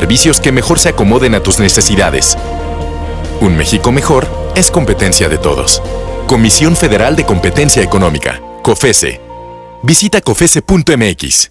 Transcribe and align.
Servicios 0.00 0.38
que 0.38 0.52
mejor 0.52 0.78
se 0.78 0.90
acomoden 0.90 1.34
a 1.34 1.42
tus 1.42 1.58
necesidades. 1.58 2.38
Un 3.40 3.56
México 3.56 3.90
mejor 3.90 4.28
es 4.54 4.70
competencia 4.70 5.28
de 5.28 5.38
todos. 5.38 5.82
Comisión 6.28 6.76
Federal 6.76 7.16
de 7.16 7.26
Competencia 7.26 7.82
Económica, 7.82 8.40
COFESE. 8.62 9.20
Visita 9.82 10.20
COFESE.mx. 10.20 11.50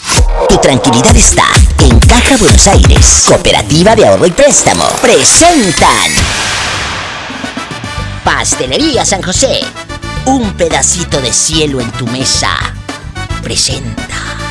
Tu 0.49 0.57
tranquilidad 0.57 1.15
está 1.15 1.45
en 1.79 1.99
Caja 1.99 2.37
Buenos 2.37 2.67
Aires. 2.67 3.25
Cooperativa 3.27 3.95
de 3.95 4.05
Ahorro 4.05 4.25
y 4.25 4.31
Préstamo. 4.31 4.85
Presentan. 5.01 6.11
Pastelería 8.23 9.05
San 9.05 9.21
José. 9.21 9.61
Un 10.25 10.53
pedacito 10.53 11.19
de 11.21 11.31
cielo 11.31 11.79
en 11.79 11.91
tu 11.91 12.05
mesa. 12.07 12.51
Presenta. 13.41 14.50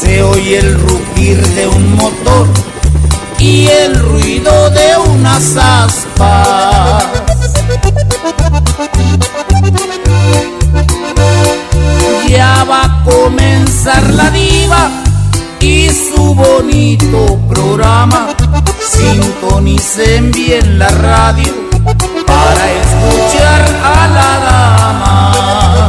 Se 0.00 0.22
oye 0.22 0.58
el 0.58 0.78
rugir 0.80 1.46
de 1.54 1.66
un 1.66 1.96
motor 1.96 2.46
y 3.38 3.66
el 3.66 3.98
ruido 3.98 4.70
de 4.70 4.96
unas 5.10 5.56
aspas. 5.56 7.06
Ya 12.28 12.64
va 12.64 12.82
a 12.84 13.04
comenzar 13.04 14.10
la 14.10 14.30
diva 14.30 14.90
y 15.60 15.88
su 15.88 16.34
bonito 16.34 17.38
programa. 17.48 18.28
Sintonicen 18.80 20.30
bien 20.32 20.78
la 20.78 20.88
radio 20.88 21.65
para 22.26 22.72
escuchar 22.72 23.64
a 23.82 24.08
la 24.08 24.30
dama. 24.46 25.88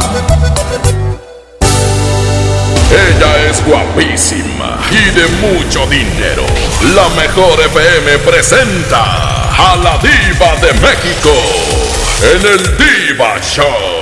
Ella 2.90 3.50
es 3.50 3.64
guapísima 3.66 4.78
y 4.90 5.10
de 5.10 5.26
mucho 5.42 5.86
dinero. 5.86 6.44
La 6.94 7.08
mejor 7.20 7.60
FM 7.60 8.18
presenta 8.18 9.02
a 9.58 9.76
la 9.76 9.98
diva 9.98 10.56
de 10.62 10.72
México 10.80 11.32
en 12.22 12.46
el 12.46 12.76
Diva 12.78 13.40
Show. 13.42 13.97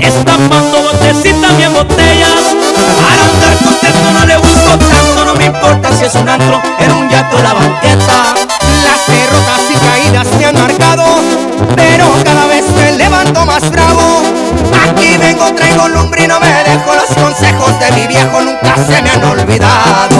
Estampando 0.00 0.82
botecitas 0.82 1.56
bien 1.56 1.72
botellas. 1.72 2.54
Para 3.00 3.22
andar 3.30 3.56
contento 3.64 4.10
no 4.12 4.26
le 4.26 4.36
busco 4.36 4.78
tanto. 4.78 5.24
No 5.24 5.34
me 5.34 5.46
importa 5.46 5.90
si 5.96 6.04
es 6.04 6.14
un 6.14 6.28
antro, 6.28 6.60
en 6.78 6.92
un 6.92 7.08
yato 7.08 7.38
la 7.42 7.54
banqueta. 7.54 8.34
Las 8.84 9.06
derrotas 9.06 9.62
y 9.70 9.74
caídas 9.74 10.26
me 10.38 10.44
han 10.44 10.54
marcado, 10.54 11.04
pero 11.74 12.06
cada 12.24 12.46
vez 12.46 12.64
me 12.76 12.92
levanto 12.92 13.44
más 13.46 13.70
bravo. 13.70 14.22
Aquí 14.88 15.16
vengo, 15.18 15.52
traigo 15.54 15.88
lumbre 15.88 16.26
no 16.28 16.40
me 16.40 16.46
dejo 16.46 16.94
los 16.94 17.22
consejos 17.22 17.78
de 17.80 17.92
mi 17.92 18.06
viejo, 18.06 18.40
nunca 18.40 18.74
se 18.86 19.02
me 19.02 19.10
han 19.10 19.24
olvidado. 19.24 20.16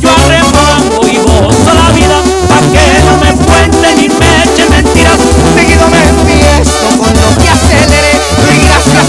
Yo 0.00 0.10
arremango 0.10 1.06
y 1.06 1.16
gozo 1.18 1.74
la 1.74 1.90
vida. 1.92 2.16
Pa' 2.48 2.60
que 2.72 3.02
no 3.04 3.16
me 3.18 3.32
cuenten 3.44 3.96
ni 3.96 4.08
me 4.08 4.42
echen 4.44 4.68
mentiras. 4.70 5.18
Seguido 5.54 5.88
me 5.88 6.08
empiezo 6.08 6.73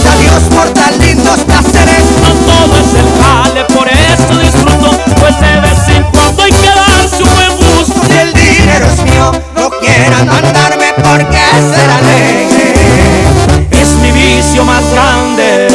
gracias 0.06 0.14
a 0.14 0.18
Dios 0.18 0.44
por 0.54 0.70
tan 0.74 1.00
lindos 1.00 1.40
placeres. 1.42 2.04
No 2.22 2.30
todo 2.30 2.78
es 2.78 2.94
el 2.94 3.08
jale, 3.22 3.66
por 3.66 3.88
eso 3.88 4.40
disfruto. 4.40 4.92
Pues 5.20 5.40
de 5.40 5.60
vez 5.62 5.96
en 5.96 6.04
cuando 6.04 6.44
hay 6.44 6.52
que 6.52 6.70
darse 6.70 7.24
un 7.24 7.34
buen 7.36 7.58
gusto. 7.58 8.02
Si 8.08 8.18
el 8.18 8.34
dinero 8.34 8.86
es 8.86 9.04
mío, 9.04 9.32
no 9.56 9.70
quieran 9.80 10.28
mandarme 10.28 10.94
porque 10.98 11.38
ser 11.76 11.90
alegre. 11.90 12.74
Es 13.72 13.90
mi 14.02 14.12
vicio 14.12 14.64
más 14.64 14.84
grande. 14.92 15.68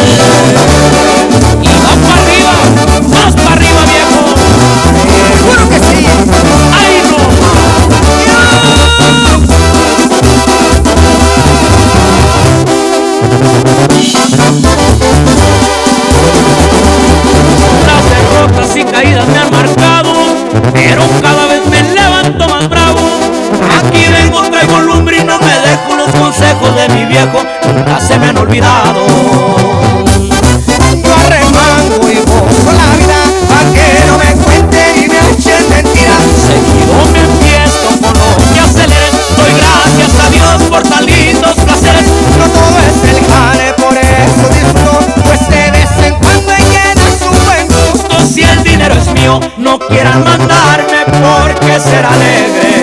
Ser 51.80 52.04
alegre 52.04 52.82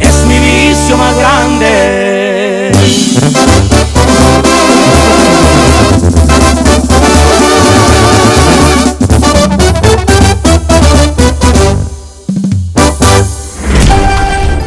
es 0.00 0.24
mi 0.24 0.38
vicio 0.38 0.96
más 0.96 1.16
grande. 1.16 2.72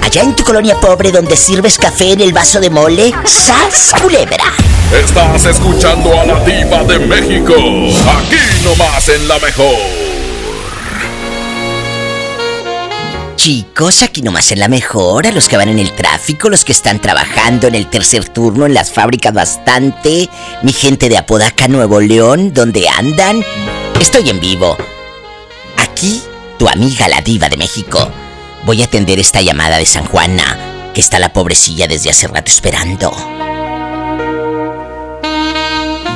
Allá 0.02 0.22
en 0.22 0.36
tu 0.36 0.44
colonia 0.44 0.80
pobre 0.80 1.12
donde 1.12 1.36
sirves 1.36 1.78
café 1.78 2.14
en 2.14 2.22
el 2.22 2.32
vaso 2.32 2.62
de 2.62 2.70
mole, 2.70 3.14
¡sas 3.26 3.92
culebra! 4.02 4.54
Estás 4.94 5.46
escuchando 5.46 6.18
a 6.18 6.26
la 6.26 6.40
diva 6.46 6.84
de 6.84 7.00
México. 7.00 7.54
Aquí 7.54 8.38
nomás 8.64 9.10
en 9.10 9.28
la 9.28 9.40
mejor. 9.40 9.95
Chicos, 13.46 14.02
aquí 14.02 14.24
nomás 14.24 14.52
en 14.52 14.60
la 14.60 14.68
mejor, 14.68 15.28
a 15.28 15.32
los 15.32 15.48
que 15.48 15.56
van 15.56 15.70
en 15.70 15.78
el 15.78 15.92
tráfico, 15.92 16.50
los 16.50 16.66
que 16.66 16.72
están 16.72 17.00
trabajando 17.00 17.68
en 17.68 17.76
el 17.76 17.88
tercer 17.88 18.28
turno, 18.28 18.66
en 18.66 18.74
las 18.74 18.92
fábricas 18.92 19.36
bastante, 19.36 20.28
mi 20.64 20.74
gente 20.74 21.10
de 21.10 21.18
Apodaca, 21.20 21.68
Nuevo 21.68 22.02
León, 22.02 22.56
donde 22.56 22.90
andan. 22.90 23.46
Estoy 24.02 24.32
en 24.32 24.40
vivo. 24.40 24.76
Aquí, 25.78 26.24
tu 26.58 26.68
amiga 26.68 27.08
la 27.08 27.22
diva 27.22 27.48
de 27.48 27.58
México. 27.58 28.12
Voy 28.66 28.82
a 28.82 28.86
atender 28.86 29.20
esta 29.20 29.44
llamada 29.44 29.78
de 29.78 29.86
San 29.86 30.06
Juana, 30.06 30.92
que 30.96 31.02
está 31.02 31.20
la 31.20 31.32
pobrecilla 31.32 31.88
desde 31.88 32.10
hace 32.10 32.28
rato 32.28 32.50
esperando. 32.50 33.16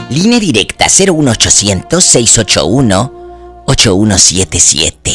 Línea 0.10 0.40
directa 0.40 0.88
01800 0.88 2.04
681 2.04 3.64
8177. 3.68 5.14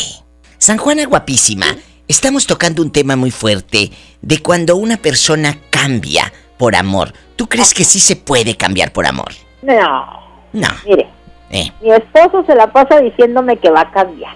San 0.59 0.79
Juana 0.79 1.07
guapísima. 1.07 1.77
Estamos 2.09 2.47
tocando 2.47 2.83
un 2.83 2.91
tema 2.93 3.17
muy 3.17 3.31
fuerte 3.31 3.91
de 4.21 4.43
cuando 4.43 4.77
una 4.77 4.97
persona 4.99 5.59
cambia 5.71 6.33
por 6.59 6.77
amor. 6.77 7.13
¿Tú 7.37 7.49
crees 7.49 7.73
que 7.73 7.85
sí 7.85 7.99
se 7.99 8.17
puede 8.17 8.57
cambiar 8.57 8.93
por 8.93 9.07
amor? 9.07 9.33
No. 9.63 10.23
No. 10.53 10.69
Mire, 10.87 11.09
Eh. 11.51 11.71
mi 11.81 11.91
esposo 11.93 12.45
se 12.47 12.55
la 12.55 12.71
pasa 12.73 13.01
diciéndome 13.01 13.57
que 13.59 13.71
va 13.71 13.83
a 13.83 13.91
cambiar, 13.91 14.35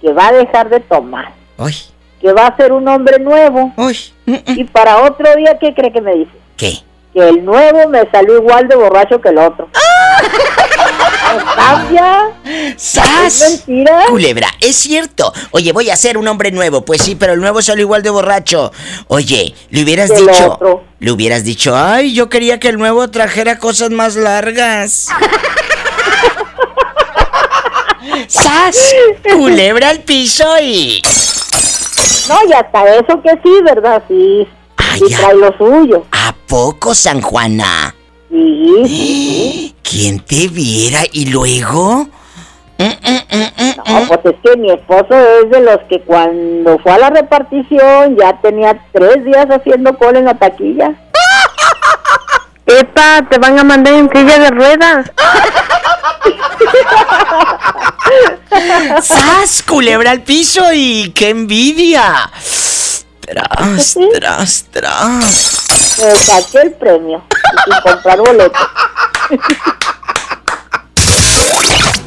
que 0.00 0.12
va 0.12 0.28
a 0.28 0.32
dejar 0.32 0.68
de 0.68 0.80
tomar, 0.80 1.32
Uy, 1.58 1.74
que 2.20 2.32
va 2.32 2.46
a 2.46 2.56
ser 2.56 2.72
un 2.72 2.86
hombre 2.86 3.18
nuevo. 3.18 3.72
uy. 3.76 3.96
mm, 4.26 4.32
mm. 4.34 4.58
Y 4.58 4.64
para 4.64 5.02
otro 5.02 5.34
día, 5.36 5.58
¿qué 5.58 5.74
cree 5.74 5.92
que 5.92 6.00
me 6.00 6.14
dice? 6.14 6.30
¿Qué? 6.56 6.74
Que 7.14 7.28
el 7.28 7.44
nuevo 7.44 7.88
me 7.88 8.08
salió 8.10 8.36
igual 8.38 8.68
de 8.68 8.76
borracho 8.76 9.20
que 9.20 9.30
el 9.30 9.38
otro. 9.38 9.68
¿No 9.72 10.89
cambia? 11.56 12.30
¡Sas! 12.76 13.40
¿Es 13.42 13.68
mentira? 13.68 14.04
Culebra, 14.08 14.48
es 14.60 14.76
cierto. 14.76 15.32
Oye, 15.50 15.72
voy 15.72 15.90
a 15.90 15.96
ser 15.96 16.16
un 16.18 16.26
hombre 16.28 16.50
nuevo. 16.50 16.84
Pues 16.84 17.02
sí, 17.02 17.14
pero 17.14 17.32
el 17.34 17.40
nuevo 17.40 17.62
salió 17.62 17.82
igual 17.82 18.02
de 18.02 18.10
borracho. 18.10 18.72
Oye, 19.08 19.54
le 19.70 19.82
hubieras 19.82 20.10
dicho. 20.14 20.52
otro. 20.52 20.84
Le 20.98 21.10
hubieras 21.12 21.44
dicho, 21.44 21.76
ay, 21.76 22.12
yo 22.14 22.28
quería 22.28 22.58
que 22.60 22.68
el 22.68 22.76
nuevo 22.78 23.08
trajera 23.10 23.58
cosas 23.58 23.90
más 23.90 24.16
largas. 24.16 25.08
¡Sas! 28.28 28.76
Culebra 29.32 29.88
al 29.90 30.00
piso 30.00 30.44
y. 30.62 31.02
No, 32.28 32.36
y 32.48 32.52
hasta 32.52 32.84
eso 32.96 33.20
que 33.22 33.30
sí, 33.42 33.62
¿verdad? 33.64 34.02
Sí. 34.08 34.46
Ay, 34.76 34.98
Sí 35.00 35.04
ya. 35.08 35.18
trae 35.18 35.34
lo 35.36 35.56
suyo. 35.56 36.06
¿A 36.12 36.34
poco, 36.46 36.94
San 36.94 37.20
Juana? 37.20 37.94
Sí, 38.30 38.84
sí. 38.86 39.74
¿Quién 39.82 40.20
te 40.20 40.48
viera 40.48 41.00
y 41.12 41.26
luego? 41.26 42.08
Mm, 42.78 42.84
mm, 42.84 43.20
mm, 43.30 43.48
mm, 43.58 43.74
No, 43.86 44.00
mm. 44.00 44.08
pues 44.08 44.20
es 44.24 44.34
que 44.42 44.56
mi 44.56 44.70
esposo 44.70 45.08
es 45.10 45.50
de 45.50 45.60
los 45.60 45.78
que 45.88 46.00
cuando 46.02 46.78
fue 46.78 46.92
a 46.92 46.98
la 46.98 47.10
repartición 47.10 48.16
ya 48.16 48.40
tenía 48.40 48.80
tres 48.92 49.24
días 49.24 49.46
haciendo 49.50 49.98
cola 49.98 50.20
en 50.20 50.26
la 50.26 50.34
taquilla. 50.34 50.94
Epa, 52.66 53.26
te 53.28 53.38
van 53.38 53.58
a 53.58 53.64
mandar 53.64 53.94
en 53.94 54.08
silla 54.10 54.38
de 54.38 54.50
ruedas. 54.50 55.10
¡Sas! 59.02 59.62
Culebra 59.62 60.12
al 60.12 60.22
piso 60.22 60.62
y 60.72 61.10
qué 61.10 61.30
envidia. 61.30 62.30
Tras, 63.20 63.98
tras, 64.12 64.66
tras. 64.70 65.59
Me 65.70 66.16
saqué 66.16 66.62
el 66.62 66.72
premio 66.72 67.22
y 67.30 67.70
sin 67.70 67.80
comprar 67.82 68.18
boleto. 68.18 68.58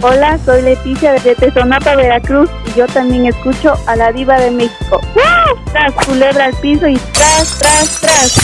Hola, 0.02 0.38
soy 0.46 0.62
Leticia 0.64 1.14
de 1.14 1.34
Tezonapa, 1.34 1.96
Veracruz 1.96 2.50
y 2.68 2.74
yo 2.78 2.86
también 2.88 3.28
escucho 3.28 3.74
a 3.88 3.96
la 3.96 4.12
diva 4.12 4.38
de 4.38 4.52
México. 4.52 5.00
Tras 5.72 5.94
culebra 6.06 6.46
al 6.46 6.54
piso 6.56 6.88
y 6.90 6.98
tras, 6.98 7.58
tras, 7.58 8.02
tras. 8.02 8.38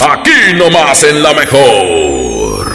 Aquí 0.00 0.54
nomás 0.54 1.02
en 1.04 1.22
la 1.22 1.34
mejor. 1.34 2.72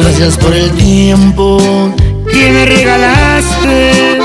Gracias 0.00 0.36
por 0.36 0.52
el 0.52 0.70
tiempo 0.72 1.58
que 2.30 2.50
me 2.50 2.66
regalaste, 2.66 4.18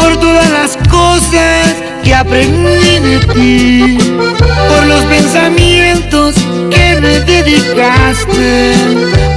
por 0.00 0.16
todas 0.16 0.50
las 0.50 0.78
cosas 0.88 1.76
que 2.02 2.14
aprendí 2.14 2.98
de 3.00 3.18
ti, 3.34 3.98
por 4.68 4.86
los 4.86 5.04
pensamientos 5.04 6.36
que 6.70 6.98
me 7.00 7.20
dedicaste, 7.20 8.72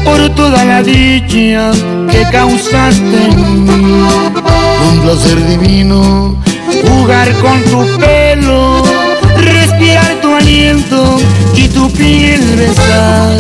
por 0.06 0.30
toda 0.36 0.64
la 0.64 0.82
dicha 0.84 1.72
que 2.10 2.26
causaste 2.32 3.26
en 3.30 3.66
mí. 3.66 4.06
Un 4.90 5.00
placer 5.02 5.46
divino 5.48 6.38
jugar 6.88 7.32
con 7.40 7.62
tu 7.64 7.86
pelo, 8.00 8.84
y 11.56 11.68
tu 11.68 11.92
piel 11.92 12.42
besar. 12.56 13.38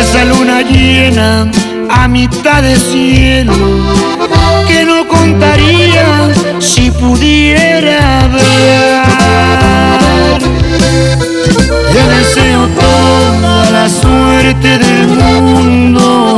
Esa 0.00 0.24
luna 0.24 0.62
llena 0.62 1.50
a 1.90 2.06
mitad 2.06 2.62
de 2.62 2.76
cielo 2.76 3.52
que 4.68 4.84
no 4.84 5.08
contaría 5.08 6.30
si 6.60 6.92
pudiera 6.92 8.28
ver. 8.28 9.02
Te 11.92 12.02
deseo 12.16 12.68
toda 12.68 13.70
la 13.70 13.88
suerte 13.88 14.78
del 14.78 15.08
mundo. 15.08 16.36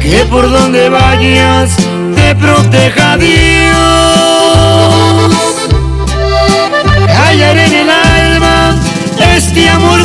Que 0.00 0.24
por 0.30 0.50
donde 0.50 0.88
vayas 0.88 1.76
te 2.16 2.34
proteja 2.36 3.18
Dios. 3.18 3.47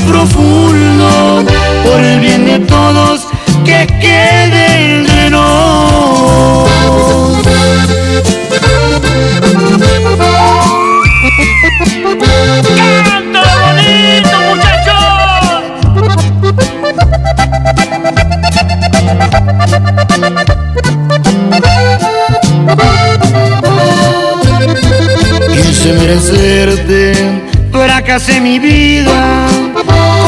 Profundo 0.04 1.44
por 1.84 2.00
el 2.00 2.20
bien 2.20 2.46
de 2.46 2.60
todos 2.60 3.28
que 3.66 3.88
quede 4.02 5.00
entre 5.00 5.30
nos. 5.30 6.70
¡Cántalo 13.06 13.54
bonito, 13.66 14.36
muchachos! 14.50 15.04
Quise 25.54 25.94
merecerte, 25.94 27.02
fracasé 27.72 28.40
mi 28.42 28.60
vida, 28.60 29.48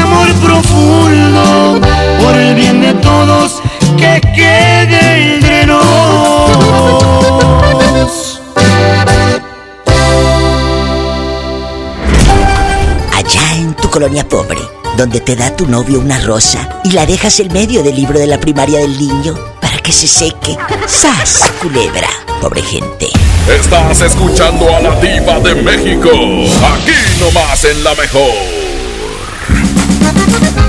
Amor 0.00 0.28
profundo 0.34 1.80
por 2.22 2.34
el 2.34 2.54
bien 2.54 2.80
de 2.80 2.94
todos 2.94 3.60
que 3.96 4.20
quede 4.34 5.34
entre 5.34 5.66
nos. 5.66 5.80
Allá 13.14 13.54
en 13.56 13.74
tu 13.74 13.90
colonia 13.90 14.26
pobre, 14.28 14.60
donde 14.96 15.20
te 15.20 15.36
da 15.36 15.54
tu 15.54 15.66
novio 15.66 16.00
una 16.00 16.18
rosa 16.20 16.80
y 16.84 16.92
la 16.92 17.06
dejas 17.06 17.38
en 17.40 17.52
medio 17.52 17.82
del 17.82 17.96
libro 17.96 18.18
de 18.18 18.26
la 18.26 18.40
primaria 18.40 18.80
del 18.80 18.98
niño 18.98 19.34
para 19.60 19.78
que 19.78 19.92
se 19.92 20.06
seque. 20.06 20.56
¡Sas, 20.86 21.52
culebra! 21.60 22.08
Pobre 22.40 22.62
gente. 22.62 23.08
Estás 23.48 24.00
escuchando 24.00 24.74
a 24.74 24.80
la 24.80 24.94
diva 25.00 25.38
de 25.40 25.54
México. 25.56 26.08
Aquí 26.10 26.94
nomás 27.20 27.64
en 27.64 27.84
la 27.84 27.94
mejor. 27.94 28.49
Thank 30.20 30.54
you. 30.54 30.59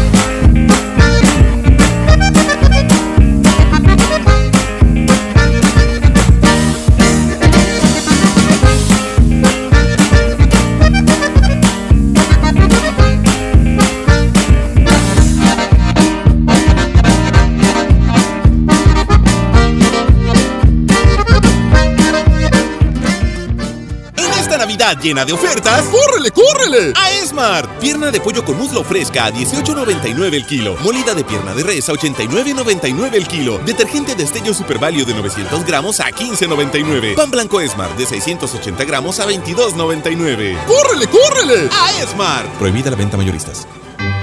Navidad 24.91 25.03
llena 25.03 25.25
de 25.25 25.33
ofertas, 25.33 25.85
¡córrele, 25.85 26.31
córrele! 26.31 26.93
A 26.95 27.11
Esmart. 27.11 27.79
Pierna 27.79 28.11
de 28.11 28.19
pollo 28.19 28.43
con 28.43 28.57
muslo 28.57 28.83
fresca 28.83 29.25
a 29.25 29.31
18.99 29.31 30.33
el 30.33 30.45
kilo. 30.45 30.75
Molida 30.81 31.13
de 31.13 31.23
pierna 31.23 31.53
de 31.53 31.63
res 31.63 31.87
a 31.89 31.93
89.99 31.93 33.13
el 33.13 33.27
kilo. 33.27 33.59
Detergente 33.59 34.15
de 34.15 34.23
estello 34.23 34.53
Super 34.53 34.79
Value 34.79 35.05
de 35.05 35.13
900 35.13 35.65
gramos 35.65 35.99
a 35.99 36.09
15.99. 36.09 37.15
Pan 37.15 37.31
blanco 37.31 37.61
Esmart 37.61 37.97
de 37.97 38.05
680 38.05 38.83
gramos 38.85 39.19
a 39.19 39.27
22.99. 39.27 40.65
¡Córrele, 40.65 41.07
córrele! 41.07 41.69
A 41.71 42.03
Esmart. 42.03 42.47
Prohibida 42.57 42.89
la 42.89 42.97
venta 42.97 43.17
mayoristas. 43.17 43.67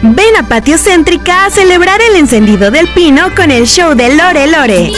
Ven 0.02 0.36
a 0.36 0.48
Patio 0.48 0.76
Céntrica 0.76 1.46
a 1.46 1.50
celebrar 1.50 2.00
el 2.02 2.16
encendido 2.16 2.70
del 2.70 2.88
pino 2.92 3.34
con 3.34 3.50
el 3.50 3.66
show 3.66 3.94
de 3.94 4.14
Lore 4.14 4.46
Lore. 4.46 4.92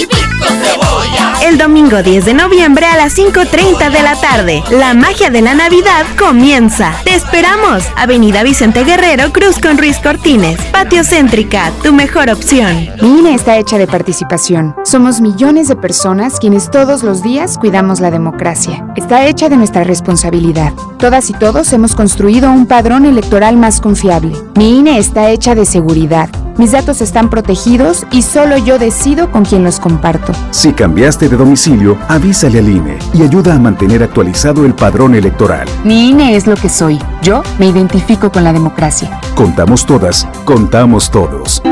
El 1.43 1.57
domingo 1.57 2.03
10 2.03 2.27
de 2.27 2.35
noviembre 2.35 2.85
a 2.85 2.97
las 2.97 3.17
5.30 3.17 3.91
de 3.91 4.03
la 4.03 4.15
tarde. 4.15 4.63
La 4.71 4.93
magia 4.93 5.31
de 5.31 5.41
la 5.41 5.55
Navidad 5.55 6.05
comienza. 6.19 6.93
Te 7.03 7.15
esperamos. 7.15 7.83
Avenida 7.97 8.43
Vicente 8.43 8.85
Guerrero, 8.85 9.33
Cruz 9.33 9.59
con 9.59 9.79
Ruiz 9.79 9.99
Cortines. 9.99 10.61
Patio 10.71 11.03
Céntrica, 11.03 11.73
tu 11.83 11.95
mejor 11.95 12.29
opción. 12.29 12.91
Mi 13.01 13.21
INE 13.21 13.35
está 13.35 13.57
hecha 13.57 13.79
de 13.79 13.87
participación. 13.87 14.77
Somos 14.85 15.23
millones 15.23 15.69
de 15.69 15.77
personas 15.77 16.39
quienes 16.39 16.71
todos 16.71 17.03
los 17.03 17.23
días 17.23 17.57
cuidamos 17.57 18.01
la 18.01 18.11
democracia. 18.11 18.87
Está 18.95 19.27
hecha 19.27 19.49
de 19.49 19.57
nuestra 19.57 19.83
responsabilidad. 19.83 20.75
Todas 20.99 21.31
y 21.31 21.33
todos 21.33 21.73
hemos 21.73 21.95
construido 21.95 22.51
un 22.53 22.67
padrón 22.67 23.07
electoral 23.07 23.57
más 23.57 23.81
confiable. 23.81 24.37
Mi 24.57 24.79
INE 24.79 24.99
está 24.99 25.31
hecha 25.31 25.55
de 25.55 25.65
seguridad. 25.65 26.29
Mis 26.61 26.73
datos 26.73 27.01
están 27.01 27.31
protegidos 27.31 28.05
y 28.11 28.21
solo 28.21 28.59
yo 28.59 28.79
decido 28.79 29.31
con 29.33 29.47
quién 29.47 29.65
los 29.65 29.81
comparto. 29.81 30.35
Si 30.51 30.75
cambiaste 30.75 31.27
de 31.31 31.39
domicilio, 31.39 31.97
avísale 32.07 32.59
al 32.59 32.69
INE 32.69 32.99
y 33.15 33.23
ayuda 33.23 33.55
a 33.55 33.59
mantener 33.59 34.03
actualizado 34.03 34.67
el 34.67 34.75
padrón 34.75 35.15
electoral. 35.15 35.67
Mi 35.85 36.11
INE 36.11 36.37
es 36.37 36.47
lo 36.47 36.57
que 36.57 36.69
soy. 36.69 36.99
Yo 37.23 37.43
me 37.59 37.67
identifico 37.67 38.31
con 38.31 38.45
la 38.45 38.53
democracia. 38.53 39.23
Contamos 39.35 39.87
todas, 39.87 40.29
contamos 40.45 41.11
todos. 41.11 41.63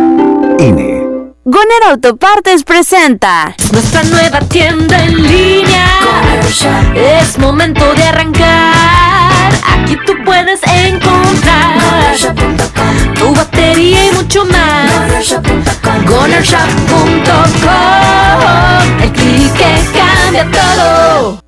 INE. 0.58 1.06
Goner 1.44 1.82
Autopartes 1.90 2.64
presenta 2.64 3.54
nuestra 3.70 4.02
nueva 4.04 4.40
tienda 4.40 5.04
en 5.04 5.22
línea. 5.22 5.86
Es 6.94 7.38
momento 7.38 7.92
de 7.92 8.04
arrancar. 8.04 9.17
Aquí 9.72 9.96
tú 10.06 10.12
puedes 10.24 10.60
encontrar 10.64 11.78
tu 13.14 13.34
batería 13.34 14.06
y 14.06 14.12
mucho 14.12 14.44
más. 14.44 14.88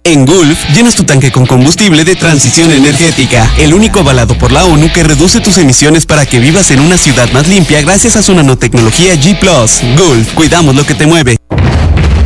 En 0.02 0.26
Gulf, 0.26 0.68
llenas 0.74 0.94
tu 0.96 1.04
tanque 1.04 1.30
con 1.30 1.46
combustible 1.46 2.04
de 2.04 2.16
transición 2.16 2.72
energética, 2.72 3.48
el 3.58 3.74
único 3.74 4.00
avalado 4.00 4.36
por 4.36 4.50
la 4.50 4.64
ONU 4.64 4.90
que 4.92 5.04
reduce 5.04 5.40
tus 5.40 5.58
emisiones 5.58 6.06
para 6.06 6.26
que 6.26 6.40
vivas 6.40 6.70
en 6.70 6.80
una 6.80 6.96
ciudad 6.98 7.30
más 7.32 7.46
limpia 7.46 7.80
gracias 7.82 8.16
a 8.16 8.22
su 8.22 8.34
nanotecnología 8.34 9.14
G 9.14 9.38
+. 9.38 9.42
Gulf, 9.96 10.34
cuidamos 10.34 10.74
lo 10.74 10.84
que 10.84 10.94
te 10.94 11.06
mueve. 11.06 11.36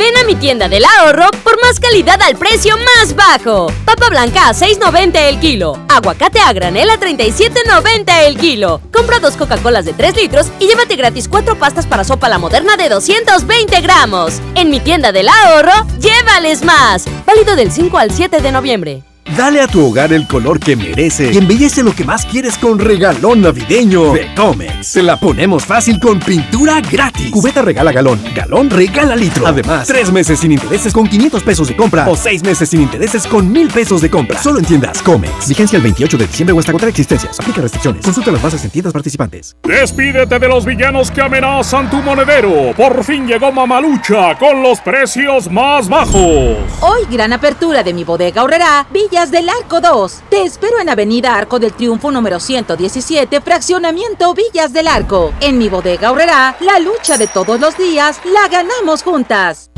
Ven 0.00 0.16
a 0.16 0.24
mi 0.24 0.34
tienda 0.34 0.66
del 0.66 0.82
ahorro 0.82 1.26
por 1.44 1.60
más 1.60 1.78
calidad 1.78 2.22
al 2.22 2.34
precio 2.34 2.74
más 2.74 3.14
bajo. 3.14 3.70
Papa 3.84 4.08
blanca 4.08 4.48
a 4.48 4.54
6.90 4.54 5.28
el 5.28 5.38
kilo. 5.40 5.78
Aguacate 5.90 6.40
a 6.40 6.54
granel 6.54 6.88
a 6.88 6.98
37.90 6.98 8.24
el 8.24 8.38
kilo. 8.38 8.80
Compra 8.94 9.18
dos 9.18 9.36
Coca-Colas 9.36 9.84
de 9.84 9.92
3 9.92 10.16
litros 10.16 10.46
y 10.58 10.68
llévate 10.68 10.96
gratis 10.96 11.28
cuatro 11.28 11.58
pastas 11.58 11.86
para 11.86 12.04
sopa 12.04 12.30
la 12.30 12.38
moderna 12.38 12.78
de 12.78 12.88
220 12.88 13.78
gramos. 13.82 14.40
En 14.54 14.70
mi 14.70 14.80
tienda 14.80 15.12
del 15.12 15.28
ahorro, 15.28 15.86
llévales 15.98 16.64
más. 16.64 17.04
Válido 17.26 17.54
del 17.54 17.70
5 17.70 17.98
al 17.98 18.10
7 18.10 18.40
de 18.40 18.52
noviembre. 18.52 19.09
Dale 19.36 19.60
a 19.60 19.68
tu 19.68 19.86
hogar 19.86 20.12
el 20.12 20.26
color 20.26 20.58
que 20.58 20.74
merece 20.74 21.30
y 21.32 21.38
embellece 21.38 21.82
lo 21.82 21.94
que 21.94 22.04
más 22.04 22.26
quieres 22.26 22.58
con 22.58 22.78
regalón 22.78 23.42
navideño 23.42 24.12
de 24.12 24.34
Comex. 24.34 24.92
Te 24.92 25.02
la 25.02 25.18
ponemos 25.18 25.64
fácil 25.64 26.00
con 26.00 26.18
pintura 26.18 26.80
gratis. 26.80 27.30
Cubeta 27.30 27.62
regala 27.62 27.92
galón, 27.92 28.20
galón 28.34 28.68
regala 28.70 29.14
litro. 29.14 29.46
Además, 29.46 29.86
tres 29.86 30.10
meses 30.10 30.40
sin 30.40 30.52
intereses 30.52 30.92
con 30.92 31.06
500 31.06 31.42
pesos 31.44 31.68
de 31.68 31.76
compra 31.76 32.08
o 32.08 32.16
seis 32.16 32.42
meses 32.42 32.70
sin 32.70 32.82
intereses 32.82 33.26
con 33.26 33.50
1000 33.50 33.68
pesos 33.68 34.00
de 34.00 34.10
compra. 34.10 34.42
Solo 34.42 34.58
en 34.58 34.64
tiendas 34.64 35.00
Comex. 35.02 35.48
Vigencia 35.48 35.76
el 35.76 35.82
28 35.82 36.18
de 36.18 36.26
diciembre 36.26 36.52
o 36.54 36.58
hasta 36.58 36.72
contra 36.72 36.88
existencias. 36.88 37.38
Aplica 37.38 37.60
restricciones. 37.60 38.04
Consulta 38.04 38.32
las 38.32 38.42
bases 38.42 38.64
en 38.64 38.70
tiendas 38.70 38.92
participantes. 38.92 39.56
Despídete 39.62 40.38
de 40.40 40.48
los 40.48 40.64
villanos 40.64 41.10
que 41.10 41.20
amenazan 41.20 41.88
tu 41.88 42.02
monedero. 42.02 42.72
Por 42.76 43.04
fin 43.04 43.28
llegó 43.28 43.52
Mamalucha 43.52 44.36
con 44.38 44.62
los 44.62 44.80
precios 44.80 45.50
más 45.50 45.88
bajos. 45.88 46.56
Hoy 46.80 47.06
gran 47.10 47.32
apertura 47.32 47.84
de 47.84 47.94
mi 47.94 48.02
bodega 48.02 48.40
ahorrará 48.40 48.86
Villas 49.20 49.32
del 49.32 49.50
Arco 49.50 49.82
2. 49.82 50.20
Te 50.30 50.44
espero 50.44 50.80
en 50.80 50.88
Avenida 50.88 51.36
Arco 51.36 51.58
del 51.58 51.74
Triunfo 51.74 52.10
número 52.10 52.40
117, 52.40 53.42
fraccionamiento 53.42 54.32
Villas 54.32 54.72
del 54.72 54.88
Arco. 54.88 55.34
En 55.42 55.58
mi 55.58 55.68
bodega 55.68 56.08
ahorrará 56.08 56.56
la 56.60 56.78
lucha 56.78 57.18
de 57.18 57.26
todos 57.26 57.60
los 57.60 57.76
días, 57.76 58.18
la 58.24 58.48
ganamos 58.48 59.02
juntas. 59.02 59.70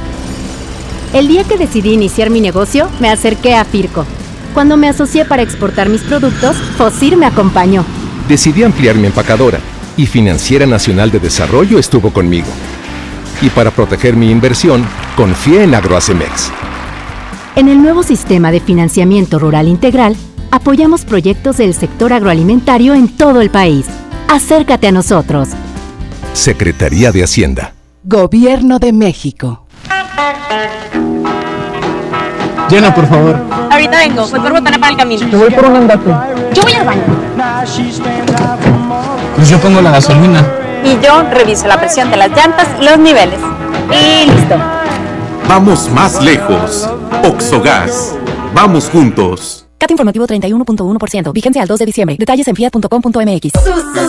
El 1.12 1.26
día 1.26 1.42
que 1.42 1.58
decidí 1.58 1.92
iniciar 1.92 2.30
mi 2.30 2.40
negocio, 2.40 2.88
me 3.00 3.10
acerqué 3.10 3.56
a 3.56 3.64
Firco. 3.64 4.06
Cuando 4.54 4.76
me 4.76 4.88
asocié 4.88 5.24
para 5.24 5.42
exportar 5.42 5.88
mis 5.88 6.02
productos, 6.02 6.56
Fosir 6.78 7.16
me 7.16 7.26
acompañó. 7.26 7.84
Decidí 8.28 8.62
ampliar 8.62 8.94
mi 8.94 9.08
empacadora 9.08 9.58
y 9.96 10.06
Financiera 10.06 10.66
Nacional 10.66 11.10
de 11.10 11.18
Desarrollo 11.18 11.80
estuvo 11.80 12.12
conmigo. 12.12 12.46
Y 13.40 13.50
para 13.50 13.72
proteger 13.72 14.14
mi 14.14 14.30
inversión, 14.30 14.86
confié 15.16 15.64
en 15.64 15.74
Agroacemex. 15.74 16.52
En 17.54 17.68
el 17.68 17.82
nuevo 17.82 18.02
sistema 18.02 18.50
de 18.50 18.60
financiamiento 18.60 19.38
rural 19.38 19.68
integral, 19.68 20.16
apoyamos 20.50 21.04
proyectos 21.04 21.58
del 21.58 21.74
sector 21.74 22.14
agroalimentario 22.14 22.94
en 22.94 23.08
todo 23.08 23.42
el 23.42 23.50
país. 23.50 23.86
Acércate 24.26 24.86
a 24.86 24.92
nosotros. 24.92 25.50
Secretaría 26.32 27.12
de 27.12 27.22
Hacienda. 27.22 27.74
Gobierno 28.04 28.78
de 28.78 28.94
México. 28.94 29.66
Llena, 32.70 32.94
por 32.94 33.06
favor. 33.06 33.38
Ahorita 33.70 33.98
vengo, 33.98 34.26
voy 34.28 34.40
por 34.40 34.52
botana 34.52 34.78
para 34.78 34.92
el 34.92 34.96
camino. 34.96 35.28
Te 35.28 35.36
voy 35.36 35.50
por 35.50 35.66
un 35.66 35.76
andate. 35.76 36.10
Yo 36.54 36.62
voy 36.62 36.72
al 36.72 36.86
baño. 36.86 37.02
Pues 39.36 39.50
yo 39.50 39.58
pongo 39.58 39.82
la 39.82 39.90
gasolina. 39.90 40.42
Y 40.82 40.98
yo 41.04 41.22
reviso 41.30 41.66
la 41.66 41.78
presión 41.78 42.10
de 42.10 42.16
las 42.16 42.30
llantas 42.30 42.66
y 42.80 42.84
los 42.84 42.98
niveles. 42.98 43.38
Y 43.90 44.30
listo. 44.30 44.56
Vamos 45.48 45.90
más 45.90 46.22
lejos. 46.22 46.88
Oxogas. 47.24 48.14
Vamos 48.54 48.88
juntos. 48.88 49.66
CAT 49.78 49.90
informativo 49.90 50.26
31.1%. 50.26 51.32
Vigencia 51.32 51.62
al 51.62 51.68
2 51.68 51.78
de 51.80 51.86
diciembre. 51.86 52.16
Detalles 52.18 52.46
en 52.46 52.54
fiat.com.mx. 52.54 53.52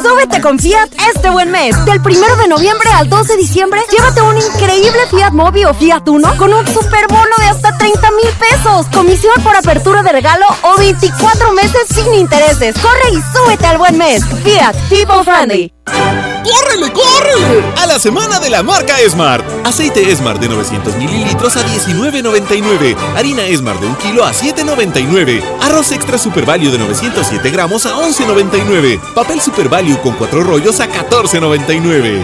Súbete 0.03 0.39
con 0.41 0.59
Fiat 0.59 0.89
este 1.15 1.29
buen 1.31 1.49
mes. 1.49 1.75
Del 1.85 1.99
1 1.99 2.35
de 2.41 2.47
noviembre 2.47 2.89
al 2.93 3.09
2 3.09 3.27
de 3.27 3.37
diciembre, 3.37 3.81
llévate 3.91 4.21
un 4.21 4.37
increíble 4.37 4.99
Fiat 5.09 5.31
Mobi 5.31 5.65
o 5.65 5.73
Fiat 5.73 6.07
Uno 6.07 6.29
con 6.37 6.53
un 6.53 6.65
super 6.67 7.07
bono 7.07 7.35
de 7.39 7.45
hasta 7.45 7.75
30 7.75 8.11
mil 8.11 8.29
pesos. 8.39 8.85
Comisión 8.93 9.33
por 9.43 9.55
apertura 9.55 10.03
de 10.03 10.11
regalo 10.11 10.45
o 10.61 10.77
24 10.77 11.51
meses 11.53 11.87
sin 11.89 12.13
intereses. 12.13 12.75
Corre 12.75 13.09
y 13.11 13.21
súbete 13.35 13.65
al 13.65 13.79
buen 13.79 13.97
mes. 13.97 14.23
Fiat 14.43 14.75
People 14.89 15.23
Friendly. 15.23 15.73
¡Córrele, 15.85 16.91
córrele! 16.91 17.63
A 17.81 17.85
la 17.85 17.99
semana 17.99 18.39
de 18.39 18.49
la 18.49 18.63
marca 18.63 18.99
Esmart. 18.99 19.45
Aceite 19.65 20.11
Esmart 20.11 20.39
de 20.39 20.49
900 20.49 20.95
mililitros 20.97 21.55
a 21.57 21.65
19.99. 21.65 22.95
Harina 23.15 23.43
Esmart 23.43 23.79
de 23.79 23.87
1 23.87 23.97
kilo 23.97 24.25
a 24.25 24.31
7.99. 24.31 25.41
Arroz 25.61 25.91
extra 25.91 26.17
Super 26.17 26.45
Value 26.45 26.71
de 26.71 26.79
907 26.79 27.49
gramos 27.49 27.85
a 27.85 27.95
11.99. 27.95 28.99
Papel 29.13 29.41
Super 29.41 29.69
Value 29.69 29.99
con 30.01 30.13
4 30.13 30.43
rollos 30.43 30.79
a 30.79 30.87
14.99. 30.87 32.21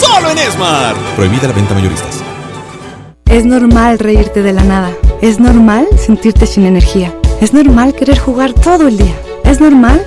¡Solo 0.00 0.30
en 0.30 0.38
Esmart! 0.38 0.98
Prohibida 1.16 1.48
la 1.48 1.54
venta 1.54 1.74
mayoristas. 1.74 2.22
Es 3.26 3.44
normal 3.44 3.98
reírte 3.98 4.42
de 4.42 4.52
la 4.52 4.64
nada. 4.64 4.92
Es 5.22 5.38
normal 5.38 5.86
sentirte 5.96 6.46
sin 6.46 6.66
energía. 6.66 7.14
Es 7.40 7.52
normal 7.54 7.94
querer 7.94 8.18
jugar 8.18 8.52
todo 8.52 8.88
el 8.88 8.98
día. 8.98 9.14
Es 9.44 9.60
normal 9.60 10.06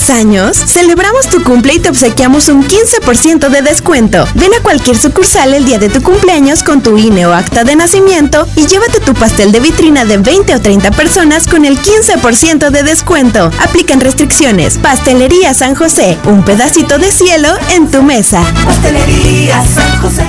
¿Cumples 0.00 0.18
años? 0.18 0.56
Celebramos 0.56 1.26
tu 1.28 1.42
cumple 1.42 1.74
y 1.74 1.78
te 1.78 1.90
obsequiamos 1.90 2.48
un 2.48 2.64
15% 2.66 3.50
de 3.50 3.60
descuento. 3.60 4.26
Ven 4.34 4.54
a 4.54 4.62
cualquier 4.62 4.96
sucursal 4.96 5.52
el 5.52 5.66
día 5.66 5.78
de 5.78 5.90
tu 5.90 6.00
cumpleaños 6.00 6.62
con 6.62 6.82
tu 6.82 6.96
INE 6.96 7.26
o 7.26 7.34
acta 7.34 7.64
de 7.64 7.76
nacimiento 7.76 8.46
y 8.56 8.66
llévate 8.66 9.00
tu 9.00 9.12
pastel 9.12 9.52
de 9.52 9.60
vitrina 9.60 10.06
de 10.06 10.16
20 10.16 10.54
o 10.54 10.60
30 10.60 10.92
personas 10.92 11.46
con 11.46 11.66
el 11.66 11.78
15% 11.78 12.70
de 12.70 12.82
descuento. 12.82 13.50
Aplican 13.60 14.00
restricciones. 14.00 14.78
Pastelería 14.78 15.52
San 15.52 15.74
José, 15.74 16.16
un 16.24 16.44
pedacito 16.44 16.98
de 16.98 17.10
cielo 17.10 17.48
en 17.70 17.90
tu 17.90 18.02
mesa. 18.02 18.42
Pastelería 18.64 19.62
San 19.66 20.00
José. 20.00 20.24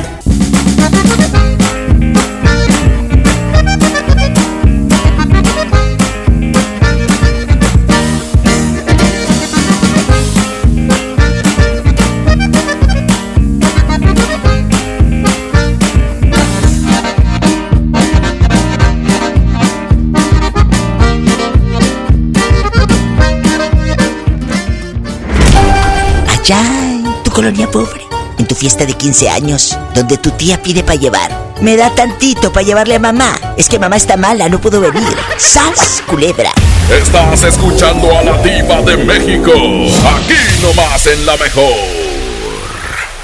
Colonia 27.42 27.72
pobre, 27.72 28.06
en 28.38 28.46
tu 28.46 28.54
fiesta 28.54 28.86
de 28.86 28.94
15 28.94 29.28
años, 29.28 29.76
donde 29.96 30.16
tu 30.20 30.30
tía 30.30 30.62
pide 30.62 30.84
para 30.84 31.00
llevar. 31.00 31.32
Me 31.60 31.76
da 31.76 31.90
tantito 31.90 32.54
para 32.54 32.64
llevarle 32.64 32.98
a 32.98 33.00
mamá. 33.00 33.34
Es 33.58 33.68
que 33.68 33.80
mamá 33.80 33.96
está 33.96 34.16
mala, 34.16 34.48
no 34.48 34.62
puedo 34.62 34.80
venir. 34.80 35.18
¡Sas, 35.38 36.04
culebra! 36.08 36.52
Estás 36.92 37.42
escuchando 37.42 38.16
a 38.16 38.22
la 38.22 38.38
diva 38.44 38.84
de 38.84 38.96
México. 38.96 39.54
Aquí 39.54 40.36
nomás 40.62 41.08
en 41.08 41.26
la 41.26 41.36
mejor. 41.38 41.74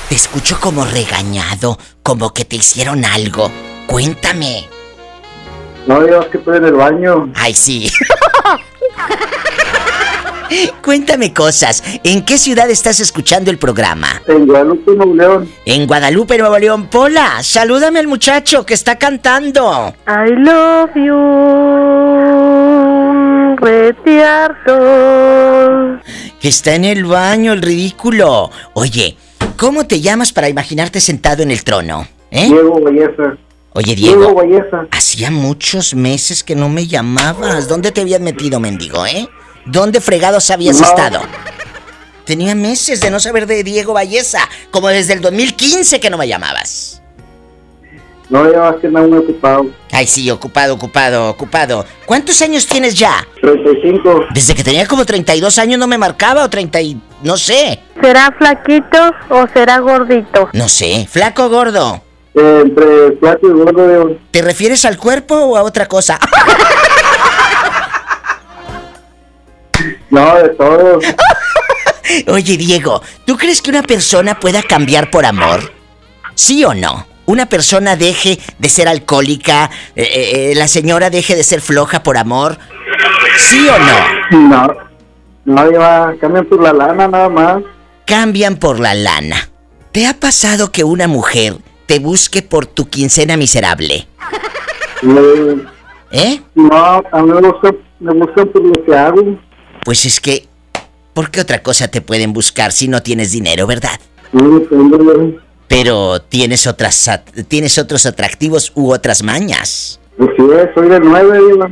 Te 0.10 0.15
escucho 0.15 0.60
como 0.60 0.84
regañado, 0.84 1.77
como 2.01 2.34
que 2.34 2.43
te 2.43 2.56
hicieron 2.56 3.06
algo. 3.06 3.51
Cuéntame. 3.86 4.67
No 5.86 6.01
digas 6.01 6.25
que 6.32 6.39
estoy 6.39 6.58
en 6.58 6.65
el 6.65 6.73
baño. 6.73 7.32
Ay, 7.36 7.53
sí. 7.53 7.88
Cuéntame 10.83 11.33
cosas. 11.33 11.83
¿En 12.03 12.23
qué 12.25 12.38
ciudad 12.38 12.69
estás 12.69 12.99
escuchando 12.99 13.51
el 13.51 13.57
programa? 13.57 14.21
En 14.27 14.45
Guadalupe, 14.45 14.95
Nuevo 14.95 15.15
León. 15.15 15.49
En 15.65 15.88
Guadalupe, 15.88 16.38
Nuevo 16.38 16.57
León. 16.57 16.88
Pola, 16.88 17.41
salúdame 17.41 17.99
al 17.99 18.07
muchacho 18.07 18.65
que 18.65 18.73
está 18.73 18.97
cantando. 18.97 19.93
I 20.07 20.31
love 20.31 20.95
you, 20.95 21.15
retiarto. 23.57 24.77
Que 26.39 26.47
está 26.49 26.75
en 26.75 26.86
el 26.86 27.05
baño, 27.05 27.53
el 27.53 27.62
ridículo. 27.62 28.51
Oye, 28.73 29.17
¿cómo 29.57 29.88
te 29.88 30.01
llamas 30.01 30.31
para 30.33 30.49
imaginarte 30.49 30.99
sentado 30.99 31.43
en 31.43 31.51
el 31.51 31.63
trono? 31.63 32.07
¿Eh? 32.31 32.45
Diego 32.45 32.79
Valleza. 32.81 33.38
Oye, 33.73 33.95
Diego. 33.95 34.41
Diego. 34.41 34.88
Hacía 34.91 35.29
muchos 35.29 35.93
meses 35.93 36.43
que 36.43 36.55
no 36.55 36.67
me 36.67 36.88
llamabas. 36.88 37.67
¿Dónde 37.67 37.91
te 37.91 38.01
habías 38.01 38.21
metido, 38.21 38.60
mendigo, 38.60 39.05
eh? 39.05 39.29
¿Dónde 39.67 40.01
fregados 40.01 40.49
habías 40.49 40.80
No. 40.80 40.88
estado? 40.88 41.21
Tenía 42.25 42.56
meses 42.56 42.99
de 42.99 43.10
no 43.10 43.19
saber 43.19 43.47
de 43.47 43.63
Diego 43.63 43.93
Valleza, 43.93 44.39
como 44.71 44.89
desde 44.89 45.13
el 45.13 45.21
2015 45.21 45.99
que 45.99 46.10
no 46.10 46.17
me 46.17 46.27
llamabas. 46.27 47.01
No, 48.30 48.51
ya 48.51 48.60
vas 48.60 48.75
que 48.82 48.89
muy 48.89 49.17
ocupado. 49.17 49.67
Ay, 49.91 50.06
sí, 50.06 50.30
ocupado, 50.30 50.73
ocupado, 50.73 51.30
ocupado. 51.30 51.86
¿Cuántos 52.06 52.41
años 52.41 52.67
tienes 52.67 52.95
ya? 52.95 53.25
35. 53.41 54.25
Desde 54.34 54.53
que 54.53 54.63
tenía 54.65 54.86
como 54.86 55.06
32 55.06 55.58
años 55.60 55.80
no 55.80 55.88
me 55.88 55.97
marcaba 55.97 56.43
o 56.43 56.49
30 56.49 56.82
y... 56.82 57.01
no 57.23 57.38
sé. 57.38 57.80
¿Será 58.01 58.36
flaquito 58.38 59.13
o 59.30 59.45
será 59.53 59.80
gordito? 59.80 60.49
No 60.51 60.67
sé, 60.67 61.08
flaco 61.10 61.45
o 61.45 61.49
gordo. 61.49 62.01
Eh, 62.36 62.63
entre 62.65 63.17
flaco 63.17 63.47
y 63.47 63.51
gordo, 63.51 63.88
Diego. 63.88 64.17
¿Te 64.32 64.41
refieres 64.41 64.84
al 64.84 64.97
cuerpo 64.97 65.36
o 65.36 65.56
a 65.56 65.63
otra 65.63 65.86
cosa? 65.88 66.19
No, 70.10 70.36
de 70.36 70.50
todo. 70.50 71.00
Oye, 72.28 72.58
Diego, 72.58 73.02
¿tú 73.26 73.38
crees 73.38 73.62
que 73.62 73.70
una 73.70 73.84
persona 73.84 74.40
pueda 74.40 74.63
cambiar 74.63 75.10
por 75.10 75.26
amor? 75.26 75.72
¿Sí 76.36 76.63
o 76.63 76.74
no? 76.74 77.06
Una 77.26 77.48
persona 77.48 77.96
deje 77.98 78.40
de 78.58 78.70
ser 78.70 78.88
alcohólica, 78.88 79.70
eh, 79.96 80.04
eh, 80.04 80.52
eh, 80.52 80.56
la 80.56 80.68
señora 80.68 81.10
deje 81.10 81.36
de 81.36 81.44
ser 81.44 81.60
floja 81.60 82.02
por 82.02 82.18
amor. 82.18 82.58
¿Sí 83.38 83.68
o 83.68 83.78
no? 83.78 84.50
No. 84.50 84.88
No, 85.44 85.72
ya 85.72 86.13
cambian 86.20 86.46
por 86.46 86.62
la 86.62 86.74
lana 86.74 87.08
nada 87.08 87.30
más. 87.30 87.63
Cambian 88.06 88.58
por 88.58 88.80
la 88.80 88.94
lana. 88.94 89.50
¿Te 89.92 90.06
ha 90.06 90.13
pasado 90.13 90.72
que 90.72 90.84
una 90.84 91.08
mujer 91.08 91.58
te 91.86 92.00
busque 92.00 92.42
por 92.42 92.66
tu 92.66 92.90
quincena 92.90 93.36
miserable? 93.38 94.08
Eh, 95.04 95.66
¿Eh? 96.12 96.42
No, 96.56 97.04
a 97.12 97.22
mí 97.22 97.32
me 97.32 97.50
gusta, 97.50 97.74
me 98.00 98.13
gusta 98.13 98.46
por 98.46 98.62
lo 98.62 98.86
que 98.86 98.96
hago. 98.96 99.40
Pues 99.88 100.04
es 100.06 100.19
que, 100.19 100.45
¿por 101.13 101.32
qué 101.32 101.39
otra 101.39 101.63
cosa 101.63 101.88
te 101.88 102.02
pueden 102.02 102.34
buscar 102.34 102.73
si 102.73 102.89
no 102.89 103.02
tienes 103.02 103.32
dinero, 103.32 103.65
verdad? 103.65 103.97
Pero 105.69 106.21
tienes 106.23 106.67
otras 106.67 107.08
at- 107.08 107.30
tienes 107.47 107.78
otros 107.78 108.06
atractivos 108.06 108.73
u 108.76 108.91
otras 108.91 109.23
mañas. 109.23 110.02
Pues 110.17 110.32
sí, 110.36 110.43
soy 110.76 110.89
de 110.89 111.00
nueve, 111.00 111.39
Diego. 111.39 111.69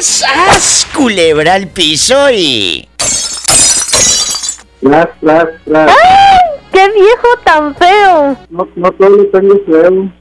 ¡Sas! 0.00 0.86
Culebra 0.94 1.54
al 1.54 1.66
piso 1.66 2.30
y. 2.30 2.88
Tras, 4.80 5.08
tras, 5.20 5.46
tras. 5.64 5.90
¡Ay! 5.90 6.60
¡Qué 6.72 6.88
viejo 6.92 7.28
tan 7.44 7.74
feo! 7.74 8.38
No, 8.48 8.68
no 8.76 8.92
todo 8.92 9.08
lo 9.08 9.26
tengo 9.26 9.56
feo. 9.66 10.12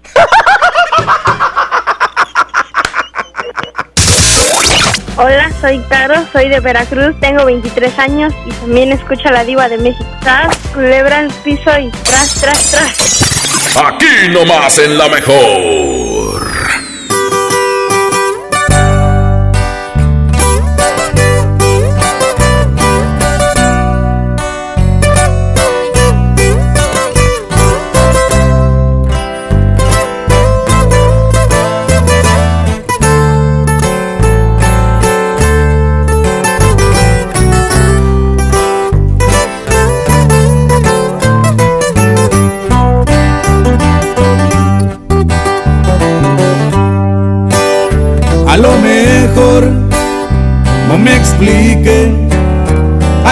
Hola, 5.17 5.51
soy 5.59 5.79
Caro, 5.89 6.15
soy 6.31 6.47
de 6.47 6.59
Veracruz, 6.61 7.19
tengo 7.19 7.45
23 7.45 7.99
años 7.99 8.33
y 8.45 8.51
también 8.51 8.91
escucho 8.93 9.27
a 9.27 9.31
la 9.31 9.43
diva 9.43 9.67
de 9.67 9.77
México. 9.77 10.09
Tras, 10.21 10.57
culebra 10.73 11.19
al 11.19 11.27
piso 11.43 11.69
y 11.79 11.89
tras, 11.89 12.35
tras, 12.35 12.71
tras. 12.71 13.75
Aquí 13.85 14.29
nomás 14.31 14.79
en 14.79 14.97
la 14.97 15.09
mejor. 15.09 16.51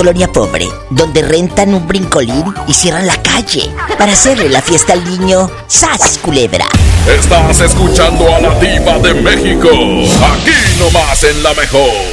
Colonia 0.00 0.32
pobre, 0.32 0.66
donde 0.88 1.20
rentan 1.20 1.74
un 1.74 1.86
brincolín 1.86 2.54
y 2.66 2.72
cierran 2.72 3.06
la 3.06 3.20
calle 3.20 3.70
para 3.98 4.12
hacerle 4.12 4.48
la 4.48 4.62
fiesta 4.62 4.94
al 4.94 5.04
niño, 5.04 5.50
¡sas, 5.66 6.16
culebra! 6.22 6.64
Estás 7.06 7.60
escuchando 7.60 8.34
a 8.34 8.40
la 8.40 8.58
diva 8.58 8.98
de 8.98 9.12
México. 9.12 9.68
Aquí 9.68 10.56
nomás 10.78 11.22
en 11.24 11.42
la 11.42 11.52
mejor. 11.52 12.09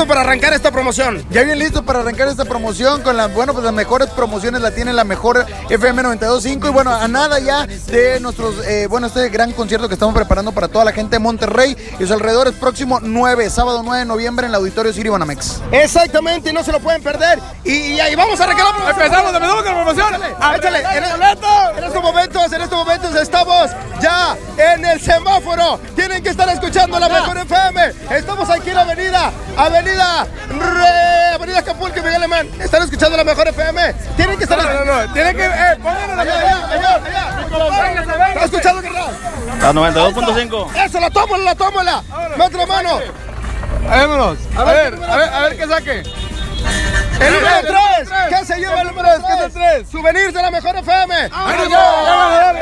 Ya 0.00 0.06
listos 0.06 0.08
para 0.08 0.20
arrancar 0.22 0.52
esta 0.54 0.70
promoción. 0.70 1.24
Ya 1.30 1.42
bien 1.42 1.58
listo 1.58 1.82
para 1.84 2.00
arrancar 2.00 2.28
esta 2.28 2.46
promoción 2.46 3.02
con 3.02 3.16
las, 3.18 3.32
bueno, 3.34 3.52
pues 3.52 3.64
las 3.64 3.72
mejores 3.74 4.08
promociones 4.08 4.62
la 4.62 4.70
tiene 4.70 4.94
la 4.94 5.04
mejor 5.04 5.44
FM 5.68 6.02
92.5 6.02 6.68
y 6.68 6.70
bueno, 6.70 6.94
a 6.94 7.06
nada 7.06 7.38
ya 7.38 7.66
de 7.66 8.18
nuestros, 8.20 8.64
eh, 8.66 8.86
bueno, 8.88 9.08
este 9.08 9.28
gran 9.28 9.52
concierto 9.52 9.88
que 9.88 9.94
estamos 9.94 10.14
preparando 10.14 10.52
para 10.52 10.68
toda 10.68 10.86
la 10.86 10.92
gente 10.92 11.16
de 11.16 11.18
Monterrey 11.18 11.76
y 11.98 12.02
sus 12.02 12.12
alrededores 12.12 12.54
próximo 12.54 12.98
9, 13.02 13.50
sábado 13.50 13.82
9 13.84 13.98
de 13.98 14.04
noviembre 14.06 14.46
en 14.46 14.52
el 14.52 14.54
Auditorio 14.54 14.90
Siri 14.92 15.10
Banamex. 15.10 15.60
Exactamente, 15.70 16.48
y 16.48 16.52
no 16.54 16.64
se 16.64 16.72
lo 16.72 16.80
pueden 16.80 17.02
perder. 17.02 17.38
Y, 17.64 17.72
y 17.94 18.00
ahí 18.00 18.14
vamos 18.14 18.40
a 18.40 18.44
arrancar 18.44 18.66
la 18.66 18.72
promoción. 18.72 19.02
Empezamos, 19.02 19.34
empezamos 19.34 19.62
con 19.62 19.74
la 19.74 19.82
promoción. 19.84 20.36
Ah, 20.40 20.56
échale. 20.56 20.78
En, 20.80 21.04
en 21.04 21.84
estos 21.84 22.02
momentos, 22.02 22.52
en 22.52 22.62
estos 22.62 22.78
momentos 22.78 23.14
estamos 23.16 23.70
ya 24.00 24.36
en 24.56 24.84
el 24.84 24.98
semáforo. 25.00 25.78
Tienen 25.94 26.22
que 26.22 26.30
estar 26.30 26.48
escuchando 26.48 26.98
la 26.98 27.08
mejor 27.08 27.36
FM. 27.36 27.92
Estamos 28.16 28.48
aquí 28.48 28.70
en 28.70 28.76
la 28.76 28.82
avenida, 28.82 29.30
avenida, 29.56 29.89
Re- 30.00 31.34
avenida 31.34 31.58
Acapulco 31.58 31.98
y 31.98 32.00
Miguel 32.00 32.16
Alemán. 32.16 32.48
Están 32.60 32.82
escuchando 32.82 33.16
la 33.16 33.24
mejor 33.24 33.48
FM. 33.48 33.94
Tienen 34.16 34.36
que 34.38 34.44
estar. 34.44 34.58
No, 34.58 34.84
no, 34.84 35.06
no. 35.06 35.12
Tienen 35.12 35.36
que. 35.36 35.44
Eh, 35.44 35.76
pónganlo 35.82 36.20
allá, 36.22 36.38
allá, 36.38 36.66
allá, 36.66 36.94
allá. 37.04 38.30
¿Está 38.32 38.44
escuchando, 38.44 38.82
carnal? 38.82 39.10
La 39.60 39.72
92.5. 39.72 40.74
Eso, 40.86 41.00
la 41.00 41.10
tómala, 41.10 41.44
la 41.44 41.54
tómala. 41.54 42.02
Mete 42.36 42.66
mano. 42.66 43.00
Vámonos. 43.88 44.38
A 44.56 44.64
ver, 44.64 44.94
a 45.08 45.16
ver, 45.16 45.28
a 45.34 45.40
ver 45.40 45.56
qué 45.56 45.66
saque. 45.66 46.02
El 47.20 47.34
número 47.34 47.60
3, 47.60 48.08
¿qué 48.30 48.44
se 48.46 48.58
lleva 48.58 48.80
el 48.80 48.88
número 48.88 49.08
3? 49.52 49.88
Souvenirs 49.90 50.32
de 50.32 50.42
la 50.42 50.50
mejor 50.50 50.76
FM. 50.76 51.28
Vámonos, 51.28 51.68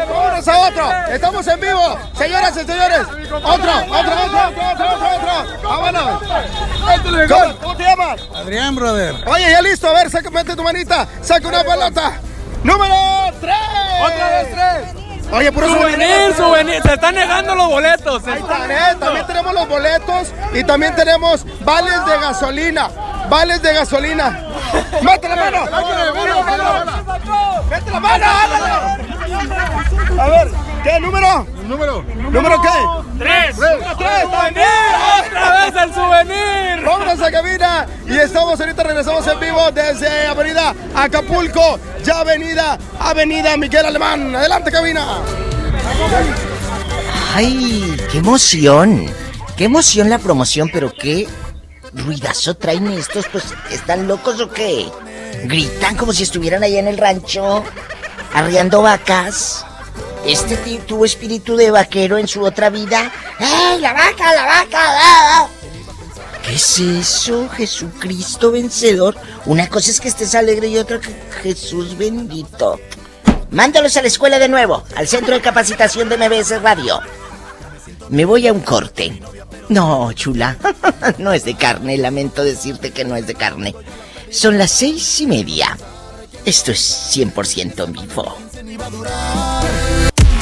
vámonos 0.09 0.49
a 0.49 0.59
otro. 0.59 0.93
Estamos 1.13 1.47
en 1.47 1.61
vivo. 1.61 1.99
Señoras 2.17 2.57
y 2.57 2.67
señores. 2.67 3.01
Otro, 3.01 3.45
otro, 3.45 3.73
otro, 3.91 4.13
otro, 4.29 4.71
otro, 4.73 4.95
otro, 4.95 5.09
otro. 5.17 5.69
Vámonos. 5.69 6.23
¿Cómo, 7.61 7.77
te 7.77 7.83
llamas? 7.85 8.21
Adrián, 8.35 8.75
brother. 8.75 9.15
Oye, 9.27 9.51
ya 9.51 9.63
listo. 9.63 9.89
A 9.89 9.93
ver, 9.93 10.11
saca, 10.11 10.31
mete 10.31 10.57
tu 10.57 10.63
manita. 10.63 11.07
Saca 11.23 11.47
una 11.47 11.63
pelota. 11.63 12.21
Número 12.65 13.33
3. 13.41 13.55
Otra 14.03 14.29
vez 14.29 14.49
tres. 14.53 15.09
Oye, 15.31 15.53
puro 15.53 15.69
Souvenir, 15.69 16.35
souvenir. 16.37 16.83
Se 16.83 16.95
están 16.95 17.15
negando 17.15 17.55
los 17.55 17.69
boletos. 17.69 18.27
Ahí 18.27 18.39
está, 18.41 18.93
¿eh? 18.93 18.97
También 18.99 19.27
tenemos 19.27 19.55
los 19.55 19.69
boletos 19.69 20.29
y 20.55 20.65
también 20.65 20.95
tenemos 20.97 21.45
vales 21.65 22.05
de 22.07 22.19
gasolina. 22.19 22.89
Vales 23.29 23.63
de 23.63 23.75
gasolina. 23.75 24.45
¡Mete 25.03 25.29
la 25.29 25.37
mano! 25.37 25.65
¡Mete 27.71 27.91
la 27.91 28.01
mano! 28.01 28.27
ándale! 28.27 29.09
A 30.21 30.29
ver, 30.29 30.51
¿qué 30.83 31.01
número? 31.01 31.47
¿Número? 31.65 32.03
¿Número 32.03 32.63
qué? 32.63 32.69
Tres. 33.19 33.57
Número 33.57 33.97
tres. 33.99 34.25
¡Otra 35.27 35.53
vez 35.53 35.83
el 35.83 35.95
souvenir! 35.95 36.85
Vámonos 36.85 37.21
a 37.21 37.31
cabina 37.31 37.87
y 38.07 38.17
estamos 38.17 38.59
ahorita 38.59 38.83
regresamos 38.83 39.27
en 39.27 39.41
vivo 39.41 39.71
desde 39.73 40.27
Avenida 40.27 40.75
Acapulco, 40.95 41.79
ya 42.03 42.21
Avenida 42.21 42.79
Avenida 42.99 43.57
Miguel 43.57 43.87
Alemán. 43.87 44.35
Adelante 44.35 44.73
cabina. 44.73 45.21
¡Ay! 47.35 47.97
¡Qué 48.11 48.19
emoción! 48.19 49.07
¡Qué 49.57 49.65
emoción 49.65 50.09
la 50.09 50.19
promoción! 50.19 50.71
Pero 50.73 50.93
qué 50.93 51.29
ruidazo 51.93 52.55
traen 52.55 52.89
estos, 52.89 53.27
pues, 53.29 53.45
¿están 53.71 54.07
locos 54.07 54.41
o 54.41 54.51
qué? 54.51 54.89
Gritan 55.45 55.97
como 55.97 56.13
si 56.13 56.23
estuvieran 56.23 56.63
allá 56.63 56.79
en 56.79 56.89
el 56.89 56.99
rancho, 56.99 57.65
arriando 58.35 58.83
vacas. 58.83 59.65
Este 60.27 60.57
tío 60.57 60.81
tuvo 60.81 61.05
espíritu 61.05 61.57
de 61.57 61.71
vaquero 61.71 62.19
en 62.19 62.29
su 62.29 62.43
otra 62.43 62.71
vida. 62.71 63.11
¡Ey, 63.39 63.81
la 63.81 63.93
vaca, 63.93 64.35
la 64.35 64.45
vaca! 64.45 65.49
¿Qué 66.43 66.55
es 66.55 66.79
eso, 66.79 67.49
Jesucristo 67.51 68.51
vencedor? 68.51 69.17
Una 69.47 69.69
cosa 69.69 69.91
es 69.91 70.01
que 70.01 70.09
estés 70.09 70.35
alegre 70.35 70.69
y 70.69 70.79
otra 70.79 71.01
que 71.01 71.15
Jesús 71.43 71.97
bendito. 71.97 72.81
Mándalos 73.51 73.97
a 73.97 74.03
la 74.03 74.09
escuela 74.09 74.39
de 74.39 74.49
nuevo, 74.49 74.85
al 74.97 75.09
centro 75.09 75.35
de 75.35 75.41
capacitación 75.41 76.09
de 76.09 76.19
MBS 76.19 76.61
Radio. 76.61 77.01
Me 78.11 78.25
voy 78.25 78.47
a 78.47 78.53
un 78.53 78.61
corte. 78.61 79.21
No, 79.69 80.13
chula, 80.13 80.57
no 81.19 81.33
es 81.33 81.45
de 81.45 81.55
carne, 81.55 81.99
lamento 81.99 82.43
decirte 82.43 82.91
que 82.91 83.05
no 83.05 83.17
es 83.17 83.27
de 83.27 83.35
carne. 83.35 83.75
Son 84.31 84.59
las 84.59 84.71
seis 84.71 85.21
y 85.21 85.27
media. 85.27 85.77
Esto 86.45 86.73
es 86.73 87.13
100% 87.15 87.85
en 87.85 87.93
vivo. 87.93 88.37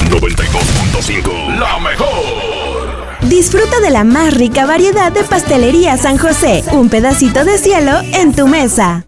92.5, 0.09 1.59
la 1.59 1.79
mejor. 1.79 3.07
Disfruta 3.23 3.79
de 3.81 3.89
la 3.89 4.03
más 4.03 4.33
rica 4.33 4.65
variedad 4.65 5.11
de 5.11 5.23
pastelería 5.23 5.97
San 5.97 6.17
José. 6.17 6.63
Un 6.71 6.89
pedacito 6.89 7.43
de 7.43 7.57
cielo 7.57 7.99
en 8.13 8.33
tu 8.33 8.47
mesa. 8.47 9.05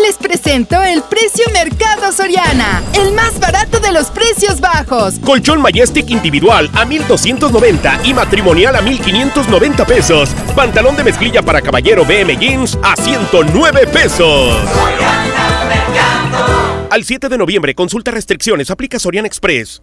Les 0.00 0.16
presento 0.16 0.82
el 0.82 1.02
precio 1.02 1.44
Mercado 1.52 2.12
Soriana, 2.12 2.82
el 2.94 3.12
más 3.12 3.38
barato 3.38 3.78
de 3.78 3.92
los 3.92 4.10
precios 4.10 4.58
bajos. 4.58 5.18
Colchón 5.24 5.60
Majestic 5.60 6.08
individual 6.10 6.70
a 6.72 6.86
1290 6.86 8.00
y 8.04 8.14
matrimonial 8.14 8.74
a 8.76 8.80
1590 8.80 9.84
pesos. 9.84 10.30
Pantalón 10.56 10.96
de 10.96 11.04
mezclilla 11.04 11.42
para 11.42 11.60
caballero 11.60 12.04
BM 12.06 12.36
Jeans 12.38 12.78
a 12.82 12.96
109 12.96 13.86
pesos. 13.88 14.56
Al 16.90 17.04
7 17.04 17.28
de 17.28 17.38
noviembre, 17.38 17.74
consulta 17.74 18.10
restricciones, 18.10 18.70
aplica 18.70 18.98
Soriana 18.98 19.28
Express. 19.28 19.82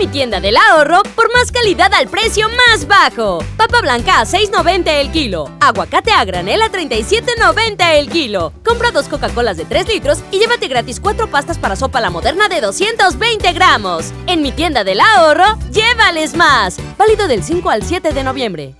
Mi 0.00 0.06
tienda 0.06 0.40
del 0.40 0.56
ahorro 0.56 1.02
por 1.14 1.30
más 1.34 1.52
calidad 1.52 1.92
al 1.92 2.08
precio 2.08 2.48
más 2.48 2.88
bajo. 2.88 3.44
Papa 3.58 3.82
blanca 3.82 4.20
a 4.20 4.24
6.90 4.24 4.88
el 4.98 5.12
kilo. 5.12 5.50
Aguacate 5.60 6.10
a 6.10 6.24
granel 6.24 6.62
a 6.62 6.72
37.90 6.72 7.98
el 7.98 8.08
kilo. 8.08 8.54
Compra 8.64 8.92
dos 8.92 9.08
Coca-Colas 9.08 9.58
de 9.58 9.66
3 9.66 9.88
litros 9.88 10.20
y 10.30 10.38
llévate 10.38 10.68
gratis 10.68 11.00
cuatro 11.00 11.30
pastas 11.30 11.58
para 11.58 11.76
sopa 11.76 12.00
la 12.00 12.08
moderna 12.08 12.48
de 12.48 12.62
220 12.62 13.52
gramos. 13.52 14.14
En 14.26 14.40
mi 14.40 14.52
tienda 14.52 14.84
del 14.84 15.02
ahorro, 15.02 15.58
llévales 15.70 16.34
más. 16.34 16.78
Válido 16.96 17.28
del 17.28 17.44
5 17.44 17.68
al 17.68 17.82
7 17.82 18.14
de 18.14 18.24
noviembre. 18.24 18.79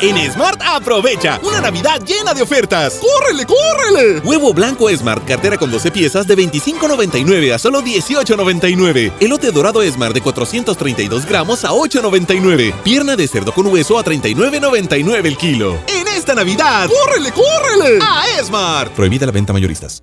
En 0.00 0.32
Smart 0.32 0.60
aprovecha 0.64 1.40
una 1.42 1.60
Navidad 1.60 2.00
llena 2.04 2.34
de 2.34 2.42
ofertas. 2.42 3.00
¡Córrele, 3.00 3.46
córrele! 3.46 4.20
Huevo 4.20 4.52
blanco 4.52 4.90
Smart, 4.90 5.24
cartera 5.26 5.56
con 5.56 5.70
12 5.70 5.90
piezas 5.90 6.26
de 6.26 6.36
25.99 6.36 7.52
a 7.54 7.58
solo 7.58 7.80
18.99. 7.80 9.12
Elote 9.20 9.52
dorado 9.52 9.82
Smart 9.82 10.14
de 10.14 10.20
432 10.20 11.26
gramos 11.26 11.64
a 11.64 11.70
8.99. 11.70 12.74
Pierna 12.82 13.16
de 13.16 13.28
cerdo 13.28 13.52
con 13.52 13.66
hueso 13.66 13.98
a 13.98 14.04
39.99 14.04 15.26
el 15.26 15.36
kilo. 15.36 15.78
En 15.86 16.08
esta 16.08 16.34
Navidad, 16.34 16.88
¡córrele, 16.88 17.32
córrele! 17.32 17.98
A 18.02 18.24
Smart. 18.42 18.92
Prohibida 18.92 19.26
la 19.26 19.32
venta 19.32 19.52
mayoristas. 19.52 20.02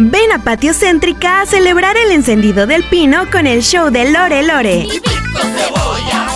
Ven 0.00 0.30
a 0.30 0.38
Patio 0.38 0.74
Céntrica 0.74 1.40
a 1.40 1.46
celebrar 1.46 1.96
el 1.96 2.12
encendido 2.12 2.68
del 2.68 2.84
pino 2.84 3.28
con 3.32 3.48
el 3.48 3.62
show 3.62 3.90
de 3.90 4.08
Lore 4.12 4.44
Lore. 4.44 4.86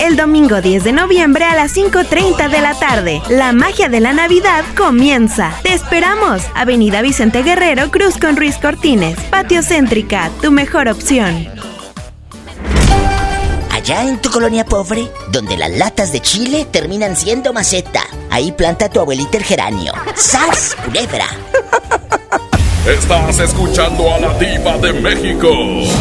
El 0.01 0.17
domingo 0.17 0.59
10 0.59 0.83
de 0.83 0.91
noviembre 0.91 1.45
a 1.45 1.55
las 1.55 1.73
5.30 1.73 2.49
de 2.49 2.59
la 2.59 2.77
tarde. 2.77 3.21
La 3.29 3.53
magia 3.53 3.87
de 3.87 4.01
la 4.01 4.11
Navidad 4.11 4.65
comienza. 4.75 5.53
Te 5.63 5.73
esperamos. 5.73 6.41
Avenida 6.55 7.01
Vicente 7.01 7.41
Guerrero, 7.41 7.89
Cruz 7.89 8.17
con 8.17 8.35
Ruiz 8.35 8.57
Cortines. 8.57 9.17
Patio 9.31 9.63
Céntrica, 9.63 10.29
tu 10.41 10.51
mejor 10.51 10.89
opción. 10.89 11.47
Allá 13.71 14.03
en 14.03 14.19
tu 14.19 14.29
colonia 14.29 14.65
pobre, 14.65 15.09
donde 15.31 15.55
las 15.55 15.71
latas 15.71 16.11
de 16.11 16.19
chile 16.19 16.67
terminan 16.69 17.15
siendo 17.15 17.53
maceta, 17.53 18.03
ahí 18.29 18.51
planta 18.51 18.89
tu 18.89 18.99
abuelita 18.99 19.37
el 19.37 19.45
geranio. 19.45 19.93
¡Sas, 20.15 20.75
culebra! 20.83 21.27
Estás 22.87 23.39
escuchando 23.39 24.13
a 24.13 24.19
la 24.19 24.37
diva 24.37 24.77
de 24.77 24.91
México, 24.91 25.47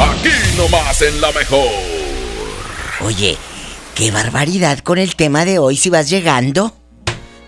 aquí 0.01 0.33
nomás 0.57 1.01
en 1.01 1.21
la 1.21 1.31
mejor. 1.31 1.69
Oye, 3.03 3.39
qué 3.95 4.11
barbaridad 4.11 4.81
con 4.81 4.99
el 4.99 5.15
tema 5.15 5.45
de 5.45 5.61
hoy 5.61 5.77
si 5.77 5.91
vas 5.91 6.11
llegando. 6.11 6.75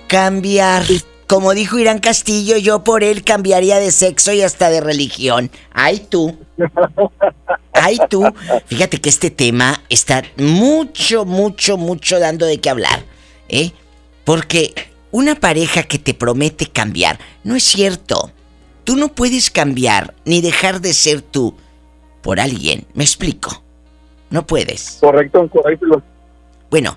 Cambiar. 0.07 0.85
Como 1.27 1.53
dijo 1.53 1.81
Irán 1.81 1.99
Castillo, 1.99 2.59
yo 2.59 2.85
por 2.85 3.03
él 3.03 3.25
cambiaría 3.25 3.81
de 3.81 3.91
sexo 3.91 4.33
y 4.33 4.43
hasta 4.43 4.71
de 4.71 4.81
religión. 4.81 5.51
Ay 5.73 6.07
tú. 6.09 6.39
Ay 7.73 7.99
tú. 8.09 8.33
Fíjate 8.67 9.01
que 9.01 9.09
este 9.09 9.33
tema 9.33 9.83
está 9.89 10.23
mucho, 10.37 11.25
mucho, 11.25 11.77
mucho 11.77 12.21
dando 12.21 12.47
de 12.47 12.61
qué 12.61 12.71
hablar. 12.71 13.03
¿Eh? 13.49 13.73
Porque 14.23 14.75
una 15.11 15.35
pareja 15.35 15.83
que 15.83 15.99
te 15.99 16.15
promete 16.15 16.67
cambiar, 16.67 17.19
no 17.43 17.57
es 17.57 17.65
cierto. 17.65 18.31
Tú 18.85 18.97
no 18.97 19.09
puedes 19.09 19.51
cambiar 19.51 20.15
ni 20.25 20.41
dejar 20.41 20.81
de 20.81 20.93
ser 20.93 21.23
tú 21.23 21.55
por 22.23 22.39
alguien. 22.39 22.87
¿Me 22.95 23.05
explico? 23.05 23.63
No 24.31 24.47
puedes. 24.47 24.99
Correcto, 25.01 25.49
correcto. 25.49 26.03
Bueno, 26.71 26.97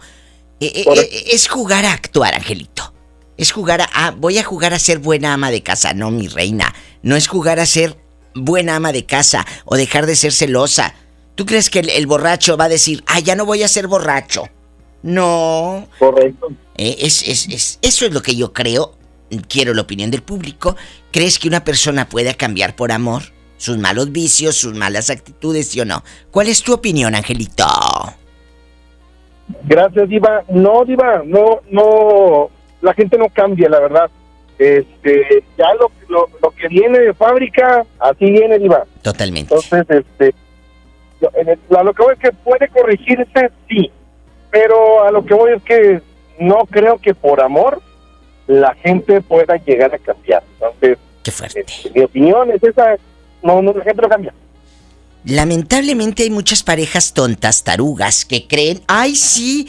eh, 0.60 0.72
eh, 0.74 0.86
eh, 0.88 1.24
es 1.32 1.48
jugar 1.48 1.86
a 1.86 1.94
actuar, 1.94 2.34
Angelito. 2.34 2.94
Es 3.38 3.52
jugar 3.52 3.82
a, 3.82 3.90
ah, 3.94 4.16
Voy 4.18 4.38
a 4.38 4.44
jugar 4.44 4.74
a 4.74 4.80
ser 4.80 5.00
buena 5.00 5.34
ama 5.34 5.52
de 5.52 5.62
casa. 5.62 5.94
No, 5.94 6.12
mi 6.12 6.28
reina. 6.28 6.74
No 7.04 7.16
es 7.16 7.28
jugar 7.28 7.60
a 7.60 7.66
ser 7.66 7.98
buena 8.34 8.76
ama 8.76 8.92
de 8.92 9.06
casa 9.06 9.46
o 9.66 9.78
dejar 9.78 10.06
de 10.06 10.16
ser 10.16 10.34
celosa. 10.34 10.96
¿Tú 11.36 11.46
crees 11.46 11.70
que 11.70 11.80
el, 11.80 11.90
el 11.90 12.08
borracho 12.08 12.58
va 12.58 12.66
a 12.66 12.70
decir, 12.70 13.04
ah, 13.06 13.20
ya 13.20 13.36
no 13.36 13.46
voy 13.46 13.64
a 13.64 13.68
ser 13.68 13.88
borracho? 13.88 14.50
No. 15.04 15.88
Correcto. 16.00 16.48
es, 16.76 17.22
es, 17.22 17.48
es, 17.48 17.80
eso 17.82 18.06
es 18.06 18.14
lo 18.14 18.22
que 18.22 18.36
yo 18.36 18.54
creo. 18.54 18.96
Quiero 19.48 19.74
la 19.74 19.82
opinión 19.82 20.10
del 20.12 20.22
público. 20.24 20.76
¿Crees 21.12 21.38
que 21.40 21.48
una 21.48 21.64
persona 21.64 22.08
pueda 22.10 22.34
cambiar 22.34 22.76
por 22.76 22.92
amor? 22.92 23.24
Sus 23.58 23.78
malos 23.78 24.12
vicios, 24.12 24.56
sus 24.56 24.74
malas 24.76 25.10
actitudes, 25.10 25.70
¿sí 25.70 25.80
o 25.82 25.86
no? 25.86 26.04
¿Cuál 26.32 26.48
es 26.48 26.62
tu 26.62 26.74
opinión, 26.74 27.16
Angelito? 27.16 27.66
Gracias, 29.64 30.10
Diva. 30.10 30.44
No, 30.50 30.84
Diva, 30.86 31.22
no, 31.26 31.62
no, 31.72 32.50
la 32.82 32.94
gente 32.94 33.18
no 33.18 33.30
cambia, 33.30 33.70
la 33.70 33.80
verdad. 33.80 34.10
Este, 34.60 35.44
ya 35.58 35.66
lo, 35.80 35.92
lo, 36.10 36.30
lo 36.42 36.52
que 36.52 36.68
viene 36.68 37.00
de 37.00 37.14
fábrica, 37.14 37.86
así 38.00 38.26
viene, 38.32 38.60
Diva. 38.60 38.84
Totalmente. 39.02 39.54
Entonces, 39.54 40.04
este, 40.06 40.34
yo- 41.22 41.30
en 41.36 41.50
el- 41.50 41.78
a 41.78 41.84
lo 41.84 41.94
que 41.94 42.04
voy 42.04 42.14
es 42.14 42.20
que 42.20 42.32
puede 42.32 42.68
corregirse, 42.70 43.52
sí, 43.70 43.92
pero 44.52 45.04
a 45.04 45.12
lo 45.12 45.26
que 45.26 45.34
voy 45.34 45.54
es 45.54 45.64
que 45.64 46.02
no 46.40 46.66
creo 46.70 46.98
que 47.00 47.14
por 47.14 47.42
amor 47.42 47.82
la 48.48 48.74
gente 48.76 49.22
pueda 49.22 49.58
llegar 49.58 49.94
a 49.94 49.98
cambiar. 49.98 50.44
Entonces, 50.54 50.98
Qué 51.24 51.32
fuerte. 51.32 51.66
este, 51.68 51.92
mi 51.92 52.04
opinión 52.04 52.52
es 52.52 52.64
esa, 52.64 52.96
no, 53.44 53.62
no, 53.62 53.74
la 53.74 53.84
gente 53.84 54.02
no 54.02 54.10
cambia. 54.10 54.34
Lamentablemente 55.26 56.24
hay 56.24 56.30
muchas 56.30 56.64
parejas 56.64 57.14
tontas, 57.14 57.64
tarugas, 57.64 58.24
que 58.24 58.48
creen, 58.48 58.82
ay 58.88 59.16
sí, 59.16 59.68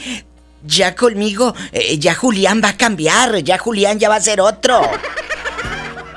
ya 0.63 0.95
conmigo, 0.95 1.53
eh, 1.73 1.97
ya 1.97 2.15
Julián 2.15 2.61
va 2.63 2.69
a 2.69 2.77
cambiar, 2.77 3.39
ya 3.43 3.57
Julián 3.57 3.99
ya 3.99 4.09
va 4.09 4.15
a 4.15 4.21
ser 4.21 4.41
otro. 4.41 4.81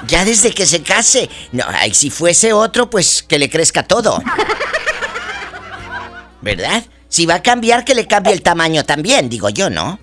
Ya 0.08 0.24
desde 0.26 0.50
que 0.50 0.66
se 0.66 0.82
case. 0.82 1.30
No, 1.52 1.64
ay, 1.68 1.94
si 1.94 2.10
fuese 2.10 2.52
otro, 2.52 2.90
pues 2.90 3.22
que 3.22 3.38
le 3.38 3.48
crezca 3.48 3.84
todo. 3.84 4.20
¿Verdad? 6.42 6.84
Si 7.08 7.24
va 7.24 7.36
a 7.36 7.42
cambiar, 7.42 7.84
que 7.84 7.94
le 7.94 8.06
cambie 8.06 8.32
el 8.32 8.42
tamaño 8.42 8.84
también, 8.84 9.28
digo 9.28 9.48
yo, 9.48 9.70
¿no? 9.70 9.98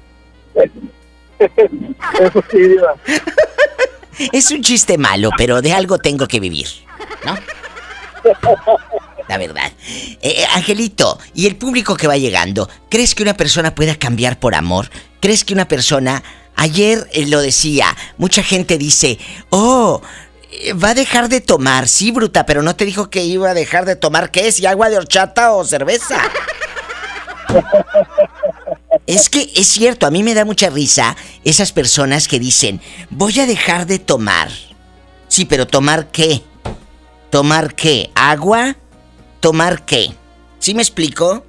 Eso 2.19 2.43
sí, 2.52 2.58
Diva. 2.58 2.95
Es 4.34 4.52
un 4.52 4.62
chiste 4.62 4.97
malo, 4.97 5.32
pero 5.38 5.62
de 5.62 5.73
algo 5.73 5.97
tengo 5.97 6.28
que 6.28 6.39
vivir, 6.39 6.67
¿no? 7.25 7.38
La 9.28 9.38
verdad. 9.38 9.71
Eh, 9.88 10.17
eh, 10.21 10.45
Angelito, 10.56 11.19
y 11.34 11.47
el 11.47 11.56
público 11.56 11.95
que 11.95 12.08
va 12.08 12.17
llegando, 12.17 12.67
¿crees 12.89 13.15
que 13.15 13.23
una 13.23 13.36
persona 13.36 13.75
pueda 13.75 13.95
cambiar 13.95 14.39
por 14.39 14.56
amor? 14.56 14.89
¿Crees 15.19 15.43
que 15.43 15.54
una 15.54 15.67
persona... 15.67 16.23
Ayer 16.56 17.08
eh, 17.13 17.25
lo 17.28 17.39
decía, 17.39 17.95
mucha 18.17 18.43
gente 18.43 18.78
dice, 18.78 19.17
oh, 19.49 20.02
va 20.84 20.89
a 20.89 20.93
dejar 20.93 21.30
de 21.30 21.39
tomar. 21.39 21.88
Sí, 21.88 22.12
bruta, 22.12 22.45
pero 22.45 22.62
no 22.62 22.75
te 22.75 22.84
dijo 22.84 23.10
que 23.10 23.23
iba 23.23 23.52
a 23.52 23.54
dejar 23.54 23.86
de 23.86 23.95
tomar, 23.95 24.30
¿qué? 24.30 24.52
¿Si 24.52 24.65
agua 24.65 24.89
de 24.89 24.97
horchata 24.97 25.54
o 25.54 25.63
cerveza? 25.63 26.19
Es 29.10 29.28
que 29.28 29.52
es 29.56 29.65
cierto, 29.65 30.06
a 30.06 30.12
mí 30.12 30.22
me 30.22 30.36
da 30.36 30.45
mucha 30.45 30.69
risa 30.69 31.17
esas 31.43 31.72
personas 31.72 32.27
que 32.27 32.40
dicen, 32.40 32.79
voy 33.10 33.40
a 33.40 33.48
dejar 33.48 33.88
de 33.88 33.98
tomar. 33.98 34.50
Sí, 35.27 35.46
pero 35.46 35.65
¿tomar 35.65 36.12
qué? 36.12 36.44
¿Tomar 37.31 37.73
qué? 37.73 38.12
¿Agua? 38.13 38.75
¿Tomar 39.40 39.84
qué? 39.84 40.13
¿Sí 40.60 40.75
me 40.75 40.84
explico? 40.84 41.44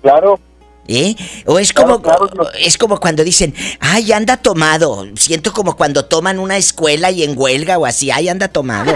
Claro. 0.00 0.40
¿Eh? 0.88 1.14
O 1.44 1.58
es 1.58 1.74
como, 1.74 2.00
es 2.58 2.78
como 2.78 2.98
cuando 2.98 3.24
dicen, 3.24 3.54
ay, 3.78 4.10
anda 4.12 4.38
tomado. 4.38 5.04
Siento 5.16 5.52
como 5.52 5.76
cuando 5.76 6.06
toman 6.06 6.38
una 6.38 6.56
escuela 6.56 7.10
y 7.10 7.24
en 7.24 7.34
huelga 7.36 7.76
o 7.76 7.84
así, 7.84 8.10
ay, 8.10 8.30
anda 8.30 8.48
tomado. 8.48 8.94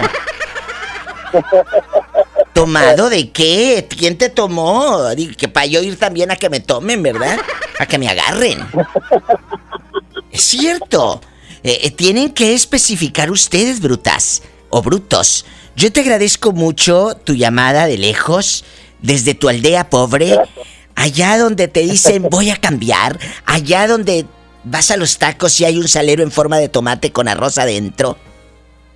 ¿Tomado 2.57 3.11
de 3.11 3.29
qué? 3.29 3.85
¿Quién 3.87 4.17
te 4.17 4.29
tomó? 4.29 5.03
Que 5.37 5.47
para 5.47 5.67
yo 5.67 5.83
ir 5.83 5.95
también 5.99 6.31
a 6.31 6.35
que 6.37 6.49
me 6.49 6.59
tomen, 6.59 7.03
¿verdad? 7.03 7.37
A 7.77 7.85
que 7.85 7.99
me 7.99 8.09
agarren. 8.09 8.65
Es 10.31 10.41
cierto. 10.41 11.21
Eh, 11.61 11.81
eh, 11.83 11.91
tienen 11.91 12.31
que 12.31 12.55
especificar 12.55 13.29
ustedes, 13.29 13.79
brutas 13.79 14.41
o 14.71 14.81
brutos. 14.81 15.45
Yo 15.75 15.91
te 15.91 15.99
agradezco 15.99 16.51
mucho 16.51 17.15
tu 17.23 17.35
llamada 17.35 17.85
de 17.85 17.99
lejos, 17.99 18.65
desde 19.03 19.35
tu 19.35 19.49
aldea 19.49 19.91
pobre, 19.91 20.39
allá 20.95 21.37
donde 21.37 21.67
te 21.67 21.81
dicen 21.81 22.23
voy 22.23 22.49
a 22.49 22.57
cambiar, 22.57 23.19
allá 23.45 23.87
donde 23.87 24.25
vas 24.63 24.89
a 24.89 24.97
los 24.97 25.19
tacos 25.19 25.61
y 25.61 25.65
hay 25.65 25.77
un 25.77 25.87
salero 25.87 26.23
en 26.23 26.31
forma 26.31 26.57
de 26.57 26.69
tomate 26.69 27.11
con 27.11 27.27
arroz 27.27 27.59
adentro. 27.59 28.17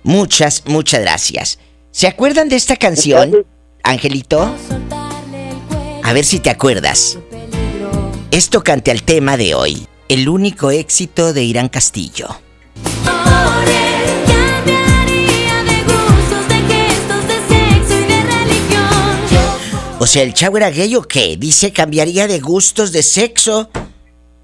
Muchas, 0.02 0.64
muchas 0.66 1.00
gracias. 1.02 1.60
¿Se 1.92 2.08
acuerdan 2.08 2.48
de 2.48 2.56
esta 2.56 2.76
canción, 2.76 3.46
Angelito? 3.82 4.54
A 6.02 6.12
ver 6.12 6.24
si 6.24 6.38
te 6.40 6.50
acuerdas. 6.50 7.18
Esto 8.30 8.62
cante 8.62 8.90
al 8.90 9.02
tema 9.02 9.36
de 9.36 9.54
hoy. 9.54 9.86
El 10.08 10.28
único 10.28 10.70
éxito 10.70 11.32
de 11.32 11.42
Irán 11.44 11.68
Castillo. 11.68 12.28
O 19.98 20.06
sea, 20.06 20.24
¿el 20.24 20.34
chavo 20.34 20.56
era 20.56 20.70
gay 20.70 20.96
o 20.96 21.02
qué? 21.02 21.36
Dice 21.36 21.72
cambiaría 21.72 22.26
de 22.26 22.40
gustos 22.40 22.90
de 22.90 23.02
sexo. 23.02 23.70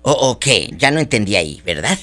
¿O, 0.02 0.12
o 0.12 0.38
qué? 0.38 0.72
Ya 0.78 0.90
no 0.90 1.00
entendí 1.00 1.34
ahí, 1.34 1.60
¿verdad? 1.66 1.98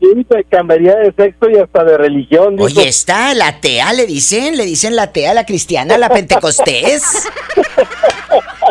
Sí, 0.00 0.26
cambiaría 0.48 0.96
de 0.96 1.12
sexo 1.12 1.50
y 1.50 1.58
hasta 1.58 1.84
de 1.84 1.98
religión. 1.98 2.56
Oye, 2.58 2.88
está 2.88 3.34
la 3.34 3.48
atea, 3.48 3.92
le 3.92 4.06
dicen, 4.06 4.56
le 4.56 4.64
dicen 4.64 4.96
la 4.96 5.04
atea, 5.04 5.34
la 5.34 5.44
cristiana, 5.44 5.98
la 5.98 6.08
pentecostés. 6.08 7.02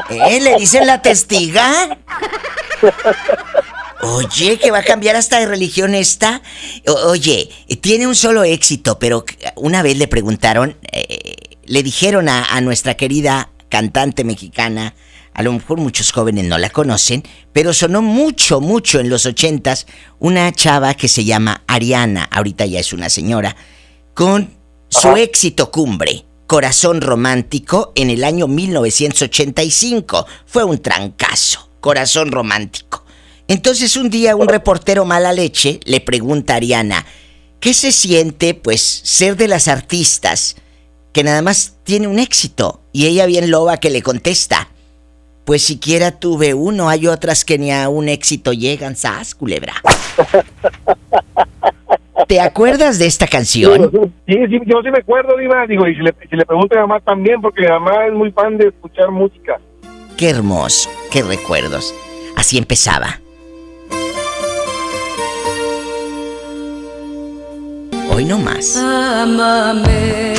¿Eh? 0.10 0.42
¿Le 0.42 0.56
dicen 0.56 0.88
la 0.88 1.04
testiga? 1.04 2.00
Oye, 4.02 4.58
que 4.58 4.72
va 4.72 4.80
a 4.80 4.84
cambiar 4.84 5.16
hasta 5.16 5.40
de 5.40 5.46
religión 5.46 5.94
esta. 5.94 6.42
Oye, 7.06 7.50
tiene 7.82 8.08
un 8.08 8.16
solo 8.16 8.44
éxito, 8.44 8.98
pero 8.98 9.24
una 9.56 9.84
vez 9.84 9.98
le 9.98 10.08
preguntaron, 10.08 10.78
eh, 10.92 11.58
le 11.66 11.84
dijeron 11.84 12.28
a, 12.28 12.46
a 12.46 12.62
nuestra 12.62 12.96
querida 12.96 13.52
cantante 13.70 14.24
mexicana, 14.24 14.96
a 15.40 15.42
lo 15.42 15.54
mejor 15.54 15.78
muchos 15.80 16.12
jóvenes 16.12 16.44
no 16.44 16.58
la 16.58 16.70
conocen, 16.70 17.24
pero 17.54 17.72
sonó 17.74 18.02
mucho, 18.02 18.60
mucho 18.60 19.00
en 19.00 19.08
los 19.08 19.26
ochentas, 19.26 19.88
una 20.20 20.52
chava 20.52 20.96
que 20.96 21.08
se 21.08 21.24
llama 21.24 21.64
Ariana, 21.66 22.26
ahorita 22.30 22.66
ya 22.66 22.82
es 22.82 22.92
una 22.92 23.08
señora, 23.10 23.56
con 24.14 24.50
su 24.90 25.16
éxito 25.16 25.72
cumbre, 25.72 26.26
Corazón 26.46 27.00
Romántico, 27.00 27.94
en 27.96 28.10
el 28.10 28.26
año 28.26 28.50
1985. 28.50 30.28
Fue 30.46 30.66
un 30.66 30.80
trancazo, 30.80 31.70
Corazón 31.80 32.34
Romántico. 32.34 33.06
Entonces 33.48 33.96
un 33.96 34.10
día 34.10 34.36
un 34.36 34.50
reportero 34.50 35.06
mala 35.06 35.32
leche 35.32 35.80
le 35.86 36.02
pregunta 36.02 36.56
a 36.56 36.58
Ariana, 36.58 37.06
¿qué 37.62 37.74
se 37.74 37.94
siente 37.94 38.56
pues 38.56 38.82
ser 38.82 39.38
de 39.38 39.48
las 39.48 39.70
artistas 39.70 40.58
que 41.14 41.24
nada 41.24 41.42
más 41.42 41.76
tiene 41.86 42.08
un 42.08 42.20
éxito? 42.20 42.82
Y 42.92 43.06
ella 43.06 43.26
bien 43.26 43.50
loba 43.50 43.78
que 43.78 43.90
le 43.90 44.02
contesta, 44.02 44.70
pues 45.50 45.64
siquiera 45.64 46.12
tuve 46.12 46.54
uno, 46.54 46.90
hay 46.90 47.08
otras 47.08 47.44
que 47.44 47.58
ni 47.58 47.72
a 47.72 47.90
un 47.90 48.08
éxito 48.08 48.54
llegan, 48.54 48.96
sas, 48.96 49.34
culebra. 49.34 49.74
¿Te 52.28 52.40
acuerdas 52.40 53.00
de 53.00 53.08
esta 53.08 53.26
canción? 53.26 53.90
Sí, 54.28 54.36
sí, 54.48 54.60
yo 54.68 54.80
sí 54.84 54.92
me 54.92 55.00
acuerdo, 55.00 55.36
Diva. 55.38 55.66
Digo, 55.66 55.88
y 55.88 55.96
si 55.96 56.04
le, 56.04 56.14
si 56.30 56.36
le 56.36 56.46
pregunto 56.46 56.76
a 56.76 56.82
mi 56.84 56.88
mamá 56.88 57.00
también, 57.00 57.42
porque 57.42 57.64
mi 57.64 57.68
mamá 57.68 58.06
es 58.06 58.14
muy 58.14 58.32
fan 58.32 58.60
de 58.60 58.68
escuchar 58.68 59.10
música. 59.10 59.60
Qué 60.18 60.30
hermoso, 60.30 60.88
qué 61.10 61.24
recuerdos. 61.24 61.96
Así 62.36 62.60
empezaba. 62.60 63.20
Hoy 68.12 68.24
no 68.24 68.38
más. 68.38 68.78
Amame, 68.78 70.36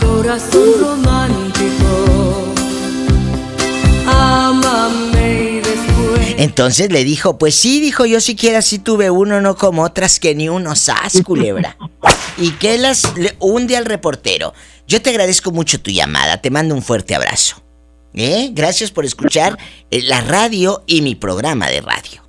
corazón 0.00 0.64
romántico. 0.80 1.37
Entonces 6.38 6.92
le 6.92 7.02
dijo, 7.02 7.36
pues 7.36 7.56
sí, 7.56 7.80
dijo 7.80 8.06
yo 8.06 8.20
siquiera 8.20 8.62
sí 8.62 8.78
tuve 8.78 9.10
uno, 9.10 9.40
no 9.40 9.56
como 9.56 9.82
otras 9.82 10.20
que 10.20 10.36
ni 10.36 10.48
uno, 10.48 10.76
sas, 10.76 11.20
culebra. 11.24 11.76
y 12.36 12.52
que 12.52 12.78
las 12.78 13.16
le 13.16 13.34
hunde 13.40 13.76
al 13.76 13.84
reportero. 13.84 14.54
Yo 14.86 15.02
te 15.02 15.10
agradezco 15.10 15.50
mucho 15.50 15.80
tu 15.80 15.90
llamada, 15.90 16.40
te 16.40 16.50
mando 16.50 16.76
un 16.76 16.82
fuerte 16.82 17.16
abrazo. 17.16 17.56
¿Eh? 18.14 18.50
Gracias 18.52 18.92
por 18.92 19.04
escuchar 19.04 19.58
eh, 19.90 20.02
la 20.02 20.20
radio 20.20 20.84
y 20.86 21.02
mi 21.02 21.16
programa 21.16 21.68
de 21.68 21.80
radio. 21.80 22.22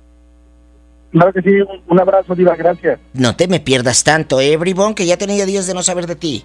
Claro 1.12 1.32
que 1.32 1.42
sí, 1.42 1.50
un, 1.50 1.80
un 1.88 2.00
abrazo, 2.00 2.34
Diva, 2.34 2.56
gracias. 2.56 2.98
No 3.12 3.36
te 3.36 3.46
me 3.46 3.60
pierdas 3.60 4.02
tanto, 4.02 4.40
¿eh, 4.40 4.56
bribón? 4.56 4.94
Que 4.94 5.06
ya 5.06 5.16
tenía 5.16 5.46
días 5.46 5.66
de 5.68 5.74
no 5.74 5.84
saber 5.84 6.08
de 6.08 6.16
ti. 6.16 6.44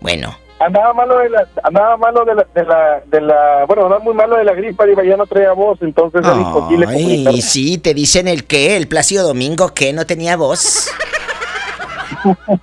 Bueno, 0.00 0.36
Andaba 0.60 0.94
malo 0.94 1.18
de 1.18 1.30
la, 1.30 1.48
andaba 1.62 1.96
malo 1.96 2.24
de 2.24 2.34
la, 2.34 2.46
de 2.54 2.64
la, 2.64 3.02
de 3.06 3.20
la, 3.20 3.64
bueno, 3.66 3.84
andaba 3.84 4.02
muy 4.02 4.14
malo 4.14 4.36
de 4.36 4.44
la 4.44 4.54
gripa, 4.54 4.86
Diva, 4.86 5.04
ya 5.04 5.16
no 5.16 5.26
traía 5.26 5.52
voz, 5.52 5.78
entonces 5.82 6.22
Ay, 6.24 6.42
comunicarme. 6.52 7.42
sí, 7.42 7.78
te 7.78 7.92
dicen 7.92 8.28
el 8.28 8.44
qué, 8.44 8.76
el 8.76 8.86
Plácido 8.86 9.26
Domingo, 9.26 9.74
que 9.74 9.92
no 9.92 10.06
tenía 10.06 10.36
voz. 10.36 10.88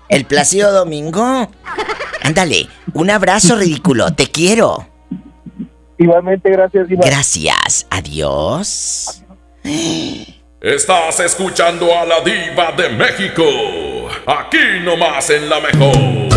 El 0.10 0.26
Plácido 0.26 0.72
Domingo. 0.72 1.50
Ándale, 2.24 2.68
un 2.94 3.10
abrazo 3.10 3.56
ridículo, 3.56 4.14
te 4.14 4.28
quiero. 4.28 4.88
Igualmente, 5.98 6.50
gracias, 6.50 6.88
Diva. 6.88 7.04
Gracias, 7.06 7.86
adiós. 7.90 9.22
Estás 10.62 11.20
escuchando 11.20 11.88
a 11.96 12.06
la 12.06 12.22
diva 12.22 12.72
de 12.72 12.90
México. 12.90 13.44
Aquí 14.26 14.80
nomás 14.84 15.30
en 15.30 15.50
la 15.50 15.60
mejor. 15.60 16.31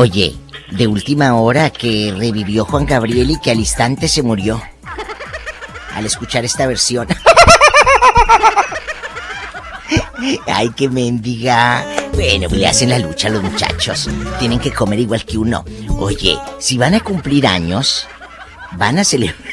Oye, 0.00 0.34
de 0.70 0.86
última 0.86 1.34
hora 1.34 1.68
que 1.68 2.14
revivió 2.16 2.64
Juan 2.64 2.86
Gabriel 2.86 3.32
y 3.32 3.38
que 3.38 3.50
al 3.50 3.58
instante 3.58 4.08
se 4.08 4.22
murió. 4.22 4.62
Al 5.92 6.06
escuchar 6.06 6.42
esta 6.42 6.66
versión. 6.66 7.06
Ay, 10.46 10.70
que 10.70 10.88
mendiga. 10.88 11.84
Bueno, 12.14 12.48
pues 12.48 12.62
le 12.62 12.66
hacen 12.66 12.88
la 12.88 12.98
lucha 12.98 13.28
a 13.28 13.32
los 13.32 13.42
muchachos. 13.42 14.08
Tienen 14.38 14.58
que 14.58 14.72
comer 14.72 15.00
igual 15.00 15.26
que 15.26 15.36
uno. 15.36 15.66
Oye, 15.98 16.38
si 16.58 16.78
van 16.78 16.94
a 16.94 17.00
cumplir 17.00 17.46
años, 17.46 18.08
van 18.72 19.00
a 19.00 19.04
celebrar. 19.04 19.36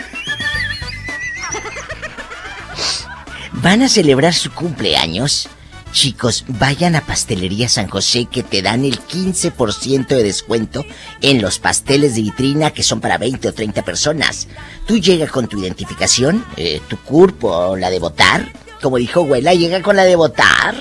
Van 3.51 3.81
a 3.81 3.89
celebrar 3.89 4.33
su 4.33 4.53
cumpleaños. 4.53 5.49
Chicos, 5.97 6.45
vayan 6.47 6.95
a 6.95 7.01
Pastelería 7.01 7.67
San 7.67 7.87
José 7.87 8.27
que 8.31 8.43
te 8.43 8.61
dan 8.61 8.85
el 8.85 9.01
15% 9.01 10.05
de 10.05 10.21
descuento 10.21 10.85
en 11.21 11.41
los 11.41 11.57
pasteles 11.57 12.13
de 12.13 12.21
vitrina 12.21 12.69
que 12.69 12.83
son 12.83 13.01
para 13.01 13.17
20 13.17 13.47
o 13.47 13.51
30 13.51 13.81
personas. 13.81 14.47
Tú 14.85 14.99
llegas 14.99 15.31
con 15.31 15.47
tu 15.47 15.59
identificación, 15.59 16.45
eh, 16.55 16.83
tu 16.87 16.97
CURP 16.97 17.43
o 17.45 17.75
la 17.75 17.89
de 17.89 17.97
votar. 17.97 18.53
Como 18.79 18.97
dijo 18.97 19.21
abuela, 19.21 19.55
llega 19.55 19.81
con 19.81 19.95
la 19.95 20.03
de 20.03 20.15
votar. 20.15 20.75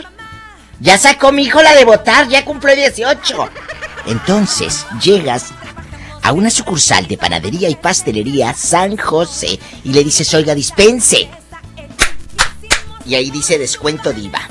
Ya 0.81 0.99
sacó 0.99 1.33
mi 1.33 1.45
hijo 1.45 1.63
la 1.63 1.75
de 1.75 1.87
votar, 1.87 2.29
ya 2.29 2.45
cumplió 2.45 2.77
18. 2.77 3.49
Entonces, 4.09 4.85
llegas 5.03 5.47
a 6.23 6.33
una 6.33 6.51
sucursal 6.51 7.07
de 7.07 7.17
panadería 7.17 7.71
y 7.71 7.77
pastelería 7.77 8.53
San 8.53 8.99
José 8.99 9.59
y 9.83 9.95
le 9.95 10.05
dices, 10.05 10.35
oiga, 10.35 10.55
dispense. 10.55 11.27
Y 13.07 13.15
ahí 13.15 13.31
dice 13.31 13.59
descuento 13.59 14.13
diva 14.13 14.47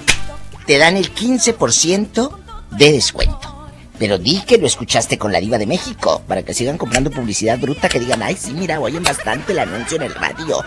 te 0.65 0.77
dan 0.77 0.97
el 0.97 1.13
15% 1.13 2.31
de 2.71 2.91
descuento. 2.91 3.69
Pero 3.97 4.17
di 4.17 4.41
que 4.41 4.57
lo 4.57 4.67
escuchaste 4.67 5.17
con 5.17 5.31
la 5.31 5.39
diva 5.39 5.57
de 5.57 5.65
México, 5.65 6.21
para 6.27 6.43
que 6.43 6.53
sigan 6.53 6.77
comprando 6.77 7.11
publicidad 7.11 7.57
bruta, 7.59 7.87
que 7.87 7.99
digan, 7.99 8.21
ay, 8.23 8.35
sí, 8.37 8.51
mira, 8.51 8.79
oyen 8.79 9.03
bastante 9.03 9.53
el 9.53 9.59
anuncio 9.59 9.97
en 9.97 10.03
el 10.03 10.13
radio. 10.13 10.63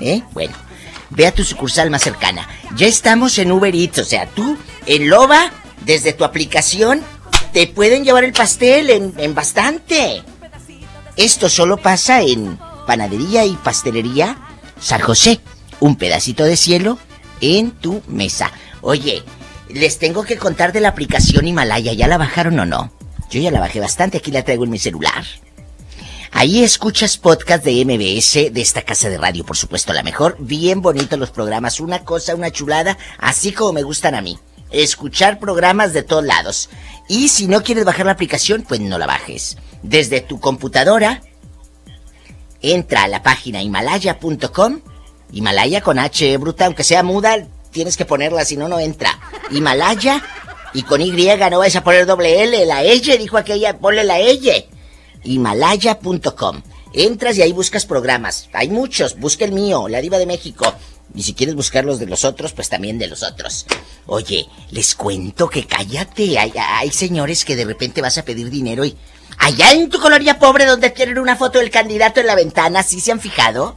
¿Eh? 0.00 0.22
Bueno, 0.32 0.54
ve 1.10 1.26
a 1.26 1.32
tu 1.32 1.44
sucursal 1.44 1.90
más 1.90 2.02
cercana. 2.02 2.48
Ya 2.74 2.86
estamos 2.86 3.38
en 3.38 3.52
Uber 3.52 3.74
Eats, 3.74 3.98
o 3.98 4.04
sea, 4.04 4.26
tú, 4.26 4.56
en 4.86 5.08
Loba, 5.08 5.52
desde 5.84 6.12
tu 6.12 6.24
aplicación, 6.24 7.02
te 7.52 7.68
pueden 7.68 8.04
llevar 8.04 8.24
el 8.24 8.32
pastel 8.32 8.90
en, 8.90 9.14
en 9.16 9.34
bastante. 9.34 10.22
Esto 11.16 11.48
solo 11.48 11.76
pasa 11.76 12.22
en 12.22 12.58
Panadería 12.86 13.44
y 13.44 13.54
Pastelería 13.56 14.36
San 14.80 15.00
José. 15.00 15.40
Un 15.78 15.96
pedacito 15.96 16.44
de 16.44 16.56
cielo 16.56 16.98
en 17.40 17.72
tu 17.72 18.02
mesa. 18.08 18.50
Oye, 18.80 19.22
les 19.74 19.98
tengo 19.98 20.24
que 20.24 20.36
contar 20.36 20.72
de 20.72 20.80
la 20.80 20.88
aplicación 20.88 21.46
Himalaya. 21.46 21.92
¿Ya 21.92 22.08
la 22.08 22.18
bajaron 22.18 22.58
o 22.60 22.66
no? 22.66 22.92
Yo 23.30 23.40
ya 23.40 23.50
la 23.50 23.60
bajé 23.60 23.80
bastante, 23.80 24.18
aquí 24.18 24.30
la 24.30 24.44
traigo 24.44 24.64
en 24.64 24.70
mi 24.70 24.78
celular. 24.78 25.24
Ahí 26.32 26.62
escuchas 26.62 27.18
podcast 27.18 27.64
de 27.64 27.84
MBS, 27.84 28.52
de 28.52 28.60
esta 28.60 28.82
casa 28.82 29.10
de 29.10 29.18
radio, 29.18 29.44
por 29.44 29.56
supuesto, 29.56 29.92
la 29.92 30.02
mejor. 30.02 30.36
Bien 30.38 30.80
bonitos 30.80 31.18
los 31.18 31.30
programas, 31.30 31.80
una 31.80 32.04
cosa, 32.04 32.34
una 32.34 32.50
chulada, 32.50 32.96
así 33.18 33.52
como 33.52 33.74
me 33.74 33.82
gustan 33.82 34.14
a 34.14 34.22
mí. 34.22 34.38
Escuchar 34.70 35.38
programas 35.38 35.92
de 35.92 36.02
todos 36.02 36.24
lados. 36.24 36.70
Y 37.08 37.28
si 37.28 37.46
no 37.46 37.62
quieres 37.62 37.84
bajar 37.84 38.06
la 38.06 38.12
aplicación, 38.12 38.62
pues 38.62 38.80
no 38.80 38.98
la 38.98 39.06
bajes. 39.06 39.58
Desde 39.82 40.20
tu 40.20 40.40
computadora, 40.40 41.22
entra 42.62 43.04
a 43.04 43.08
la 43.08 43.22
página 43.22 43.62
himalaya.com. 43.62 44.80
Himalaya 45.32 45.80
con 45.80 45.98
H 45.98 46.36
bruta, 46.38 46.66
aunque 46.66 46.84
sea 46.84 47.02
muda, 47.02 47.46
tienes 47.72 47.96
que 47.96 48.04
ponerla, 48.04 48.44
si 48.44 48.56
no, 48.56 48.68
no 48.68 48.78
entra. 48.78 49.18
Himalaya 49.50 50.22
y 50.74 50.82
con 50.84 51.00
Y, 51.00 51.10
no 51.50 51.58
vais 51.58 51.76
a 51.76 51.84
poner 51.84 52.06
doble 52.06 52.42
L, 52.44 52.66
la 52.66 52.82
L, 52.82 53.18
dijo 53.18 53.36
aquella, 53.36 53.78
ponle 53.78 54.04
la 54.04 54.20
L. 54.20 54.68
Himalaya.com. 55.24 56.62
Entras 56.94 57.38
y 57.38 57.42
ahí 57.42 57.52
buscas 57.52 57.86
programas. 57.86 58.48
Hay 58.52 58.68
muchos, 58.68 59.18
busca 59.18 59.44
el 59.44 59.52
mío, 59.52 59.88
La 59.88 60.00
Diva 60.00 60.18
de 60.18 60.26
México. 60.26 60.74
Y 61.14 61.22
si 61.22 61.34
quieres 61.34 61.54
buscar 61.54 61.84
los 61.84 61.98
de 61.98 62.06
los 62.06 62.24
otros, 62.24 62.52
pues 62.52 62.68
también 62.68 62.98
de 62.98 63.06
los 63.06 63.22
otros. 63.22 63.66
Oye, 64.06 64.46
les 64.70 64.94
cuento 64.94 65.48
que 65.48 65.66
cállate. 65.66 66.38
Hay, 66.38 66.90
señores 66.90 67.44
que 67.44 67.56
de 67.56 67.64
repente 67.64 68.00
vas 68.00 68.18
a 68.18 68.24
pedir 68.24 68.50
dinero 68.50 68.84
y. 68.84 68.96
Allá 69.38 69.72
en 69.72 69.88
tu 69.88 69.98
colonia 69.98 70.38
pobre 70.38 70.66
donde 70.66 70.90
tienen 70.90 71.18
una 71.18 71.36
foto 71.36 71.58
del 71.58 71.70
candidato 71.70 72.20
en 72.20 72.26
la 72.26 72.34
ventana, 72.34 72.82
¿sí 72.82 73.00
se 73.00 73.12
han 73.12 73.20
fijado? 73.20 73.76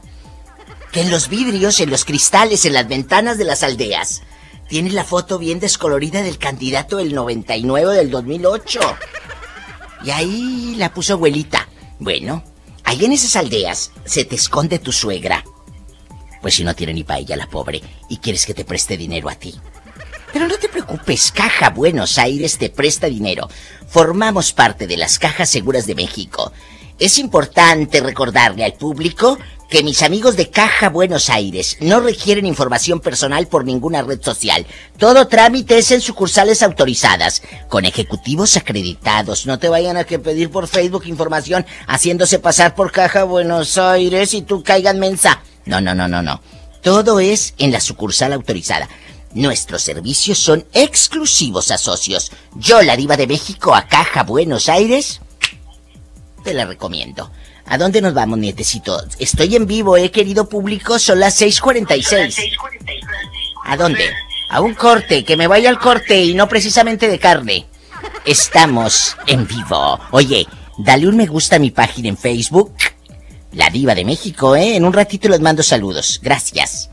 En 1.00 1.10
los 1.10 1.28
vidrios, 1.28 1.80
en 1.80 1.90
los 1.90 2.04
cristales, 2.04 2.64
en 2.64 2.72
las 2.72 2.88
ventanas 2.88 3.38
de 3.38 3.44
las 3.44 3.62
aldeas, 3.62 4.22
tiene 4.68 4.90
la 4.90 5.04
foto 5.04 5.38
bien 5.38 5.60
descolorida 5.60 6.22
del 6.22 6.38
candidato 6.38 6.96
del 6.96 7.14
99 7.14 7.94
del 7.94 8.10
2008. 8.10 8.80
Y 10.04 10.10
ahí 10.10 10.74
la 10.76 10.92
puso 10.92 11.14
abuelita. 11.14 11.68
Bueno, 11.98 12.42
ahí 12.84 13.04
en 13.04 13.12
esas 13.12 13.36
aldeas 13.36 13.92
se 14.04 14.24
te 14.24 14.36
esconde 14.36 14.78
tu 14.78 14.92
suegra. 14.92 15.44
Pues 16.40 16.54
si 16.54 16.64
no 16.64 16.74
tiene 16.74 16.94
ni 16.94 17.04
para 17.04 17.20
ella 17.20 17.36
la 17.36 17.48
pobre 17.48 17.82
y 18.08 18.16
quieres 18.18 18.46
que 18.46 18.54
te 18.54 18.64
preste 18.64 18.96
dinero 18.96 19.28
a 19.28 19.34
ti. 19.34 19.54
Pero 20.32 20.48
no 20.48 20.56
te 20.56 20.68
preocupes, 20.68 21.32
Caja 21.32 21.70
Buenos 21.70 22.18
Aires 22.18 22.58
te 22.58 22.70
presta 22.70 23.06
dinero. 23.06 23.48
Formamos 23.88 24.52
parte 24.52 24.86
de 24.86 24.96
las 24.96 25.18
Cajas 25.18 25.50
Seguras 25.50 25.86
de 25.86 25.94
México. 25.94 26.52
Es 26.98 27.18
importante 27.18 28.00
recordarle 28.00 28.64
al 28.64 28.72
público 28.72 29.38
que 29.68 29.82
mis 29.82 30.02
amigos 30.02 30.36
de 30.36 30.50
Caja 30.50 30.88
Buenos 30.88 31.28
Aires 31.28 31.76
no 31.80 32.00
requieren 32.00 32.46
información 32.46 33.00
personal 33.00 33.48
por 33.48 33.64
ninguna 33.64 34.02
red 34.02 34.22
social. 34.22 34.66
Todo 34.98 35.28
trámite 35.28 35.78
es 35.78 35.90
en 35.90 36.00
sucursales 36.00 36.62
autorizadas, 36.62 37.42
con 37.68 37.84
ejecutivos 37.84 38.56
acreditados. 38.56 39.46
No 39.46 39.58
te 39.58 39.68
vayan 39.68 39.96
a 39.96 40.04
que 40.04 40.18
pedir 40.18 40.50
por 40.50 40.68
Facebook 40.68 41.06
información 41.06 41.66
haciéndose 41.86 42.38
pasar 42.38 42.74
por 42.74 42.92
Caja 42.92 43.24
Buenos 43.24 43.76
Aires 43.78 44.34
y 44.34 44.42
tú 44.42 44.62
caigan 44.62 44.98
mensa. 44.98 45.42
No, 45.64 45.80
no, 45.80 45.94
no, 45.94 46.06
no, 46.06 46.22
no. 46.22 46.40
Todo 46.82 47.18
es 47.18 47.54
en 47.58 47.72
la 47.72 47.80
sucursal 47.80 48.32
autorizada. 48.32 48.88
Nuestros 49.34 49.82
servicios 49.82 50.38
son 50.38 50.64
exclusivos 50.72 51.70
a 51.70 51.78
socios. 51.78 52.30
Yo, 52.54 52.80
la 52.82 52.96
diva 52.96 53.16
de 53.16 53.26
México, 53.26 53.74
a 53.74 53.86
Caja 53.86 54.22
Buenos 54.22 54.68
Aires, 54.68 55.20
te 56.44 56.54
la 56.54 56.64
recomiendo. 56.64 57.30
¿A 57.68 57.78
dónde 57.78 58.00
nos 58.00 58.14
vamos, 58.14 58.38
nietecito? 58.38 59.02
Estoy 59.18 59.56
en 59.56 59.66
vivo, 59.66 59.96
eh, 59.96 60.10
querido 60.10 60.48
público, 60.48 60.98
son 60.98 61.18
las 61.18 61.40
6.46. 61.40 62.56
¿A 63.64 63.76
dónde? 63.76 64.08
A 64.48 64.60
un 64.60 64.74
corte, 64.74 65.24
que 65.24 65.36
me 65.36 65.48
vaya 65.48 65.68
al 65.68 65.78
corte 65.78 66.22
y 66.22 66.34
no 66.34 66.48
precisamente 66.48 67.08
de 67.08 67.18
carne. 67.18 67.66
Estamos 68.24 69.16
en 69.26 69.46
vivo. 69.46 69.98
Oye, 70.12 70.46
dale 70.78 71.08
un 71.08 71.16
me 71.16 71.26
gusta 71.26 71.56
a 71.56 71.58
mi 71.58 71.72
página 71.72 72.08
en 72.08 72.16
Facebook. 72.16 72.72
La 73.52 73.70
Diva 73.70 73.94
de 73.94 74.04
México, 74.04 74.54
¿eh? 74.54 74.76
En 74.76 74.84
un 74.84 74.92
ratito 74.92 75.28
les 75.28 75.40
mando 75.40 75.62
saludos. 75.62 76.20
Gracias. 76.22 76.90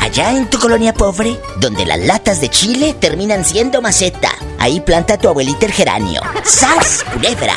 Allá 0.00 0.36
en 0.36 0.48
tu 0.48 0.58
colonia 0.58 0.92
pobre, 0.92 1.36
donde 1.60 1.86
las 1.86 1.98
latas 2.00 2.40
de 2.40 2.50
chile 2.50 2.94
terminan 2.94 3.44
siendo 3.44 3.80
maceta, 3.80 4.30
ahí 4.58 4.80
planta 4.80 5.18
tu 5.18 5.28
abuelita 5.28 5.66
el 5.66 5.72
geranio. 5.72 6.20
¡Sas, 6.44 7.04
culebra! 7.12 7.56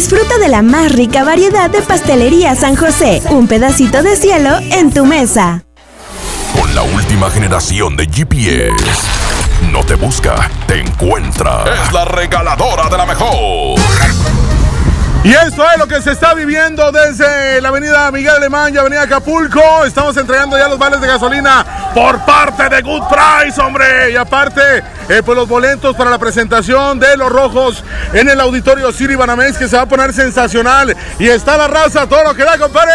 Disfruta 0.00 0.38
de 0.38 0.48
la 0.48 0.62
más 0.62 0.92
rica 0.92 1.24
variedad 1.24 1.68
de 1.68 1.82
pastelería 1.82 2.54
San 2.54 2.74
José. 2.74 3.20
Un 3.28 3.46
pedacito 3.46 4.02
de 4.02 4.16
cielo 4.16 4.56
en 4.70 4.90
tu 4.90 5.04
mesa. 5.04 5.62
Con 6.58 6.74
la 6.74 6.80
última 6.80 7.28
generación 7.28 7.98
de 7.98 8.06
GPS. 8.06 8.72
No 9.70 9.84
te 9.84 9.96
busca, 9.96 10.50
te 10.66 10.80
encuentra. 10.80 11.64
Es 11.84 11.92
la 11.92 12.06
regaladora 12.06 12.88
de 12.88 12.96
la 12.96 13.04
mejor. 13.04 13.78
Y 15.22 15.32
esto 15.32 15.70
es 15.70 15.78
lo 15.78 15.86
que 15.86 16.00
se 16.00 16.12
está 16.12 16.32
viviendo 16.32 16.90
desde 16.90 17.60
la 17.60 17.68
avenida 17.68 18.10
Miguel 18.10 18.36
Alemán 18.36 18.74
y 18.74 18.78
avenida 18.78 19.02
Acapulco. 19.02 19.84
Estamos 19.84 20.16
entregando 20.16 20.56
ya 20.56 20.66
los 20.66 20.78
vales 20.78 20.98
de 21.02 21.08
gasolina 21.08 21.92
por 21.94 22.18
parte 22.24 22.70
de 22.70 22.80
Good 22.80 23.02
Price, 23.06 23.60
hombre. 23.60 24.12
Y 24.12 24.16
aparte, 24.16 24.82
eh, 25.10 25.22
pues 25.24 25.36
los 25.36 25.48
boletos 25.48 25.94
para 25.96 26.08
la 26.10 26.18
presentación 26.18 26.98
de 26.98 27.16
los 27.16 27.28
rojos 27.30 27.82
en 28.14 28.28
el 28.28 28.40
auditorio 28.40 28.92
Siri 28.92 29.16
Banamex 29.16 29.58
que 29.58 29.68
se 29.68 29.76
va 29.76 29.82
a 29.82 29.86
poner 29.86 30.12
sensacional. 30.12 30.96
Y 31.18 31.28
está 31.28 31.56
la 31.56 31.66
raza, 31.68 32.06
todo 32.06 32.22
lo 32.24 32.34
que 32.34 32.44
da, 32.44 32.56
compadre. 32.58 32.92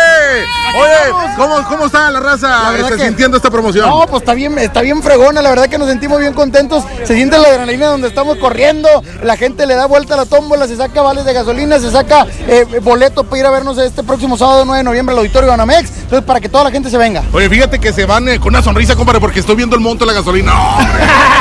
Oye, 0.80 1.34
¿cómo, 1.38 1.64
cómo 1.68 1.86
está 1.88 2.10
la 2.12 2.20
raza 2.20 2.48
La 2.48 2.70
verdad 2.72 2.90
que- 2.98 3.06
sintiendo 3.06 3.38
esta 3.38 3.52
promoción? 3.52 3.88
No, 3.90 4.06
pues 4.08 4.22
está 4.24 4.34
bien, 4.34 4.58
está 4.58 4.82
bien 4.82 5.04
fregona, 5.04 5.42
la 5.42 5.50
verdad 5.50 5.68
que 5.68 5.78
nos 5.78 5.88
sentimos 5.88 6.20
bien 6.20 6.34
contentos. 6.34 6.84
Se 7.04 7.16
siente 7.16 7.38
la 7.38 7.50
adrenalina 7.50 7.88
donde 7.88 8.08
estamos 8.08 8.38
corriendo, 8.38 8.88
la 9.24 9.38
gente 9.38 9.66
le 9.66 9.76
da 9.76 9.86
vuelta 9.86 10.14
a 10.14 10.18
la 10.18 10.26
tómbola, 10.26 10.68
se 10.68 10.76
saca 10.78 11.02
vales 11.02 11.26
de 11.26 11.34
gasolina, 11.34 11.80
se 11.80 11.92
saca 11.92 12.26
eh, 12.48 12.66
boleto 12.82 13.24
para 13.26 13.40
ir 13.40 13.46
a 13.46 13.52
vernos 13.52 13.78
este 13.78 14.04
próximo 14.04 14.38
sábado 14.38 14.64
9 14.66 14.78
de 14.80 14.84
noviembre 14.84 15.14
al 15.14 15.20
Auditorio 15.20 15.50
Banamex. 15.50 15.90
Entonces, 16.04 16.24
para 16.26 16.40
que 16.40 16.50
toda 16.50 16.64
la 16.66 16.72
gente 16.72 16.90
se 16.90 16.98
venga. 16.98 17.24
Oye, 17.34 17.50
fíjate 17.50 17.80
que 17.80 17.92
se 17.92 18.06
van 18.06 18.28
eh, 18.30 18.40
con 18.40 18.50
una 18.50 18.62
sonrisa, 18.62 18.96
compadre, 18.96 19.20
porque 19.20 19.40
estoy 19.40 19.56
viendo 19.56 19.76
el 19.76 19.82
monto 19.82 20.06
de 20.06 20.12
la 20.14 20.18
gasolina. 20.20 20.54
¡Hombre! 20.54 21.04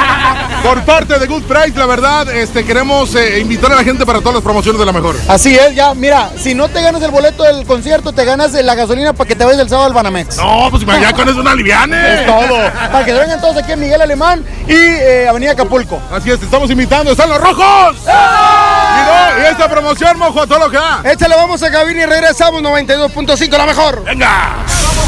Por 0.64 0.82
parte 0.86 1.18
de 1.18 1.26
Good 1.26 1.42
Price, 1.42 1.78
la 1.78 1.84
verdad, 1.84 2.26
este, 2.30 2.64
queremos 2.64 3.14
eh, 3.14 3.38
invitar 3.38 3.70
a 3.70 3.74
la 3.74 3.84
gente 3.84 4.06
para 4.06 4.20
todas 4.20 4.36
las 4.36 4.42
promociones 4.42 4.80
de 4.80 4.86
la 4.86 4.92
mejor. 4.92 5.14
Así 5.28 5.54
es, 5.54 5.74
ya, 5.74 5.92
mira, 5.92 6.30
si 6.38 6.54
no 6.54 6.70
te 6.70 6.80
ganas 6.80 7.02
el 7.02 7.10
boleto 7.10 7.42
del 7.42 7.66
concierto, 7.66 8.14
te 8.14 8.24
ganas 8.24 8.54
la 8.54 8.74
gasolina 8.74 9.12
para 9.12 9.28
que 9.28 9.36
te 9.36 9.44
vayas 9.44 9.60
el 9.60 9.68
sábado 9.68 9.88
al 9.88 9.92
Banamex. 9.92 10.38
No, 10.38 10.68
pues 10.70 10.82
ya 10.86 11.12
con 11.12 11.28
eso 11.28 11.38
una 11.38 11.54
liviane. 11.54 12.14
Es 12.14 12.26
todo. 12.26 12.56
Para 12.90 13.04
que 13.04 13.12
se 13.12 13.18
vengan 13.18 13.42
todos 13.42 13.58
aquí 13.58 13.72
en 13.72 13.80
Miguel 13.80 14.00
Alemán 14.00 14.42
y 14.66 14.72
eh, 14.72 15.28
Avenida 15.28 15.52
Acapulco. 15.52 16.00
Así 16.10 16.30
es, 16.30 16.38
te 16.38 16.46
estamos 16.46 16.70
invitando, 16.70 17.12
están 17.12 17.28
los 17.28 17.38
rojos. 17.42 17.96
Y, 18.02 18.06
no, 18.06 19.42
y 19.42 19.46
esta 19.50 19.68
promoción, 19.68 20.18
mojo, 20.18 20.40
a 20.40 20.46
todo 20.46 20.60
lo 20.60 20.70
que 20.70 20.78
da. 20.78 21.02
Échale, 21.04 21.36
vamos 21.36 21.62
a 21.62 21.70
cabina 21.70 22.04
y 22.04 22.06
regresamos 22.06 22.62
92.5, 22.62 23.50
la 23.58 23.66
mejor. 23.66 24.02
Venga. 24.02 24.56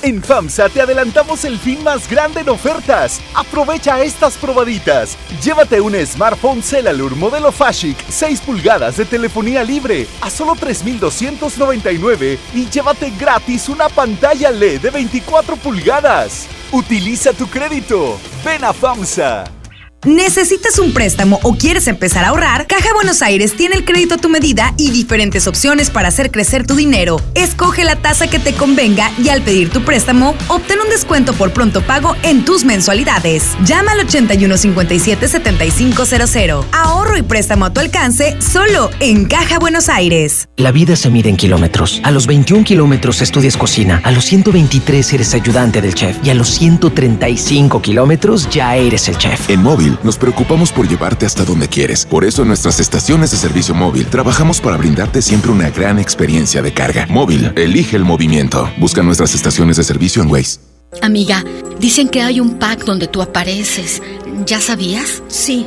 En 0.00 0.22
FAMSA 0.22 0.68
te 0.68 0.80
adelantamos 0.80 1.44
el 1.44 1.58
fin 1.58 1.82
más 1.82 2.08
grande 2.08 2.42
en 2.42 2.48
ofertas. 2.48 3.20
Aprovecha 3.34 4.00
estas 4.00 4.36
probaditas. 4.36 5.18
Llévate 5.42 5.80
un 5.80 5.94
smartphone 6.06 6.62
Celalur 6.62 7.16
modelo 7.16 7.50
Fashic 7.50 7.98
6 8.08 8.42
pulgadas 8.42 8.96
de 8.96 9.04
telefonía 9.04 9.64
libre 9.64 10.06
a 10.20 10.30
solo 10.30 10.54
3,299 10.54 12.38
y 12.54 12.66
llévate 12.70 13.10
gratis 13.18 13.68
una 13.68 13.88
pantalla 13.88 14.52
LED 14.52 14.82
de 14.82 14.90
24 14.90 15.56
pulgadas. 15.56 16.46
Utiliza 16.70 17.32
tu 17.32 17.48
crédito. 17.48 18.20
Ven 18.44 18.62
a 18.64 18.72
FAMSA. 18.72 19.57
¿Necesitas 20.04 20.78
un 20.78 20.92
préstamo 20.92 21.40
o 21.42 21.56
quieres 21.56 21.88
empezar 21.88 22.24
a 22.24 22.28
ahorrar? 22.28 22.68
Caja 22.68 22.94
Buenos 22.94 23.20
Aires 23.20 23.56
tiene 23.56 23.74
el 23.74 23.84
crédito 23.84 24.14
a 24.14 24.18
tu 24.18 24.28
medida 24.28 24.72
y 24.76 24.92
diferentes 24.92 25.48
opciones 25.48 25.90
para 25.90 26.06
hacer 26.06 26.30
crecer 26.30 26.64
tu 26.64 26.76
dinero. 26.76 27.20
Escoge 27.34 27.82
la 27.82 27.96
tasa 27.96 28.28
que 28.28 28.38
te 28.38 28.52
convenga 28.52 29.10
y 29.18 29.30
al 29.30 29.42
pedir 29.42 29.70
tu 29.70 29.82
préstamo, 29.82 30.36
obtén 30.46 30.78
un 30.80 30.88
descuento 30.88 31.32
por 31.32 31.52
pronto 31.52 31.82
pago 31.82 32.14
en 32.22 32.44
tus 32.44 32.64
mensualidades. 32.64 33.56
Llama 33.64 33.90
al 33.90 34.06
8157-7500. 34.06 36.64
Ahorro 36.70 37.16
y 37.16 37.22
préstamo 37.22 37.64
a 37.64 37.72
tu 37.72 37.80
alcance 37.80 38.40
solo 38.40 38.90
en 39.00 39.24
Caja 39.24 39.58
Buenos 39.58 39.88
Aires. 39.88 40.48
La 40.56 40.70
vida 40.70 40.94
se 40.94 41.10
mide 41.10 41.28
en 41.28 41.36
kilómetros. 41.36 42.00
A 42.04 42.12
los 42.12 42.28
21 42.28 42.62
kilómetros 42.62 43.20
estudias 43.20 43.56
cocina, 43.56 44.00
a 44.04 44.12
los 44.12 44.26
123 44.26 45.14
eres 45.14 45.34
ayudante 45.34 45.82
del 45.82 45.94
chef 45.94 46.18
y 46.22 46.30
a 46.30 46.34
los 46.34 46.50
135 46.50 47.82
kilómetros 47.82 48.48
ya 48.48 48.76
eres 48.76 49.08
el 49.08 49.18
chef. 49.18 49.50
En 49.50 49.60
móvil 49.60 49.87
nos 50.02 50.18
preocupamos 50.18 50.72
por 50.72 50.88
llevarte 50.88 51.24
hasta 51.24 51.44
donde 51.44 51.68
quieres. 51.68 52.04
Por 52.04 52.24
eso 52.24 52.42
en 52.42 52.48
nuestras 52.48 52.80
estaciones 52.80 53.30
de 53.30 53.36
servicio 53.36 53.74
móvil 53.74 54.06
trabajamos 54.06 54.60
para 54.60 54.76
brindarte 54.76 55.22
siempre 55.22 55.52
una 55.52 55.70
gran 55.70 55.98
experiencia 55.98 56.60
de 56.60 56.74
carga. 56.74 57.06
Móvil, 57.08 57.52
elige 57.56 57.96
el 57.96 58.04
movimiento. 58.04 58.70
Busca 58.78 59.02
nuestras 59.02 59.34
estaciones 59.34 59.76
de 59.76 59.84
servicio 59.84 60.22
en 60.22 60.30
Waze. 60.30 60.58
Amiga, 61.02 61.44
dicen 61.78 62.08
que 62.08 62.22
hay 62.22 62.40
un 62.40 62.58
pack 62.58 62.84
donde 62.84 63.08
tú 63.08 63.22
apareces. 63.22 64.02
¿Ya 64.46 64.60
sabías? 64.60 65.22
Sí. 65.28 65.66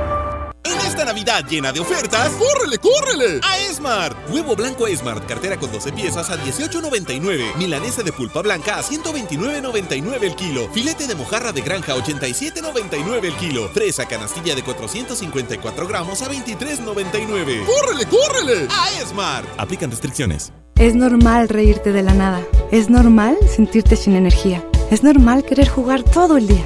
En 0.63 0.77
esta 0.87 1.05
Navidad 1.05 1.45
llena 1.49 1.71
de 1.71 1.79
ofertas, 1.79 2.31
¡córrele, 2.33 2.77
córrele! 2.77 3.39
A 3.43 3.57
Esmart. 3.59 4.15
Huevo 4.29 4.55
blanco 4.55 4.85
Esmart, 4.87 5.27
cartera 5.27 5.57
con 5.57 5.71
12 5.71 5.91
piezas 5.91 6.29
a 6.29 6.37
18.99. 6.37 7.55
Milanesa 7.55 8.03
de 8.03 8.11
pulpa 8.11 8.41
blanca 8.41 8.77
a 8.77 8.83
129.99 8.83 10.23
el 10.23 10.35
kilo. 10.35 10.69
Filete 10.71 11.07
de 11.07 11.15
mojarra 11.15 11.51
de 11.51 11.61
granja 11.61 11.93
a 11.93 11.97
87.99 11.97 13.25
el 13.25 13.35
kilo. 13.35 13.69
Fresa 13.69 14.05
canastilla 14.05 14.53
de 14.53 14.63
454 14.63 15.87
gramos 15.87 16.21
a 16.21 16.29
23.99. 16.29 17.65
¡Córrele, 17.65 18.05
córrele! 18.05 18.67
A 18.69 19.01
Esmart. 19.01 19.47
Aplican 19.57 19.89
restricciones. 19.89 20.53
Es 20.75 20.95
normal 20.95 21.49
reírte 21.49 21.91
de 21.91 22.03
la 22.03 22.13
nada. 22.13 22.41
Es 22.71 22.89
normal 22.89 23.37
sentirte 23.53 23.95
sin 23.95 24.15
energía. 24.15 24.63
Es 24.91 25.03
normal 25.03 25.43
querer 25.43 25.67
jugar 25.69 26.03
todo 26.03 26.37
el 26.37 26.47
día. 26.47 26.65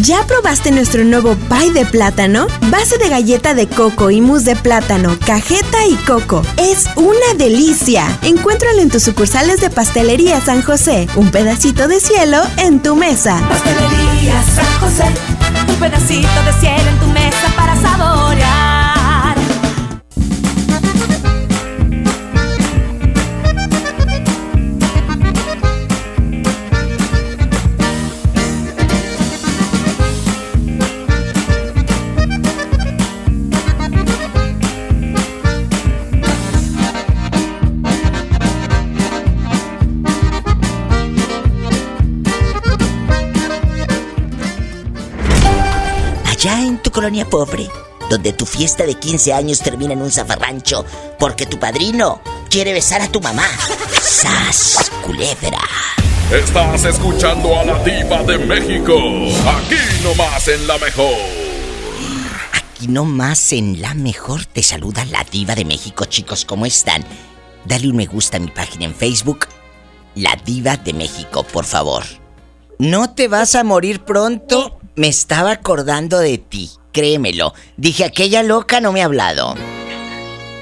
¿Ya 0.00 0.26
probaste 0.26 0.72
nuestro 0.72 1.04
nuevo 1.04 1.36
pie 1.36 1.72
de 1.72 1.86
plátano? 1.86 2.48
Base 2.68 2.98
de 2.98 3.08
galleta 3.08 3.54
de 3.54 3.68
coco 3.68 4.10
y 4.10 4.20
mousse 4.20 4.44
de 4.44 4.56
plátano, 4.56 5.16
cajeta 5.24 5.86
y 5.86 5.94
coco. 6.04 6.42
Es 6.56 6.86
una 6.96 7.34
delicia. 7.36 8.06
Encuéntralo 8.22 8.80
en 8.80 8.90
tus 8.90 9.04
sucursales 9.04 9.60
de 9.60 9.70
Pastelería 9.70 10.40
San 10.40 10.62
José. 10.62 11.06
Un 11.14 11.30
pedacito 11.30 11.86
de 11.86 12.00
cielo 12.00 12.42
en 12.58 12.82
tu 12.82 12.96
mesa. 12.96 13.40
Pastelería 13.48 14.42
San 14.42 14.80
José. 14.80 15.04
Un 15.68 15.76
pedacito 15.76 16.42
de 16.44 16.52
cielo 16.60 16.90
en 16.90 16.98
tu 16.98 17.06
mesa 17.06 17.52
para 17.56 17.80
saborear. 17.80 18.73
Colonia 46.94 47.28
pobre, 47.28 47.68
donde 48.08 48.32
tu 48.32 48.46
fiesta 48.46 48.86
de 48.86 48.94
15 48.94 49.32
años 49.32 49.58
termina 49.58 49.94
en 49.94 50.00
un 50.00 50.12
zafarrancho 50.12 50.86
porque 51.18 51.44
tu 51.44 51.58
padrino 51.58 52.22
quiere 52.48 52.72
besar 52.72 53.02
a 53.02 53.08
tu 53.08 53.20
mamá. 53.20 53.46
¡Sas, 54.00 54.92
culebra! 55.04 55.58
Estás 56.30 56.84
escuchando 56.84 57.58
a 57.58 57.64
la 57.64 57.82
diva 57.82 58.22
de 58.22 58.38
México, 58.38 58.94
aquí 59.44 59.76
nomás 60.04 60.46
en 60.46 60.66
la 60.68 60.78
mejor. 60.78 61.14
Aquí 62.52 62.86
nomás 62.86 63.52
en 63.52 63.82
la 63.82 63.94
mejor 63.94 64.46
te 64.46 64.62
saluda 64.62 65.04
la 65.06 65.24
diva 65.24 65.56
de 65.56 65.64
México, 65.64 66.04
chicos, 66.04 66.44
¿cómo 66.44 66.64
están? 66.64 67.04
Dale 67.64 67.88
un 67.88 67.96
me 67.96 68.06
gusta 68.06 68.36
a 68.36 68.40
mi 68.40 68.50
página 68.50 68.84
en 68.84 68.94
Facebook, 68.94 69.48
La 70.14 70.36
Diva 70.44 70.76
de 70.76 70.92
México, 70.92 71.42
por 71.42 71.64
favor. 71.64 72.04
No 72.78 73.14
te 73.14 73.26
vas 73.26 73.54
a 73.54 73.64
morir 73.64 74.04
pronto. 74.04 74.78
Me 74.96 75.08
estaba 75.08 75.52
acordando 75.52 76.18
de 76.18 76.38
ti, 76.38 76.70
créemelo. 76.94 77.52
Dije, 77.76 78.04
aquella 78.04 78.42
loca 78.42 78.80
no 78.80 78.92
me 78.92 79.02
ha 79.02 79.04
hablado. 79.04 79.54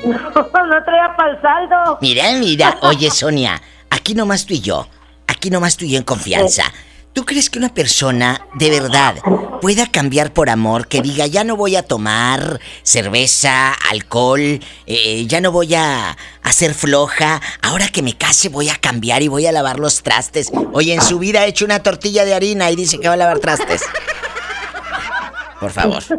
No, 0.04 0.18
no 0.34 0.84
traía 0.84 1.14
para 1.16 1.30
el 1.30 1.40
saldo. 1.40 1.98
Mira, 2.00 2.32
mira, 2.32 2.78
oye 2.82 3.08
Sonia, 3.12 3.62
aquí 3.90 4.14
nomás 4.14 4.46
tú 4.46 4.54
y 4.54 4.60
yo, 4.60 4.88
aquí 5.28 5.50
nomás 5.50 5.76
tú 5.76 5.84
y 5.84 5.92
yo 5.92 5.98
en 5.98 6.04
confianza. 6.04 6.64
¿Tú 7.12 7.26
crees 7.26 7.50
que 7.50 7.58
una 7.58 7.74
persona 7.74 8.46
de 8.54 8.70
verdad 8.70 9.16
pueda 9.60 9.86
cambiar 9.86 10.32
por 10.32 10.48
amor, 10.48 10.88
que 10.88 11.02
diga, 11.02 11.26
ya 11.26 11.44
no 11.44 11.56
voy 11.56 11.76
a 11.76 11.82
tomar 11.82 12.58
cerveza, 12.84 13.74
alcohol, 13.90 14.60
eh, 14.86 15.26
ya 15.26 15.42
no 15.42 15.52
voy 15.52 15.74
a 15.74 16.16
hacer 16.42 16.72
floja, 16.72 17.42
ahora 17.60 17.88
que 17.88 18.00
me 18.00 18.16
case 18.16 18.48
voy 18.48 18.70
a 18.70 18.76
cambiar 18.76 19.20
y 19.20 19.28
voy 19.28 19.46
a 19.46 19.52
lavar 19.52 19.78
los 19.78 20.02
trastes? 20.02 20.50
Oye, 20.72 20.94
en 20.94 21.02
su 21.02 21.18
vida 21.18 21.42
ha 21.42 21.46
hecho 21.46 21.66
una 21.66 21.82
tortilla 21.82 22.24
de 22.24 22.32
harina 22.32 22.70
y 22.70 22.76
dice 22.76 22.98
que 22.98 23.08
va 23.08 23.14
a 23.14 23.18
lavar 23.18 23.40
trastes. 23.40 23.82
Por 25.62 25.70
favor. 25.70 26.02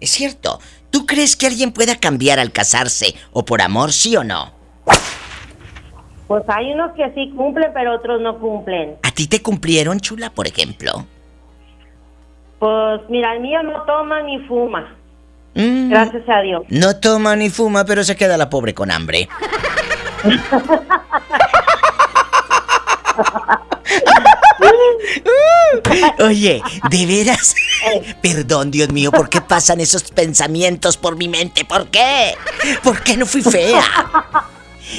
Es 0.00 0.10
cierto. 0.10 0.58
¿Tú 0.90 1.06
crees 1.06 1.36
que 1.36 1.46
alguien 1.46 1.70
pueda 1.70 1.94
cambiar 1.94 2.40
al 2.40 2.50
casarse 2.50 3.14
o 3.32 3.44
por 3.44 3.62
amor, 3.62 3.92
sí 3.92 4.16
o 4.16 4.24
no? 4.24 4.50
Pues 6.26 6.42
hay 6.48 6.72
unos 6.72 6.90
que 6.96 7.08
sí 7.14 7.32
cumplen, 7.36 7.70
pero 7.72 7.94
otros 7.94 8.20
no 8.20 8.36
cumplen. 8.40 8.96
¿A 9.04 9.12
ti 9.12 9.28
te 9.28 9.42
cumplieron, 9.42 10.00
chula, 10.00 10.30
por 10.30 10.48
ejemplo? 10.48 11.06
Pues 12.58 13.00
mira, 13.08 13.32
el 13.34 13.42
mío 13.42 13.62
no 13.62 13.82
toma 13.82 14.22
ni 14.22 14.40
fuma. 14.40 14.92
Mm. 15.54 15.90
Gracias 15.90 16.28
a 16.28 16.40
Dios. 16.40 16.64
No 16.68 16.96
toma 16.96 17.36
ni 17.36 17.48
fuma, 17.48 17.84
pero 17.84 18.02
se 18.02 18.16
queda 18.16 18.36
la 18.36 18.50
pobre 18.50 18.74
con 18.74 18.90
hambre. 18.90 19.28
Oye, 26.20 26.62
de 26.90 27.06
veras. 27.06 27.54
Perdón, 28.22 28.70
Dios 28.70 28.90
mío, 28.90 29.10
¿por 29.10 29.28
qué 29.28 29.40
pasan 29.40 29.80
esos 29.80 30.04
pensamientos 30.04 30.96
por 30.96 31.16
mi 31.16 31.28
mente? 31.28 31.64
¿Por 31.64 31.88
qué? 31.88 32.34
¿Por 32.82 33.02
qué 33.02 33.16
no 33.16 33.26
fui 33.26 33.42
fea? 33.42 33.84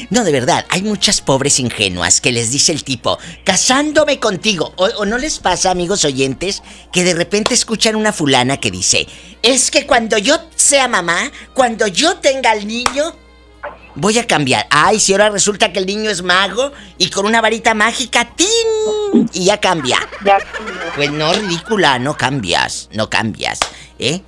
No, 0.10 0.24
de 0.24 0.32
verdad, 0.32 0.66
hay 0.70 0.82
muchas 0.82 1.22
pobres 1.22 1.60
ingenuas 1.60 2.20
que 2.22 2.32
les 2.32 2.52
dice 2.52 2.72
el 2.72 2.84
tipo, 2.84 3.20
casándome 3.44 4.20
contigo. 4.20 4.74
O, 4.78 4.86
o 4.86 5.06
no 5.06 5.18
les 5.18 5.40
pasa, 5.40 5.72
amigos 5.72 6.06
oyentes, 6.06 6.64
que 6.92 7.04
de 7.04 7.14
repente 7.14 7.54
escuchan 7.54 7.96
una 7.96 8.14
fulana 8.14 8.58
que 8.58 8.72
dice, 8.72 9.08
es 9.42 9.72
que 9.72 9.86
cuando 9.86 10.18
yo 10.18 10.38
sea 10.56 10.88
mamá, 10.88 11.32
cuando 11.54 11.88
yo 11.88 12.16
tenga 12.18 12.52
al 12.52 12.68
niño, 12.68 13.16
voy 13.96 14.18
a 14.20 14.28
cambiar. 14.28 14.66
Ay, 14.70 15.00
si 15.00 15.12
ahora 15.12 15.30
resulta 15.30 15.72
que 15.72 15.80
el 15.80 15.86
niño 15.86 16.10
es 16.10 16.22
mago 16.24 16.72
y 16.98 17.10
con 17.10 17.26
una 17.26 17.42
varita 17.42 17.74
mágica, 17.74 18.34
¡tin! 18.36 19.28
Y 19.34 19.46
ya 19.46 19.60
cambia. 19.60 20.00
Pues 20.96 21.12
no, 21.12 21.34
ridícula, 21.34 22.00
no 22.00 22.16
cambias, 22.18 22.90
no 22.94 23.10
cambias, 23.10 23.60
¿eh? 24.00 24.22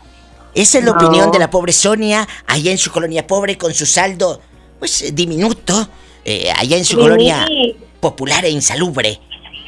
Esa 0.54 0.78
es 0.80 0.86
la 0.86 0.92
No. 0.92 0.98
opinión 0.98 1.32
de 1.32 1.40
la 1.40 1.50
pobre 1.50 1.74
Sonia, 1.74 2.28
allá 2.48 2.72
en 2.72 2.78
su 2.78 2.92
colonia 2.92 3.28
pobre 3.28 3.58
con 3.58 3.74
su 3.74 3.86
saldo, 3.86 4.42
pues 4.80 5.14
diminuto, 5.14 5.90
eh, 6.24 6.50
allá 6.56 6.78
en 6.78 6.86
su 6.86 6.96
Sí. 6.96 7.02
colonia 7.02 7.46
popular 8.00 8.46
e 8.46 8.50
insalubre. 8.50 9.20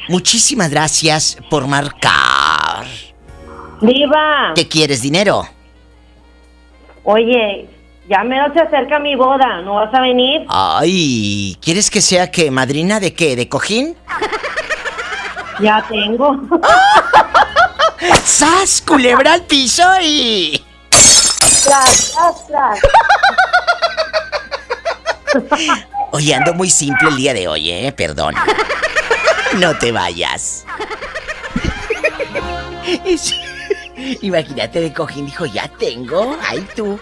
Muchísimas 0.08 0.70
gracias 0.70 1.36
por 1.50 1.66
marcar. 1.66 2.86
Viva. 3.82 4.52
¿Te 4.54 4.66
quieres 4.66 5.02
dinero? 5.02 5.46
Oye, 7.04 7.68
ya 8.08 8.24
me 8.24 8.36
se 8.52 8.60
acerca 8.60 8.98
mi 8.98 9.14
boda. 9.14 9.60
¿No 9.62 9.74
vas 9.74 9.92
a 9.92 10.00
venir? 10.00 10.46
Ay, 10.48 11.56
¿quieres 11.60 11.90
que 11.90 12.00
sea 12.00 12.30
que 12.30 12.50
madrina 12.50 13.00
de 13.00 13.12
qué? 13.14 13.36
¿De 13.36 13.48
cojín? 13.48 13.96
Ya 15.60 15.84
tengo. 15.88 16.40
¡Sas! 18.24 18.80
Culebra 18.80 19.32
al 19.32 19.42
piso 19.42 19.82
y. 20.00 20.64
Tras, 21.64 22.12
tras, 22.12 22.46
tras. 22.46 22.78
Oye, 26.12 26.32
ando 26.32 26.54
muy 26.54 26.70
simple 26.70 27.08
el 27.08 27.16
día 27.16 27.34
de 27.34 27.48
hoy, 27.48 27.72
¿eh? 27.72 27.90
Perdón. 27.90 28.36
No 29.56 29.76
te 29.78 29.90
vayas. 29.90 30.64
Imagínate 34.22 34.80
de 34.80 34.92
cojín, 34.92 35.26
dijo, 35.26 35.44
ya 35.46 35.66
tengo. 35.66 36.38
Ay, 36.48 36.64
tú. 36.76 37.00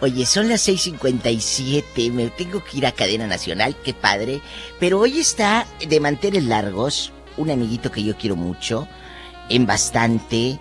Oye, 0.00 0.26
son 0.26 0.48
las 0.48 0.66
6:57. 0.66 2.10
Me 2.10 2.28
tengo 2.30 2.62
que 2.64 2.78
ir 2.78 2.86
a 2.86 2.92
Cadena 2.92 3.26
Nacional, 3.26 3.76
qué 3.84 3.94
padre. 3.94 4.40
Pero 4.80 5.00
hoy 5.00 5.18
está 5.18 5.66
de 5.86 6.00
manteles 6.00 6.44
largos 6.44 7.12
un 7.36 7.50
amiguito 7.50 7.90
que 7.90 8.02
yo 8.02 8.16
quiero 8.16 8.36
mucho, 8.36 8.88
en 9.48 9.66
bastante, 9.66 10.58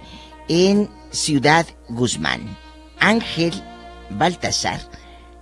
en 0.47 0.89
Ciudad 1.11 1.65
Guzmán. 1.89 2.57
Ángel 2.99 3.53
Baltasar, 4.09 4.79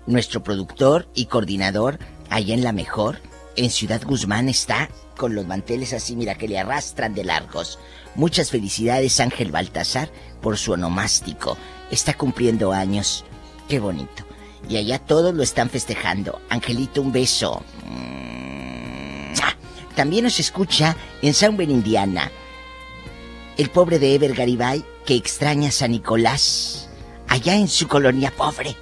nuestro 0.06 0.44
productor 0.44 1.08
y 1.14 1.26
coordinador 1.26 2.00
allá 2.30 2.54
en 2.54 2.64
La 2.64 2.72
Mejor, 2.72 3.20
en 3.56 3.70
Ciudad 3.70 4.02
Guzmán 4.04 4.50
está 4.50 4.90
con 5.18 5.36
los 5.36 5.46
manteles 5.46 5.94
así, 5.94 6.16
mira, 6.16 6.36
que 6.36 6.48
le 6.48 6.58
arrastran 6.58 7.14
de 7.14 7.24
largos. 7.24 7.80
Muchas 8.16 8.50
felicidades, 8.50 9.20
Ángel 9.20 9.52
Baltasar, 9.52 10.10
por 10.42 10.58
su 10.58 10.72
onomástico. 10.72 11.58
Está 11.92 12.16
cumpliendo 12.16 12.74
años. 12.74 13.24
Qué 13.74 13.80
bonito. 13.80 14.24
Y 14.70 14.78
allá 14.78 15.00
todos 15.00 15.34
lo 15.34 15.42
están 15.42 15.68
festejando. 15.68 16.40
Angelito, 16.48 17.02
un 17.02 17.12
beso. 17.12 17.64
¡Mua! 17.88 19.58
También 19.96 20.26
nos 20.26 20.40
escucha 20.40 20.96
en 21.24 21.58
Bern, 21.58 21.72
Indiana. 21.72 22.32
El 23.58 23.72
pobre 23.72 23.98
de 23.98 24.14
Ever 24.14 24.36
Garibay 24.36 24.86
que 25.08 25.16
extraña 25.16 25.70
a 25.70 25.72
San 25.72 25.90
Nicolás. 25.90 26.88
Allá 27.28 27.56
en 27.56 27.68
su 27.68 27.88
colonia 27.88 28.30
pobre. 28.30 28.76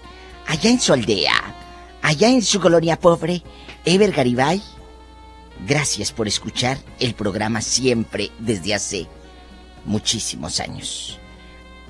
Allá 0.46 0.70
en 0.70 0.82
su 0.82 0.92
aldea. 0.92 1.56
Allá 2.02 2.28
en 2.28 2.42
su 2.42 2.60
colonia 2.60 3.00
pobre. 3.00 3.44
Ever 3.86 4.12
Garibay. 4.12 4.62
Gracias 5.66 6.12
por 6.12 6.28
escuchar 6.28 6.78
el 7.00 7.14
programa 7.14 7.62
siempre 7.62 8.30
desde 8.39 8.74
hace 8.74 9.08
muchísimos 9.86 10.60
años. 10.60 11.18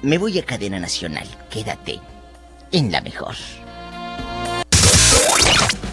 Me 0.03 0.19
voy 0.19 0.37
a 0.37 0.45
cadena 0.45 0.79
nacional. 0.79 1.27
Quédate 1.49 1.99
en 2.71 2.91
la 2.91 3.01
mejor. 3.01 3.35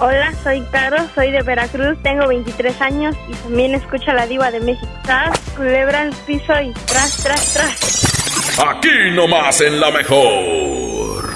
Hola, 0.01 0.33
soy 0.45 0.61
Caro, 0.71 0.97
soy 1.15 1.33
de 1.33 1.43
Veracruz, 1.43 2.01
tengo 2.05 2.29
23 2.29 2.81
años 2.81 3.17
y 3.29 3.33
también 3.35 3.75
escucho 3.75 4.13
a 4.13 4.15
la 4.15 4.27
diva 4.27 4.51
de 4.53 4.61
México. 4.61 4.89
Tras, 5.03 5.37
culebra 5.57 6.03
al 6.03 6.13
piso 6.25 6.53
y 6.61 6.73
tras, 6.87 7.17
tras, 7.17 7.53
tras. 7.53 8.59
Aquí 8.65 9.11
nomás 9.13 9.61
en 9.61 9.81
la 9.81 9.91
mejor. 9.91 11.33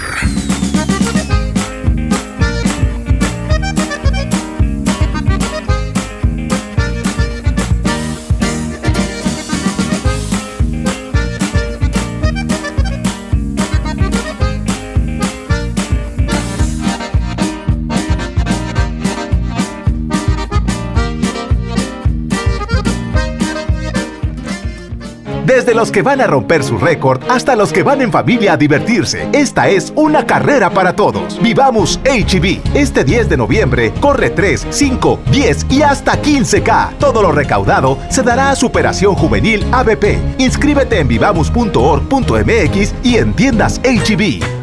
Los 25.83 25.91
que 25.91 26.01
van 26.01 26.21
a 26.21 26.27
romper 26.27 26.63
su 26.63 26.77
récord 26.77 27.21
hasta 27.29 27.57
los 27.57 27.73
que 27.73 27.83
van 27.83 28.01
en 28.01 28.09
familia 28.09 28.53
a 28.53 28.57
divertirse. 28.57 29.27
Esta 29.33 29.67
es 29.67 29.91
una 29.97 30.25
carrera 30.25 30.69
para 30.69 30.95
todos. 30.95 31.37
Vivamos 31.41 31.99
HB. 32.05 32.61
Este 32.73 33.03
10 33.03 33.27
de 33.27 33.35
noviembre 33.35 33.91
corre 33.99 34.29
3, 34.29 34.67
5, 34.69 35.19
10 35.29 35.65
y 35.69 35.81
hasta 35.81 36.21
15K. 36.21 36.97
Todo 36.99 37.21
lo 37.21 37.33
recaudado 37.33 37.97
se 38.09 38.23
dará 38.23 38.51
a 38.51 38.55
Superación 38.55 39.13
Juvenil 39.15 39.65
ABP. 39.73 40.19
Inscríbete 40.37 40.99
en 40.99 41.09
vivamos.org.mx 41.09 42.93
y 43.03 43.17
en 43.17 43.33
tiendas 43.33 43.81
HB. 43.83 44.62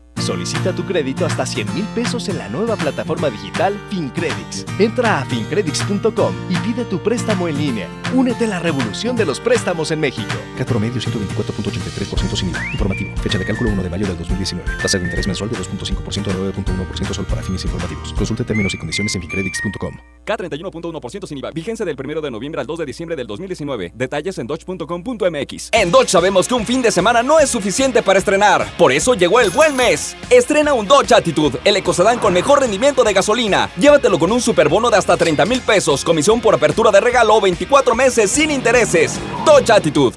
Solicita 0.21 0.71
tu 0.71 0.85
crédito 0.85 1.25
hasta 1.25 1.47
100 1.47 1.73
mil 1.73 1.85
pesos 1.95 2.29
en 2.29 2.37
la 2.37 2.47
nueva 2.47 2.75
plataforma 2.75 3.31
digital 3.31 3.75
FinCredits. 3.89 4.65
Entra 4.77 5.19
a 5.19 5.25
fincredits.com 5.25 6.35
y 6.47 6.55
pide 6.57 6.85
tu 6.85 6.99
préstamo 6.99 7.47
en 7.47 7.57
línea. 7.57 7.87
Únete 8.13 8.45
a 8.45 8.49
la 8.49 8.59
revolución 8.59 9.15
de 9.15 9.25
los 9.25 9.39
préstamos 9.39 9.89
en 9.89 9.99
México. 9.99 10.31
Cat 10.57 10.67
promedio 10.67 11.01
124.83% 11.01 12.35
sin 12.35 12.49
IVA. 12.49 12.71
Informativo. 12.71 13.17
Fecha 13.17 13.39
de 13.39 13.45
cálculo 13.45 13.71
1 13.71 13.81
de 13.81 13.89
mayo 13.89 14.05
del 14.05 14.17
2019. 14.17 14.77
Tasa 14.79 14.99
de 14.99 15.05
interés 15.05 15.25
mensual 15.25 15.49
de 15.49 15.57
2.5% 15.57 16.27
a 16.27 16.53
9.1% 16.53 17.13
solo 17.13 17.27
para 17.27 17.41
fines 17.41 17.65
informativos. 17.65 18.13
Consulte 18.13 18.43
términos 18.43 18.73
y 18.75 18.77
condiciones 18.77 19.15
en 19.15 19.21
fincredits.com. 19.21 19.97
K31.1% 20.25 21.27
sin 21.27 21.37
IVA. 21.39 21.49
Vigencia 21.51 21.83
del 21.83 21.95
1 21.99 22.21
de 22.21 22.29
noviembre 22.29 22.61
al 22.61 22.67
2 22.67 22.79
de 22.79 22.85
diciembre 22.85 23.15
del 23.15 23.25
2019. 23.25 23.93
Detalles 23.95 24.37
en 24.37 24.45
dodge.com.mx. 24.45 25.69
En 25.71 25.91
Dodge 25.91 26.09
sabemos 26.09 26.47
que 26.47 26.53
un 26.53 26.65
fin 26.65 26.83
de 26.83 26.91
semana 26.91 27.23
no 27.23 27.39
es 27.39 27.49
suficiente 27.49 28.03
para 28.03 28.19
estrenar. 28.19 28.67
Por 28.77 28.91
eso 28.91 29.15
llegó 29.15 29.39
el 29.39 29.49
buen 29.49 29.75
mes. 29.75 30.10
Estrena 30.29 30.73
un 30.73 30.87
Dodge 30.87 31.13
Attitude, 31.13 31.59
el 31.63 31.77
ecocedán 31.77 32.19
con 32.19 32.33
mejor 32.33 32.61
rendimiento 32.61 33.03
de 33.03 33.13
gasolina. 33.13 33.69
Llévatelo 33.77 34.19
con 34.19 34.31
un 34.31 34.41
superbono 34.41 34.89
de 34.89 34.97
hasta 34.97 35.17
30 35.17 35.45
mil 35.45 35.61
pesos, 35.61 36.03
comisión 36.03 36.41
por 36.41 36.55
apertura 36.55 36.91
de 36.91 37.01
regalo 37.01 37.39
24 37.41 37.95
meses 37.95 38.31
sin 38.31 38.51
intereses. 38.51 39.19
Dodge 39.45 39.71
Attitude. 39.71 40.15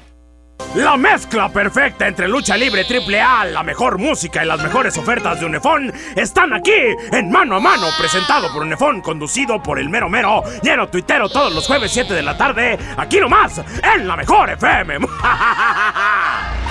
La 0.75 0.97
mezcla 0.97 1.47
perfecta 1.49 2.07
entre 2.07 2.27
lucha 2.27 2.57
libre 2.57 2.83
triple 2.83 3.21
A, 3.21 3.45
la 3.45 3.63
mejor 3.63 3.97
música 3.97 4.43
y 4.43 4.47
las 4.47 4.61
mejores 4.61 4.97
ofertas 4.97 5.39
de 5.39 5.45
Unefón 5.45 5.93
están 6.15 6.53
aquí 6.53 6.73
en 7.11 7.29
Mano 7.29 7.55
a 7.55 7.59
Mano, 7.61 7.87
presentado 7.97 8.51
por 8.51 8.63
Unefón, 8.63 9.01
conducido 9.01 9.63
por 9.63 9.79
el 9.79 9.89
mero 9.89 10.09
mero, 10.09 10.43
lleno 10.61 10.89
tuitero 10.89 11.29
todos 11.29 11.53
los 11.53 11.65
jueves 11.65 11.91
7 11.93 12.13
de 12.13 12.21
la 12.21 12.37
tarde, 12.37 12.77
aquí 12.97 13.19
nomás, 13.19 13.61
en 13.95 14.05
la 14.05 14.17
mejor 14.17 14.49
FM. 14.49 14.97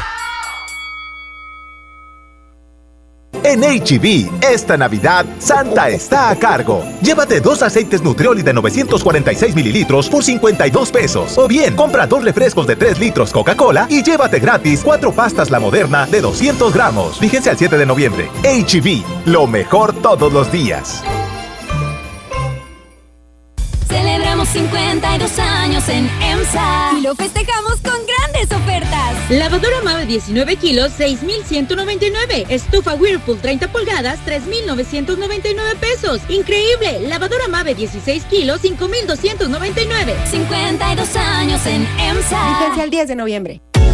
En 3.43 3.61
HB, 3.63 4.43
esta 4.43 4.77
Navidad, 4.77 5.27
Santa 5.39 5.89
está 5.89 6.31
a 6.31 6.37
cargo. 6.37 6.85
Llévate 7.03 7.41
dos 7.41 7.63
aceites 7.63 8.03
Nutrioli 8.03 8.43
de 8.43 8.53
946 8.53 9.55
mililitros 9.55 10.09
por 10.09 10.23
52 10.23 10.91
pesos. 10.91 11.37
O 11.39 11.49
bien, 11.49 11.75
compra 11.75 12.07
dos 12.07 12.25
refrescos 12.25 12.67
de 12.67 12.77
3 12.77 12.99
litros 12.99 13.33
Coca-Cola 13.33 13.87
y 13.91 14.03
llévate 14.03 14.39
gratis 14.39 14.83
cuatro 14.85 15.13
pastas 15.13 15.51
La 15.51 15.61
Moderna 15.61 16.07
de 16.07 16.21
200 16.21 16.73
gramos. 16.73 17.19
Fíjense 17.19 17.51
al 17.51 17.59
7 17.59 17.77
de 17.77 17.87
noviembre. 17.87 18.29
HB, 18.43 19.27
lo 19.27 19.47
mejor 19.47 19.93
todos 19.95 20.33
los 20.33 20.51
días. 20.53 21.03
Celebramos 24.45 24.49
52 24.49 25.39
años 25.39 25.89
en 25.89 26.11
EMSA 26.23 26.93
y 26.99 27.03
lo 27.03 27.15
festejamos 27.15 27.81
con 27.81 27.95
grandes 28.07 28.53
ofertas. 28.53 29.31
Lavadora 29.31 29.81
Mave 29.83 30.07
19 30.07 30.57
kilos, 30.57 30.93
6,199. 30.97 32.47
Estufa 32.49 32.95
Whirlpool 32.95 33.39
30 33.41 33.69
pulgadas, 33.73 34.19
3,999 34.25 35.77
pesos. 35.77 36.21
Increíble. 36.29 37.01
Lavadora 37.09 37.49
Mave 37.49 37.75
16 37.75 38.25
kilos, 38.25 38.61
5,299. 38.61 40.15
52 40.31 41.17
años 41.17 41.67
en 41.67 41.87
EMSA. 41.99 42.59
Vigencia 42.59 42.85
el 42.85 42.91
10 42.91 43.09
de 43.09 43.17
noviembre. 43.17 43.63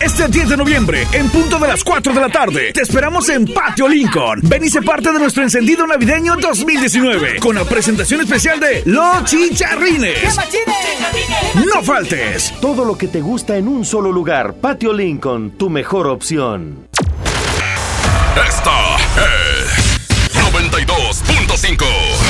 Este 0.00 0.28
10 0.28 0.48
de 0.48 0.56
noviembre, 0.56 1.06
en 1.12 1.28
punto 1.28 1.58
de 1.58 1.68
las 1.68 1.84
4 1.84 2.14
de 2.14 2.20
la 2.20 2.30
tarde, 2.30 2.72
te 2.72 2.80
esperamos 2.80 3.28
en 3.28 3.44
Patio 3.44 3.86
Lincoln. 3.86 4.40
Ven 4.42 4.64
y 4.64 4.70
sé 4.70 4.80
parte 4.80 5.12
de 5.12 5.18
nuestro 5.18 5.42
encendido 5.42 5.86
navideño 5.86 6.36
2019 6.36 7.36
con 7.38 7.54
la 7.54 7.64
presentación 7.64 8.22
especial 8.22 8.58
de 8.58 8.82
Los 8.86 9.24
Chicharrines. 9.24 10.36
No 11.66 11.82
faltes. 11.82 12.54
Todo 12.62 12.86
lo 12.86 12.96
que 12.96 13.08
te 13.08 13.20
gusta 13.20 13.58
en 13.58 13.68
un 13.68 13.84
solo 13.84 14.10
lugar. 14.10 14.54
Patio 14.54 14.94
Lincoln, 14.94 15.50
tu 15.58 15.68
mejor 15.68 16.06
opción. 16.06 16.88
Esta 18.48 18.96
es 18.96 20.00
92.5. 20.34 22.29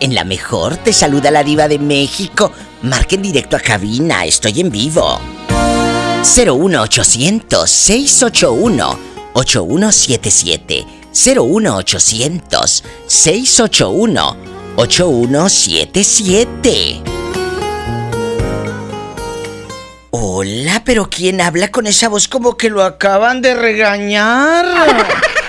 En 0.00 0.14
la 0.14 0.24
mejor 0.24 0.78
te 0.78 0.94
saluda 0.94 1.30
la 1.30 1.44
diva 1.44 1.68
de 1.68 1.78
México. 1.78 2.50
Marquen 2.82 3.20
directo 3.20 3.56
a 3.56 3.60
cabina, 3.60 4.24
estoy 4.24 4.60
en 4.60 4.70
vivo. 4.70 5.20
01800 6.22 7.70
681 7.70 8.98
8177 9.34 10.86
01800 11.12 12.84
681 13.06 14.36
8177 14.76 17.02
Hola, 20.10 20.82
pero 20.84 21.10
¿quién 21.10 21.42
habla 21.42 21.70
con 21.70 21.86
esa 21.86 22.08
voz 22.08 22.26
como 22.26 22.56
que 22.56 22.70
lo 22.70 22.82
acaban 22.82 23.42
de 23.42 23.54
regañar? 23.54 24.64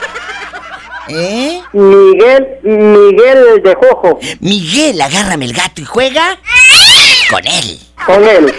¿Eh? 1.13 1.61
Miguel, 1.73 2.47
Miguel 2.63 3.61
de 3.63 3.75
Jojo. 3.75 4.19
Miguel, 4.39 5.01
agárrame 5.01 5.45
el 5.45 5.53
gato 5.53 5.81
y 5.81 5.85
juega 5.85 6.39
con 7.29 7.45
él. 7.45 7.79
Con 8.05 8.23
él. 8.23 8.53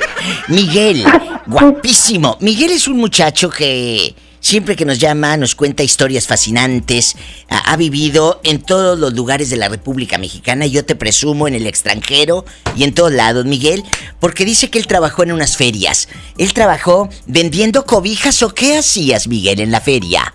Miguel, 0.49 1.05
guapísimo. 1.47 2.37
Miguel 2.41 2.71
es 2.71 2.89
un 2.89 2.99
muchacho 2.99 3.51
que 3.51 4.15
siempre 4.41 4.77
que 4.77 4.85
nos 4.85 4.99
llama 4.99 5.37
nos 5.37 5.55
cuenta 5.55 5.83
historias 5.83 6.27
fascinantes. 6.27 7.17
Ha, 7.49 7.73
ha 7.73 7.77
vivido 7.77 8.41
en 8.45 8.61
todos 8.61 8.99
los 8.99 9.15
lugares 9.15 9.51
de 9.51 9.57
la 9.57 9.69
República 9.69 10.19
Mexicana. 10.19 10.67
Yo 10.67 10.85
te 10.85 10.95
presumo 10.95 11.49
en 11.49 11.55
el 11.55 11.67
extranjero 11.67 12.45
y 12.77 12.85
en 12.85 12.95
todos 12.95 13.13
lados, 13.13 13.47
Miguel, 13.47 13.83
porque 14.21 14.45
dice 14.45 14.71
que 14.71 14.79
él 14.79 14.87
trabajó 14.87 15.23
en 15.23 15.33
unas 15.33 15.57
ferias. 15.57 16.09
Él 16.39 16.53
trabajó 16.53 17.09
vendiendo 17.27 17.85
cobijas 17.87 18.43
o 18.43 18.55
qué 18.55 18.79
hacías, 18.79 19.27
Miguel, 19.29 19.61
en 19.61 19.73
la 19.73 19.81
feria. 19.81 20.35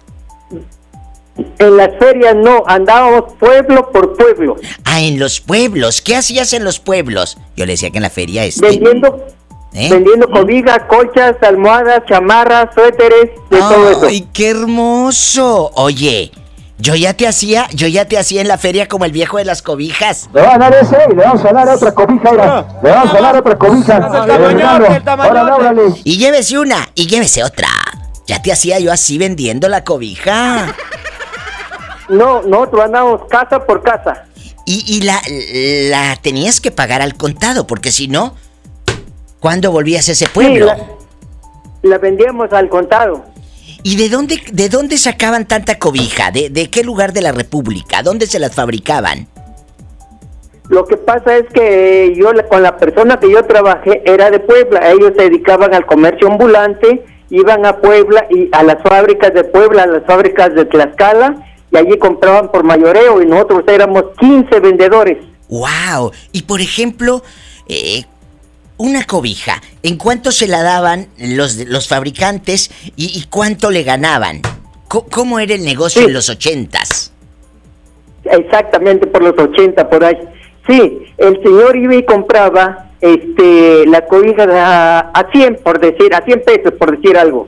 En 1.60 1.78
las 1.78 1.90
ferias 2.00 2.36
no, 2.36 2.64
andábamos 2.68 3.34
pueblo 3.40 3.92
por 3.92 4.16
pueblo. 4.16 4.56
Ah, 4.84 5.02
en 5.02 5.20
los 5.20 5.40
pueblos. 5.40 6.02
¿Qué 6.02 6.16
hacías 6.16 6.54
en 6.54 6.64
los 6.64 6.80
pueblos? 6.80 7.38
Yo 7.56 7.66
le 7.66 7.74
decía 7.74 7.90
que 7.92 7.98
en 7.98 8.04
la 8.04 8.10
feria 8.10 8.46
este. 8.46 8.66
Vendiendo, 8.66 9.26
¿Eh? 9.74 9.90
vendiendo 9.90 10.30
cobijas, 10.30 10.80
colchas, 10.88 11.36
almohadas, 11.42 12.04
chamarras, 12.08 12.74
suéteres, 12.74 13.32
de 13.50 13.58
todo 13.58 13.92
eso. 13.92 14.06
¡Ay, 14.08 14.28
qué 14.34 14.50
hermoso! 14.50 15.72
Oye, 15.76 16.32
yo 16.80 16.96
ya 16.96 17.14
te 17.14 17.28
hacía, 17.28 17.68
yo 17.74 17.88
ya 17.88 18.06
te 18.06 18.18
hacía 18.18 18.42
en 18.42 18.48
la 18.48 18.58
feria 18.58 18.88
como 18.88 19.06
el 19.06 19.12
viejo 19.12 19.38
de 19.38 19.46
las 19.46 19.62
cobijas. 19.62 20.30
Le 20.34 20.42
van 20.42 20.62
a 20.62 20.70
dar 20.70 20.76
ese 20.84 20.98
y 21.12 21.16
le 21.16 21.24
vamos 21.24 21.44
a 21.44 21.52
dar 21.52 21.70
otra 21.70 21.94
cobija, 21.94 22.32
mira. 22.32 22.80
Le 22.84 22.90
vamos 22.92 23.14
a 23.14 23.22
dar 23.22 23.36
otra 23.36 23.58
cobija. 23.58 23.98
Órale, 23.98 25.52
órale. 25.52 25.82
Y 26.04 26.18
llévese 26.18 26.60
una, 26.60 26.90
y 26.94 27.08
llévese 27.08 27.44
otra. 27.44 27.68
Ya 28.28 28.42
te 28.42 28.52
hacía 28.52 28.80
yo 28.80 28.92
así 28.92 29.18
vendiendo 29.18 29.70
la 29.70 29.84
cobija. 29.84 30.76
No, 32.10 32.42
nosotros 32.44 32.86
andábamos 32.86 33.26
casa 33.30 33.66
por 33.66 33.84
casa. 33.84 34.26
Y, 34.66 34.84
y 34.88 35.02
la, 35.02 35.22
la 35.90 36.16
tenías 36.18 36.60
que 36.60 36.72
pagar 36.72 37.02
al 37.02 37.16
contado, 37.16 37.68
porque 37.68 37.92
si 37.92 38.08
no, 38.08 38.36
¿cuándo 39.40 39.72
volvías 39.72 40.10
a 40.10 40.12
ese 40.12 40.28
pueblo? 40.28 40.70
Sí, 40.70 40.82
la, 41.84 41.90
la 41.90 41.98
vendíamos 41.98 42.52
al 42.52 42.70
contado. 42.70 43.26
¿Y 43.84 43.96
de 43.96 44.10
dónde, 44.10 44.42
de 44.52 44.70
dónde 44.70 44.98
sacaban 44.98 45.48
tanta 45.48 45.80
cobija? 45.80 46.32
¿De, 46.32 46.50
¿De 46.50 46.70
qué 46.70 46.84
lugar 46.84 47.14
de 47.14 47.22
la 47.22 47.32
República? 47.32 48.04
¿Dónde 48.04 48.28
se 48.28 48.40
las 48.40 48.54
fabricaban? 48.54 49.28
Lo 50.68 50.86
que 50.86 50.98
pasa 50.98 51.38
es 51.38 51.46
que 51.54 52.14
yo 52.18 52.32
con 52.50 52.62
la 52.62 52.76
persona 52.76 53.20
que 53.20 53.32
yo 53.32 53.46
trabajé 53.46 54.02
era 54.06 54.30
de 54.30 54.40
Puebla. 54.40 54.92
Ellos 54.92 55.14
se 55.16 55.24
dedicaban 55.24 55.74
al 55.74 55.86
comercio 55.86 56.28
ambulante, 56.28 57.06
iban 57.30 57.66
a 57.66 57.78
Puebla 57.78 58.28
y 58.30 58.50
a 58.52 58.64
las 58.64 58.82
fábricas 58.84 59.34
de 59.34 59.46
Puebla, 59.46 59.84
a 59.84 59.88
las 59.88 60.06
fábricas 60.06 60.54
de 60.56 60.66
Tlaxcala 60.66 61.46
y 61.72 61.78
allí 61.78 61.98
compraban 61.98 62.52
por 62.52 62.64
mayoreo 62.64 63.22
y 63.22 63.26
nosotros 63.26 63.64
éramos 63.68 64.04
15 64.20 64.60
vendedores. 64.60 65.18
¡Wow! 65.50 66.12
Y 66.32 66.44
por 66.44 66.62
ejemplo, 66.62 67.24
eh, 67.68 68.04
una 68.78 69.06
cobija, 69.06 69.62
¿en 69.84 69.98
cuánto 69.98 70.32
se 70.32 70.48
la 70.48 70.62
daban 70.64 71.08
los, 71.18 71.56
los 71.68 71.88
fabricantes 71.88 72.70
y, 72.96 73.18
y 73.20 73.26
cuánto 73.30 73.72
le 73.72 73.84
ganaban? 73.84 74.42
Co- 74.88 75.06
¿Cómo 75.10 75.40
era 75.40 75.56
el 75.56 75.64
negocio 75.64 76.04
en 76.08 76.14
los 76.14 76.30
ochentas? 76.30 77.12
Exactamente 78.26 79.08
por 79.08 79.22
los 79.24 79.38
80 79.38 79.90
por 79.90 80.04
ahí. 80.04 80.18
Sí, 80.68 81.00
el 81.18 81.42
señor 81.42 81.76
iba 81.78 81.96
y 81.96 82.04
compraba 82.06 82.90
este 83.00 83.86
la 83.86 84.06
cobija 84.06 84.44
a, 84.50 85.00
a 85.14 85.32
100 85.32 85.60
por 85.64 85.80
decir, 85.80 86.14
a 86.14 86.24
100 86.26 86.42
pesos 86.46 86.74
por 86.78 86.98
decir 86.98 87.18
algo. 87.18 87.48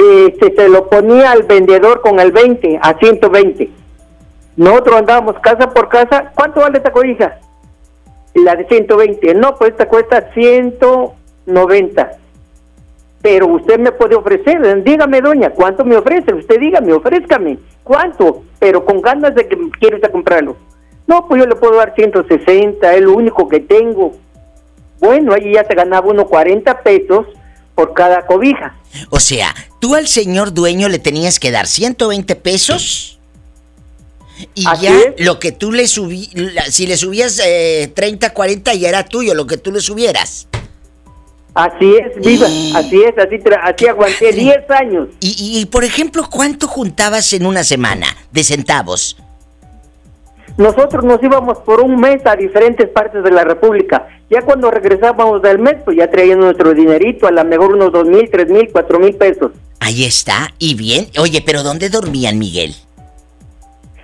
Este 0.00 0.54
se 0.54 0.68
lo 0.68 0.88
ponía 0.88 1.30
al 1.30 1.42
vendedor 1.42 2.00
con 2.00 2.20
el 2.20 2.32
20 2.32 2.78
a 2.80 2.94
120. 2.98 3.70
Nosotros 4.56 4.96
andábamos 4.96 5.38
casa 5.40 5.68
por 5.68 5.90
casa, 5.90 6.32
¿cuánto 6.34 6.60
vale 6.60 6.78
esta 6.78 6.90
cobija? 6.90 7.38
La 8.34 8.56
de 8.56 8.66
120. 8.66 9.34
No, 9.34 9.56
pues 9.56 9.72
esta 9.72 9.88
cuesta 9.88 10.30
190. 10.32 12.12
Pero 13.20 13.46
usted 13.48 13.78
me 13.78 13.92
puede 13.92 14.14
ofrecer, 14.14 14.82
dígame 14.82 15.20
doña, 15.20 15.50
¿cuánto 15.50 15.84
me 15.84 15.96
ofrece? 15.96 16.32
Usted 16.32 16.58
dígame, 16.58 16.94
ofrézcame, 16.94 17.58
¿cuánto? 17.84 18.44
Pero 18.58 18.82
con 18.86 19.02
ganas 19.02 19.34
de 19.34 19.46
que 19.46 19.58
quiero 19.78 19.96
usted 19.96 20.10
comprarlo. 20.10 20.56
No, 21.06 21.28
pues 21.28 21.42
yo 21.42 21.46
le 21.46 21.56
puedo 21.56 21.76
dar 21.76 21.94
160, 21.94 22.94
es 22.94 23.02
lo 23.02 23.12
único 23.12 23.46
que 23.48 23.60
tengo. 23.60 24.14
Bueno, 24.98 25.34
ahí 25.34 25.52
ya 25.52 25.64
se 25.64 25.74
ganaba 25.74 26.08
unos 26.08 26.26
40 26.26 26.82
pesos 26.82 27.26
por 27.74 27.92
cada 27.92 28.24
cobija. 28.24 28.76
O 29.10 29.20
sea, 29.20 29.48
tú 29.80 29.94
al 29.96 30.06
señor 30.06 30.54
dueño 30.54 30.88
le 30.88 30.98
tenías 30.98 31.40
que 31.40 31.50
dar 31.50 31.66
120 31.66 32.36
pesos 32.36 33.18
y 34.54 34.64
Así 34.66 34.84
ya 34.84 34.96
es. 34.98 35.24
lo 35.24 35.38
que 35.38 35.52
tú 35.52 35.72
le 35.72 35.86
subí, 35.88 36.30
si 36.70 36.86
le 36.86 36.96
subías 36.96 37.40
eh, 37.44 37.90
30, 37.94 38.32
40 38.32 38.74
ya 38.74 38.88
era 38.88 39.04
tuyo, 39.04 39.34
lo 39.34 39.46
que 39.46 39.56
tú 39.56 39.72
le 39.72 39.80
subieras. 39.80 40.46
Así 41.52 41.96
es, 41.96 42.24
viva, 42.24 42.46
así 42.46 43.02
es, 43.02 43.18
así, 43.18 43.36
así 43.62 43.86
aguanté 43.88 44.32
10 44.32 44.70
años. 44.70 45.08
Y, 45.18 45.34
y, 45.36 45.60
y, 45.60 45.66
por 45.66 45.82
ejemplo, 45.84 46.28
¿cuánto 46.30 46.68
juntabas 46.68 47.32
en 47.32 47.44
una 47.44 47.64
semana 47.64 48.06
de 48.30 48.44
centavos? 48.44 49.16
Nosotros 50.56 51.04
nos 51.04 51.22
íbamos 51.22 51.58
por 51.58 51.80
un 51.80 52.00
mes 52.00 52.24
a 52.26 52.36
diferentes 52.36 52.88
partes 52.88 53.22
de 53.22 53.30
la 53.30 53.44
República. 53.44 54.08
Ya 54.28 54.42
cuando 54.42 54.70
regresábamos 54.70 55.42
del 55.42 55.58
mes, 55.58 55.76
pues 55.84 55.96
ya 55.96 56.10
traíamos 56.10 56.44
nuestro 56.44 56.74
dinerito, 56.74 57.26
a 57.26 57.30
lo 57.30 57.44
mejor 57.44 57.74
unos 57.74 57.92
dos 57.92 58.06
mil, 58.06 58.28
tres 58.30 58.48
mil, 58.48 58.68
cuatro 58.70 58.98
mil 58.98 59.14
pesos. 59.14 59.52
Ahí 59.80 60.04
está, 60.04 60.48
y 60.58 60.74
bien. 60.74 61.06
Oye, 61.18 61.42
pero 61.44 61.62
¿dónde 61.62 61.88
dormían, 61.88 62.38
Miguel? 62.38 62.74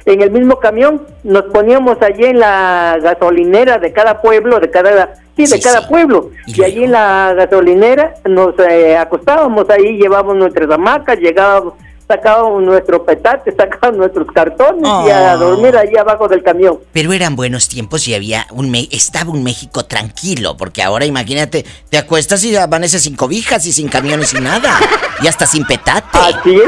En 0.07 0.23
el 0.23 0.31
mismo 0.31 0.61
camión 0.61 1.03
nos 1.25 1.43
poníamos 1.45 2.01
allí 2.01 2.25
en 2.25 2.39
la 2.39 2.97
gasolinera 3.03 3.79
de 3.79 3.93
cada 3.93 4.23
pueblo, 4.23 4.61
de 4.61 4.71
cada, 4.71 5.15
sí, 5.37 5.47
de 5.47 5.61
cada 5.61 5.89
pueblo. 5.89 6.31
Y, 6.47 6.63
allí 6.63 6.85
en 6.85 6.93
la 6.93 7.35
gasolinera 7.35 8.15
nos 8.25 8.55
eh, 8.61 8.97
acostábamos 8.97 9.69
ahí, 9.69 9.99
llevábamos 9.99 10.37
nuestras 10.37 10.71
hamacas, 10.71 11.19
llegábamos, 11.19 11.75
sacábamos 12.09 12.63
nuestro 12.63 13.05
petate, 13.05 13.53
sacábamos 13.57 13.99
nuestros 13.99 14.27
cartones 14.33 14.83
y 15.07 15.11
a 15.11 15.35
Oh. 15.35 15.39
dormir 15.39 15.77
allí 15.77 15.97
abajo 15.97 16.29
del 16.29 16.43
camión. 16.43 16.79
Pero 16.93 17.13
eran 17.13 17.35
buenos 17.37 17.69
tiempos 17.69 18.07
y 18.09 18.15
había 18.15 18.47
un 18.51 18.71
Me- 18.71 18.89
estaba 18.91 19.31
un 19.31 19.43
México 19.43 19.85
tranquilo, 19.85 20.57
porque 20.57 20.83
ahora 20.83 21.05
imagínate, 21.05 21.65
te 21.91 21.99
acuestas 21.99 22.43
y 22.45 22.55
amaneces 22.57 23.03
sin 23.03 23.17
cobijas 23.17 23.67
y 23.67 23.73
sin 23.73 23.89
camiones 23.89 24.33
y 24.35 24.41
nada, 24.41 24.79
y 25.23 25.27
hasta 25.27 25.47
sin 25.47 25.65
petate. 25.65 26.19
Así 26.19 26.55
es, 26.55 26.63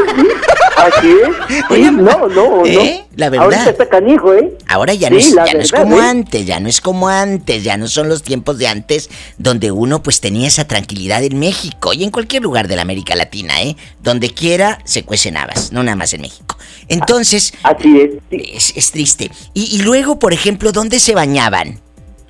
Así 0.86 1.08
es. 1.08 1.64
Sí, 1.68 1.82
no, 1.92 2.28
no, 2.28 2.64
¿Eh? 2.66 3.00
no. 3.02 3.08
La 3.16 3.30
verdad. 3.30 3.44
Ahorita 3.46 3.70
está 3.70 3.88
canijo, 3.88 4.32
¿eh? 4.34 4.56
Ahora 4.68 4.94
ya, 4.94 5.10
no, 5.10 5.18
Sí, 5.18 5.28
es, 5.30 5.34
ya 5.34 5.52
no 5.54 5.60
es 5.60 5.72
como 5.72 5.96
¿eh? 5.98 6.02
antes, 6.02 6.46
ya 6.46 6.60
no 6.60 6.68
es 6.68 6.80
como 6.80 7.08
antes, 7.08 7.64
ya 7.64 7.76
no 7.76 7.88
son 7.88 8.08
los 8.08 8.22
tiempos 8.22 8.58
de 8.58 8.68
antes 8.68 9.10
donde 9.38 9.72
uno 9.72 10.02
pues 10.02 10.20
tenía 10.20 10.46
esa 10.46 10.66
tranquilidad 10.68 11.22
en 11.24 11.38
México 11.38 11.92
y 11.92 12.04
en 12.04 12.10
cualquier 12.10 12.42
lugar 12.42 12.68
de 12.68 12.76
la 12.76 12.82
América 12.82 13.16
Latina, 13.16 13.60
¿eh? 13.62 13.76
Donde 14.02 14.30
quiera 14.30 14.78
se 14.84 15.04
cuecen 15.04 15.36
habas, 15.36 15.72
no 15.72 15.82
nada 15.82 15.96
más 15.96 16.12
en 16.14 16.20
México. 16.22 16.56
Entonces... 16.88 17.52
Así 17.64 18.00
es. 18.00 18.10
Es, 18.30 18.76
es 18.76 18.90
triste. 18.92 19.30
Y, 19.54 19.76
y 19.76 19.82
luego, 19.82 20.18
por 20.18 20.32
ejemplo, 20.32 20.70
¿dónde 20.72 21.00
se 21.00 21.14
bañaban? 21.14 21.80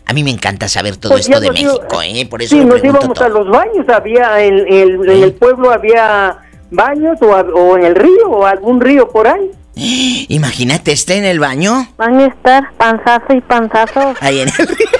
A 0.06 0.14
mí 0.14 0.24
me 0.24 0.30
encanta 0.30 0.68
saber 0.68 0.96
todo 0.96 1.12
Pues 1.12 1.26
esto 1.28 1.38
de 1.38 1.48
iba- 1.48 1.52
México, 1.52 2.02
¿eh? 2.02 2.26
Por 2.30 2.40
eso 2.40 2.56
Sí, 2.56 2.64
nos 2.64 2.82
íbamos 2.82 3.12
todo. 3.12 3.24
a 3.26 3.28
los 3.28 3.48
baños, 3.50 3.86
había 3.90 4.42
en, 4.42 4.66
en- 4.72 5.04
en 5.10 5.22
el 5.22 5.32
pueblo 5.34 5.70
había 5.70 6.38
baños 6.70 7.18
o, 7.22 7.34
a- 7.34 7.40
o 7.42 7.76
en 7.76 7.84
el 7.84 7.94
río 7.94 8.28
o 8.30 8.44
algún 8.46 8.80
río 8.80 9.08
por 9.08 9.26
ahí. 9.28 9.50
Imagínate, 10.28 10.92
esté 10.92 11.16
en 11.16 11.24
el 11.24 11.38
baño. 11.40 11.88
Van 11.96 12.18
a 12.18 12.26
estar 12.26 12.72
panzazo 12.76 13.32
y 13.34 13.40
panzazo. 13.40 14.14
Ahí 14.20 14.40
en 14.40 14.48
el 14.48 14.66
río. 14.68 14.86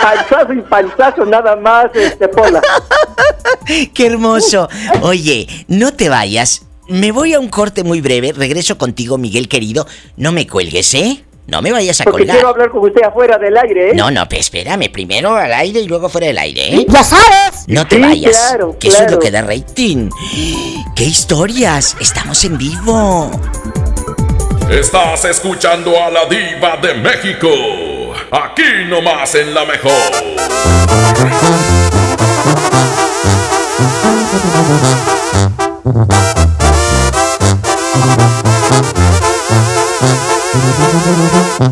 Panzazo 0.00 0.52
y 0.52 0.60
panzazo 0.62 1.24
nada 1.24 1.56
más, 1.56 1.86
este 1.94 2.28
Pola. 2.28 2.62
¡Qué 3.94 4.06
hermoso! 4.06 4.68
Oye, 5.02 5.46
no 5.66 5.92
te 5.92 6.08
vayas. 6.08 6.62
Me 6.88 7.10
voy 7.12 7.34
a 7.34 7.40
un 7.40 7.48
corte 7.48 7.82
muy 7.84 8.00
breve. 8.00 8.32
Regreso 8.32 8.78
contigo, 8.78 9.18
Miguel 9.18 9.48
querido. 9.48 9.86
No 10.16 10.32
me 10.32 10.46
cuelgues, 10.46 10.94
¿eh? 10.94 11.24
No 11.48 11.62
me 11.62 11.72
vayas 11.72 11.98
a 12.02 12.04
Porque 12.04 12.18
colgar. 12.24 12.36
quiero 12.36 12.48
hablar 12.50 12.70
con 12.70 12.84
usted 12.84 13.02
afuera 13.02 13.38
del 13.38 13.56
aire, 13.56 13.90
¿eh? 13.90 13.94
No, 13.94 14.10
no, 14.10 14.28
pues 14.28 14.40
espérame. 14.42 14.90
Primero 14.92 15.34
al 15.34 15.50
aire 15.54 15.80
y 15.80 15.88
luego 15.88 16.10
fuera 16.10 16.26
del 16.26 16.36
aire, 16.36 16.74
¿eh? 16.74 16.86
¡Ya 16.86 17.02
sabes! 17.02 17.64
No 17.66 17.86
te 17.88 17.96
Sí, 17.96 18.02
vayas. 18.02 18.36
claro, 18.50 18.76
que 18.78 18.88
eso 18.88 19.02
es 19.04 19.10
lo 19.10 19.18
que 19.18 19.30
da 19.30 19.40
rating. 19.40 20.10
¡Qué 20.94 21.04
historias! 21.04 21.96
Estamos 22.00 22.44
en 22.44 22.58
vivo. 22.58 23.30
Estás 24.70 25.24
escuchando 25.24 25.92
a 25.98 26.10
la 26.10 26.26
diva 26.26 26.76
de 26.82 26.92
México. 26.92 27.48
Aquí 28.30 28.84
nomás 28.86 29.34
en 29.34 29.54
la 29.54 29.64
mejor. 29.64 29.92
Y 41.60 41.64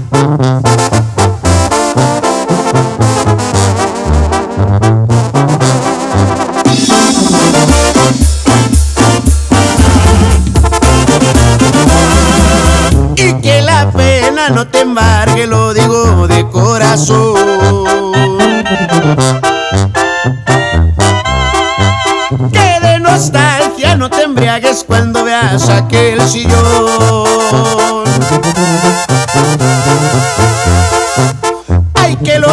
que 13.41 13.63
la 13.63 13.89
pena 13.93 14.49
no 14.49 14.67
te 14.67 14.81
embargue, 14.81 15.47
lo 15.47 15.73
digo 15.73 16.27
de 16.27 16.49
corazón. 16.49 17.37
Que 22.53 22.81
de 22.81 22.99
nostalgia 22.99 23.95
no 23.95 24.11
te 24.11 24.25
embriagues 24.25 24.83
cuando 24.83 25.23
veas 25.23 25.69
aquel 25.69 26.21
sillón. 26.29 26.76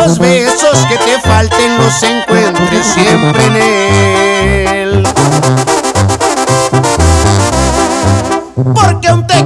Los 0.05 0.19
besos 0.19 0.85
que 0.89 0.97
te 0.97 1.19
falten 1.21 1.77
los 1.77 2.03
encuentres 2.03 2.85
siempre 2.85 3.45
en 3.45 3.55
él. 3.55 5.03
Porque 8.55 9.07
quiero, 9.07 9.25
te 9.27 9.45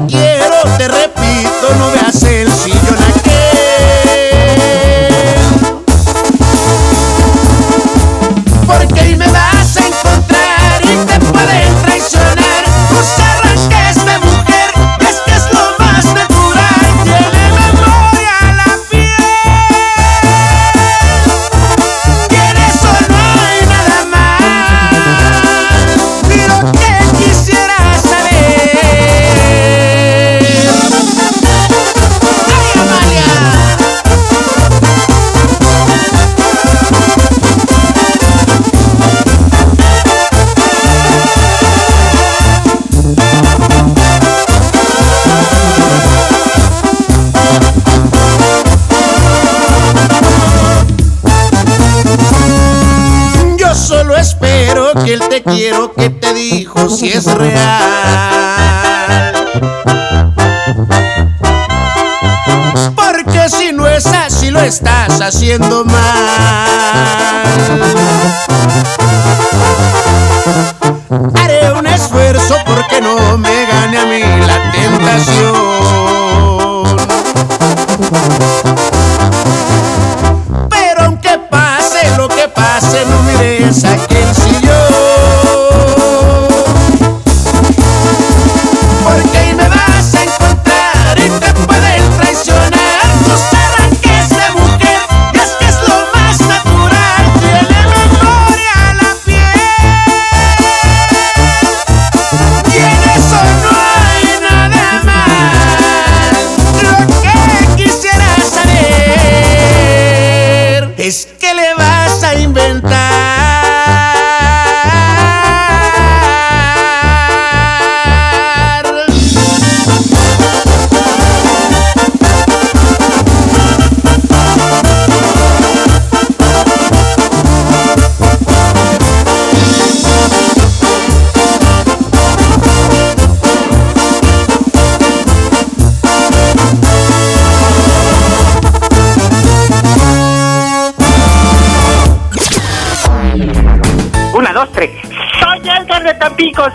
si 56.89 57.09
es 57.09 57.25
real. 57.25 57.83
Porque 62.95 63.49
si 63.49 63.71
no 63.73 63.87
es 63.87 64.05
así 64.05 64.49
lo 64.49 64.59
estás 64.59 65.21
haciendo 65.21 65.85
mal. 65.85 65.97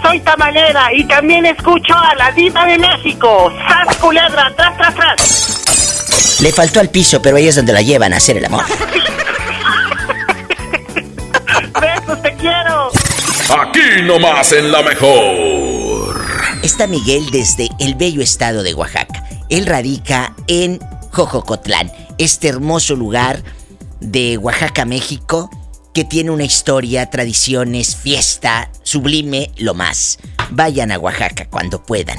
Soy 0.03 0.21
tamalera 0.21 0.93
y 0.95 1.05
también 1.05 1.45
escucho 1.47 1.95
a 1.95 2.15
la 2.15 2.31
diva 2.33 2.65
de 2.67 2.79
México. 2.79 3.53
¡Sas 3.69 3.97
culebra! 3.97 4.53
¡Tras, 4.57 4.77
tras, 4.77 4.95
tras! 4.95 6.41
Le 6.41 6.53
faltó 6.53 6.81
al 6.81 6.89
piso, 6.91 7.21
pero 7.21 7.37
ahí 7.37 7.49
es 7.49 7.57
donde 7.57 7.73
la 7.73 7.83
llevan 7.83 8.13
a 8.13 8.17
hacer 8.17 8.37
el 8.37 8.45
amor. 8.45 8.65
¡Besos, 11.81 12.23
te 12.23 12.35
quiero! 12.37 12.91
Aquí 13.61 14.03
nomás 14.05 14.53
en 14.53 14.73
la 14.73 14.83
mejor. 14.83 16.25
Está 16.63 16.87
Miguel 16.87 17.31
desde 17.31 17.69
el 17.79 17.95
bello 17.95 18.23
estado 18.23 18.63
de 18.63 18.75
Oaxaca. 18.75 19.25
Él 19.51 19.67
radica 19.67 20.35
en 20.47 20.81
Jojocotlán, 21.11 21.93
este 22.19 22.49
hermoso 22.49 22.97
lugar 22.97 23.43
de 24.01 24.39
Oaxaca, 24.39 24.85
México, 24.85 25.51
que 25.93 26.05
tiene 26.05 26.31
una 26.31 26.45
historia, 26.45 27.11
tradiciones, 27.11 27.97
fiesta, 27.97 28.71
sublime, 28.93 29.51
lo 29.57 29.73
más. 29.73 30.19
Vayan 30.51 30.93
a 30.93 30.99
Oaxaca 30.99 31.49
cuando 31.49 31.83
puedan. 31.83 32.19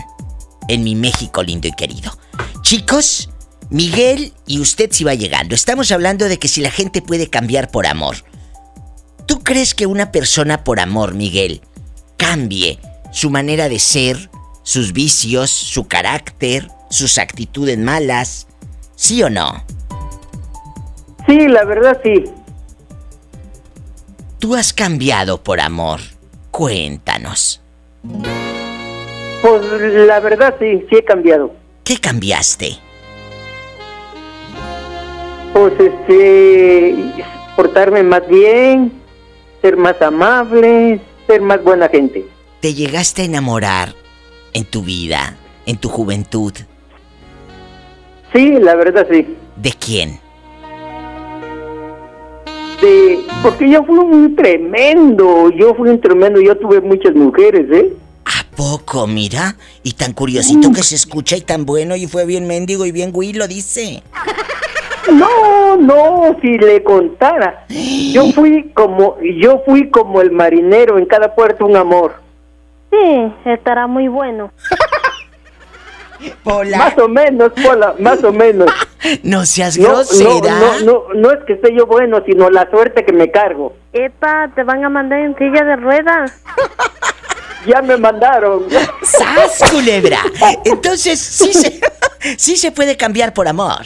En 0.68 0.84
mi 0.84 0.96
México 0.96 1.44
lindo 1.44 1.68
y 1.68 1.72
querido. 1.74 2.18
Chicos, 2.64 3.30
Miguel 3.70 4.34
y 4.48 4.60
usted 4.60 4.90
si 4.92 5.04
va 5.04 5.14
llegando. 5.14 5.54
Estamos 5.54 5.92
hablando 5.92 6.28
de 6.28 6.40
que 6.40 6.48
si 6.48 6.62
la 6.62 6.72
gente 6.72 7.04
puede 7.04 7.30
cambiar 7.30 7.70
por 7.70 7.86
amor. 7.86 8.16
¿Tú 9.28 9.44
crees 9.44 9.76
que 9.76 9.86
una 9.86 10.12
persona 10.12 10.64
por 10.64 10.80
amor, 10.80 11.14
Miguel, 11.14 11.62
cambie 12.18 12.80
su 13.12 13.30
manera 13.30 13.70
de 13.70 13.78
ser, 13.78 14.32
sus 14.64 14.94
vicios, 14.94 15.52
su 15.52 15.88
carácter, 15.88 16.70
sus 16.90 17.20
actitudes 17.20 17.78
malas? 17.78 18.48
¿Sí 18.96 19.22
o 19.22 19.30
no? 19.30 19.64
Sí, 21.28 21.48
la 21.48 21.66
verdad 21.66 22.02
sí. 22.04 22.26
Tú 24.40 24.56
has 24.56 24.74
cambiado 24.74 25.44
por 25.44 25.62
amor. 25.62 26.02
Cuéntanos. 26.54 27.60
Pues 29.42 29.66
la 30.08 30.20
verdad 30.20 30.54
sí, 30.60 30.86
sí 30.88 30.98
he 30.98 31.04
cambiado. 31.04 31.52
¿Qué 31.84 31.98
cambiaste? 31.98 32.78
Pues 35.52 35.74
este, 35.80 36.96
portarme 37.56 38.04
más 38.04 38.28
bien, 38.28 38.94
ser 39.64 39.78
más 39.78 40.00
amable, 40.00 41.02
ser 41.26 41.42
más 41.42 41.64
buena 41.64 41.90
gente. 41.90 42.24
¿Te 42.60 42.76
llegaste 42.76 43.24
a 43.24 43.26
enamorar 43.26 43.96
en 44.54 44.66
tu 44.66 44.84
vida, 44.84 45.36
en 45.66 45.78
tu 45.78 45.90
juventud? 45.90 46.54
Sí, 48.32 48.52
la 48.60 48.76
verdad 48.76 49.08
sí. 49.10 49.36
¿De 49.56 49.72
quién? 49.72 50.20
De, 52.84 53.20
porque 53.42 53.70
yo 53.70 53.86
fui 53.86 53.98
un 53.98 54.36
tremendo, 54.36 55.50
yo 55.52 55.74
fui 55.74 55.88
un 55.88 56.02
tremendo, 56.02 56.42
yo 56.42 56.58
tuve 56.58 56.82
muchas 56.82 57.16
mujeres, 57.16 57.66
¿eh? 57.72 57.94
¿A 58.26 58.56
poco, 58.58 59.08
mira? 59.08 59.56
Y 59.84 59.94
tan 59.94 60.12
curiosito 60.12 60.70
que 60.74 60.84
se 60.84 60.96
escucha 60.96 61.38
y 61.38 61.42
tan 61.42 61.66
bueno 61.66 61.96
y 61.96 62.08
fue 62.08 62.26
bien 62.26 62.46
mendigo 62.46 62.86
y 62.86 62.92
bien 62.92 63.14
güey, 63.14 63.32
lo 63.32 63.48
dice. 63.48 64.04
No, 65.14 65.78
no, 65.78 66.36
si 66.42 66.58
le 66.58 66.84
contara. 66.84 67.66
Yo 67.70 68.32
fui 68.36 68.72
como, 68.74 69.18
yo 69.22 69.62
fui 69.66 69.90
como 69.90 70.20
el 70.20 70.32
marinero 70.32 70.98
en 70.98 71.06
cada 71.06 71.36
puerto 71.36 71.66
un 71.66 71.78
amor. 71.78 72.16
Sí, 72.92 73.34
estará 73.46 73.88
muy 73.88 74.10
bueno. 74.10 74.52
Pola. 76.44 76.78
Más 76.78 76.98
o 76.98 77.08
menos, 77.08 77.52
Pola, 77.62 77.96
más 78.00 78.24
o 78.24 78.32
menos. 78.32 78.72
No 79.24 79.46
seas 79.46 79.78
No, 79.78 79.90
grosera. 79.90 80.60
No, 80.60 80.80
no, 80.80 80.86
no, 80.86 81.04
no 81.14 81.32
es 81.32 81.40
que 81.46 81.54
esté 81.54 81.76
yo 81.76 81.86
bueno, 81.86 82.24
sino 82.26 82.50
la 82.50 82.70
suerte 82.72 83.04
que 83.04 83.12
me 83.12 83.30
cargo. 83.32 83.76
Epa, 83.92 84.50
te 84.56 84.64
van 84.64 84.86
a 84.86 84.90
mandar 84.90 85.20
en 85.20 85.36
silla 85.38 85.64
de 85.64 85.76
ruedas. 85.76 86.42
Ya 87.66 87.82
me 87.82 87.96
mandaron. 87.96 88.66
¡Sas, 89.04 89.72
culebra! 89.72 90.20
Entonces, 90.66 91.18
sí 91.18 91.54
se, 91.54 91.80
sí 92.38 92.58
se 92.58 92.72
puede 92.74 92.98
cambiar 92.98 93.34
por 93.34 93.48
amor. 93.48 93.86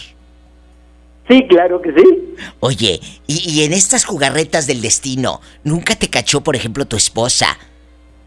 Sí, 1.27 1.45
claro 1.47 1.79
que 1.79 1.91
sí. 1.93 2.35
Oye, 2.59 2.99
y, 3.27 3.51
y 3.51 3.63
en 3.65 3.73
estas 3.73 4.03
jugarretas 4.03 4.65
del 4.65 4.81
destino, 4.81 5.41
¿nunca 5.63 5.95
te 5.95 6.09
cachó, 6.09 6.41
por 6.41 6.55
ejemplo, 6.55 6.85
tu 6.85 6.95
esposa 6.95 7.55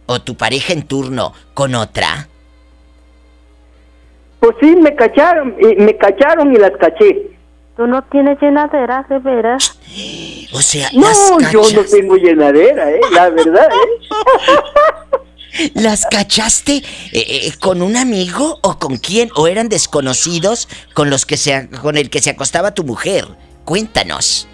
o 0.06 0.20
tu 0.20 0.36
pareja 0.36 0.72
en 0.72 0.82
turno 0.82 1.32
con 1.52 1.74
otra? 1.74 2.28
Pues 4.40 4.56
sí, 4.60 4.74
me 4.76 4.94
cacharon, 4.94 5.56
y 5.60 5.76
me 5.76 5.96
cacharon 5.96 6.54
y 6.54 6.58
las 6.58 6.72
caché. 6.72 7.30
Tú 7.76 7.86
no 7.86 8.02
tienes 8.04 8.40
llenadera, 8.40 9.06
de 9.08 9.18
veras. 9.18 9.78
O 10.52 10.62
sea, 10.62 10.88
No, 10.92 11.06
las 11.38 11.52
yo 11.52 11.62
no 11.74 11.84
tengo 11.84 12.16
llenadera, 12.16 12.90
¿eh? 12.90 13.00
La 13.12 13.30
verdad, 13.30 13.68
¿eh? 13.70 15.70
¿Las 15.74 16.06
cachaste 16.06 16.78
eh, 16.78 16.82
eh, 17.12 17.52
con 17.60 17.82
un 17.82 17.96
amigo 17.96 18.58
o 18.62 18.78
con 18.80 18.96
quién? 18.96 19.28
¿O 19.36 19.46
eran 19.46 19.68
desconocidos 19.68 20.68
con 20.92 21.08
los 21.08 21.26
que 21.26 21.36
se, 21.36 21.68
con 21.82 21.96
el 21.96 22.10
que 22.10 22.20
se 22.20 22.30
acostaba 22.30 22.74
tu 22.74 22.82
mujer? 22.82 23.26
Cuéntanos. 23.64 24.48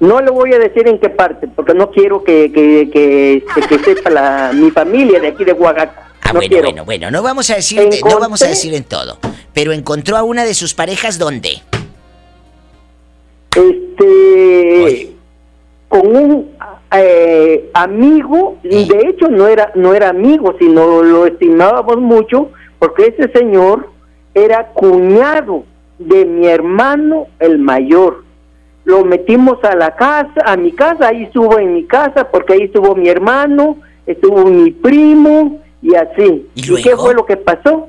No 0.00 0.20
le 0.20 0.30
voy 0.30 0.52
a 0.52 0.58
decir 0.58 0.88
en 0.88 0.98
qué 0.98 1.10
parte, 1.10 1.46
porque 1.48 1.74
no 1.74 1.90
quiero 1.90 2.24
que, 2.24 2.50
que, 2.50 2.90
que, 2.90 3.36
este, 3.36 3.60
que 3.68 3.78
sepa 3.84 4.10
la, 4.10 4.50
mi 4.54 4.70
familia 4.70 5.20
de 5.20 5.28
aquí 5.28 5.44
de 5.44 5.52
Oaxaca. 5.52 6.11
Ah, 6.22 6.28
no 6.32 6.34
bueno, 6.38 6.48
quiero. 6.50 6.64
bueno, 6.68 6.84
bueno, 6.84 7.10
no 7.10 7.22
vamos 7.22 7.50
a 7.50 7.56
decir, 7.56 7.78
no 7.80 7.90
Encontré- 7.90 8.20
vamos 8.20 8.42
a 8.42 8.48
decir 8.48 8.74
en 8.74 8.84
todo. 8.84 9.18
Pero 9.52 9.72
encontró 9.72 10.16
a 10.16 10.22
una 10.22 10.44
de 10.44 10.54
sus 10.54 10.72
parejas 10.74 11.18
dónde? 11.18 11.60
Este, 13.54 15.12
con 15.88 16.16
un 16.16 16.50
eh, 16.96 17.70
amigo, 17.74 18.56
y 18.62 18.88
de 18.88 19.08
hecho 19.08 19.28
no 19.28 19.46
era, 19.46 19.72
no 19.74 19.94
era 19.94 20.08
amigo, 20.08 20.54
sino 20.58 21.02
lo 21.02 21.26
estimábamos 21.26 21.98
mucho, 21.98 22.50
porque 22.78 23.14
ese 23.16 23.30
señor 23.32 23.90
era 24.34 24.68
cuñado 24.68 25.64
de 25.98 26.24
mi 26.24 26.46
hermano 26.46 27.26
el 27.38 27.58
mayor. 27.58 28.24
Lo 28.84 29.04
metimos 29.04 29.62
a 29.64 29.76
la 29.76 29.94
casa, 29.94 30.40
a 30.44 30.56
mi 30.56 30.72
casa, 30.72 31.08
ahí 31.08 31.24
estuvo 31.24 31.58
en 31.58 31.74
mi 31.74 31.84
casa, 31.84 32.28
porque 32.30 32.54
ahí 32.54 32.62
estuvo 32.62 32.94
mi 32.94 33.08
hermano, 33.08 33.76
estuvo 34.06 34.44
mi 34.46 34.70
primo, 34.70 35.60
y 35.82 35.94
así. 35.94 36.48
¿Y 36.54 36.62
qué 36.62 36.90
luego? 36.90 37.02
fue 37.04 37.14
lo 37.14 37.26
que 37.26 37.36
pasó? 37.36 37.88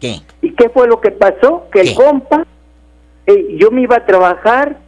¿Qué? 0.00 0.16
¿Y 0.42 0.50
qué 0.54 0.68
fue 0.70 0.88
lo 0.88 1.00
que 1.00 1.10
pasó? 1.10 1.64
Que 1.72 1.80
el 1.82 1.94
compa, 1.94 2.46
eh, 3.26 3.56
yo 3.58 3.70
me 3.70 3.82
iba 3.82 3.96
a 3.96 4.06
trabajar 4.06 4.78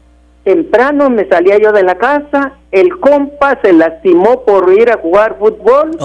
temprano, 0.44 1.10
me 1.10 1.26
salía 1.28 1.58
yo 1.58 1.72
de 1.72 1.82
la 1.82 1.96
casa, 1.96 2.52
el 2.70 2.98
compa 3.00 3.58
se 3.62 3.72
lastimó 3.72 4.42
por 4.44 4.72
ir 4.72 4.90
a 4.90 4.96
jugar 4.98 5.36
fútbol 5.38 5.96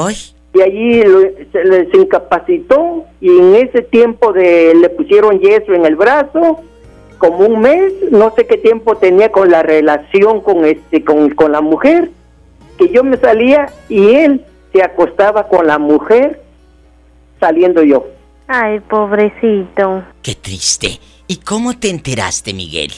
y 0.53 0.61
allí 0.61 1.03
lo- 1.03 1.21
se 1.51 1.63
les 1.63 1.93
incapacitó 1.93 3.05
y 3.21 3.29
en 3.29 3.55
ese 3.55 3.83
tiempo 3.83 4.33
de 4.33 4.73
le 4.75 4.89
pusieron 4.89 5.39
yeso 5.39 5.73
en 5.73 5.85
el 5.85 5.95
brazo 5.95 6.59
como 7.19 7.45
un 7.45 7.61
mes, 7.61 7.93
no 8.09 8.33
sé 8.35 8.47
qué 8.47 8.57
tiempo 8.57 8.95
tenía 8.95 9.31
con 9.31 9.51
la 9.51 9.61
relación 9.61 10.41
con 10.41 10.65
este 10.65 11.03
con, 11.05 11.29
con 11.35 11.51
la 11.51 11.61
mujer, 11.61 12.09
que 12.79 12.89
yo 12.89 13.03
me 13.03 13.17
salía 13.17 13.67
y 13.89 14.15
él 14.15 14.43
se 14.73 14.81
acostaba 14.81 15.47
con 15.47 15.67
la 15.67 15.77
mujer 15.77 16.40
saliendo 17.41 17.83
yo. 17.83 18.05
Ay, 18.47 18.79
pobrecito. 18.79 20.03
Qué 20.21 20.35
triste. 20.35 20.99
¿Y 21.27 21.37
cómo 21.37 21.77
te 21.77 21.89
enteraste, 21.89 22.53
Miguel? 22.53 22.91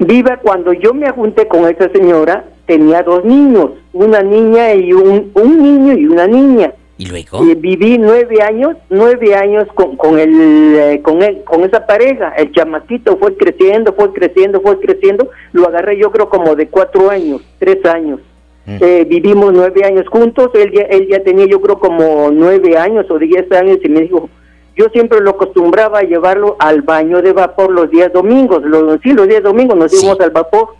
Viva, 0.00 0.36
cuando 0.38 0.74
yo 0.74 0.92
me 0.92 1.10
junté 1.10 1.48
con 1.48 1.66
esa 1.66 1.88
señora, 1.90 2.44
tenía 2.66 3.02
dos 3.02 3.24
niños, 3.24 3.70
una 3.92 4.22
niña 4.22 4.74
y 4.74 4.92
un, 4.92 5.30
un 5.34 5.62
niño 5.62 5.94
y 5.94 6.06
una 6.06 6.26
niña. 6.26 6.74
¿Y 6.98 7.06
luego? 7.06 7.42
Y 7.44 7.54
viví 7.54 7.96
nueve 7.96 8.42
años, 8.42 8.76
nueve 8.90 9.34
años 9.34 9.66
con, 9.74 9.96
con, 9.96 10.18
el, 10.18 10.74
eh, 10.76 11.00
con, 11.02 11.22
él, 11.22 11.42
con 11.44 11.64
esa 11.64 11.86
pareja. 11.86 12.34
El 12.36 12.52
chamaquito 12.52 13.16
fue 13.16 13.34
creciendo, 13.38 13.94
fue 13.94 14.12
creciendo, 14.12 14.60
fue 14.60 14.78
creciendo. 14.80 15.30
Lo 15.52 15.66
agarré 15.66 15.98
yo 15.98 16.10
creo 16.10 16.28
como 16.28 16.54
de 16.54 16.68
cuatro 16.68 17.08
años, 17.08 17.40
tres 17.58 17.82
años. 17.86 18.20
Eh, 18.66 19.04
vivimos 19.08 19.52
nueve 19.52 19.84
años 19.84 20.06
juntos. 20.08 20.50
Él 20.54 20.72
ya, 20.72 20.82
él 20.82 21.08
ya 21.08 21.22
tenía 21.22 21.46
yo 21.46 21.60
creo 21.60 21.78
como 21.78 22.30
nueve 22.30 22.76
años 22.76 23.06
o 23.10 23.18
diez 23.18 23.50
años 23.52 23.78
y 23.82 23.88
me 23.88 24.02
dijo, 24.02 24.28
yo 24.76 24.88
siempre 24.90 25.20
lo 25.20 25.30
acostumbraba 25.30 25.98
a 25.98 26.04
llevarlo 26.04 26.56
al 26.58 26.82
baño 26.82 27.20
de 27.20 27.32
vapor 27.32 27.70
los 27.70 27.90
días 27.90 28.12
domingos. 28.12 28.62
Los, 28.62 29.00
sí, 29.02 29.12
los 29.12 29.28
días 29.28 29.42
domingos 29.42 29.76
nos 29.76 29.92
íbamos 29.92 30.20
al 30.20 30.30
vapor. 30.30 30.74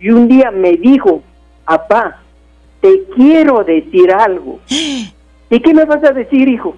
Y 0.00 0.10
un 0.10 0.26
día 0.28 0.50
me 0.50 0.72
dijo, 0.72 1.22
papá, 1.64 2.20
te 2.80 3.04
quiero 3.14 3.62
decir 3.62 4.10
algo. 4.12 4.58
¿Y 5.50 5.60
qué 5.60 5.72
me 5.72 5.84
vas 5.84 6.02
a 6.02 6.12
decir, 6.12 6.48
hijo? 6.48 6.76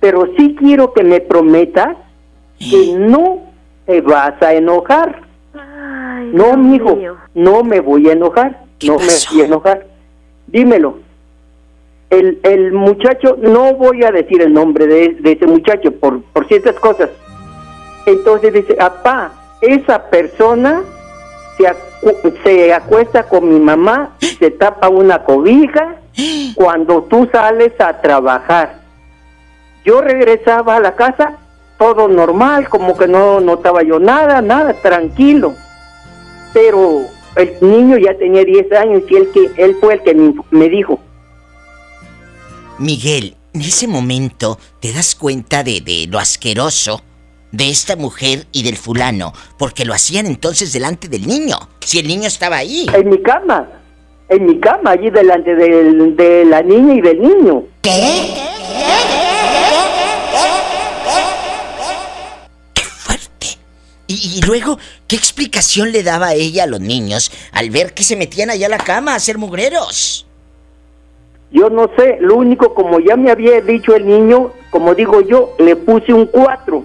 Pero 0.00 0.28
sí 0.36 0.56
quiero 0.58 0.92
que 0.92 1.04
me 1.04 1.20
prometas 1.20 1.96
que 2.58 2.94
no 2.98 3.44
te 3.86 4.00
vas 4.00 4.40
a 4.42 4.54
enojar. 4.54 5.22
no, 6.32 6.56
mijo, 6.56 6.98
no 7.34 7.62
me 7.62 7.80
voy 7.80 8.08
a 8.08 8.12
enojar. 8.12 8.65
No 8.82 8.98
me 8.98 9.06
voy 9.32 9.40
a 9.42 9.44
enojar. 9.46 9.86
Dímelo. 10.46 10.98
El, 12.10 12.38
el 12.44 12.72
muchacho, 12.72 13.36
no 13.40 13.74
voy 13.74 14.04
a 14.04 14.12
decir 14.12 14.40
el 14.40 14.52
nombre 14.52 14.86
de, 14.86 15.16
de 15.20 15.32
ese 15.32 15.46
muchacho 15.46 15.90
por, 15.92 16.22
por 16.22 16.46
ciertas 16.46 16.76
cosas. 16.76 17.10
Entonces 18.06 18.52
dice, 18.52 18.74
papá, 18.74 19.32
esa 19.60 20.04
persona 20.08 20.82
se, 21.56 21.64
acu- 21.64 22.34
se 22.44 22.72
acuesta 22.72 23.24
con 23.24 23.48
mi 23.48 23.58
mamá, 23.58 24.14
se 24.38 24.50
tapa 24.52 24.88
una 24.88 25.24
cobija 25.24 25.96
cuando 26.54 27.02
tú 27.02 27.28
sales 27.32 27.72
a 27.80 28.00
trabajar. 28.00 28.78
Yo 29.84 30.00
regresaba 30.00 30.76
a 30.76 30.80
la 30.80 30.94
casa, 30.94 31.36
todo 31.78 32.06
normal, 32.06 32.68
como 32.68 32.96
que 32.96 33.08
no 33.08 33.40
notaba 33.40 33.82
yo 33.82 33.98
nada, 33.98 34.40
nada, 34.42 34.74
tranquilo. 34.74 35.54
Pero 36.52 37.02
el 37.36 37.54
niño 37.60 37.98
ya 37.98 38.16
tenía 38.16 38.44
10 38.44 38.72
años 38.72 39.02
y 39.08 39.16
él, 39.16 39.28
que, 39.32 39.50
él 39.62 39.76
fue 39.80 39.94
el 39.94 40.02
que 40.02 40.14
me, 40.14 40.34
me 40.50 40.68
dijo, 40.68 41.00
Miguel, 42.78 43.36
en 43.54 43.60
ese 43.62 43.86
momento 43.88 44.58
te 44.80 44.92
das 44.92 45.14
cuenta 45.14 45.62
de, 45.64 45.80
de 45.80 46.06
lo 46.08 46.18
asqueroso 46.18 47.00
de 47.52 47.70
esta 47.70 47.96
mujer 47.96 48.46
y 48.52 48.62
del 48.64 48.76
fulano, 48.76 49.32
porque 49.58 49.84
lo 49.86 49.94
hacían 49.94 50.26
entonces 50.26 50.72
delante 50.72 51.08
del 51.08 51.26
niño, 51.26 51.56
si 51.80 51.98
el 51.98 52.06
niño 52.08 52.26
estaba 52.26 52.56
ahí. 52.56 52.86
En 52.94 53.08
mi 53.08 53.22
cama. 53.22 53.66
en 54.28 54.44
mi 54.44 54.58
cama, 54.58 54.90
allí 54.90 55.08
delante 55.08 55.54
del- 55.54 56.16
de 56.16 56.44
la 56.46 56.60
niña 56.60 56.94
y 56.94 57.00
del 57.00 57.20
niño. 57.22 57.62
Y, 64.16 64.38
y 64.38 64.42
luego, 64.42 64.78
¿qué 65.08 65.16
explicación 65.16 65.92
le 65.92 66.02
daba 66.02 66.34
ella 66.34 66.64
a 66.64 66.66
los 66.66 66.80
niños 66.80 67.30
al 67.52 67.70
ver 67.70 67.92
que 67.94 68.02
se 68.02 68.16
metían 68.16 68.50
allá 68.50 68.66
a 68.66 68.70
la 68.70 68.78
cama 68.78 69.12
a 69.12 69.16
hacer 69.16 69.38
mugreros? 69.38 70.26
Yo 71.52 71.70
no 71.70 71.88
sé, 71.96 72.18
lo 72.20 72.36
único, 72.36 72.74
como 72.74 72.98
ya 73.00 73.16
me 73.16 73.30
había 73.30 73.60
dicho 73.60 73.94
el 73.94 74.06
niño, 74.06 74.52
como 74.70 74.94
digo 74.94 75.20
yo, 75.22 75.54
le 75.58 75.76
puse 75.76 76.12
un 76.12 76.26
4. 76.26 76.84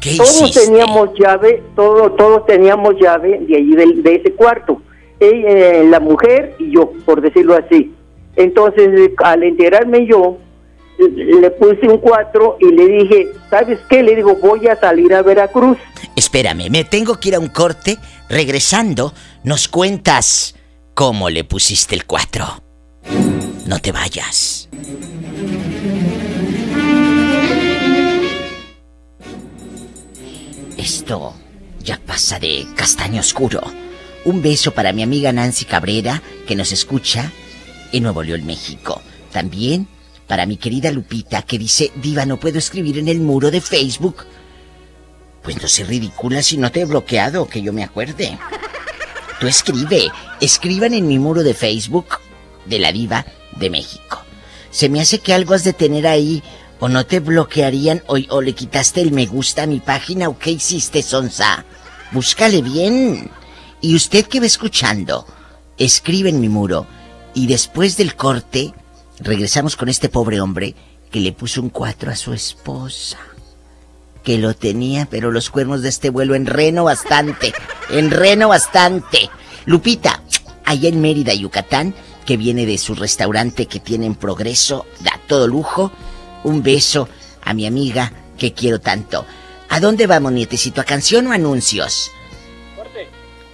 ¿Qué 0.00 0.16
todos 0.16 0.42
hiciste? 0.42 0.66
teníamos 0.66 1.10
llave, 1.18 1.62
todos, 1.76 2.16
todos 2.16 2.46
teníamos 2.46 2.94
llave 3.00 3.38
de 3.46 3.56
allí 3.56 3.74
del- 3.76 4.02
de, 4.02 4.16
ese 4.16 4.32
cuarto. 4.32 4.82
Eh, 5.20 5.84
la 5.88 6.00
mujer 6.00 6.54
y 6.58 6.72
yo, 6.74 6.92
por 7.04 7.20
decirlo 7.20 7.54
así. 7.54 7.92
Entonces, 8.36 9.10
al 9.18 9.42
enterarme 9.42 10.06
yo, 10.06 10.38
le 11.08 11.50
puse 11.52 11.88
un 11.88 11.98
4 11.98 12.58
y 12.60 12.72
le 12.72 12.86
dije, 12.86 13.28
¿sabes 13.48 13.78
qué? 13.88 14.02
Le 14.02 14.16
digo, 14.16 14.36
voy 14.36 14.66
a 14.66 14.76
salir 14.76 15.14
a 15.14 15.22
Veracruz. 15.22 15.78
Espérame, 16.16 16.68
me 16.70 16.84
tengo 16.84 17.18
que 17.18 17.30
ir 17.30 17.34
a 17.34 17.40
un 17.40 17.48
corte. 17.48 17.98
Regresando, 18.28 19.12
nos 19.42 19.68
cuentas 19.68 20.54
cómo 20.94 21.30
le 21.30 21.44
pusiste 21.44 21.94
el 21.94 22.04
4. 22.04 22.62
No 23.66 23.78
te 23.78 23.92
vayas. 23.92 24.68
Esto 30.76 31.34
ya 31.82 31.98
pasa 32.04 32.38
de 32.38 32.66
castaño 32.76 33.20
oscuro. 33.20 33.60
Un 34.24 34.42
beso 34.42 34.72
para 34.72 34.92
mi 34.92 35.02
amiga 35.02 35.32
Nancy 35.32 35.64
Cabrera, 35.64 36.22
que 36.46 36.54
nos 36.54 36.72
escucha 36.72 37.32
en 37.92 38.02
Nuevo 38.02 38.22
León, 38.22 38.44
México. 38.44 39.00
También 39.32 39.86
para 40.30 40.46
mi 40.46 40.58
querida 40.58 40.92
Lupita, 40.92 41.42
que 41.42 41.58
dice, 41.58 41.90
Diva, 41.96 42.24
no 42.24 42.38
puedo 42.38 42.56
escribir 42.56 42.98
en 42.98 43.08
el 43.08 43.18
muro 43.18 43.50
de 43.50 43.60
Facebook. 43.60 44.26
Pues 45.42 45.60
no 45.60 45.66
sé 45.66 45.82
ridícula 45.82 46.40
si 46.40 46.56
no 46.56 46.70
te 46.70 46.82
he 46.82 46.84
bloqueado, 46.84 47.48
que 47.48 47.60
yo 47.60 47.72
me 47.72 47.82
acuerde. 47.82 48.38
Tú 49.40 49.48
escribe, 49.48 50.08
escriban 50.40 50.94
en 50.94 51.08
mi 51.08 51.18
muro 51.18 51.42
de 51.42 51.52
Facebook 51.52 52.06
de 52.64 52.78
la 52.78 52.92
Diva 52.92 53.26
de 53.56 53.70
México. 53.70 54.22
Se 54.70 54.88
me 54.88 55.00
hace 55.00 55.18
que 55.18 55.34
algo 55.34 55.52
has 55.52 55.64
de 55.64 55.72
tener 55.72 56.06
ahí, 56.06 56.44
o 56.78 56.88
no 56.88 57.04
te 57.06 57.18
bloquearían, 57.18 58.04
o, 58.06 58.16
o 58.28 58.40
le 58.40 58.52
quitaste 58.52 59.00
el 59.00 59.10
me 59.10 59.26
gusta 59.26 59.64
a 59.64 59.66
mi 59.66 59.80
página, 59.80 60.28
o 60.28 60.38
qué 60.38 60.52
hiciste, 60.52 61.02
Sonsa. 61.02 61.64
Búscale 62.12 62.62
bien. 62.62 63.32
Y 63.80 63.96
usted 63.96 64.26
que 64.26 64.38
va 64.38 64.46
escuchando, 64.46 65.26
escribe 65.76 66.28
en 66.28 66.40
mi 66.40 66.48
muro, 66.48 66.86
y 67.34 67.48
después 67.48 67.96
del 67.96 68.14
corte, 68.14 68.72
regresamos 69.20 69.76
con 69.76 69.88
este 69.88 70.08
pobre 70.08 70.40
hombre 70.40 70.74
que 71.10 71.20
le 71.20 71.32
puso 71.32 71.60
un 71.60 71.70
4 71.70 72.10
a 72.10 72.16
su 72.16 72.32
esposa 72.32 73.18
que 74.24 74.38
lo 74.38 74.54
tenía, 74.54 75.06
pero 75.10 75.30
los 75.30 75.50
cuernos 75.50 75.82
de 75.82 75.88
este 75.88 76.10
vuelo 76.10 76.34
enreno 76.34 76.84
bastante, 76.84 77.54
enreno 77.90 78.48
bastante. 78.48 79.30
Lupita, 79.64 80.22
allá 80.64 80.88
en 80.88 81.00
Mérida, 81.00 81.32
Yucatán, 81.34 81.94
que 82.26 82.36
viene 82.36 82.66
de 82.66 82.78
su 82.78 82.94
restaurante 82.94 83.66
que 83.66 83.80
tiene 83.80 84.06
en 84.06 84.14
progreso, 84.14 84.86
da 85.00 85.18
todo 85.26 85.46
lujo. 85.46 85.90
Un 86.44 86.62
beso 86.62 87.08
a 87.42 87.54
mi 87.54 87.66
amiga 87.66 88.12
que 88.38 88.52
quiero 88.52 88.80
tanto. 88.80 89.24
¿A 89.68 89.80
dónde 89.80 90.06
vamos, 90.06 90.32
nietecito? 90.32 90.80
¿A 90.80 90.84
canción 90.84 91.26
o 91.26 91.32
anuncios? 91.32 92.10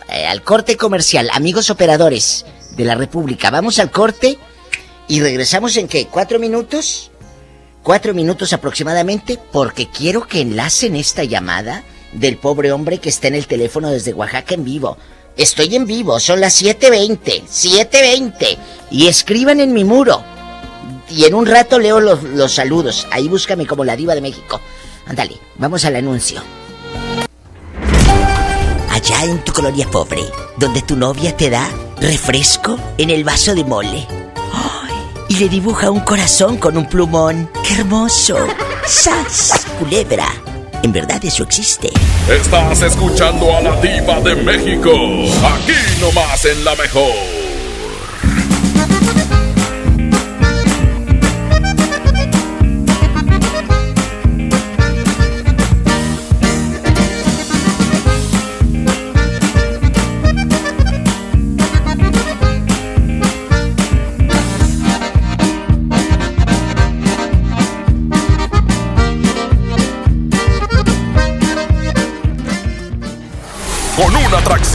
Eh, 0.08 0.26
al 0.26 0.42
corte 0.42 0.76
comercial, 0.76 1.30
amigos 1.32 1.70
operadores 1.70 2.46
de 2.76 2.84
la 2.84 2.94
República. 2.94 3.50
Vamos 3.50 3.78
al 3.78 3.90
corte 3.90 4.38
y 5.08 5.20
regresamos 5.20 5.76
en 5.76 5.88
qué? 5.88 6.06
¿Cuatro 6.06 6.38
minutos? 6.38 7.10
Cuatro 7.82 8.14
minutos 8.14 8.52
aproximadamente 8.52 9.38
porque 9.52 9.88
quiero 9.88 10.26
que 10.26 10.40
enlacen 10.40 10.96
esta 10.96 11.22
llamada 11.22 11.84
del 12.12 12.36
pobre 12.36 12.72
hombre 12.72 12.98
que 12.98 13.08
está 13.08 13.28
en 13.28 13.36
el 13.36 13.46
teléfono 13.46 13.90
desde 13.90 14.12
Oaxaca 14.12 14.54
en 14.54 14.64
vivo. 14.64 14.96
Estoy 15.36 15.76
en 15.76 15.86
vivo, 15.86 16.18
son 16.18 16.40
las 16.40 16.60
7.20, 16.60 17.44
7.20. 17.44 18.58
Y 18.90 19.06
escriban 19.06 19.60
en 19.60 19.72
mi 19.72 19.84
muro. 19.84 20.24
Y 21.08 21.24
en 21.24 21.34
un 21.34 21.46
rato 21.46 21.78
leo 21.78 22.00
los, 22.00 22.22
los 22.22 22.52
saludos. 22.52 23.06
Ahí 23.12 23.28
búscame 23.28 23.66
como 23.66 23.84
la 23.84 23.96
diva 23.96 24.14
de 24.14 24.20
México. 24.22 24.60
Ándale, 25.06 25.38
vamos 25.56 25.84
al 25.84 25.96
anuncio. 25.96 26.42
Allá 28.90 29.24
en 29.24 29.44
tu 29.44 29.52
colonia 29.52 29.86
pobre, 29.88 30.24
donde 30.56 30.82
tu 30.82 30.96
novia 30.96 31.36
te 31.36 31.50
da 31.50 31.68
refresco 32.00 32.78
en 32.98 33.10
el 33.10 33.22
vaso 33.22 33.54
de 33.54 33.62
mole. 33.62 34.25
Le 35.38 35.50
dibuja 35.50 35.90
un 35.90 36.00
corazón 36.00 36.56
con 36.56 36.78
un 36.78 36.88
plumón. 36.88 37.50
¡Qué 37.62 37.74
hermoso! 37.74 38.38
¡Sas! 38.86 39.66
Culebra. 39.78 40.28
En 40.82 40.92
verdad 40.92 41.22
eso 41.22 41.42
existe. 41.42 41.90
Estás 42.26 42.80
escuchando 42.80 43.54
a 43.54 43.60
la 43.60 43.80
diva 43.82 44.18
de 44.20 44.34
México. 44.36 44.92
Aquí 45.44 46.00
nomás 46.00 46.42
en 46.46 46.64
la 46.64 46.74
mejor. 46.76 47.35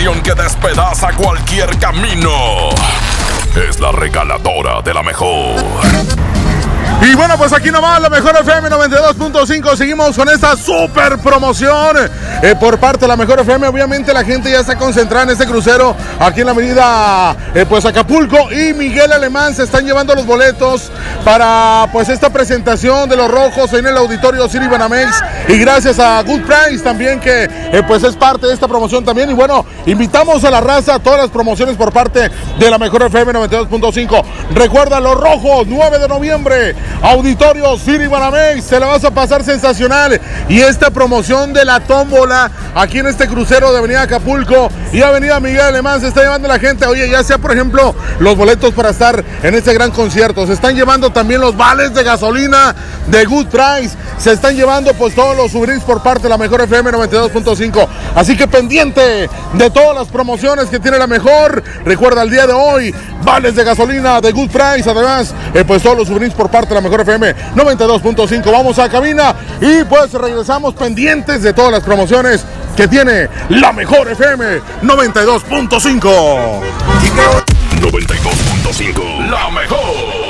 Que 0.02 0.34
despedaza 0.34 1.14
cualquier 1.14 1.78
camino. 1.78 2.70
Es 3.70 3.80
la 3.80 3.92
regaladora 3.92 4.82
de 4.82 4.96
la 4.96 5.04
mejor. 5.04 5.64
Y 7.04 7.14
bueno, 7.14 7.38
pues 7.38 7.54
aquí 7.54 7.70
nomás, 7.70 8.02
la 8.02 8.10
mejor 8.10 8.36
FM 8.36 8.68
92.5. 8.70 9.76
Seguimos 9.76 10.16
con 10.16 10.28
esta 10.30 10.58
super 10.58 11.20
promoción 11.20 11.98
eh, 12.42 12.56
por 12.60 12.80
parte 12.80 13.02
de 13.02 13.08
la 13.08 13.16
mejor 13.16 13.40
FM. 13.40 13.68
Obviamente, 13.68 14.14
la 14.14 14.24
gente 14.24 14.50
ya 14.50 14.62
está 14.62 14.76
concentrada 14.76 15.26
en 15.26 15.30
este 15.32 15.46
crucero 15.46 15.96
aquí 16.20 16.40
en 16.40 16.48
la 16.48 16.54
avenida 16.54 17.36
eh, 17.54 17.66
pues 17.70 17.86
Acapulco. 17.86 18.52
Y 18.52 18.74
Miguel 18.74 19.12
Alemán 19.12 19.54
se 19.54 19.64
están 19.64 19.86
llevando 19.86 20.16
los 20.16 20.26
boletos 20.26 20.92
para 21.24 21.88
pues 21.92 22.10
esta 22.10 22.32
presentación 22.32 23.08
de 23.10 23.16
los 23.16 23.30
rojos 23.30 23.72
en 23.74 23.86
el 23.86 23.96
auditorio 23.96 24.50
City 24.50 24.68
Banamex. 24.68 25.24
Y 25.50 25.60
gracias 25.60 26.00
a 26.00 26.22
Good 26.24 26.42
Price 26.42 26.84
también, 26.84 27.20
que 27.20 27.44
eh, 27.44 27.84
pues 27.88 28.04
es 28.04 28.16
parte 28.16 28.48
de 28.48 28.54
esta 28.54 28.68
promoción 28.68 29.06
también. 29.06 29.30
Y 29.30 29.34
bueno, 29.34 29.64
invitamos 29.86 30.44
a 30.44 30.50
la 30.50 30.62
raza 30.62 30.96
a 30.96 31.00
todas 31.00 31.20
las 31.20 31.30
promociones 31.30 31.76
por 31.76 31.92
parte 31.94 32.32
de 32.58 32.72
la 32.72 32.80
mejor 32.80 33.04
FM 33.04 33.34
92.5. 33.34 34.24
Recuerda 34.56 35.00
los 35.00 35.16
rojos, 35.16 35.68
9 35.68 36.00
de 36.00 36.08
noviembre. 36.08 36.76
Auditorio 37.04 37.78
City 37.78 38.08
Banamex, 38.08 38.64
se 38.64 38.80
la 38.80 38.88
vas 38.88 39.04
a 39.04 39.12
pasar 39.12 39.44
sensacional. 39.44 40.20
Y 40.50 40.60
esta 40.62 40.90
promoción 40.90 41.54
de 41.54 41.66
la 41.66 41.80
tómbola 41.82 42.31
aquí 42.76 43.00
en 43.00 43.08
este 43.08 43.28
crucero 43.28 43.72
de 43.72 43.78
Avenida 43.78 44.02
Acapulco 44.02 44.70
y 44.92 45.02
Avenida 45.02 45.40
Miguel 45.40 45.62
Alemán 45.62 46.02
se 46.02 46.08
está 46.08 46.22
llevando 46.22 46.48
la 46.48 46.60
gente. 46.60 46.86
Oye, 46.86 47.10
ya 47.10 47.24
sea 47.24 47.38
por 47.38 47.52
ejemplo 47.52 47.96
los 48.20 48.38
boletos 48.38 48.74
para 48.74 48.90
estar 48.90 49.24
en 49.44 49.56
este 49.56 49.74
gran 49.74 49.92
concierto. 49.92 50.46
Se 50.48 50.54
están 50.54 50.76
llevando 50.76 51.12
también 51.12 51.42
los 51.42 51.56
vales 51.56 51.94
de 51.94 52.04
gasolina 52.04 52.76
de 53.08 53.26
Good 53.26 53.48
Price. 53.48 53.96
Se 54.18 54.34
están 54.34 54.56
llevando 54.56 54.94
pues 54.94 55.16
todos 55.16 55.36
los 55.36 55.52
souvenirs 55.52 55.84
por 55.84 56.04
parte 56.04 56.24
de 56.24 56.30
la 56.30 56.38
mejor 56.38 56.62
FM 56.62 56.92
92.5. 56.92 57.88
Así 58.16 58.38
que 58.38 58.48
pendiente 58.48 59.30
de 59.54 59.70
todas 59.70 59.96
las 59.96 60.08
promociones 60.08 60.66
que 60.66 60.80
tiene 60.80 60.98
la 60.98 61.08
mejor. 61.08 61.64
Recuerda 61.86 62.22
el 62.22 62.30
día 62.30 62.46
de 62.48 62.54
hoy, 62.54 62.94
vales 63.24 63.56
de 63.56 63.64
gasolina 63.64 64.22
de 64.22 64.32
Good 64.32 64.50
Price. 64.50 64.90
Además, 64.90 65.34
eh, 65.54 65.64
pues 65.66 65.84
todos 65.84 65.98
los 65.98 66.08
souvenirs 66.08 66.36
por 66.36 66.50
parte 66.50 66.70
de 66.70 66.76
la 66.76 66.82
mejor 66.82 67.02
FM 67.02 67.36
92.5. 67.56 68.52
Vamos 68.52 68.80
a 68.80 68.90
cabina 68.90 69.36
y 69.60 69.84
pues 69.86 70.14
regresamos 70.14 70.74
pendientes 70.76 71.42
de 71.42 71.54
todas 71.54 71.72
las 71.72 71.84
promociones 71.84 72.21
que 72.76 72.88
tiene 72.88 73.28
la 73.50 73.74
mejor 73.74 74.08
FM 74.08 74.60
92.5. 74.84 76.62
92.5. 77.82 79.30
La 79.30 79.50
mejor. 79.50 80.21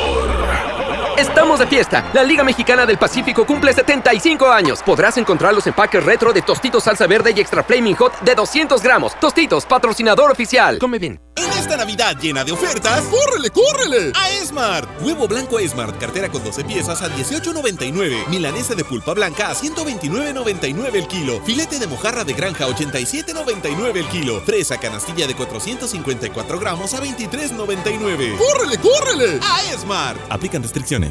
Estamos 1.22 1.60
de 1.60 1.68
fiesta. 1.68 2.10
La 2.16 2.24
Liga 2.24 2.44
Mexicana 2.44 2.84
del 2.88 2.98
Pacífico 2.98 3.46
cumple 3.46 3.72
75 3.74 4.52
años. 4.52 4.82
Podrás 4.82 5.18
encontrar 5.18 5.54
los 5.54 5.68
empaques 5.68 6.04
retro 6.04 6.34
de 6.34 6.42
Tostitos 6.42 6.86
Salsa 6.86 7.06
Verde 7.06 7.32
y 7.36 7.40
Extra 7.40 7.64
Flaming 7.64 7.96
Hot 7.98 8.22
de 8.22 8.34
200 8.34 8.82
gramos. 8.82 9.14
Tostitos, 9.20 9.68
patrocinador 9.68 10.32
oficial. 10.32 10.80
Come 10.80 10.98
bien. 10.98 11.22
En 11.36 11.50
esta 11.52 11.78
Navidad 11.78 12.18
llena 12.20 12.44
de 12.44 12.52
ofertas, 12.52 13.04
¡córrele, 13.04 13.50
córrele! 13.52 14.12
A 14.16 14.30
Esmart. 14.32 14.90
Huevo 15.02 15.28
blanco 15.28 15.60
Esmart, 15.60 15.98
cartera 15.98 16.30
con 16.30 16.44
12 16.44 16.64
piezas 16.66 17.02
a 17.02 17.10
18.99. 17.10 18.28
Milanesa 18.28 18.76
de 18.76 18.84
pulpa 18.84 19.14
blanca 19.14 19.50
a 19.50 19.56
129.99 19.56 20.96
el 20.96 21.08
kilo. 21.08 21.42
Filete 21.46 21.80
de 21.80 21.88
mojarra 21.88 22.24
de 22.24 22.34
granja 22.34 22.66
a 22.66 22.68
87.99 22.68 23.96
el 23.96 24.08
kilo. 24.08 24.42
Fresa 24.42 24.78
canastilla 24.78 25.28
de 25.28 25.36
454 25.36 26.60
gramos 26.60 26.94
a 26.94 27.02
23.99. 27.02 28.38
¡Córrele, 28.38 28.78
córrele! 28.78 29.40
A 29.42 29.74
Esmart. 29.74 30.20
Aplican 30.30 30.62
restricciones. 30.62 31.11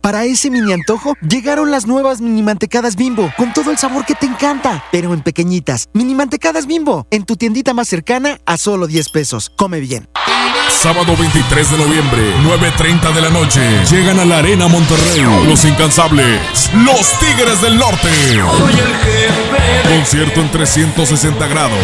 Para 0.00 0.24
ese 0.24 0.50
mini 0.50 0.72
antojo, 0.72 1.14
llegaron 1.20 1.70
las 1.70 1.86
nuevas 1.86 2.22
mini 2.22 2.42
mantecadas 2.42 2.96
bimbo, 2.96 3.30
con 3.36 3.52
todo 3.52 3.70
el 3.70 3.76
sabor 3.76 4.06
que 4.06 4.14
te 4.14 4.26
encanta, 4.26 4.82
pero 4.90 5.12
en 5.12 5.20
pequeñitas. 5.20 5.88
Mini 5.92 6.14
mantecadas 6.14 6.66
bimbo, 6.66 7.06
en 7.10 7.24
tu 7.24 7.36
tiendita 7.36 7.74
más 7.74 7.88
cercana 7.88 8.38
a 8.46 8.56
solo 8.56 8.86
10 8.86 9.10
pesos. 9.10 9.52
Come 9.56 9.80
bien. 9.80 10.08
Sábado 10.70 11.14
23 11.14 11.70
de 11.72 11.76
noviembre, 11.76 12.34
9.30 12.42 13.12
de 13.12 13.20
la 13.20 13.28
noche. 13.28 13.60
Llegan 13.90 14.18
a 14.18 14.24
la 14.24 14.38
Arena 14.38 14.68
Monterrey. 14.68 15.20
Los 15.46 15.66
incansables. 15.66 16.40
Los 16.74 17.18
Tigres 17.18 17.60
del 17.60 17.76
Norte. 17.76 18.08
Concierto 19.86 20.40
en 20.40 20.50
360 20.50 21.46
grados. 21.48 21.78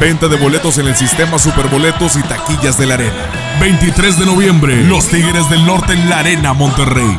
Venta 0.00 0.26
de 0.26 0.36
boletos 0.36 0.78
en 0.78 0.88
el 0.88 0.96
sistema 0.96 1.38
Superboletos 1.38 2.16
y 2.16 2.22
taquillas 2.22 2.76
de 2.78 2.86
la 2.86 2.94
Arena. 2.94 3.47
23 3.60 4.18
de 4.20 4.26
noviembre. 4.26 4.76
Los 4.84 5.08
Tigres 5.08 5.50
del 5.50 5.66
Norte 5.66 5.92
en 5.92 6.08
la 6.08 6.20
Arena 6.20 6.52
Monterrey. 6.52 7.18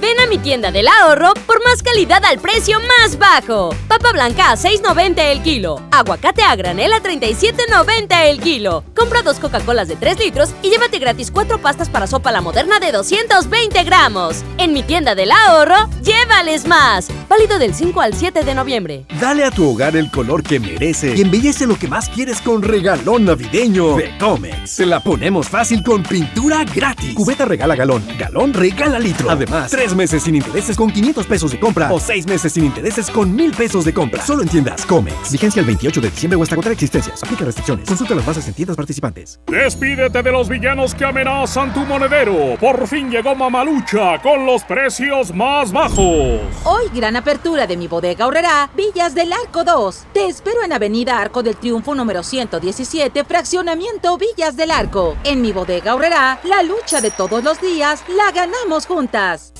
Ven 0.00 0.20
a 0.20 0.26
mi 0.26 0.36
tienda 0.38 0.70
del 0.70 0.88
ahorro 0.88 1.32
por 1.46 1.62
más 1.64 1.82
calidad 1.82 2.24
al 2.24 2.38
precio 2.38 2.78
más 2.80 3.18
bajo. 3.18 3.70
Papa 3.88 4.12
blanca 4.12 4.50
a 4.50 4.56
6.90 4.56 5.18
el 5.18 5.42
kilo. 5.42 5.80
Aguacate 5.92 6.42
a 6.42 6.56
granel 6.56 6.92
a 6.92 7.00
37.90 7.02 8.24
el 8.26 8.40
kilo. 8.40 8.84
Compra 8.96 9.22
dos 9.22 9.38
Coca-Colas 9.38 9.88
de 9.88 9.96
3 9.96 10.18
litros 10.18 10.50
y 10.62 10.70
llévate 10.70 10.98
gratis 10.98 11.30
cuatro 11.30 11.58
pastas 11.58 11.88
para 11.88 12.06
sopa 12.06 12.32
la 12.32 12.40
moderna 12.40 12.80
de 12.80 12.90
220 12.90 13.84
gramos. 13.84 14.42
En 14.58 14.72
mi 14.72 14.82
tienda 14.82 15.14
del 15.14 15.30
ahorro, 15.30 15.88
llévales 16.02 16.66
más. 16.66 17.08
Válido 17.34 17.58
del 17.58 17.74
5 17.74 18.00
al 18.00 18.14
7 18.14 18.44
de 18.44 18.54
noviembre. 18.54 19.06
Dale 19.20 19.42
a 19.42 19.50
tu 19.50 19.68
hogar 19.68 19.96
el 19.96 20.08
color 20.08 20.44
que 20.44 20.60
merece 20.60 21.16
y 21.16 21.22
embellece 21.22 21.66
lo 21.66 21.76
que 21.76 21.88
más 21.88 22.08
quieres 22.08 22.40
con 22.40 22.62
regalón 22.62 23.24
navideño 23.24 23.96
de 23.96 24.16
Comex. 24.18 24.70
Se 24.70 24.86
la 24.86 25.00
ponemos 25.00 25.48
fácil 25.48 25.82
con 25.82 26.04
pintura 26.04 26.62
gratis. 26.62 27.12
Cubeta 27.12 27.44
regala 27.44 27.74
galón, 27.74 28.04
galón 28.16 28.54
regala 28.54 29.00
litro. 29.00 29.28
Además, 29.30 29.72
tres 29.72 29.96
meses 29.96 30.22
sin 30.22 30.36
intereses 30.36 30.76
con 30.76 30.92
500 30.92 31.26
pesos 31.26 31.50
de 31.50 31.58
compra 31.58 31.92
o 31.92 31.98
seis 31.98 32.24
meses 32.24 32.52
sin 32.52 32.66
intereses 32.66 33.10
con 33.10 33.34
1000 33.34 33.50
pesos 33.54 33.84
de 33.84 33.92
compra. 33.92 34.24
Solo 34.24 34.42
en 34.42 34.48
tiendas 34.48 34.86
Comex. 34.86 35.32
Vigencia 35.32 35.58
el 35.58 35.66
28 35.66 36.00
de 36.02 36.10
diciembre 36.10 36.38
o 36.38 36.42
hasta 36.44 36.54
agotar 36.54 36.70
existencias. 36.70 37.20
Aplica 37.20 37.44
restricciones. 37.44 37.88
Consulta 37.88 38.14
las 38.14 38.26
bases 38.26 38.46
en 38.46 38.54
tiendas 38.54 38.76
participantes. 38.76 39.40
Despídete 39.48 40.22
de 40.22 40.30
los 40.30 40.48
villanos 40.48 40.94
que 40.94 41.04
amenazan 41.04 41.74
tu 41.74 41.80
monedero. 41.80 42.56
Por 42.60 42.86
fin 42.86 43.10
llegó 43.10 43.34
Mamalucha 43.34 44.22
con 44.22 44.46
los 44.46 44.62
precios 44.62 45.34
más 45.34 45.72
bajos. 45.72 46.40
Hoy 46.62 46.84
gran 46.94 47.23
apertura 47.24 47.66
de 47.66 47.78
mi 47.78 47.88
bodega 47.88 48.26
ahorrará 48.26 48.68
Villas 48.76 49.14
del 49.14 49.32
Arco 49.32 49.64
2. 49.64 50.04
Te 50.12 50.26
espero 50.26 50.62
en 50.62 50.74
Avenida 50.74 51.18
Arco 51.18 51.42
del 51.42 51.56
Triunfo 51.56 51.94
número 51.94 52.22
117, 52.22 53.24
fraccionamiento 53.24 54.18
Villas 54.18 54.58
del 54.58 54.70
Arco. 54.70 55.16
En 55.24 55.40
mi 55.40 55.50
bodega 55.50 55.92
ahorrará 55.92 56.38
la 56.44 56.62
lucha 56.62 57.00
de 57.00 57.10
todos 57.10 57.42
los 57.42 57.62
días 57.62 58.04
la 58.08 58.30
ganamos 58.30 58.84
juntas. 58.84 59.54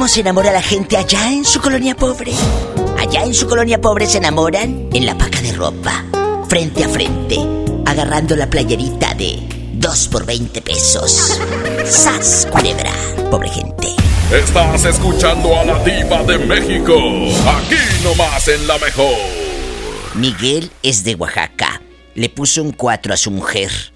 ¿Cómo 0.00 0.08
se 0.08 0.20
enamora 0.20 0.50
la 0.50 0.62
gente 0.62 0.96
allá 0.96 1.30
en 1.30 1.44
su 1.44 1.60
colonia 1.60 1.94
pobre? 1.94 2.32
Allá 2.98 3.22
en 3.22 3.34
su 3.34 3.46
colonia 3.46 3.82
pobre 3.82 4.06
se 4.06 4.16
enamoran 4.16 4.88
en 4.94 5.04
la 5.04 5.14
paca 5.18 5.42
de 5.42 5.52
ropa, 5.52 6.06
frente 6.48 6.84
a 6.84 6.88
frente, 6.88 7.36
agarrando 7.84 8.34
la 8.34 8.48
playerita 8.48 9.12
de 9.12 9.46
2 9.74 10.08
por 10.08 10.24
20 10.24 10.62
pesos. 10.62 11.38
¡Sas, 11.84 12.48
culebra! 12.50 12.90
Pobre 13.30 13.50
gente. 13.50 13.88
Estás 14.32 14.86
escuchando 14.86 15.54
a 15.54 15.66
la 15.66 15.78
diva 15.84 16.22
de 16.22 16.38
México. 16.46 16.94
Aquí 17.46 18.02
nomás 18.02 18.48
en 18.48 18.66
la 18.66 18.78
mejor. 18.78 19.18
Miguel 20.14 20.70
es 20.82 21.04
de 21.04 21.14
Oaxaca. 21.14 21.82
Le 22.14 22.30
puso 22.30 22.62
un 22.62 22.72
4 22.72 23.12
a 23.12 23.18
su 23.18 23.30
mujer. 23.30 23.89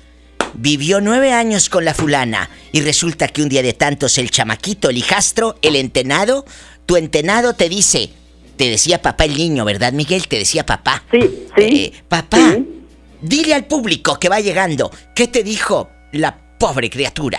Vivió 0.56 1.00
nueve 1.00 1.32
años 1.32 1.68
con 1.68 1.84
la 1.84 1.94
fulana 1.94 2.48
y 2.72 2.80
resulta 2.80 3.28
que 3.28 3.42
un 3.42 3.48
día 3.48 3.62
de 3.62 3.72
tantos 3.72 4.18
el 4.18 4.30
chamaquito, 4.30 4.88
el 4.88 4.98
hijastro, 4.98 5.56
el 5.62 5.76
entenado, 5.76 6.44
tu 6.86 6.96
entenado 6.96 7.54
te 7.54 7.68
dice, 7.68 8.10
te 8.56 8.70
decía 8.70 9.02
papá 9.02 9.24
el 9.24 9.36
niño, 9.36 9.64
¿verdad 9.64 9.92
Miguel? 9.92 10.28
Te 10.28 10.38
decía 10.38 10.64
papá. 10.64 11.02
Sí, 11.10 11.20
sí. 11.56 11.62
Eh, 11.62 11.92
papá, 12.08 12.56
dile 13.20 13.54
al 13.54 13.64
público 13.64 14.18
que 14.20 14.28
va 14.28 14.40
llegando, 14.40 14.90
¿qué 15.14 15.26
te 15.26 15.42
dijo 15.42 15.90
la 16.12 16.36
pobre 16.58 16.88
criatura? 16.88 17.38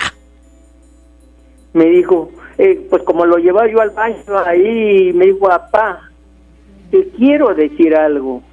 Me 1.73 1.85
dijo, 1.85 2.31
eh, 2.57 2.85
pues 2.89 3.03
como 3.03 3.25
lo 3.25 3.37
llevaba 3.37 3.69
yo 3.69 3.79
al 3.79 3.91
baño 3.91 4.39
ahí, 4.45 5.11
me 5.13 5.27
dijo, 5.27 5.47
papá, 5.47 6.09
te 6.91 7.09
quiero 7.17 7.53
decir 7.53 7.95
algo. 7.95 8.43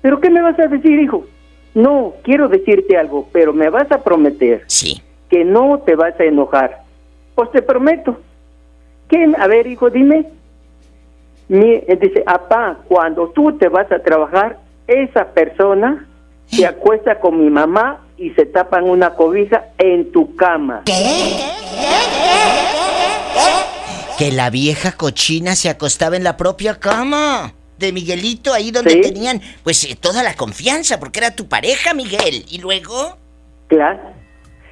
¿Pero 0.00 0.20
qué 0.20 0.30
me 0.30 0.42
vas 0.42 0.58
a 0.58 0.66
decir, 0.68 0.98
hijo? 1.00 1.26
No, 1.74 2.14
quiero 2.22 2.48
decirte 2.48 2.96
algo, 2.96 3.28
pero 3.32 3.52
me 3.52 3.68
vas 3.68 3.90
a 3.90 4.02
prometer. 4.02 4.62
Sí. 4.68 5.02
Que 5.28 5.44
no 5.44 5.80
te 5.84 5.96
vas 5.96 6.18
a 6.20 6.24
enojar. 6.24 6.82
Pues 7.34 7.50
te 7.50 7.62
prometo. 7.62 8.20
¿Qué? 9.08 9.32
A 9.38 9.46
ver, 9.48 9.66
hijo, 9.66 9.90
dime. 9.90 10.26
Mi, 11.48 11.72
eh, 11.72 11.98
dice, 12.00 12.20
papá, 12.20 12.78
cuando 12.88 13.28
tú 13.28 13.58
te 13.58 13.68
vas 13.68 13.90
a 13.90 13.98
trabajar, 13.98 14.60
esa 14.86 15.26
persona 15.32 16.06
se 16.46 16.64
acuesta 16.64 17.18
con 17.18 17.42
mi 17.42 17.50
mamá 17.50 18.00
y 18.16 18.30
se 18.30 18.46
tapan 18.46 18.84
una 18.84 19.10
cobija 19.10 19.66
en 19.78 20.12
tu 20.12 20.36
cama. 20.36 20.82
Que 24.16 24.30
la 24.30 24.48
vieja 24.50 24.92
cochina 24.92 25.56
se 25.56 25.68
acostaba 25.68 26.16
en 26.16 26.22
la 26.22 26.36
propia 26.36 26.78
cama 26.78 27.52
de 27.78 27.92
Miguelito, 27.92 28.52
ahí 28.52 28.70
donde 28.70 28.90
Sí. 28.92 29.00
tenían 29.02 29.40
pues 29.62 29.84
eh, 29.84 29.96
toda 30.00 30.22
la 30.22 30.34
confianza, 30.34 30.98
porque 31.00 31.18
era 31.20 31.34
tu 31.34 31.48
pareja, 31.48 31.94
Miguel. 31.94 32.44
Y 32.50 32.58
luego... 32.60 33.16
Claro. 33.68 34.00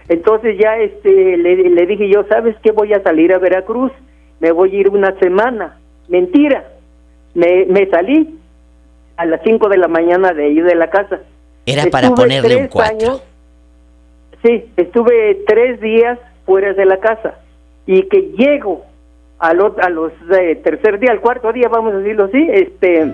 Entonces 0.08 0.56
ya 0.58 0.76
este 0.76 1.36
le, 1.36 1.70
le 1.70 1.86
dije 1.86 2.08
yo, 2.08 2.24
¿sabes 2.28 2.56
qué? 2.62 2.70
Voy 2.72 2.92
a 2.92 3.02
salir 3.02 3.32
a 3.32 3.38
Veracruz. 3.38 3.92
Me 4.40 4.52
voy 4.52 4.74
a 4.76 4.80
ir 4.80 4.88
una 4.90 5.18
semana. 5.18 5.78
Mentira. 6.08 6.68
Me, 7.34 7.64
me 7.66 7.86
salí 7.88 8.38
a 9.16 9.24
las 9.24 9.40
5 9.44 9.68
de 9.68 9.78
la 9.78 9.88
mañana 9.88 10.32
de 10.32 10.44
ahí 10.44 10.60
de 10.60 10.74
la 10.74 10.90
casa. 10.90 11.20
Era 11.64 11.86
para 11.86 12.10
ponerle 12.14 12.56
un 12.56 12.66
4. 12.68 12.94
años- 12.96 13.22
sí, 14.42 14.64
estuve 14.76 15.42
tres 15.46 15.80
días 15.80 16.18
fuera 16.44 16.72
de 16.74 16.84
la 16.84 16.98
casa. 16.98 17.36
Y 17.86 18.02
que 18.08 18.32
llego 18.36 18.84
al 19.42 19.58
ot- 19.58 19.84
a 19.84 19.90
los 19.90 20.12
eh, 20.30 20.56
tercer 20.62 20.98
día, 20.98 21.10
al 21.12 21.20
cuarto 21.20 21.52
día, 21.52 21.68
vamos 21.68 21.92
a 21.94 21.98
decirlo 21.98 22.24
así, 22.24 22.48
este, 22.52 23.12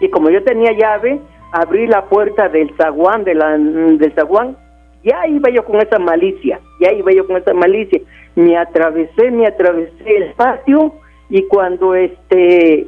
y 0.00 0.08
como 0.08 0.30
yo 0.30 0.42
tenía 0.42 0.72
llave, 0.72 1.20
abrí 1.52 1.86
la 1.86 2.06
puerta 2.06 2.48
del 2.48 2.74
zaguán, 2.76 3.22
de 3.24 3.34
la, 3.34 3.56
del 3.58 4.12
zaguán, 4.14 4.56
ya 5.04 5.26
iba 5.26 5.50
yo 5.50 5.64
con 5.64 5.80
esa 5.80 5.98
malicia, 5.98 6.58
ya 6.80 6.90
iba 6.92 7.12
yo 7.12 7.26
con 7.26 7.36
esa 7.36 7.52
malicia. 7.52 8.00
Me 8.34 8.56
atravesé, 8.56 9.30
me 9.30 9.46
atravesé 9.46 10.16
el 10.16 10.32
patio 10.34 10.94
y 11.28 11.42
cuando 11.48 11.94
este 11.94 12.86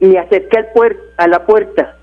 me 0.00 0.18
acerqué 0.18 0.58
al 0.58 0.72
puer- 0.72 0.98
a 1.16 1.28
la 1.28 1.46
puerta, 1.46 1.96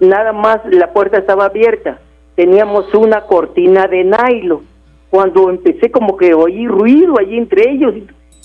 nada 0.00 0.32
más 0.32 0.60
la 0.70 0.92
puerta 0.92 1.18
estaba 1.18 1.46
abierta, 1.46 1.98
teníamos 2.34 2.94
una 2.94 3.22
cortina 3.22 3.86
de 3.88 4.04
nylon 4.04 4.62
cuando 5.10 5.50
empecé 5.50 5.90
como 5.90 6.16
que 6.16 6.32
oí 6.32 6.66
ruido 6.66 7.18
allí 7.18 7.36
entre 7.36 7.68
ellos 7.70 7.94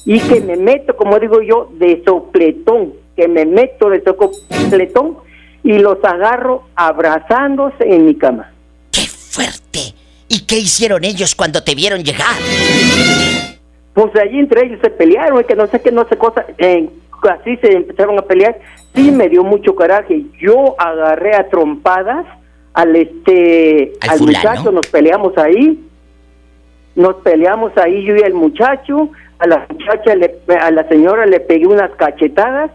y, 0.05 0.19
que 0.19 0.41
me 0.41 0.55
meto, 0.55 0.95
como 0.95 1.19
digo 1.19 1.41
yo, 1.41 1.69
de 1.73 2.03
sopletón, 2.05 2.93
que 3.15 3.27
me 3.27 3.45
meto 3.45 3.89
de 3.89 4.03
sopletón 4.03 5.17
y 5.63 5.79
los 5.79 6.03
agarro 6.03 6.63
abrazándose 6.75 7.83
en 7.83 8.05
mi 8.05 8.15
cama. 8.15 8.51
Fuerte. 9.31 9.93
¿Y 10.29 10.45
qué 10.45 10.57
hicieron 10.57 11.03
ellos 11.03 11.35
cuando 11.35 11.63
te 11.63 11.75
vieron 11.75 12.03
llegar? 12.03 12.25
Pues 13.93 14.15
allí 14.15 14.39
entre 14.39 14.65
ellos 14.65 14.79
se 14.81 14.89
pelearon, 14.89 15.43
que 15.43 15.55
no 15.55 15.67
sé 15.67 15.81
qué, 15.81 15.91
no 15.91 16.07
sé 16.07 16.17
cosa, 16.17 16.45
eh, 16.57 16.89
así 17.29 17.57
se 17.57 17.73
empezaron 17.73 18.17
a 18.19 18.21
pelear. 18.21 18.59
Sí 18.93 19.11
me 19.11 19.29
dio 19.29 19.43
mucho 19.43 19.75
coraje. 19.75 20.23
Yo 20.39 20.75
agarré 20.79 21.35
a 21.35 21.49
trompadas 21.49 22.25
al 22.73 22.95
este 22.95 23.93
¿Al 24.01 24.09
al, 24.11 24.17
fulano? 24.19 24.49
muchacho, 24.49 24.71
nos 24.71 24.87
peleamos 24.87 25.37
ahí. 25.37 25.83
Nos 26.95 27.15
peleamos 27.17 27.75
ahí 27.77 28.03
yo 28.05 28.15
y 28.15 28.21
el 28.21 28.33
muchacho, 28.33 29.09
a 29.39 29.47
la 29.47 29.65
muchacha 29.69 30.15
le, 30.15 30.35
a 30.59 30.71
la 30.71 30.87
señora 30.87 31.25
le 31.25 31.39
pegué 31.39 31.67
unas 31.67 31.91
cachetadas. 31.91 32.71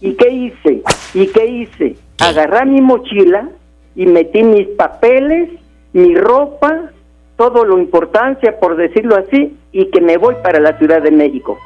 ¿Y 0.00 0.14
qué 0.14 0.30
hice? 0.30 0.82
¿Y 1.14 1.26
qué 1.28 1.46
hice? 1.46 1.96
Agarré 2.18 2.66
mi 2.66 2.80
mochila 2.80 3.48
y 3.94 4.06
metí 4.06 4.42
mis 4.42 4.66
papeles, 4.68 5.50
mi 5.92 6.16
ropa, 6.16 6.90
todo 7.36 7.64
lo 7.64 7.78
importancia, 7.78 8.58
por 8.58 8.76
decirlo 8.76 9.16
así, 9.16 9.56
y 9.72 9.90
que 9.90 10.00
me 10.00 10.16
voy 10.16 10.34
para 10.42 10.58
la 10.58 10.76
Ciudad 10.78 11.02
de 11.02 11.12
México. 11.12 11.58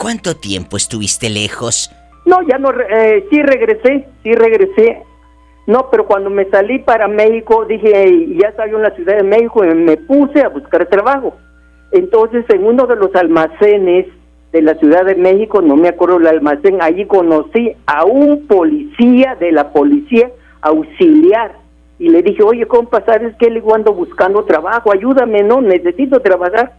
¿Cuánto 0.00 0.34
tiempo 0.34 0.78
estuviste 0.78 1.28
lejos? 1.28 1.90
No, 2.24 2.40
ya 2.48 2.56
no, 2.56 2.70
eh, 2.70 3.26
sí 3.30 3.42
regresé, 3.42 4.08
sí 4.22 4.32
regresé. 4.32 5.02
No, 5.70 5.88
pero 5.88 6.04
cuando 6.04 6.30
me 6.30 6.46
salí 6.46 6.80
para 6.80 7.06
México, 7.06 7.64
dije, 7.64 8.02
"Ey, 8.02 8.36
ya 8.42 8.48
estaba 8.48 8.68
yo 8.68 8.78
en 8.78 8.82
la 8.82 8.90
Ciudad 8.96 9.18
de 9.18 9.22
México 9.22 9.64
y 9.64 9.72
me 9.72 9.96
puse 9.96 10.42
a 10.42 10.48
buscar 10.48 10.84
trabajo. 10.86 11.36
Entonces, 11.92 12.44
en 12.48 12.64
uno 12.64 12.88
de 12.88 12.96
los 12.96 13.14
almacenes 13.14 14.06
de 14.50 14.62
la 14.62 14.74
Ciudad 14.74 15.04
de 15.04 15.14
México, 15.14 15.62
no 15.62 15.76
me 15.76 15.86
acuerdo 15.86 16.16
el 16.16 16.26
almacén, 16.26 16.82
allí 16.82 17.06
conocí 17.06 17.70
a 17.86 18.04
un 18.04 18.48
policía 18.48 19.36
de 19.38 19.52
la 19.52 19.72
policía 19.72 20.32
auxiliar. 20.60 21.52
Y 22.00 22.08
le 22.08 22.22
dije, 22.22 22.42
oye, 22.42 22.66
compa, 22.66 23.04
¿sabes 23.06 23.36
qué? 23.38 23.48
Le 23.48 23.60
digo, 23.60 23.72
ando 23.72 23.94
buscando 23.94 24.42
trabajo, 24.42 24.90
ayúdame, 24.90 25.44
¿no? 25.44 25.60
Necesito 25.60 26.18
trabajar. 26.18 26.72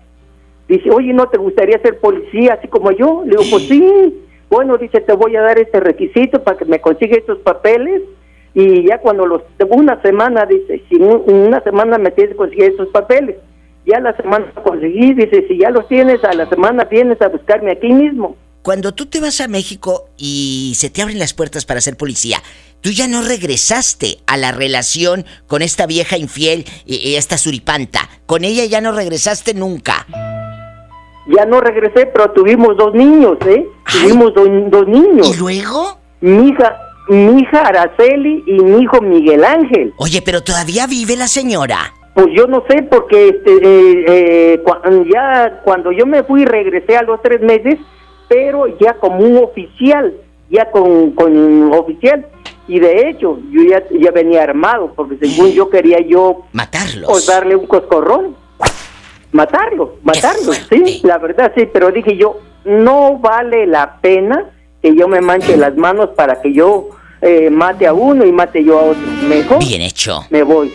Dice, 0.67 0.91
oye, 0.91 1.13
¿no 1.13 1.29
te 1.29 1.37
gustaría 1.37 1.79
ser 1.79 1.97
policía 2.01 2.55
así 2.55 2.67
como 2.67 2.91
yo? 2.91 3.23
Le 3.23 3.37
digo, 3.37 3.43
pues 3.51 3.63
sí. 3.69 4.21
Bueno, 4.49 4.77
dice, 4.77 4.99
te 4.99 5.13
voy 5.13 5.37
a 5.37 5.41
dar 5.43 5.59
este 5.59 5.79
requisito 5.79 6.43
para 6.43 6.57
que 6.57 6.65
me 6.65 6.81
consiga 6.81 7.15
estos 7.15 7.37
papeles. 7.37 8.01
Y 8.53 8.85
ya 8.87 8.97
cuando 8.99 9.25
los, 9.25 9.41
una 9.69 10.01
semana, 10.01 10.45
dice, 10.45 10.83
si 10.89 10.95
una 10.97 11.61
semana 11.61 11.97
me 11.97 12.11
tienes 12.11 12.33
que 12.33 12.37
conseguir 12.37 12.65
esos 12.73 12.89
papeles. 12.89 13.37
Ya 13.85 13.99
la 13.99 14.15
semana 14.15 14.45
conseguí, 14.63 15.13
dice, 15.13 15.45
si 15.47 15.57
ya 15.57 15.69
los 15.71 15.87
tienes, 15.87 16.23
a 16.23 16.33
la 16.33 16.47
semana 16.49 16.83
vienes 16.85 17.21
a 17.21 17.29
buscarme 17.29 17.71
aquí 17.71 17.91
mismo. 17.91 18.35
Cuando 18.61 18.91
tú 18.93 19.07
te 19.07 19.19
vas 19.19 19.41
a 19.41 19.47
México 19.47 20.05
y 20.17 20.73
se 20.75 20.91
te 20.91 21.01
abren 21.01 21.17
las 21.17 21.33
puertas 21.33 21.65
para 21.65 21.81
ser 21.81 21.97
policía, 21.97 22.37
tú 22.81 22.91
ya 22.91 23.07
no 23.07 23.23
regresaste 23.23 24.19
a 24.27 24.37
la 24.37 24.51
relación 24.51 25.25
con 25.47 25.63
esta 25.63 25.87
vieja 25.87 26.15
infiel 26.17 26.65
y, 26.85 26.97
y 26.97 27.15
esta 27.15 27.39
suripanta. 27.39 28.01
Con 28.27 28.43
ella 28.43 28.65
ya 28.65 28.79
no 28.81 28.91
regresaste 28.91 29.55
nunca. 29.55 30.05
Ya 31.27 31.45
no 31.45 31.59
regresé, 31.61 32.05
pero 32.07 32.31
tuvimos 32.31 32.77
dos 32.77 32.93
niños, 32.93 33.37
¿eh? 33.47 33.65
Tuvimos 33.91 34.33
do- 34.35 34.45
dos 34.69 34.87
niños. 34.87 35.33
¿Y 35.35 35.39
luego? 35.39 35.97
Mi 36.19 36.49
hija, 36.49 36.77
mi 37.07 37.41
hija 37.41 37.61
Araceli 37.61 38.43
y 38.45 38.53
mi 38.53 38.83
hijo 38.83 39.01
Miguel 39.01 39.43
Ángel. 39.43 39.93
Oye, 39.97 40.21
pero 40.21 40.41
todavía 40.41 40.87
vive 40.87 41.15
la 41.15 41.27
señora. 41.27 41.93
Pues 42.13 42.27
yo 42.35 42.45
no 42.47 42.63
sé, 42.69 42.83
porque 42.83 43.29
este, 43.29 43.51
eh, 43.55 44.05
eh, 44.07 44.63
ya 45.13 45.61
cuando 45.63 45.91
yo 45.91 46.05
me 46.05 46.23
fui 46.23 46.45
regresé 46.45 46.97
a 46.97 47.03
los 47.03 47.21
tres 47.21 47.41
meses, 47.41 47.79
pero 48.27 48.65
ya 48.79 48.95
como 48.95 49.19
un 49.19 49.37
oficial, 49.37 50.13
ya 50.49 50.69
con, 50.71 51.11
con 51.11 51.73
oficial. 51.73 52.27
Y 52.67 52.79
de 52.79 53.09
hecho, 53.09 53.39
yo 53.51 53.63
ya, 53.63 53.83
ya 53.99 54.11
venía 54.11 54.43
armado, 54.43 54.93
porque 54.95 55.17
según 55.17 55.51
yo 55.51 55.69
quería 55.69 55.99
yo... 55.99 56.43
Matarlos. 56.53 57.09
Pues 57.09 57.25
darle 57.27 57.55
un 57.55 57.67
coscorrón. 57.67 58.35
Matarlo, 59.31 59.95
matarlo, 60.03 60.51
sí, 60.51 60.99
la 61.03 61.17
verdad 61.17 61.53
sí, 61.55 61.65
pero 61.71 61.89
dije 61.89 62.17
yo, 62.17 62.41
no 62.65 63.17
vale 63.17 63.65
la 63.65 64.01
pena 64.01 64.49
que 64.81 64.95
yo 64.95 65.07
me 65.07 65.21
manche 65.21 65.57
las 65.57 65.75
manos 65.75 66.09
para 66.15 66.41
que 66.41 66.53
yo 66.53 66.89
eh, 67.21 67.49
mate 67.49 67.85
a 67.87 67.93
uno 67.93 68.25
y 68.25 68.31
mate 68.31 68.63
yo 68.63 68.79
a 68.79 68.83
otro. 68.83 69.01
Mejor 69.27 69.59
Bien 69.59 69.81
hecho. 69.81 70.25
me 70.29 70.43
voy. 70.43 70.71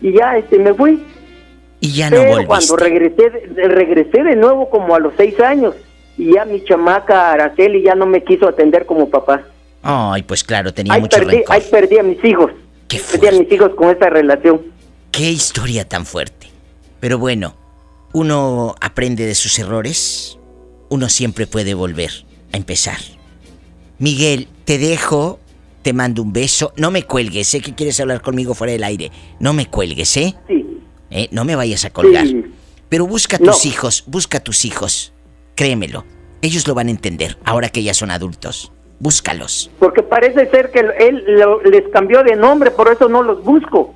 Y 0.00 0.12
ya 0.12 0.36
este 0.36 0.58
me 0.58 0.74
fui. 0.74 1.02
Y 1.80 1.92
ya 1.92 2.10
no 2.10 2.16
volviste. 2.24 2.46
cuando 2.46 2.76
regresé, 2.76 3.30
regresé 3.54 4.22
de 4.24 4.34
nuevo 4.36 4.68
como 4.70 4.94
a 4.94 4.98
los 4.98 5.12
seis 5.16 5.38
años 5.40 5.74
y 6.16 6.32
ya 6.34 6.44
mi 6.44 6.64
chamaca 6.64 7.30
Araceli 7.32 7.82
ya 7.82 7.94
no 7.94 8.06
me 8.06 8.24
quiso 8.24 8.48
atender 8.48 8.84
como 8.86 9.08
papá. 9.08 9.42
Ay, 9.82 10.22
pues 10.22 10.42
claro, 10.42 10.74
tenía 10.74 10.94
Ahí 10.94 11.00
mucho 11.02 11.18
perdí, 11.18 11.36
rencor. 11.36 11.54
ahí 11.54 11.62
perdí 11.70 11.98
a 11.98 12.02
mis 12.02 12.24
hijos. 12.24 12.50
perdí 13.12 13.26
a 13.28 13.32
mis 13.32 13.52
hijos 13.52 13.70
con 13.76 13.90
esta 13.90 14.10
relación. 14.10 14.60
Qué 15.12 15.30
historia 15.30 15.86
tan 15.88 16.04
fuerte. 16.04 16.48
Pero 16.98 17.18
bueno, 17.18 17.54
uno 18.12 18.74
aprende 18.80 19.24
de 19.26 19.36
sus 19.36 19.56
errores. 19.60 20.36
Uno 20.88 21.08
siempre 21.08 21.46
puede 21.46 21.74
volver 21.74 22.10
a 22.52 22.56
empezar. 22.56 22.96
Miguel, 23.98 24.48
te 24.64 24.78
dejo. 24.78 25.40
Te 25.82 25.92
mando 25.92 26.22
un 26.22 26.32
beso. 26.32 26.72
No 26.76 26.90
me 26.90 27.04
cuelgues. 27.04 27.48
Sé 27.48 27.60
que 27.60 27.74
quieres 27.74 27.98
hablar 28.00 28.20
conmigo 28.20 28.52
fuera 28.54 28.72
del 28.72 28.84
aire. 28.84 29.10
No 29.40 29.52
me 29.52 29.66
cuelgues, 29.66 30.16
¿eh? 30.16 30.34
Sí. 30.48 30.64
¿Eh? 31.10 31.28
No 31.30 31.44
me 31.44 31.56
vayas 31.56 31.84
a 31.84 31.90
colgar. 31.90 32.26
Sí. 32.26 32.42
Pero 32.88 33.06
busca 33.06 33.36
a 33.36 33.38
tus 33.38 33.64
hijos. 33.64 34.04
Busca 34.06 34.38
a 34.38 34.40
tus 34.42 34.64
hijos. 34.64 35.12
Créemelo. 35.54 36.04
Ellos 36.42 36.66
lo 36.68 36.74
van 36.74 36.88
a 36.88 36.90
entender 36.90 37.38
ahora 37.44 37.68
que 37.70 37.82
ya 37.82 37.94
son 37.94 38.10
adultos. 38.10 38.70
Búscalos. 38.98 39.70
Porque 39.78 40.02
parece 40.02 40.50
ser 40.50 40.70
que 40.72 40.80
él 40.98 41.22
lo- 41.38 41.62
les 41.62 41.84
cambió 41.92 42.22
de 42.24 42.34
nombre, 42.36 42.70
por 42.72 42.92
eso 42.92 43.08
no 43.08 43.22
los 43.22 43.42
busco. 43.44 43.94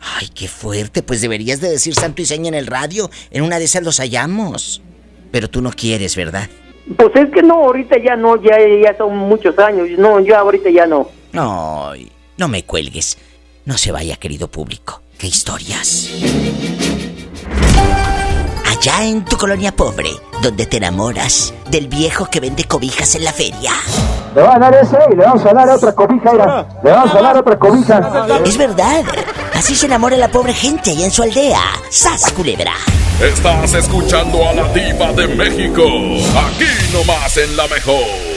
Ay, 0.00 0.28
qué 0.34 0.48
fuerte. 0.48 1.02
Pues 1.02 1.20
deberías 1.20 1.60
de 1.60 1.68
decir 1.70 1.94
santo 1.94 2.22
y 2.22 2.26
seña 2.26 2.48
en 2.48 2.54
el 2.54 2.66
radio. 2.66 3.10
En 3.30 3.42
una 3.42 3.58
de 3.58 3.64
esas 3.64 3.82
los 3.82 3.98
hallamos. 3.98 4.80
Pero 5.32 5.50
tú 5.50 5.60
no 5.60 5.70
quieres, 5.72 6.16
¿verdad? 6.16 6.48
Pues 6.96 7.14
es 7.16 7.30
que 7.30 7.42
no, 7.42 7.54
ahorita 7.54 7.96
ya 8.02 8.16
no, 8.16 8.40
ya, 8.42 8.56
ya 8.82 8.96
son 8.96 9.16
muchos 9.16 9.58
años. 9.58 9.88
No, 9.98 10.20
yo 10.20 10.36
ahorita 10.36 10.70
ya 10.70 10.86
no. 10.86 11.08
Ay, 11.32 12.10
no 12.36 12.48
me 12.48 12.64
cuelgues. 12.64 13.18
No 13.64 13.76
se 13.76 13.92
vaya, 13.92 14.16
querido 14.16 14.48
público. 14.48 15.02
¡Qué 15.18 15.26
historias! 15.26 16.10
Allá 18.78 19.04
en 19.06 19.24
tu 19.24 19.36
colonia 19.36 19.74
pobre, 19.74 20.08
donde 20.40 20.64
te 20.64 20.76
enamoras 20.76 21.52
del 21.68 21.88
viejo 21.88 22.26
que 22.30 22.38
vende 22.38 22.62
cobijas 22.62 23.16
en 23.16 23.24
la 23.24 23.32
feria. 23.32 23.72
Le 24.36 24.40
va 24.42 24.54
a 24.54 24.58
dar 24.60 24.72
ese 24.72 24.96
y 25.12 25.16
le 25.16 25.24
vamos 25.24 25.44
a 25.44 25.52
dar 25.52 25.68
otra 25.68 25.92
cobija, 25.92 26.30
mira. 26.30 26.68
Le 26.84 26.92
vamos 26.92 27.12
a 27.12 27.20
dar 27.20 27.36
otra 27.38 27.58
cobija. 27.58 28.38
Es 28.44 28.56
verdad. 28.56 29.02
Así 29.52 29.74
se 29.74 29.86
enamora 29.86 30.16
la 30.16 30.28
pobre 30.28 30.54
gente 30.54 30.92
allá 30.92 31.06
en 31.06 31.10
su 31.10 31.24
aldea. 31.24 31.60
¡Sas, 31.90 32.30
culebra! 32.30 32.74
Estás 33.20 33.74
escuchando 33.74 34.48
a 34.48 34.52
la 34.52 34.68
diva 34.68 35.12
de 35.12 35.26
México. 35.26 35.82
Aquí 35.82 36.92
nomás 36.92 37.36
en 37.36 37.56
la 37.56 37.66
mejor. 37.66 38.27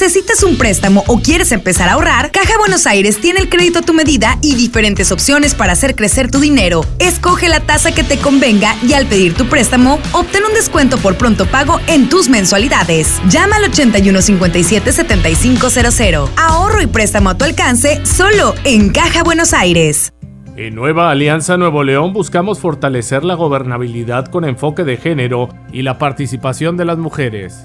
¿Necesitas 0.00 0.44
un 0.44 0.56
préstamo 0.56 1.02
o 1.08 1.18
quieres 1.18 1.50
empezar 1.50 1.88
a 1.88 1.94
ahorrar? 1.94 2.30
Caja 2.30 2.56
Buenos 2.56 2.86
Aires 2.86 3.20
tiene 3.20 3.40
el 3.40 3.48
crédito 3.48 3.80
a 3.80 3.82
tu 3.82 3.94
medida 3.94 4.38
y 4.42 4.54
diferentes 4.54 5.10
opciones 5.10 5.56
para 5.56 5.72
hacer 5.72 5.96
crecer 5.96 6.30
tu 6.30 6.38
dinero. 6.38 6.84
Escoge 7.00 7.48
la 7.48 7.58
tasa 7.58 7.90
que 7.90 8.04
te 8.04 8.16
convenga 8.16 8.76
y 8.86 8.92
al 8.92 9.06
pedir 9.06 9.34
tu 9.34 9.46
préstamo, 9.46 9.98
obtén 10.12 10.44
un 10.44 10.54
descuento 10.54 10.98
por 10.98 11.16
pronto 11.16 11.46
pago 11.46 11.80
en 11.88 12.08
tus 12.08 12.28
mensualidades. 12.28 13.20
Llama 13.28 13.56
al 13.56 13.64
8157-7500. 13.72 16.28
Ahorro 16.36 16.80
y 16.80 16.86
préstamo 16.86 17.30
a 17.30 17.36
tu 17.36 17.44
alcance 17.44 18.00
solo 18.06 18.54
en 18.62 18.90
Caja 18.90 19.24
Buenos 19.24 19.52
Aires. 19.52 20.12
En 20.54 20.76
Nueva 20.76 21.10
Alianza 21.10 21.56
Nuevo 21.56 21.82
León 21.82 22.12
buscamos 22.12 22.60
fortalecer 22.60 23.24
la 23.24 23.34
gobernabilidad 23.34 24.26
con 24.26 24.44
enfoque 24.44 24.84
de 24.84 24.96
género 24.96 25.48
y 25.72 25.82
la 25.82 25.98
participación 25.98 26.76
de 26.76 26.84
las 26.84 26.98
mujeres. 26.98 27.64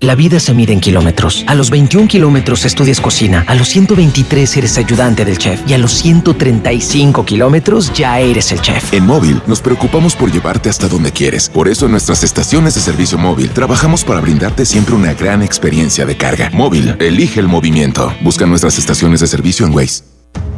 La 0.00 0.14
vida 0.14 0.38
se 0.38 0.54
mide 0.54 0.72
en 0.72 0.78
kilómetros. 0.78 1.44
A 1.48 1.56
los 1.56 1.70
21 1.70 2.06
kilómetros 2.06 2.64
estudias 2.64 3.00
cocina, 3.00 3.44
a 3.48 3.56
los 3.56 3.68
123 3.68 4.56
eres 4.56 4.78
ayudante 4.78 5.24
del 5.24 5.38
chef 5.38 5.60
y 5.66 5.74
a 5.74 5.78
los 5.78 5.92
135 5.92 7.24
kilómetros 7.24 7.92
ya 7.92 8.20
eres 8.20 8.52
el 8.52 8.60
chef. 8.60 8.92
En 8.92 9.04
móvil 9.04 9.42
nos 9.48 9.60
preocupamos 9.60 10.14
por 10.14 10.30
llevarte 10.30 10.70
hasta 10.70 10.86
donde 10.86 11.10
quieres. 11.10 11.48
Por 11.48 11.66
eso 11.66 11.86
en 11.86 11.92
nuestras 11.92 12.22
estaciones 12.22 12.76
de 12.76 12.80
servicio 12.80 13.18
móvil 13.18 13.50
trabajamos 13.50 14.04
para 14.04 14.20
brindarte 14.20 14.66
siempre 14.66 14.94
una 14.94 15.14
gran 15.14 15.42
experiencia 15.42 16.06
de 16.06 16.16
carga. 16.16 16.48
Móvil, 16.52 16.94
elige 17.00 17.40
el 17.40 17.48
movimiento. 17.48 18.14
Busca 18.20 18.46
nuestras 18.46 18.78
estaciones 18.78 19.18
de 19.18 19.26
servicio 19.26 19.66
en 19.66 19.74
Waze. 19.74 20.17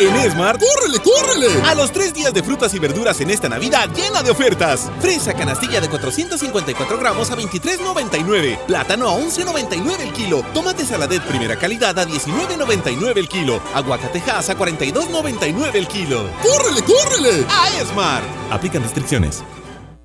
En 0.00 0.16
Esmart, 0.16 0.58
¡córrele, 0.58 0.98
córrele! 0.98 1.62
A 1.66 1.74
los 1.74 1.92
tres 1.92 2.14
días 2.14 2.32
de 2.32 2.42
frutas 2.42 2.72
y 2.72 2.78
verduras 2.78 3.20
en 3.20 3.28
esta 3.28 3.50
Navidad 3.50 3.86
llena 3.94 4.22
de 4.22 4.30
ofertas. 4.30 4.90
Fresa 4.98 5.34
canastilla 5.34 5.78
de 5.78 5.90
454 5.90 6.96
gramos 6.96 7.30
a 7.30 7.36
23,99. 7.36 8.64
Plátano 8.64 9.10
a 9.10 9.18
11,99 9.18 10.00
el 10.00 10.12
kilo. 10.14 10.42
Tomate 10.54 10.86
saladet 10.86 11.22
primera 11.24 11.56
calidad 11.56 11.98
a 11.98 12.06
19,99 12.06 13.18
el 13.18 13.28
kilo. 13.28 13.60
Aguacatejas 13.74 14.48
a 14.48 14.56
42,99 14.56 15.74
el 15.74 15.86
kilo. 15.86 16.30
¡Córrele, 16.42 16.82
córrele! 16.82 17.46
A 17.50 17.68
Esmart. 17.78 18.24
Aplican 18.50 18.82
restricciones. 18.82 19.44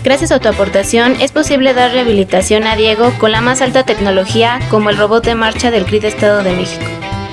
Gracias 0.03 0.31
a 0.31 0.39
tu 0.39 0.47
aportación 0.49 1.15
es 1.19 1.31
posible 1.31 1.73
dar 1.73 1.91
rehabilitación 1.91 2.65
a 2.65 2.75
Diego 2.75 3.11
con 3.19 3.31
la 3.31 3.41
más 3.41 3.61
alta 3.61 3.83
tecnología 3.83 4.59
como 4.69 4.89
el 4.89 4.97
robot 4.97 5.25
de 5.25 5.35
marcha 5.35 5.71
del 5.71 5.85
CRID 5.85 6.05
Estado 6.05 6.43
de 6.43 6.53
México. 6.53 6.85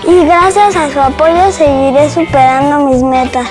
Y 0.07 0.25
gracias 0.25 0.77
a 0.77 0.93
su 0.93 1.01
apoyo 1.01 1.51
seguiré 1.53 2.11
superando 2.11 2.87
mis 2.87 3.03
metas. 3.03 3.49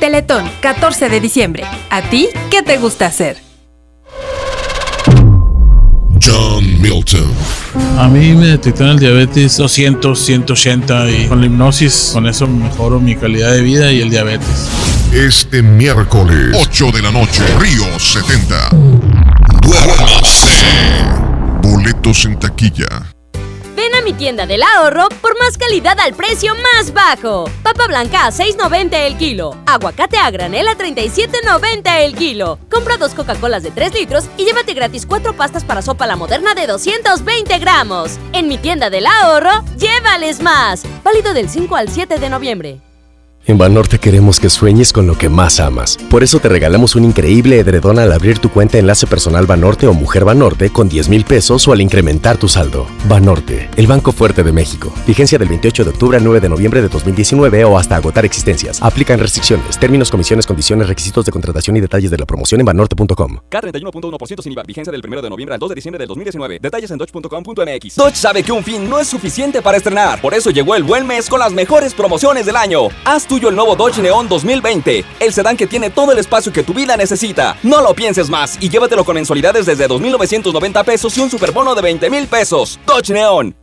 Teletón, 0.00 0.48
14 0.60 1.08
de 1.08 1.20
diciembre. 1.20 1.64
¿A 1.90 2.02
ti 2.02 2.28
qué 2.50 2.62
te 2.62 2.76
gusta 2.76 3.06
hacer? 3.06 3.38
John 6.22 6.80
Milton. 6.80 7.32
A 7.98 8.08
mí 8.08 8.32
me 8.32 8.48
detectaron 8.48 8.92
el 8.92 8.98
diabetes 8.98 9.56
200, 9.56 10.18
180 10.18 11.10
y 11.10 11.26
con 11.26 11.40
la 11.40 11.46
hipnosis, 11.46 12.10
con 12.12 12.26
eso 12.26 12.46
mejoro 12.46 13.00
mi 13.00 13.16
calidad 13.16 13.52
de 13.52 13.62
vida 13.62 13.92
y 13.92 14.00
el 14.00 14.10
diabetes. 14.10 14.68
Este 15.12 15.62
miércoles, 15.62 16.54
8 16.54 16.90
de 16.92 17.02
la 17.02 17.10
noche, 17.10 17.42
Río 17.58 17.98
70. 17.98 18.68
Duérmase. 19.62 20.56
Boletos 21.62 22.24
en 22.26 22.38
taquilla. 22.38 22.86
Ven 23.74 23.94
a 23.94 24.02
mi 24.02 24.12
tienda 24.12 24.46
del 24.46 24.62
ahorro 24.62 25.08
por 25.22 25.38
más 25.38 25.56
calidad 25.56 25.98
al 26.00 26.14
precio 26.14 26.54
más 26.54 26.92
bajo. 26.92 27.48
Papa 27.62 27.86
blanca 27.86 28.26
a 28.26 28.30
6.90 28.30 28.94
el 29.06 29.16
kilo. 29.16 29.56
Aguacate 29.66 30.18
a 30.18 30.30
granel 30.30 30.68
a 30.68 30.76
37.90 30.76 32.00
el 32.00 32.14
kilo. 32.14 32.58
Compra 32.70 32.96
dos 32.96 33.14
Coca-Colas 33.14 33.62
de 33.62 33.70
3 33.70 33.94
litros 33.94 34.24
y 34.36 34.44
llévate 34.44 34.74
gratis 34.74 35.06
cuatro 35.06 35.34
pastas 35.34 35.64
para 35.64 35.82
sopa 35.82 36.06
la 36.06 36.16
moderna 36.16 36.54
de 36.54 36.66
220 36.66 37.58
gramos. 37.58 38.18
En 38.32 38.48
mi 38.48 38.58
tienda 38.58 38.90
del 38.90 39.06
ahorro, 39.06 39.64
llévales 39.78 40.40
más. 40.40 40.82
Válido 41.04 41.32
del 41.32 41.48
5 41.48 41.76
al 41.76 41.88
7 41.88 42.18
de 42.18 42.28
noviembre. 42.28 42.85
En 43.48 43.58
Banorte 43.58 44.00
queremos 44.00 44.40
que 44.40 44.50
sueñes 44.50 44.92
con 44.92 45.06
lo 45.06 45.16
que 45.16 45.28
más 45.28 45.60
amas. 45.60 45.98
Por 46.10 46.24
eso 46.24 46.40
te 46.40 46.48
regalamos 46.48 46.96
un 46.96 47.04
increíble 47.04 47.60
edredón 47.60 48.00
al 48.00 48.10
abrir 48.10 48.40
tu 48.40 48.50
cuenta 48.50 48.78
Enlace 48.78 49.06
Personal 49.06 49.46
Banorte 49.46 49.86
o 49.86 49.94
Mujer 49.94 50.24
Banorte 50.24 50.70
con 50.70 50.88
10 50.88 51.08
mil 51.08 51.24
pesos 51.24 51.68
o 51.68 51.72
al 51.72 51.80
incrementar 51.80 52.38
tu 52.38 52.48
saldo. 52.48 52.88
Banorte, 53.08 53.70
el 53.76 53.86
Banco 53.86 54.10
Fuerte 54.10 54.42
de 54.42 54.50
México. 54.50 54.92
Vigencia 55.06 55.38
del 55.38 55.48
28 55.48 55.84
de 55.84 55.90
octubre 55.90 56.16
al 56.16 56.24
9 56.24 56.40
de 56.40 56.48
noviembre 56.48 56.82
de 56.82 56.88
2019 56.88 57.64
o 57.66 57.78
hasta 57.78 57.94
agotar 57.94 58.24
existencias. 58.24 58.82
Aplican 58.82 59.20
restricciones, 59.20 59.78
términos, 59.78 60.10
comisiones, 60.10 60.44
condiciones, 60.44 60.88
requisitos 60.88 61.24
de 61.24 61.30
contratación 61.30 61.76
y 61.76 61.80
detalles 61.80 62.10
de 62.10 62.18
la 62.18 62.26
promoción 62.26 62.60
en 62.62 62.66
banorte.com. 62.66 63.38
K31.1% 63.48 64.42
sin 64.42 64.52
IVA. 64.54 64.64
Vigencia 64.64 64.90
del 64.90 65.02
1 65.06 65.22
de 65.22 65.30
noviembre 65.30 65.54
al 65.54 65.60
2 65.60 65.68
de 65.68 65.74
diciembre 65.76 66.00
del 66.00 66.08
2019. 66.08 66.58
Detalles 66.60 66.90
en 66.90 66.98
dodge.com.mx. 66.98 67.94
Dodge 67.94 68.16
sabe 68.16 68.42
que 68.42 68.50
un 68.50 68.64
fin 68.64 68.90
no 68.90 68.98
es 68.98 69.06
suficiente 69.06 69.62
para 69.62 69.76
estrenar. 69.76 70.20
Por 70.20 70.34
eso 70.34 70.50
llegó 70.50 70.74
el 70.74 70.82
buen 70.82 71.06
mes 71.06 71.28
con 71.28 71.38
las 71.38 71.52
mejores 71.52 71.94
promociones 71.94 72.44
del 72.44 72.56
año. 72.56 72.88
Haz 73.04 73.28
tuyo 73.36 73.50
el 73.50 73.54
nuevo 73.54 73.76
Dodge 73.76 74.00
Neon 74.00 74.28
2020, 74.30 75.04
el 75.20 75.30
sedán 75.30 75.58
que 75.58 75.66
tiene 75.66 75.90
todo 75.90 76.10
el 76.10 76.18
espacio 76.18 76.50
que 76.50 76.62
tu 76.62 76.72
vida 76.72 76.96
necesita. 76.96 77.54
No 77.62 77.82
lo 77.82 77.92
pienses 77.92 78.30
más 78.30 78.56
y 78.62 78.70
llévatelo 78.70 79.04
con 79.04 79.16
mensualidades 79.16 79.66
desde 79.66 79.86
2.990 79.86 80.84
pesos 80.84 81.18
y 81.18 81.20
un 81.20 81.30
superbono 81.30 81.74
de 81.74 81.82
20 81.82 82.08
mil 82.08 82.26
pesos. 82.28 82.80
Dodge 82.86 83.10
Neon. 83.10 83.54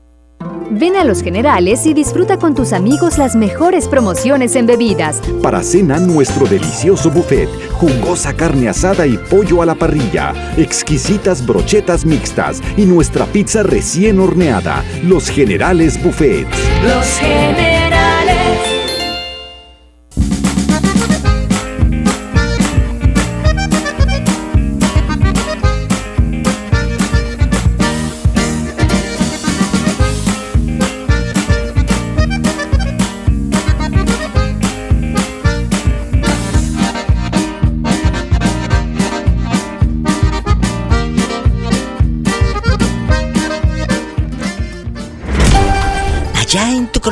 Ven 0.69 0.95
a 0.95 1.03
Los 1.03 1.23
Generales 1.23 1.87
y 1.87 1.95
disfruta 1.95 2.37
con 2.37 2.53
tus 2.53 2.71
amigos 2.71 3.17
las 3.17 3.35
mejores 3.35 3.87
promociones 3.87 4.55
en 4.55 4.67
bebidas. 4.67 5.21
Para 5.41 5.63
cena, 5.63 5.99
nuestro 5.99 6.45
delicioso 6.45 7.09
buffet, 7.09 7.49
jugosa 7.71 8.35
carne 8.35 8.69
asada 8.69 9.07
y 9.07 9.17
pollo 9.17 9.63
a 9.63 9.65
la 9.65 9.73
parrilla, 9.73 10.33
exquisitas 10.55 11.43
brochetas 11.43 12.05
mixtas 12.05 12.61
y 12.77 12.85
nuestra 12.85 13.25
pizza 13.25 13.63
recién 13.63 14.19
horneada. 14.19 14.83
Los 15.03 15.29
Generales 15.29 16.01
Buffet. 16.03 16.47
Los 16.83 17.07
Generales. 17.17 17.72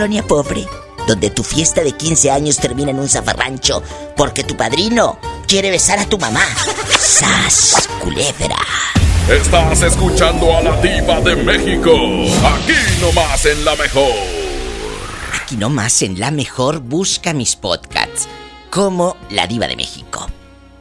Colonia 0.02 0.23
pobre, 0.23 0.65
donde 1.07 1.30
tu 1.30 1.44
fiesta 1.44 1.84
de 1.84 1.91
15 1.91 2.32
años 2.32 2.57
termina 2.57 2.90
en 2.90 2.98
un 2.98 3.07
zafarrancho 3.07 3.84
porque 4.18 4.44
tu 4.44 4.57
padrino 4.57 5.19
quiere 5.48 5.69
besar 5.69 5.99
a 5.99 6.07
tu 6.07 6.18
mamá. 6.18 6.41
¡Sas, 6.99 7.88
culebra! 7.99 8.57
Estás 9.30 9.84
escuchando 9.84 10.57
a 10.57 10.64
la 10.64 10.82
diva 10.82 11.22
de 11.22 11.36
México, 11.36 11.91
aquí 12.44 12.73
nomás 12.99 13.45
en 13.45 13.64
la 13.64 13.76
mejor. 13.76 14.11
Aquí 15.40 15.56
nomás 15.56 16.02
en 16.02 16.19
la 16.19 16.32
mejor 16.32 16.80
busca 16.80 17.32
mis 17.34 17.56
podcasts, 17.56 18.28
como 18.72 19.18
La 19.30 19.45
Diva 19.45 19.68
de 19.68 19.76
México. 19.76 20.28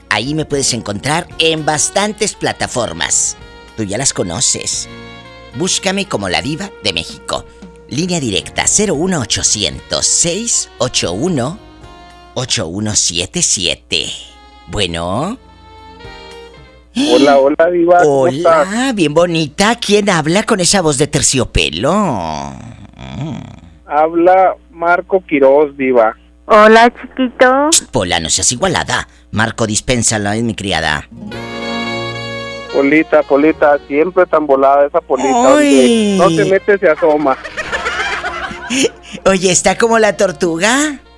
Ahí 0.08 0.32
me 0.32 0.46
puedes 0.46 0.72
encontrar 0.72 1.28
en 1.38 1.66
bastantes 1.66 2.32
plataformas. 2.32 3.36
Tú 3.76 3.82
ya 3.82 3.98
las 3.98 4.14
conoces. 4.14 4.88
Búscame 5.56 6.06
como 6.06 6.30
La 6.30 6.40
Diva 6.40 6.70
de 6.82 6.94
México. 6.94 7.44
Línea 7.90 8.20
directa 8.20 8.64
01800 8.66 10.06
681 10.06 11.58
8177. 12.34 14.06
Bueno. 14.68 15.36
Hola, 17.12 17.38
hola, 17.38 17.70
Diva. 17.72 17.98
¿cómo 18.02 18.20
Hola, 18.22 18.32
estás? 18.62 18.94
bien 18.94 19.12
bonita. 19.12 19.74
¿Quién 19.76 20.08
habla 20.08 20.44
con 20.44 20.60
esa 20.60 20.80
voz 20.82 20.98
de 20.98 21.08
terciopelo? 21.08 21.90
Habla 23.86 24.54
Marco 24.70 25.24
Quiroz, 25.26 25.76
Diva. 25.76 26.16
Hola, 26.46 26.92
chiquito. 27.00 27.70
Pola, 27.90 28.20
no 28.20 28.30
seas 28.30 28.52
igualada. 28.52 29.08
Marco, 29.32 29.66
dispénsala, 29.66 30.36
es 30.36 30.42
mi 30.42 30.54
criada. 30.54 31.08
Polita, 32.72 33.22
Polita, 33.24 33.78
siempre 33.88 34.26
tan 34.26 34.46
volada 34.46 34.86
esa 34.86 35.00
Polita. 35.00 35.32
No 35.32 36.28
te 36.28 36.44
metes, 36.44 36.78
se 36.80 36.88
asoma. 36.88 37.36
Oye, 39.24 39.50
¿está 39.50 39.76
como 39.76 39.98
la 39.98 40.16
tortuga? 40.16 41.00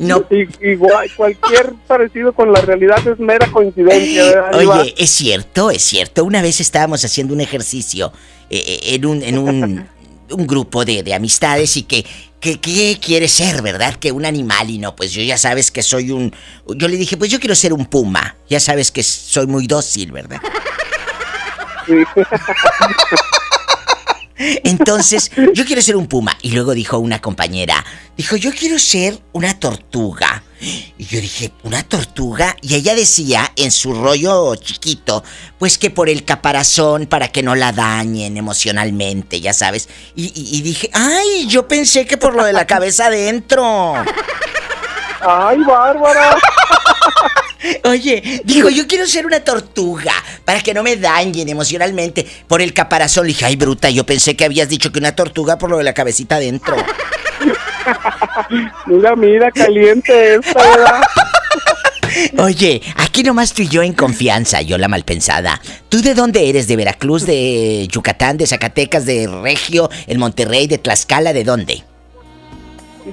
No. 0.00 0.24
igual, 0.60 1.08
cualquier 1.16 1.72
parecido 1.86 2.32
con 2.32 2.52
la 2.52 2.60
realidad 2.60 2.98
es 3.06 3.16
mera 3.20 3.46
coincidencia, 3.46 4.24
¿verdad? 4.24 4.54
Oye, 4.54 4.92
es 4.96 5.08
cierto, 5.08 5.70
es 5.70 5.84
cierto. 5.84 6.24
Una 6.24 6.42
vez 6.42 6.60
estábamos 6.60 7.04
haciendo 7.04 7.32
un 7.32 7.40
ejercicio 7.40 8.12
eh, 8.50 8.58
eh, 8.66 8.94
en 8.94 9.06
un, 9.06 9.22
en 9.22 9.38
un, 9.38 9.88
un 10.30 10.46
grupo 10.48 10.84
de, 10.84 11.04
de 11.04 11.14
amistades 11.14 11.76
y 11.76 11.84
que, 11.84 12.04
que, 12.40 12.58
¿qué 12.60 12.98
quiere 13.00 13.28
ser, 13.28 13.62
verdad? 13.62 13.94
Que 13.94 14.10
un 14.10 14.26
animal 14.26 14.68
y 14.68 14.78
no, 14.78 14.96
pues 14.96 15.12
yo 15.12 15.22
ya 15.22 15.38
sabes 15.38 15.70
que 15.70 15.84
soy 15.84 16.10
un... 16.10 16.34
Yo 16.76 16.88
le 16.88 16.96
dije, 16.96 17.16
pues 17.16 17.30
yo 17.30 17.38
quiero 17.38 17.54
ser 17.54 17.72
un 17.72 17.86
puma. 17.86 18.34
Ya 18.48 18.58
sabes 18.58 18.90
que 18.90 19.04
soy 19.04 19.46
muy 19.46 19.68
dócil, 19.68 20.10
¿verdad? 20.10 20.40
Entonces, 24.38 25.30
yo 25.54 25.64
quiero 25.64 25.82
ser 25.82 25.96
un 25.96 26.06
puma. 26.06 26.36
Y 26.42 26.52
luego 26.52 26.74
dijo 26.74 26.98
una 26.98 27.20
compañera, 27.20 27.84
dijo, 28.16 28.36
yo 28.36 28.52
quiero 28.52 28.78
ser 28.78 29.18
una 29.32 29.58
tortuga. 29.58 30.42
Y 30.60 31.04
yo 31.04 31.20
dije, 31.20 31.52
¿una 31.62 31.82
tortuga? 31.84 32.56
Y 32.62 32.74
ella 32.74 32.94
decía 32.94 33.52
en 33.56 33.70
su 33.70 33.94
rollo 33.94 34.56
chiquito, 34.56 35.22
pues 35.58 35.78
que 35.78 35.90
por 35.90 36.08
el 36.08 36.24
caparazón, 36.24 37.06
para 37.06 37.28
que 37.28 37.42
no 37.42 37.54
la 37.54 37.72
dañen 37.72 38.36
emocionalmente, 38.36 39.40
ya 39.40 39.52
sabes. 39.52 39.88
Y, 40.16 40.62
dije, 40.62 40.90
ay, 40.92 41.46
yo 41.46 41.68
pensé 41.68 42.06
que 42.06 42.16
por 42.16 42.34
lo 42.34 42.44
de 42.44 42.52
la 42.52 42.66
cabeza 42.66 43.06
adentro. 43.06 43.94
¡Ay, 45.20 45.58
Bárbara! 45.64 46.36
Oye, 47.84 48.42
dijo, 48.44 48.68
yo 48.70 48.86
quiero 48.86 49.06
ser 49.06 49.26
una 49.26 49.40
tortuga 49.40 50.12
para 50.44 50.60
que 50.60 50.74
no 50.74 50.82
me 50.82 50.96
dañen 50.96 51.48
emocionalmente 51.48 52.26
por 52.46 52.62
el 52.62 52.72
caparazón. 52.72 53.24
Le 53.26 53.28
dije, 53.28 53.46
ay, 53.46 53.56
bruta, 53.56 53.90
yo 53.90 54.04
pensé 54.04 54.36
que 54.36 54.44
habías 54.44 54.68
dicho 54.68 54.92
que 54.92 54.98
una 54.98 55.16
tortuga 55.16 55.58
por 55.58 55.70
lo 55.70 55.78
de 55.78 55.84
la 55.84 55.94
cabecita 55.94 56.36
adentro. 56.36 56.76
Mira, 58.86 59.16
mira, 59.16 59.50
caliente 59.50 60.34
esta, 60.34 60.62
¿verdad? 60.62 61.00
Oye, 62.38 62.82
aquí 62.96 63.22
nomás 63.22 63.52
tú 63.52 63.62
y 63.62 63.68
yo 63.68 63.82
en 63.82 63.92
confianza, 63.92 64.60
yo 64.60 64.78
la 64.78 64.88
malpensada. 64.88 65.60
¿Tú 65.88 66.02
de 66.02 66.14
dónde 66.14 66.48
eres? 66.48 66.66
¿De 66.68 66.76
Veracruz, 66.76 67.26
de 67.26 67.86
Yucatán, 67.90 68.36
de 68.36 68.46
Zacatecas, 68.46 69.06
de 69.06 69.26
Regio, 69.26 69.90
el 70.06 70.18
Monterrey, 70.18 70.66
de 70.66 70.78
Tlaxcala, 70.78 71.32
de 71.32 71.44
dónde? 71.44 71.84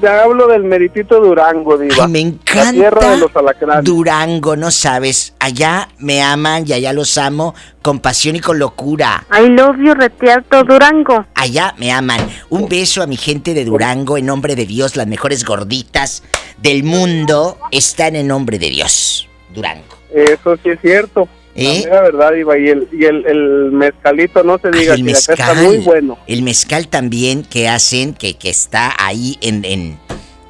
Ya 0.02 0.24
hablo 0.24 0.48
del 0.48 0.64
meritito 0.64 1.20
Durango, 1.20 1.78
Diva. 1.78 2.06
Ay, 2.06 2.12
me 2.12 2.24
La 2.54 2.72
tierra 2.72 2.98
encanta 2.98 3.12
de 3.12 3.18
los 3.18 3.36
alacranes. 3.36 3.84
Durango, 3.84 4.56
no 4.56 4.72
sabes. 4.72 5.34
Allá 5.40 5.90
me 6.00 6.22
aman 6.22 6.64
y 6.68 6.74
allá 6.74 6.94
los 6.94 7.18
amo 7.18 7.56
con 7.82 8.00
pasión 8.00 8.36
y 8.36 8.40
con 8.40 8.60
locura. 8.60 9.26
I 9.32 9.50
love 9.50 9.78
you, 9.78 9.94
Retiarto 9.94 10.64
Durango. 10.64 11.26
Allá 11.36 11.74
me 11.78 11.92
aman. 11.92 12.20
Un 12.50 12.68
beso 12.68 13.02
a 13.02 13.08
mi 13.08 13.18
gente 13.18 13.54
de 13.54 13.66
Durango 13.66 14.18
en 14.18 14.26
nombre 14.26 14.56
de 14.56 14.66
Dios. 14.66 14.96
Las 14.96 15.08
mejores 15.08 15.46
gorditas 15.46 16.24
del 16.58 16.84
mundo 16.84 17.58
están 17.72 18.16
en 18.16 18.28
nombre 18.28 18.60
de 18.60 18.70
Dios. 18.70 19.30
Durango. 19.54 19.96
Eso 20.14 20.58
sí 20.64 20.70
es 20.70 20.80
cierto. 20.82 21.28
¿Eh? 21.56 21.86
La 21.90 22.02
verdad, 22.02 22.34
Diva. 22.34 22.58
Y 22.58 22.68
el, 22.68 22.88
y 22.92 23.06
el, 23.06 23.26
el 23.26 23.72
mezcalito, 23.72 24.44
no 24.44 24.58
se 24.60 24.72
diga, 24.72 24.94
el 24.94 25.06
que 25.06 25.12
acá 25.12 25.20
está 25.20 25.36
mezcal. 25.54 25.66
muy 25.66 25.78
bueno. 25.78 26.18
El 26.28 26.42
mezcal 26.42 26.88
también 26.90 27.44
que 27.44 27.70
hacen, 27.70 28.14
que, 28.14 28.36
que 28.36 28.50
está 28.50 28.94
ahí 28.98 29.38
en, 29.42 29.64
en, 29.64 29.98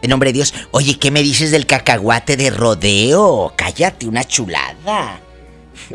en 0.01 0.09
nombre 0.09 0.29
de 0.29 0.33
Dios. 0.33 0.53
Oye, 0.71 0.97
¿qué 0.97 1.11
me 1.11 1.21
dices 1.21 1.51
del 1.51 1.67
cacahuate 1.67 2.37
de 2.37 2.49
rodeo? 2.49 3.53
Cállate, 3.55 4.07
una 4.07 4.23
chulada. 4.23 5.19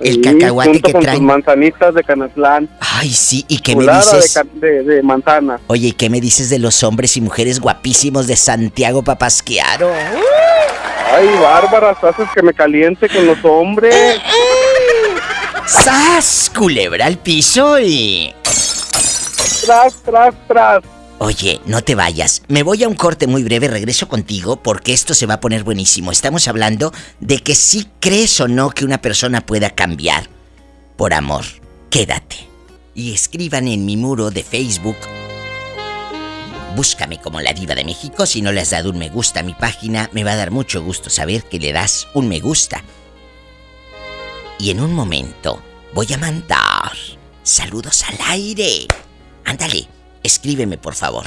El 0.01 0.15
Sí, 0.15 0.21
cacahuate 0.21 0.71
junto 0.71 0.87
que 0.87 0.93
con 0.93 1.01
tus 1.01 1.07
traen. 1.11 1.25
manzanitas 1.25 1.93
de 1.95 2.05
Canatlán. 2.05 2.69
Ay, 2.79 3.11
sí, 3.11 3.45
¿y 3.49 3.59
qué 3.59 3.75
me 3.75 3.89
dices? 3.93 4.39
De, 4.55 4.69
de, 4.69 4.83
de 4.85 5.03
manzana. 5.03 5.59
Oye, 5.67 5.89
¿y 5.89 5.93
qué 5.93 6.09
me 6.09 6.21
dices 6.21 6.49
de 6.51 6.61
los 6.61 6.85
hombres 6.85 7.17
y 7.17 7.21
mujeres 7.21 7.59
guapísimos 7.59 8.29
de 8.29 8.37
Santiago 8.37 9.03
Papasquiaro? 9.03 9.91
Ay, 11.13 11.27
Bárbara, 11.43 11.91
haces 11.91 12.29
que 12.33 12.43
me 12.43 12.55
caliente 12.55 13.09
con 13.09 13.27
los 13.27 13.45
hombres. 13.45 14.21
¡Sas! 15.67 16.51
Culebra 16.57 17.07
al 17.07 17.19
piso 17.19 17.81
y. 17.81 18.33
Tras, 19.63 19.95
tras, 20.03 20.35
tras. 20.49 20.85
Oye, 21.19 21.61
no 21.67 21.83
te 21.83 21.95
vayas. 21.95 22.43
Me 22.49 22.63
voy 22.63 22.83
a 22.83 22.89
un 22.89 22.95
corte 22.95 23.27
muy 23.27 23.45
breve, 23.45 23.69
regreso 23.69 24.09
contigo 24.09 24.57
porque 24.63 24.95
esto 24.95 25.13
se 25.13 25.27
va 25.27 25.35
a 25.35 25.41
poner 25.41 25.65
buenísimo. 25.65 26.13
Estamos 26.13 26.49
hablando 26.49 26.93
de 27.21 27.41
que 27.41 27.55
si 27.55 27.87
crees 28.01 28.41
o 28.41 28.49
no 28.49 28.71
que 28.71 28.87
una 28.87 29.03
persona 29.03 29.43
pueda 29.43 29.69
cambiar 29.71 30.29
por 30.97 31.13
amor. 31.13 31.45
Quédate. 31.91 32.49
Y 32.95 33.13
escriban 33.13 33.69
en 33.69 33.85
mi 33.85 33.99
muro 33.99 34.31
de 34.31 34.43
Facebook. 34.43 34.97
Búscame 36.75 37.21
como 37.21 37.41
la 37.41 37.53
diva 37.53 37.75
de 37.75 37.85
México. 37.85 38.25
Si 38.25 38.41
no 38.41 38.51
le 38.51 38.63
has 38.63 38.71
dado 38.71 38.91
un 38.91 38.99
me 38.99 39.11
gusta 39.11 39.41
a 39.41 39.43
mi 39.43 39.53
página, 39.53 40.09
me 40.13 40.25
va 40.25 40.33
a 40.33 40.37
dar 40.37 40.51
mucho 40.51 40.83
gusto 40.83 41.11
saber 41.11 41.43
que 41.45 41.59
le 41.59 41.73
das 41.73 42.09
un 42.15 42.29
me 42.29 42.41
gusta. 42.41 42.83
Y 44.61 44.71
en 44.71 44.81
un 44.81 44.93
momento 44.93 45.63
voy 45.95 46.13
a 46.13 46.19
mandar 46.19 46.93
saludos 47.43 48.05
al 48.07 48.19
aire. 48.29 48.87
Ándale, 49.47 49.89
escríbeme 50.23 50.77
por 50.77 50.95
favor. 50.95 51.25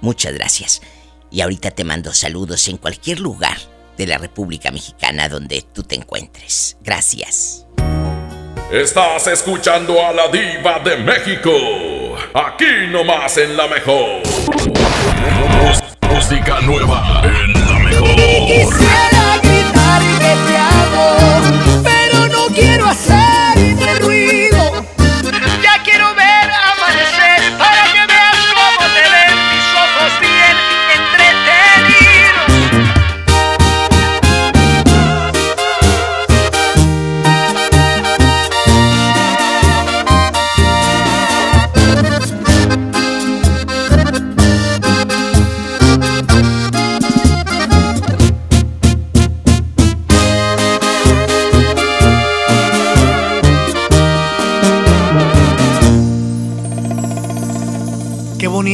Muchas 0.00 0.34
gracias. 0.34 0.82
Y 1.30 1.42
ahorita 1.42 1.70
te 1.70 1.84
mando 1.84 2.12
saludos 2.12 2.66
en 2.66 2.78
cualquier 2.78 3.20
lugar 3.20 3.56
de 3.96 4.08
la 4.08 4.18
República 4.18 4.72
Mexicana 4.72 5.28
donde 5.28 5.62
tú 5.62 5.84
te 5.84 5.94
encuentres. 5.94 6.76
Gracias. 6.82 7.66
Estás 8.72 9.28
escuchando 9.28 10.04
a 10.04 10.12
la 10.12 10.26
diva 10.26 10.80
de 10.80 10.96
México. 10.96 11.52
Aquí 12.34 12.88
nomás 12.90 13.36
en 13.36 13.56
la 13.56 13.68
mejor. 13.68 14.22
Música 16.12 16.60
nueva 16.62 17.22
en 17.22 17.52
la 17.52 17.78
mejor. 17.78 19.15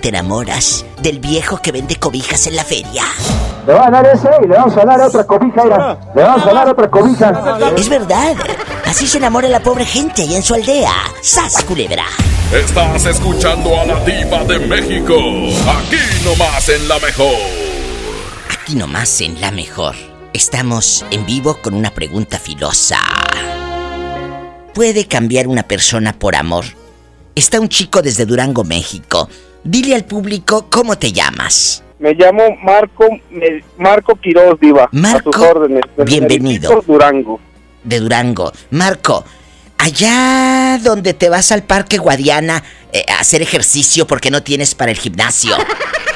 te 0.00 0.08
enamoras 0.08 0.84
del 1.02 1.20
viejo 1.20 1.60
que 1.62 1.72
vende 1.72 1.96
cobijas 1.96 2.46
en 2.46 2.56
la 2.56 2.64
feria. 2.64 3.04
Le 3.66 3.74
va 3.74 3.86
a 3.86 3.90
dar 3.90 4.06
ese 4.06 4.28
y 4.42 4.48
le 4.48 4.56
vamos 4.56 4.76
a 4.76 4.84
dar 4.84 5.00
otra 5.00 5.24
cobija, 5.24 5.64
mira. 5.64 5.98
Le 6.14 6.22
vamos 6.22 6.46
a 6.46 6.52
dar 6.52 6.68
otra 6.68 6.90
cobija. 6.90 7.72
Es 7.76 7.88
verdad. 7.88 8.34
Así 8.86 9.06
se 9.06 9.18
enamora 9.18 9.48
la 9.48 9.60
pobre 9.60 9.84
gente 9.84 10.22
allá 10.22 10.36
en 10.36 10.42
su 10.42 10.54
aldea. 10.54 10.92
¡Sas, 11.22 11.62
culebra! 11.64 12.06
Estás 12.52 13.04
escuchando 13.06 13.78
a 13.78 13.84
la 13.84 14.00
diva 14.00 14.42
de 14.44 14.58
México. 14.60 15.14
Aquí 15.14 16.24
nomás 16.24 16.68
en 16.68 16.88
la 16.88 16.98
mejor. 16.98 17.36
Aquí 18.60 18.74
nomás 18.74 19.20
en 19.20 19.40
la 19.40 19.50
mejor. 19.50 19.94
Estamos 20.32 21.04
en 21.10 21.26
vivo 21.26 21.58
con 21.62 21.74
una 21.74 21.90
pregunta 21.90 22.38
filosa. 22.38 22.98
¿Puede 24.74 25.06
cambiar 25.06 25.46
una 25.46 25.64
persona 25.64 26.12
por 26.12 26.34
amor? 26.34 26.64
Está 27.34 27.60
un 27.60 27.68
chico 27.68 28.02
desde 28.02 28.26
Durango, 28.26 28.64
México. 28.64 29.19
Dile 29.64 29.94
al 29.94 30.04
público 30.04 30.66
cómo 30.70 30.96
te 30.96 31.12
llamas. 31.12 31.82
Me 31.98 32.14
llamo 32.14 32.56
Marco 32.62 33.06
me- 33.30 33.62
Marco 33.76 34.14
Quiroz, 34.16 34.58
Diva. 34.58 34.88
Marco, 34.92 35.30
a 35.30 35.32
sus 35.32 35.42
órdenes. 35.42 35.82
bienvenido. 35.98 36.82
Durango. 36.86 37.38
De 37.84 38.00
Durango. 38.00 38.52
Marco, 38.70 39.24
allá 39.78 40.78
donde 40.82 41.12
te 41.14 41.28
vas 41.28 41.52
al 41.52 41.62
Parque 41.62 41.98
Guadiana 41.98 42.62
eh, 42.92 43.04
a 43.08 43.20
hacer 43.20 43.42
ejercicio 43.42 44.06
porque 44.06 44.30
no 44.30 44.42
tienes 44.42 44.74
para 44.74 44.90
el 44.92 44.98
gimnasio. 44.98 45.54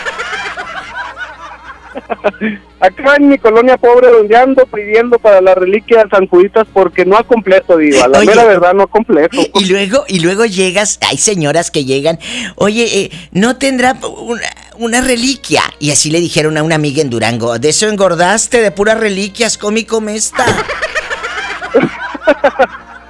Acá 2.80 3.16
en 3.16 3.28
mi 3.28 3.38
colonia 3.38 3.76
pobre 3.78 4.08
donde 4.10 4.36
ando 4.36 4.66
pidiendo 4.66 5.18
para 5.18 5.40
la 5.40 5.54
reliquia 5.54 6.04
de 6.04 6.10
San 6.10 6.26
Juditas 6.26 6.66
porque 6.72 7.04
no 7.04 7.16
ha 7.16 7.22
completo, 7.24 7.76
Diva. 7.78 8.08
La 8.08 8.18
Oye. 8.18 8.26
mera 8.26 8.44
verdad 8.44 8.74
no 8.74 8.82
ha 8.82 8.86
completo. 8.86 9.38
Y 9.54 9.64
luego, 9.66 10.04
y 10.08 10.20
luego 10.20 10.44
llegas, 10.44 10.98
hay 11.08 11.16
señoras 11.16 11.70
que 11.70 11.84
llegan, 11.84 12.18
oye, 12.56 12.84
eh, 13.04 13.10
no 13.32 13.56
tendrá 13.56 13.96
una, 14.18 14.42
una 14.76 15.00
reliquia. 15.00 15.62
Y 15.78 15.90
así 15.92 16.10
le 16.10 16.20
dijeron 16.20 16.56
a 16.58 16.62
una 16.62 16.74
amiga 16.74 17.00
en 17.00 17.10
Durango, 17.10 17.58
de 17.58 17.70
eso 17.70 17.88
engordaste, 17.88 18.60
de 18.60 18.70
puras 18.70 18.98
reliquias, 19.00 19.56
come 19.56 19.80
y 19.80 19.84
come 19.84 20.14
esta. 20.16 20.44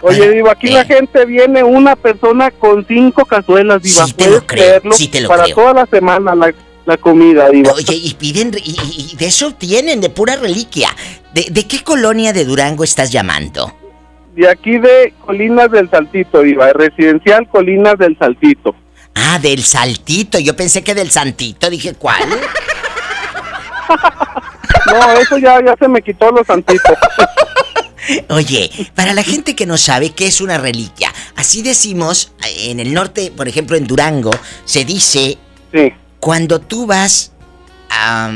Oye, 0.06 0.31
Diva, 0.32 0.52
aquí 0.52 0.69
la 0.69 0.85
gente 0.85 1.24
viene 1.24 1.62
una 1.65 1.97
persona 1.97 2.51
con 2.51 2.86
cinco 2.86 3.24
cazuelas, 3.24 3.81
Diva. 3.82 4.05
Sí 4.06 4.12
te 4.12 4.24
¿Puedes 4.24 4.40
lo 4.43 4.47
creo, 4.47 4.62
creerlo? 4.66 4.93
sí 4.93 5.09
te 5.09 5.20
lo 5.23 5.28
Para 5.28 5.44
creo. 5.44 5.55
toda 5.56 5.73
la 5.73 5.86
semana 5.86 6.35
la, 6.35 6.52
la 6.86 6.97
comida, 6.97 7.48
Diva. 7.51 7.73
Oye, 7.73 7.94
y 7.94 8.15
piden, 8.15 8.52
y, 8.62 9.16
de 9.16 9.27
eso 9.27 9.52
tienen, 9.55 10.01
de 10.01 10.11
pura 10.11 10.36
reliquia. 10.36 10.89
¿De, 11.32 11.47
de 11.51 11.66
qué 11.66 11.82
colonia 11.82 12.32
de 12.32 12.44
Durango 12.44 12.85
estás 12.85 13.11
llamando? 13.11 13.74
De 14.36 14.48
aquí 14.48 14.78
de 14.78 15.15
Colinas 15.24 15.70
del 15.70 15.89
Saltito, 15.90 16.43
Diva. 16.43 16.73
Residencial 16.73 17.48
Colinas 17.48 17.98
del 17.98 18.19
Saltito. 18.19 18.74
Ah, 19.15 19.39
del 19.40 19.62
Saltito, 19.62 20.39
yo 20.39 20.56
pensé 20.56 20.82
que 20.82 20.94
del 20.94 21.11
Santito, 21.11 21.70
dije, 21.70 21.94
¿cuál? 21.94 22.28
No, 24.86 25.12
eso 25.12 25.39
ya, 25.39 25.65
ya 25.65 25.74
se 25.78 25.89
me 25.89 26.02
quitó 26.02 26.31
los 26.31 26.47
santitos. 26.47 26.97
Oye, 28.28 28.70
para 28.94 29.15
la 29.15 29.23
gente 29.23 29.56
que 29.56 29.66
no 29.66 29.78
sabe 29.78 30.11
qué 30.11 30.27
es 30.27 30.40
una 30.40 30.59
reliquia, 30.59 31.12
así 31.36 31.62
decimos, 31.62 32.32
en 32.59 32.81
el 32.81 32.93
norte, 32.93 33.32
por 33.35 33.48
ejemplo 33.48 33.77
en 33.77 33.86
Durango, 33.86 34.31
se 34.65 34.85
dice 34.85 35.39
cuando 36.25 36.59
tú 36.59 36.87
vas 36.87 37.33
a 37.91 38.31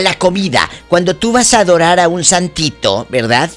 la 0.00 0.14
comida, 0.14 0.70
cuando 0.86 1.16
tú 1.16 1.32
vas 1.32 1.54
a 1.54 1.58
adorar 1.58 1.98
a 1.98 2.06
un 2.06 2.22
santito, 2.22 3.04
¿verdad? 3.10 3.50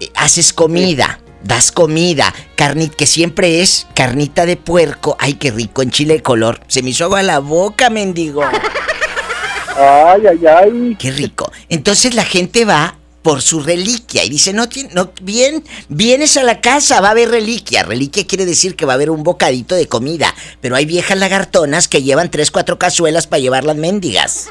Eh, 0.00 0.10
Haces 0.14 0.52
comida, 0.52 1.18
das 1.42 1.72
comida, 1.72 2.34
carnita, 2.56 2.94
que 2.94 3.06
siempre 3.06 3.62
es 3.62 3.86
carnita 3.94 4.44
de 4.44 4.58
puerco. 4.58 5.16
Ay, 5.18 5.32
qué 5.34 5.50
rico, 5.50 5.80
en 5.80 5.90
chile 5.90 6.12
de 6.12 6.22
color. 6.22 6.60
Se 6.66 6.82
me 6.82 6.90
hizo 6.90 7.04
agua 7.04 7.22
la 7.22 7.38
boca, 7.38 7.88
mendigo. 7.88 8.42
Ay, 9.78 10.26
ay, 10.26 10.46
ay. 10.46 10.96
Qué 10.98 11.10
rico. 11.10 11.50
Entonces 11.70 12.12
la 12.12 12.24
gente 12.26 12.66
va 12.66 12.98
por 13.22 13.42
su 13.42 13.60
reliquia 13.60 14.24
y 14.24 14.30
dice, 14.30 14.52
no, 14.52 14.66
no, 14.92 15.12
bien, 15.20 15.62
vienes 15.88 16.36
a 16.36 16.42
la 16.42 16.60
casa, 16.60 17.00
va 17.00 17.08
a 17.08 17.10
haber 17.10 17.30
reliquia. 17.30 17.82
Reliquia 17.82 18.26
quiere 18.26 18.46
decir 18.46 18.76
que 18.76 18.86
va 18.86 18.92
a 18.92 18.96
haber 18.96 19.10
un 19.10 19.22
bocadito 19.22 19.74
de 19.74 19.86
comida, 19.88 20.34
pero 20.60 20.76
hay 20.76 20.86
viejas 20.86 21.18
lagartonas 21.18 21.88
que 21.88 22.02
llevan 22.02 22.30
tres, 22.30 22.50
cuatro 22.50 22.78
cazuelas 22.78 23.26
para 23.26 23.40
llevar 23.40 23.64
las 23.64 23.76
mendigas. 23.76 24.50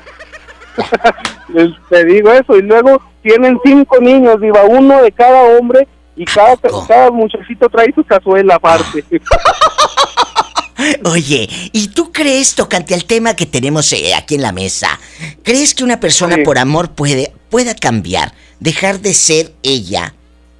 Te 1.89 2.05
digo 2.05 2.31
eso. 2.31 2.55
Y 2.57 2.61
luego 2.61 3.01
tienen 3.21 3.59
cinco 3.63 3.99
niños, 3.99 4.39
Diva. 4.39 4.63
Uno 4.63 5.01
de 5.01 5.11
cada 5.11 5.41
hombre. 5.57 5.87
Y 6.15 6.25
cada, 6.25 6.57
cada 6.57 7.11
muchachito 7.11 7.69
trae 7.69 7.93
su 7.93 8.03
cazuela 8.03 8.55
aparte. 8.55 9.03
Oye, 11.05 11.49
¿y 11.73 11.89
tú 11.89 12.11
crees, 12.11 12.55
tocante 12.55 12.93
al 12.93 13.05
tema 13.05 13.35
que 13.35 13.45
tenemos 13.45 13.91
eh, 13.93 14.13
aquí 14.15 14.35
en 14.35 14.41
la 14.41 14.51
mesa, 14.51 14.99
crees 15.43 15.73
que 15.75 15.83
una 15.83 15.99
persona 15.99 16.35
Sí. 16.35 16.41
por 16.43 16.57
amor 16.57 16.91
puede, 16.91 17.33
pueda 17.49 17.75
cambiar, 17.75 18.33
dejar 18.59 18.99
de 18.99 19.13
ser 19.13 19.51
ella 19.63 20.13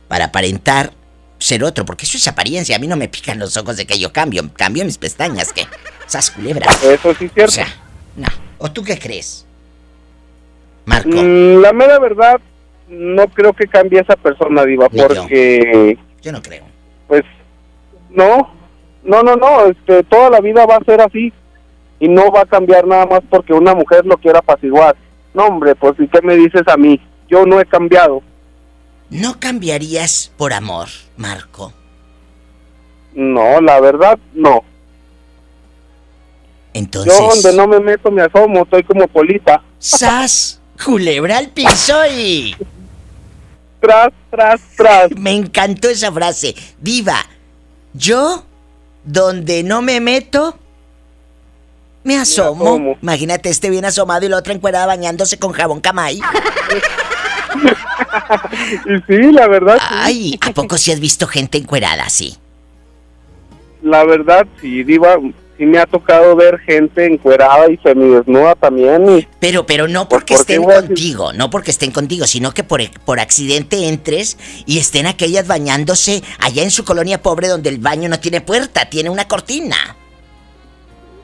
para 0.07 0.25
aparentar 0.25 0.91
ser 1.37 1.63
otro? 1.63 1.85
Porque 1.85 2.05
eso 2.05 2.17
es 2.17 2.27
apariencia, 2.27 2.75
a 2.75 2.79
mí 2.79 2.87
no 2.87 2.95
me 2.97 3.07
pican 3.07 3.39
los 3.39 3.55
ojos 3.57 3.77
de 3.77 3.85
que 3.85 3.99
yo 3.99 4.11
cambio, 4.11 4.43
cambio 4.55 4.83
mis 4.85 4.97
pestañas, 4.97 5.53
que 5.53 5.65
esas 6.07 6.31
culebras. 6.31 6.83
Eso 6.83 7.13
sí 7.15 7.25
es 7.25 7.33
cierto. 7.33 7.51
O 7.51 7.55
sea, 7.55 7.67
no. 8.15 8.27
¿O 8.57 8.71
tú 8.71 8.83
qué 8.83 8.97
crees? 8.99 9.45
Marco. 10.85 11.09
Mm, 11.09 11.61
La 11.61 11.71
mera 11.73 11.99
verdad, 11.99 12.39
no 12.89 13.27
creo 13.27 13.53
que 13.53 13.67
cambie 13.67 13.99
esa 14.01 14.15
persona, 14.15 14.65
Diva, 14.65 14.87
Ni 14.91 14.99
yo. 14.99 15.07
porque, 15.07 15.97
Yo 16.21 16.31
no 16.31 16.41
creo. 16.41 16.63
pues, 17.07 17.23
no, 18.09 18.51
no, 19.03 19.21
no, 19.23 19.35
no, 19.35 19.65
este, 19.67 20.03
toda 20.03 20.29
la 20.31 20.41
vida 20.41 20.65
va 20.65 20.77
a 20.77 20.83
ser 20.83 20.99
así 21.01 21.31
y 21.99 22.07
no 22.07 22.31
va 22.31 22.41
a 22.41 22.45
cambiar 22.45 22.87
nada 22.87 23.05
más 23.05 23.21
porque 23.29 23.53
una 23.53 23.75
mujer 23.75 24.05
lo 24.05 24.17
quiera 24.17 24.39
apaciguar. 24.39 24.95
No, 25.33 25.45
hombre, 25.45 25.75
pues, 25.75 25.93
¿y 25.99 26.07
qué 26.07 26.21
me 26.23 26.35
dices 26.35 26.63
a 26.67 26.75
mí? 26.75 26.99
Yo 27.29 27.45
no 27.45 27.59
he 27.59 27.65
cambiado. 27.65 28.21
¿No 29.09 29.39
cambiarías 29.39 30.31
por 30.37 30.53
amor, 30.53 30.87
Marco? 31.17 31.73
No, 33.13 33.59
la 33.61 33.79
verdad, 33.79 34.17
no. 34.33 34.63
Entonces. 36.73 37.13
Yo 37.17 37.29
donde 37.29 37.53
no 37.53 37.67
me 37.67 37.79
meto 37.79 38.11
me 38.11 38.21
asomo, 38.21 38.63
estoy 38.63 38.83
como 38.83 39.07
polita. 39.07 39.61
¡Sas! 39.79 40.59
Culebra 40.83 41.37
al 41.37 41.49
piso 41.49 41.95
y. 42.07 42.55
Tras, 43.81 44.09
tras, 44.29 44.61
tras. 44.77 45.11
Me 45.17 45.31
encantó 45.31 45.89
esa 45.89 46.11
frase. 46.11 46.55
Diva, 46.79 47.25
yo, 47.93 48.43
donde 49.03 49.63
no 49.63 49.81
me 49.81 49.99
meto, 49.99 50.57
me 52.03 52.17
asomo. 52.17 52.65
asomo. 52.65 52.97
Imagínate 53.01 53.49
este 53.49 53.69
bien 53.69 53.85
asomado 53.85 54.25
y 54.25 54.29
la 54.29 54.37
otra 54.37 54.53
encuerada 54.53 54.85
bañándose 54.85 55.37
con 55.37 55.51
jabón 55.51 55.81
camay. 55.81 56.21
Y 58.85 58.99
sí, 59.07 59.31
la 59.31 59.47
verdad, 59.47 59.77
sí. 59.77 59.85
Ay, 59.89 60.39
¿a 60.41 60.51
poco 60.51 60.77
si 60.77 60.91
has 60.91 60.99
visto 60.99 61.27
gente 61.27 61.57
encuerada 61.57 62.03
así? 62.03 62.37
La 63.81 64.03
verdad, 64.03 64.45
sí, 64.61 64.83
Diva, 64.83 65.17
sí 65.57 65.65
me 65.65 65.77
ha 65.77 65.85
tocado 65.85 66.35
ver 66.35 66.59
gente 66.59 67.05
encuerada 67.05 67.69
y 67.69 67.77
semidesnuda 67.77 68.55
también. 68.55 69.19
Y, 69.19 69.27
Pero, 69.39 69.65
pero 69.65 69.87
no 69.87 70.07
Pues, 70.09 70.21
porque 70.21 70.35
¿por 70.35 70.45
qué 70.45 70.53
estén 70.53 70.63
contigo, 70.63 71.33
no 71.33 71.49
porque 71.49 71.71
estén 71.71 71.91
contigo, 71.91 72.27
sino 72.27 72.53
que 72.53 72.63
por, 72.63 72.81
por 73.05 73.19
accidente 73.19 73.87
entres 73.87 74.37
y 74.65 74.79
estén 74.79 75.05
aquellas 75.05 75.47
bañándose 75.47 76.23
allá 76.39 76.63
en 76.63 76.71
su 76.71 76.83
colonia 76.83 77.21
pobre 77.21 77.47
donde 77.47 77.69
el 77.69 77.77
baño 77.77 78.09
no 78.09 78.19
tiene 78.19 78.41
puerta, 78.41 78.89
tiene 78.89 79.09
una 79.09 79.27
cortina. 79.27 79.95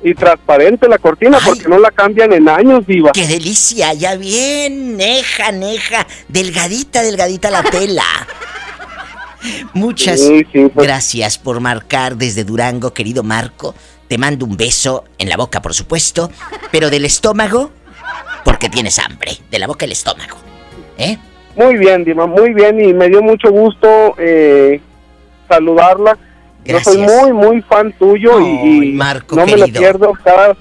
Y 0.05 0.13
transparente 0.13 0.87
la 0.87 0.99
cortina 0.99 1.39
porque 1.43 1.67
no 1.67 1.79
la 1.79 1.89
cambian 1.89 2.31
en 2.31 2.47
años, 2.47 2.85
Diva. 2.85 3.11
¡Qué 3.11 3.25
delicia! 3.25 3.91
Ya 3.93 4.15
bien, 4.15 4.95
neja, 4.97 5.51
neja, 5.51 6.05
delgadita, 6.27 7.01
delgadita 7.01 7.49
la 7.49 7.63
tela. 7.63 8.03
Muchas 9.73 10.19
Sí, 10.19 10.45
sí, 10.53 10.69
pues. 10.71 10.87
gracias 10.87 11.39
por 11.39 11.59
marcar 11.59 12.17
desde 12.17 12.43
Durango, 12.43 12.93
querido 12.93 13.23
Marco. 13.23 13.73
Te 14.07 14.19
mando 14.19 14.45
un 14.45 14.55
beso 14.55 15.05
en 15.17 15.27
la 15.27 15.37
boca, 15.37 15.63
por 15.63 15.73
supuesto, 15.73 16.29
pero 16.71 16.91
del 16.91 17.05
estómago, 17.05 17.71
porque 18.43 18.69
tienes 18.69 18.99
hambre. 18.99 19.31
De 19.49 19.57
la 19.57 19.65
boca 19.65 19.87
al 19.87 19.91
estómago. 19.91 20.37
¿Eh? 20.99 21.17
Muy 21.55 21.77
bien, 21.77 22.03
Diva, 22.03 22.27
muy 22.27 22.53
bien 22.53 22.79
y 22.79 22.93
me 22.93 23.09
dio 23.09 23.23
mucho 23.23 23.49
gusto 23.49 24.13
eh, 24.19 24.79
saludarla. 25.49 26.15
Yo 26.65 26.79
soy 26.79 26.97
Gracias. 26.97 27.21
muy, 27.23 27.33
muy 27.33 27.61
fan 27.61 27.93
tuyo 27.97 28.39
y, 28.39 28.91
Marco, 28.93 29.35
no 29.35 29.45
me 29.45 29.55
la 29.57 29.65
querido. 29.67 29.79
pierdo 29.81 30.13
cada 30.23 30.57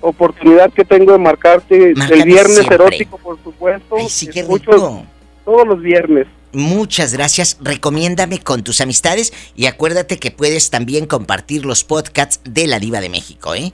oportunidad 0.00 0.72
que 0.72 0.84
tengo 0.84 1.12
de 1.12 1.18
marcarte. 1.18 1.92
Márcame 1.94 2.22
el 2.22 2.26
viernes 2.28 2.54
siempre. 2.56 2.74
erótico, 2.76 3.18
por 3.18 3.38
supuesto. 3.42 3.96
Ay, 3.98 4.08
sí, 4.08 4.26
qué 4.28 4.42
rico. 4.42 5.04
Todos 5.44 5.66
los 5.66 5.80
viernes. 5.80 6.26
Muchas 6.52 7.12
gracias. 7.12 7.58
Recomiéndame 7.60 8.38
con 8.40 8.62
tus 8.62 8.80
amistades 8.80 9.32
y 9.54 9.66
acuérdate 9.66 10.18
que 10.18 10.30
puedes 10.30 10.70
también 10.70 11.06
compartir 11.06 11.66
los 11.66 11.84
podcasts 11.84 12.40
de 12.44 12.66
la 12.66 12.78
Diva 12.78 13.00
de 13.00 13.08
México, 13.10 13.54
¿eh? 13.54 13.72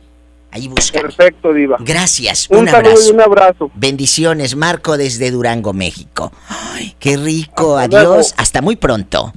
Ahí 0.51 0.69
busca. 0.69 1.01
Perfecto, 1.01 1.53
Diva. 1.55 1.79
Gracias. 1.81 2.49
Un, 2.51 2.59
Un, 2.61 2.69
saludo 2.69 2.91
abrazo. 2.91 3.09
y 3.09 3.13
un 3.15 3.21
abrazo. 3.23 3.71
Bendiciones, 3.75 4.55
Marco, 4.57 4.99
desde 4.99 5.31
Durango, 5.31 5.73
México. 5.73 6.31
Ay, 6.49 6.95
qué 6.99 7.17
rico. 7.17 7.79
Hasta 7.79 7.99
Adiós. 7.99 8.09
luego. 8.09 8.29
Hasta 8.37 8.61
muy 8.61 8.77
pronto. 8.77 9.33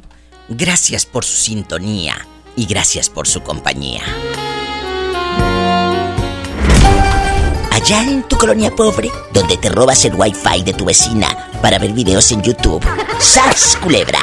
Gracias 0.47 1.07
por 1.07 1.25
su 1.25 1.37
sintonía 1.37 2.15
y 2.55 2.67
gracias 2.67 3.09
por 3.09 3.27
su 3.27 3.41
compañía. 3.41 4.03
Allá 7.71 8.03
en 8.03 8.23
tu 8.27 8.37
colonia 8.37 8.69
pobre, 8.71 9.11
donde 9.33 9.57
te 9.57 9.69
robas 9.69 10.05
el 10.05 10.13
wifi 10.13 10.61
de 10.63 10.73
tu 10.73 10.85
vecina 10.85 11.49
para 11.61 11.79
ver 11.79 11.93
videos 11.93 12.31
en 12.31 12.43
YouTube. 12.43 12.85
¡Sas, 13.19 13.77
culebra! 13.81 14.19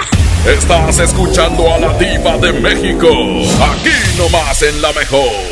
Estás 0.47 0.99
escuchando 1.01 1.73
a 1.73 1.78
la 1.78 1.99
diva 1.99 2.39
de 2.39 2.53
México. 2.53 3.09
Aquí 3.61 4.16
nomás 4.16 4.62
en 4.62 4.81
la 4.81 4.93
mejor. 4.93 5.52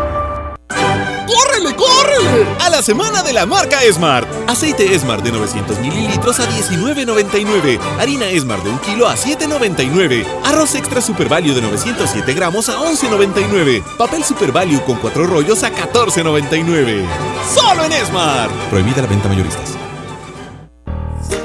A 2.59 2.69
la 2.69 2.81
semana 2.81 3.23
de 3.23 3.33
la 3.33 3.45
marca 3.45 3.79
Smart. 3.91 4.27
Aceite 4.47 4.97
Smart 4.97 5.23
de 5.23 5.31
900 5.31 5.79
mililitros 5.79 6.39
a 6.39 6.49
19.99. 6.49 7.79
Harina 7.99 8.25
Smart 8.39 8.63
de 8.63 8.69
1 8.69 8.81
kilo 8.81 9.07
a 9.07 9.15
7.99. 9.15 10.25
Arroz 10.45 10.75
extra 10.75 11.01
Super 11.01 11.29
Value 11.29 11.53
de 11.53 11.61
907 11.61 12.33
gramos 12.33 12.69
a 12.69 12.77
11.99. 12.77 13.83
Papel 13.97 14.23
Super 14.23 14.51
Value 14.51 14.81
con 14.85 14.97
4 14.97 15.27
rollos 15.27 15.63
a 15.63 15.71
14.99. 15.71 17.05
¡Solo 17.53 17.85
en 17.85 18.05
Smart! 18.05 18.51
Prohibida 18.69 19.01
la 19.01 19.07
venta 19.07 19.27
mayoristas. 19.27 19.71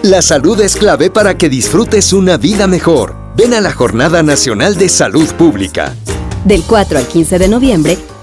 La 0.03 0.23
salud 0.23 0.61
es 0.61 0.77
clave 0.77 1.11
para 1.11 1.37
que 1.37 1.49
disfrutes 1.49 2.13
una 2.13 2.37
vida 2.37 2.67
mejor. 2.67 3.17
Ven 3.37 3.55
a 3.55 3.61
la 3.61 3.73
Jornada 3.73 4.23
Nacional 4.23 4.77
de 4.77 4.89
Salud 4.89 5.29
Pública. 5.35 5.95
Del 6.45 6.63
4 6.63 6.99
al 6.99 7.07
15 7.07 7.39
de 7.41 7.49
noviembre, 7.49 7.99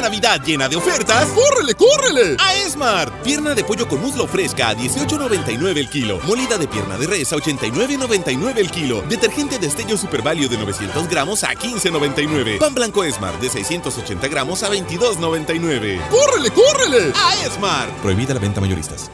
Esta 0.00 0.08
Navidad 0.08 0.40
llena 0.42 0.66
de 0.66 0.76
ofertas, 0.76 1.26
¡córrele, 1.26 1.74
córrele! 1.74 2.36
A 2.38 2.54
Esmart. 2.54 3.12
Pierna 3.22 3.54
de 3.54 3.62
pollo 3.62 3.86
con 3.86 4.00
muslo 4.00 4.26
fresca 4.26 4.70
a 4.70 4.74
18.99 4.74 5.76
el 5.76 5.90
kilo. 5.90 6.18
Molida 6.26 6.56
de 6.56 6.66
pierna 6.66 6.96
de 6.96 7.06
res 7.06 7.30
a 7.34 7.36
89.99 7.36 8.56
el 8.56 8.70
kilo. 8.70 9.02
Detergente 9.02 9.58
de 9.58 9.66
estello 9.66 9.98
Super 9.98 10.22
Value 10.22 10.48
de 10.48 10.56
900 10.56 11.06
gramos 11.06 11.44
a 11.44 11.48
15.99. 11.48 12.56
Pan 12.58 12.74
blanco 12.74 13.04
Esmart 13.04 13.42
de 13.42 13.50
680 13.50 14.26
gramos 14.28 14.62
a 14.62 14.70
22.99. 14.70 16.00
¡Córrele, 16.08 16.50
córrele! 16.50 17.12
A 17.14 17.44
Esmart. 17.44 17.92
Prohibida 18.00 18.32
la 18.32 18.40
venta 18.40 18.62
mayoristas. 18.62 19.10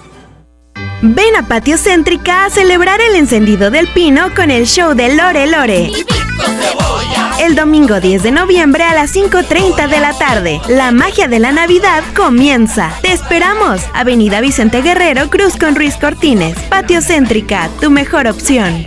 Ven 1.02 1.34
a 1.34 1.48
Patio 1.48 1.78
Céntrica 1.78 2.44
a 2.44 2.50
celebrar 2.50 3.00
el 3.00 3.16
encendido 3.16 3.72
del 3.72 3.88
pino 3.88 4.32
con 4.36 4.52
el 4.52 4.68
show 4.68 4.94
de 4.94 5.16
Lore 5.16 5.48
Lore. 5.48 5.90
El 7.38 7.54
domingo 7.54 8.00
10 8.00 8.22
de 8.22 8.30
noviembre 8.30 8.82
a 8.84 8.94
las 8.94 9.14
5.30 9.14 9.88
de 9.88 10.00
la 10.00 10.14
tarde. 10.14 10.60
La 10.68 10.90
magia 10.90 11.28
de 11.28 11.38
la 11.38 11.52
Navidad 11.52 12.02
comienza. 12.14 12.90
Te 13.02 13.12
esperamos. 13.12 13.82
Avenida 13.92 14.40
Vicente 14.40 14.80
Guerrero, 14.80 15.28
Cruz 15.28 15.56
con 15.56 15.74
Ruiz 15.74 15.96
Cortines. 15.96 16.56
Patio 16.70 17.02
Céntrica, 17.02 17.68
tu 17.80 17.90
mejor 17.90 18.26
opción. 18.26 18.86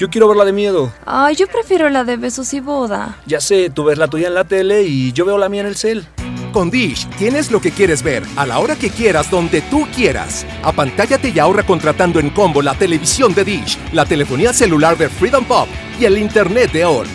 Yo 0.00 0.08
quiero 0.08 0.28
ver 0.28 0.38
la 0.38 0.46
de 0.46 0.54
miedo. 0.54 0.90
Ay, 1.04 1.36
yo 1.36 1.46
prefiero 1.46 1.90
la 1.90 2.04
de 2.04 2.16
besos 2.16 2.54
y 2.54 2.60
boda. 2.60 3.18
Ya 3.26 3.38
sé, 3.38 3.68
tú 3.68 3.84
ves 3.84 3.98
la 3.98 4.08
tuya 4.08 4.28
en 4.28 4.34
la 4.34 4.44
tele 4.44 4.84
y 4.84 5.12
yo 5.12 5.26
veo 5.26 5.36
la 5.36 5.50
mía 5.50 5.60
en 5.60 5.66
el 5.66 5.76
cel. 5.76 6.06
Con 6.54 6.70
Dish 6.70 7.06
tienes 7.18 7.50
lo 7.50 7.60
que 7.60 7.70
quieres 7.70 8.02
ver 8.02 8.22
a 8.36 8.46
la 8.46 8.60
hora 8.60 8.76
que 8.76 8.88
quieras, 8.88 9.30
donde 9.30 9.60
tú 9.60 9.86
quieras. 9.94 10.46
Apantállate 10.62 11.28
y 11.28 11.38
ahorra 11.38 11.66
contratando 11.66 12.18
en 12.18 12.30
combo 12.30 12.62
la 12.62 12.72
televisión 12.72 13.34
de 13.34 13.44
Dish, 13.44 13.76
la 13.92 14.06
telefonía 14.06 14.54
celular 14.54 14.96
de 14.96 15.10
Freedom 15.10 15.44
Pop 15.44 15.68
y 16.00 16.06
el 16.06 16.16
internet 16.16 16.72
de 16.72 16.86
All. 16.86 17.06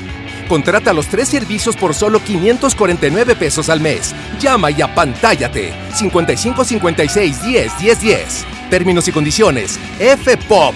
Contrata 0.47 0.93
los 0.93 1.07
tres 1.07 1.27
servicios 1.27 1.75
por 1.75 1.95
solo 1.95 2.19
549 2.23 3.35
pesos 3.35 3.69
al 3.69 3.81
mes. 3.81 4.13
Llama 4.39 4.69
y 4.69 4.83
apantállate. 4.83 5.73
55 5.91 6.63
56 6.63 7.43
10 7.47 7.79
10 7.79 7.99
10. 7.99 8.45
Términos 8.69 9.07
y 9.07 9.11
condiciones. 9.11 9.79
fpop.com.mx. 9.97 10.75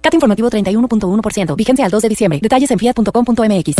CAT 0.00 0.14
informativo 0.14 0.50
31.1%. 0.50 1.56
Vigencia 1.56 1.84
al 1.84 1.90
2 1.90 2.02
de 2.02 2.08
diciembre. 2.08 2.38
Detalles 2.42 2.70
en 2.70 2.78
fiat.com.mx. 2.78 3.76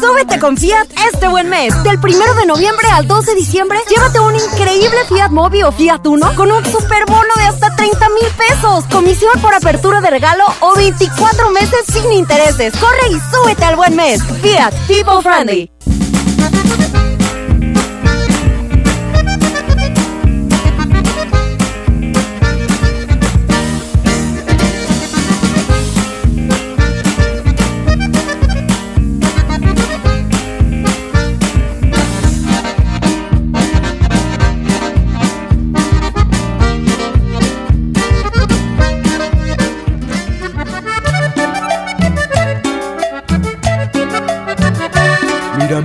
Súbete 0.00 0.38
con 0.38 0.56
Fiat 0.56 0.88
este 1.12 1.28
buen 1.28 1.48
mes. 1.48 1.74
Del 1.82 1.98
1 1.98 2.34
de 2.34 2.46
noviembre 2.46 2.86
al 2.92 3.06
2 3.06 3.26
de 3.26 3.34
diciembre, 3.34 3.78
llévate 3.88 4.20
un 4.20 4.34
increíble 4.34 4.98
Fiat 5.08 5.30
Mobi 5.30 5.62
o 5.62 5.72
Fiat 5.72 6.06
Uno 6.06 6.34
con 6.36 6.50
un 6.50 6.64
super 6.64 7.04
bono 7.06 7.34
de 7.36 7.44
hasta 7.44 7.74
30 7.74 8.08
mil 8.10 8.28
pesos. 8.36 8.84
Comisión 8.90 9.32
por 9.40 9.54
apertura 9.54 10.00
de 10.00 10.10
regalo 10.10 10.44
o 10.60 10.74
24 10.74 11.50
meses 11.50 11.84
sin 11.86 12.12
intereses. 12.12 12.74
Corre 12.76 13.08
y 13.10 13.34
súbete 13.34 13.64
al 13.64 13.76
buen 13.76 13.96
mes. 13.96 14.22
Fiat 14.42 14.74
People 14.86 15.22
Friendly. 15.22 15.73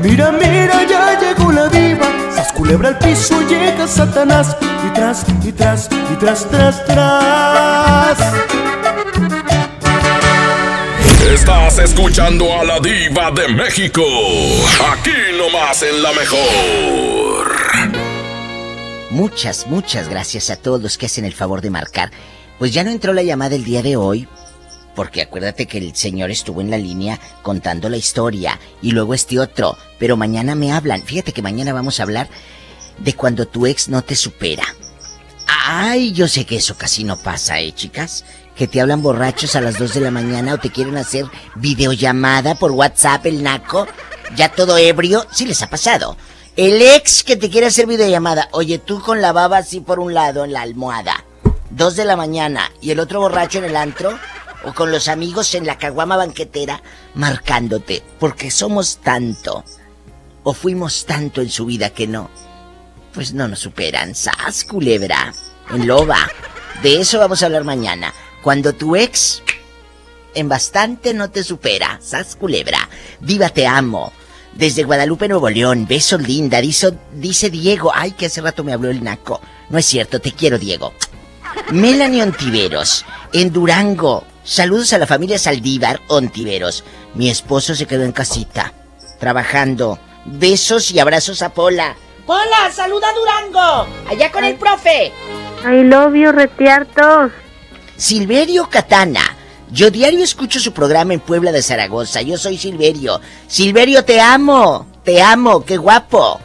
Mira, 0.01 0.31
mira, 0.31 0.85
ya 0.87 1.19
llegó 1.19 1.51
la 1.51 1.67
diva. 1.67 2.05
Sas 2.33 2.53
culebra 2.53 2.89
al 2.89 2.99
piso, 2.99 3.41
llega 3.47 3.87
Satanás. 3.87 4.55
Y 4.87 4.93
tras, 4.93 5.25
y 5.43 5.51
tras, 5.51 5.89
y 6.11 6.15
tras, 6.15 6.49
tras, 6.49 6.85
tras. 6.85 8.19
Estás 11.33 11.79
escuchando 11.79 12.45
a 12.59 12.63
la 12.63 12.79
diva 12.79 13.31
de 13.31 13.49
México. 13.49 14.03
Aquí 14.91 15.11
nomás 15.37 15.83
en 15.83 16.01
la 16.01 16.11
mejor. 16.13 17.49
Muchas, 19.11 19.67
muchas 19.67 20.07
gracias 20.07 20.49
a 20.49 20.55
todos 20.55 20.81
los 20.81 20.97
que 20.97 21.07
hacen 21.07 21.25
el 21.25 21.33
favor 21.33 21.61
de 21.61 21.71
marcar. 21.71 22.11
Pues 22.57 22.73
ya 22.73 22.83
no 22.83 22.91
entró 22.91 23.13
la 23.13 23.23
llamada 23.23 23.55
el 23.55 23.63
día 23.63 23.81
de 23.81 23.95
hoy, 23.95 24.27
porque 24.95 25.21
acuérdate 25.21 25.65
que 25.65 25.77
el 25.77 25.95
señor 25.95 26.31
estuvo 26.31 26.61
en 26.61 26.71
la 26.71 26.77
línea 26.77 27.19
contando 27.41 27.89
la 27.89 27.97
historia 27.97 28.59
y 28.81 28.91
luego 28.91 29.13
este 29.13 29.39
otro, 29.39 29.77
pero 29.97 30.17
mañana 30.17 30.55
me 30.55 30.71
hablan. 30.71 31.03
Fíjate 31.03 31.31
que 31.31 31.41
mañana 31.41 31.73
vamos 31.73 31.99
a 31.99 32.03
hablar 32.03 32.29
de 32.97 33.13
cuando 33.13 33.47
tu 33.47 33.65
ex 33.65 33.89
no 33.89 34.01
te 34.01 34.15
supera. 34.15 34.63
Ay, 35.65 36.11
yo 36.11 36.27
sé 36.27 36.45
que 36.45 36.57
eso 36.57 36.75
casi 36.77 37.03
no 37.03 37.17
pasa, 37.17 37.59
¿eh, 37.59 37.71
chicas? 37.73 38.25
Que 38.55 38.67
te 38.67 38.81
hablan 38.81 39.01
borrachos 39.01 39.55
a 39.55 39.61
las 39.61 39.77
2 39.77 39.93
de 39.93 40.01
la 40.01 40.11
mañana 40.11 40.53
o 40.53 40.57
te 40.57 40.69
quieren 40.69 40.97
hacer 40.97 41.25
videollamada 41.55 42.55
por 42.55 42.71
WhatsApp, 42.71 43.25
el 43.25 43.41
naco. 43.41 43.87
Ya 44.35 44.49
todo 44.49 44.77
ebrio, 44.77 45.25
sí 45.31 45.45
les 45.45 45.61
ha 45.61 45.69
pasado. 45.69 46.17
El 46.55 46.81
ex 46.81 47.23
que 47.23 47.37
te 47.37 47.49
quiere 47.49 47.67
hacer 47.67 47.87
videollamada. 47.87 48.49
Oye, 48.51 48.79
tú 48.79 49.01
con 49.01 49.21
la 49.21 49.31
baba 49.31 49.57
así 49.57 49.79
por 49.79 49.99
un 49.99 50.13
lado 50.13 50.43
en 50.43 50.53
la 50.53 50.61
almohada. 50.61 51.23
2 51.71 51.95
de 51.95 52.05
la 52.05 52.15
mañana 52.15 52.71
y 52.81 52.91
el 52.91 52.99
otro 52.99 53.19
borracho 53.19 53.59
en 53.59 53.65
el 53.65 53.75
antro 53.75 54.17
o 54.63 54.73
con 54.73 54.91
los 54.91 55.07
amigos 55.07 55.55
en 55.55 55.65
la 55.65 55.77
caguama 55.77 56.17
banquetera 56.17 56.81
marcándote, 57.15 58.03
porque 58.19 58.51
somos 58.51 58.97
tanto 58.97 59.63
o 60.43 60.53
fuimos 60.53 61.05
tanto 61.05 61.41
en 61.41 61.49
su 61.49 61.65
vida 61.65 61.89
que 61.91 62.07
no, 62.07 62.29
pues 63.13 63.33
no 63.33 63.47
nos 63.47 63.59
superan. 63.59 64.15
¡Sas, 64.15 64.63
culebra! 64.63 65.33
En 65.71 65.87
loba. 65.87 66.29
De 66.81 66.99
eso 66.99 67.19
vamos 67.19 67.41
a 67.41 67.47
hablar 67.47 67.63
mañana. 67.63 68.13
Cuando 68.41 68.73
tu 68.73 68.95
ex 68.95 69.43
en 70.33 70.47
bastante 70.47 71.13
no 71.13 71.29
te 71.29 71.43
supera. 71.43 71.99
¡Sas, 72.01 72.35
culebra! 72.35 72.89
Viva, 73.19 73.49
te 73.49 73.67
amo. 73.67 74.13
Desde 74.53 74.83
Guadalupe, 74.83 75.27
Nuevo 75.27 75.49
León. 75.49 75.85
Besos, 75.87 76.21
linda. 76.21 76.61
Dice, 76.61 76.93
dice 77.13 77.49
Diego. 77.49 77.91
Ay, 77.93 78.11
que 78.11 78.27
hace 78.27 78.41
rato 78.41 78.63
me 78.63 78.73
habló 78.73 78.89
el 78.89 79.03
naco. 79.03 79.41
No 79.69 79.77
es 79.77 79.85
cierto, 79.85 80.19
te 80.19 80.31
quiero, 80.31 80.57
Diego. 80.57 80.93
Melanie 81.71 82.23
Ontiveros, 82.23 83.05
en 83.33 83.51
Durango. 83.51 84.23
Saludos 84.49 84.93
a 84.93 84.97
la 84.97 85.05
familia 85.05 85.37
Saldívar 85.37 86.01
Ontiveros. 86.07 86.83
Mi 87.13 87.29
esposo 87.29 87.75
se 87.75 87.85
quedó 87.85 88.03
en 88.03 88.11
casita. 88.11 88.73
trabajando. 89.19 89.99
Besos 90.25 90.89
y 90.89 90.97
abrazos 90.97 91.43
a 91.43 91.53
Pola. 91.53 91.95
Pola, 92.25 92.71
saluda 92.73 93.09
a 93.09 93.13
Durango. 93.13 93.87
Allá 94.09 94.31
con 94.31 94.43
el 94.43 94.55
profe. 94.55 95.11
I 95.63 95.83
love 95.83 96.15
you, 96.15 96.31
retiartos. 96.31 97.31
Silverio 97.95 98.67
Catana. 98.71 99.37
Yo 99.71 99.91
diario 99.91 100.23
escucho 100.23 100.59
su 100.59 100.73
programa 100.73 101.13
en 101.13 101.19
Puebla 101.19 101.51
de 101.51 101.61
Zaragoza. 101.61 102.23
Yo 102.23 102.35
soy 102.39 102.57
Silverio. 102.57 103.21
Silverio, 103.47 104.03
te 104.03 104.19
amo. 104.19 104.87
Te 105.03 105.21
amo, 105.21 105.63
qué 105.63 105.77
guapo. 105.77 106.41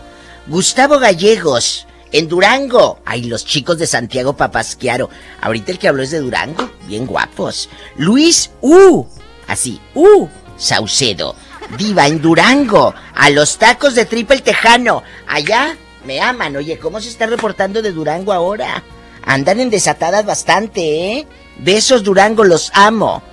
Gustavo 0.47 0.99
Gallegos, 0.99 1.87
en 2.15 2.29
Durango. 2.29 3.01
Ay, 3.05 3.25
los 3.25 3.45
chicos 3.45 3.77
de 3.77 3.89
Santiago 3.89 4.37
Papasquiaro. 4.37 5.11
Ahorita 5.41 5.73
el 5.73 5.81
que 5.81 5.89
habló 5.89 6.05
es 6.05 6.13
de 6.13 6.21
Durango. 6.21 6.71
Bien 6.87 7.07
guapos. 7.07 7.69
Luis 7.97 8.53
U. 8.61 9.05
Así, 9.49 9.81
U. 9.95 10.29
Saucedo. 10.57 11.35
Diva, 11.77 12.07
en 12.07 12.23
Durango. 12.23 12.95
A 13.15 13.31
los 13.31 13.59
tacos 13.59 13.97
de 13.97 14.05
Triple 14.05 14.43
Tejano. 14.43 15.03
Allá 15.27 15.77
me 16.07 16.21
aman. 16.21 16.55
Oye, 16.55 16.79
¿cómo 16.79 17.01
se 17.01 17.09
está 17.09 17.27
reportando 17.27 17.83
de 17.83 17.91
Durango 17.91 18.33
ahora? 18.33 18.85
Andan 19.25 19.59
en 19.59 19.71
desatadas 19.71 20.25
bastante, 20.25 20.83
¿eh? 20.83 21.27
Besos 21.59 22.05
Durango, 22.05 22.45
los 22.45 22.71
amo. 22.75 23.25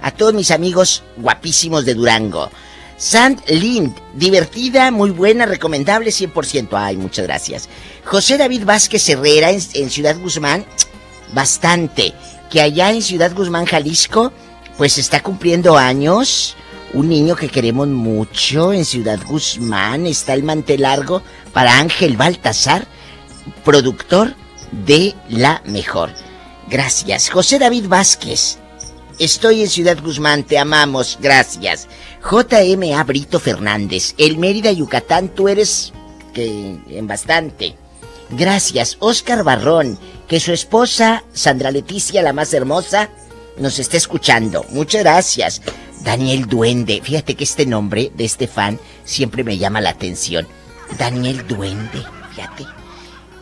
A 0.00 0.12
todos 0.12 0.32
mis 0.32 0.52
amigos 0.52 1.02
guapísimos 1.16 1.84
de 1.84 1.94
Durango. 1.94 2.50
Sant 2.98 3.48
Lind, 3.48 3.94
divertida, 4.14 4.90
muy 4.90 5.10
buena, 5.10 5.46
recomendable 5.46 6.10
100%. 6.10 6.68
Ay, 6.72 6.96
muchas 6.96 7.26
gracias. 7.26 7.68
José 8.08 8.38
David 8.38 8.64
Vázquez 8.64 9.06
Herrera 9.10 9.50
en, 9.50 9.90
Ciudad 9.90 10.16
Guzmán, 10.18 10.64
bastante. 11.34 12.14
Que 12.50 12.62
allá 12.62 12.90
en 12.90 13.02
Ciudad 13.02 13.34
Guzmán, 13.34 13.66
Jalisco, 13.66 14.32
pues 14.78 14.96
está 14.96 15.22
cumpliendo 15.22 15.76
años. 15.76 16.56
Un 16.94 17.10
niño 17.10 17.36
que 17.36 17.50
queremos 17.50 17.86
mucho 17.86 18.72
en 18.72 18.86
Ciudad 18.86 19.18
Guzmán. 19.26 20.06
Está 20.06 20.32
el 20.32 20.42
mantel 20.42 20.82
largo 20.82 21.22
para 21.52 21.78
Ángel 21.78 22.16
Baltasar, 22.16 22.86
productor 23.62 24.34
de 24.86 25.14
La 25.28 25.60
Mejor. 25.66 26.10
Gracias. 26.70 27.28
José 27.28 27.58
David 27.58 27.88
Vázquez. 27.88 28.56
Estoy 29.18 29.60
en 29.60 29.68
Ciudad 29.68 29.98
Guzmán, 30.02 30.44
te 30.44 30.58
amamos, 30.58 31.18
gracias. 31.20 31.88
JMA 32.22 33.04
Brito 33.04 33.38
Fernández, 33.38 34.14
el 34.16 34.38
Mérida, 34.38 34.72
Yucatán, 34.72 35.28
tú 35.28 35.48
eres 35.48 35.92
que 36.32 36.78
en 36.88 37.06
bastante. 37.06 37.76
Gracias, 38.30 38.96
Oscar 39.00 39.42
Barrón, 39.42 39.98
que 40.28 40.40
su 40.40 40.52
esposa, 40.52 41.24
Sandra 41.32 41.70
Leticia, 41.70 42.22
la 42.22 42.32
más 42.32 42.52
hermosa, 42.52 43.08
nos 43.58 43.78
está 43.78 43.96
escuchando. 43.96 44.64
Muchas 44.70 45.02
gracias. 45.02 45.62
Daniel 46.02 46.46
Duende, 46.46 47.00
fíjate 47.02 47.34
que 47.34 47.44
este 47.44 47.66
nombre 47.66 48.12
de 48.14 48.24
este 48.24 48.46
fan 48.46 48.78
siempre 49.04 49.44
me 49.44 49.58
llama 49.58 49.80
la 49.80 49.90
atención. 49.90 50.46
Daniel 50.98 51.46
Duende, 51.46 52.04
fíjate. 52.30 52.66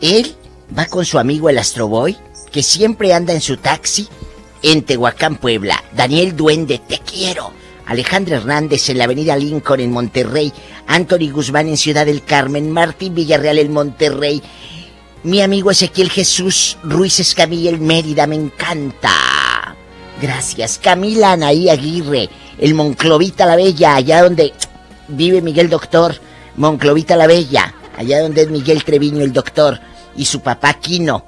Él 0.01 0.35
va 0.77 0.85
con 0.85 1.05
su 1.05 1.19
amigo 1.19 1.49
el 1.49 1.57
Astroboy, 1.57 2.17
que 2.51 2.63
siempre 2.63 3.13
anda 3.13 3.33
en 3.33 3.41
su 3.41 3.57
taxi 3.57 4.07
en 4.63 4.83
Tehuacán, 4.83 5.35
Puebla. 5.35 5.83
Daniel 5.95 6.35
Duende, 6.35 6.79
te 6.79 6.99
quiero. 6.99 7.51
Alejandro 7.85 8.35
Hernández 8.35 8.89
en 8.89 8.97
la 8.97 9.05
avenida 9.05 9.37
Lincoln 9.37 9.79
en 9.79 9.91
Monterrey. 9.91 10.51
Anthony 10.87 11.31
Guzmán 11.31 11.67
en 11.67 11.77
Ciudad 11.77 12.05
del 12.05 12.23
Carmen. 12.23 12.71
Martín 12.71 13.15
Villarreal 13.15 13.59
en 13.59 13.71
Monterrey. 13.71 14.41
Mi 15.23 15.41
amigo 15.41 15.71
Ezequiel 15.71 16.09
Jesús 16.09 16.77
Ruiz 16.83 17.19
Escamilla 17.19 17.71
en 17.71 17.85
Mérida, 17.85 18.27
me 18.27 18.35
encanta. 18.35 19.75
Gracias. 20.21 20.79
Camila 20.81 21.33
Anaí 21.33 21.69
Aguirre, 21.69 22.29
el 22.57 22.73
Monclovita 22.73 23.45
la 23.45 23.55
Bella, 23.55 23.95
allá 23.95 24.23
donde 24.23 24.53
vive 25.07 25.41
Miguel 25.41 25.69
Doctor. 25.69 26.15
Monclovita 26.55 27.15
la 27.15 27.27
Bella, 27.27 27.73
allá 27.97 28.21
donde 28.21 28.41
es 28.41 28.49
Miguel 28.49 28.83
Treviño 28.83 29.23
el 29.23 29.33
doctor. 29.33 29.79
Y 30.15 30.25
su 30.25 30.41
papá 30.41 30.73
Quino. 30.75 31.25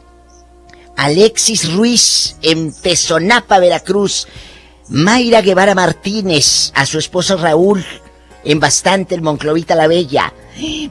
Alexis 0.95 1.71
Ruiz 1.73 2.35
en 2.41 2.73
Tezonapa, 2.73 3.59
Veracruz. 3.59 4.27
Mayra 4.89 5.41
Guevara 5.41 5.75
Martínez, 5.75 6.71
a 6.73 6.87
su 6.87 6.97
esposo 6.97 7.37
Raúl, 7.37 7.85
en 8.49 8.59
Bastante, 8.59 9.13
el 9.13 9.21
Monclovita 9.21 9.75
la 9.75 9.85
Bella. 9.85 10.33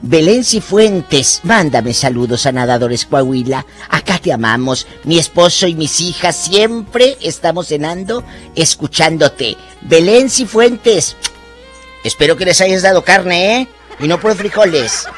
Belén 0.00 0.44
Cifuentes, 0.44 1.40
mándame 1.42 1.92
saludos 1.92 2.46
a 2.46 2.52
Nadadores 2.52 3.04
Coahuila. 3.04 3.66
Acá 3.88 4.20
te 4.20 4.32
amamos, 4.32 4.86
mi 5.02 5.18
esposo 5.18 5.66
y 5.66 5.74
mis 5.74 6.00
hijas 6.00 6.36
siempre 6.36 7.18
estamos 7.20 7.66
cenando, 7.66 8.22
escuchándote. 8.54 9.56
Belén 9.80 10.30
Cifuentes, 10.30 11.16
espero 12.04 12.36
que 12.36 12.44
les 12.44 12.60
hayas 12.60 12.82
dado 12.82 13.02
carne, 13.02 13.56
¿eh? 13.56 13.68
Y 13.98 14.06
no 14.06 14.20
por 14.20 14.36
frijoles. 14.36 15.08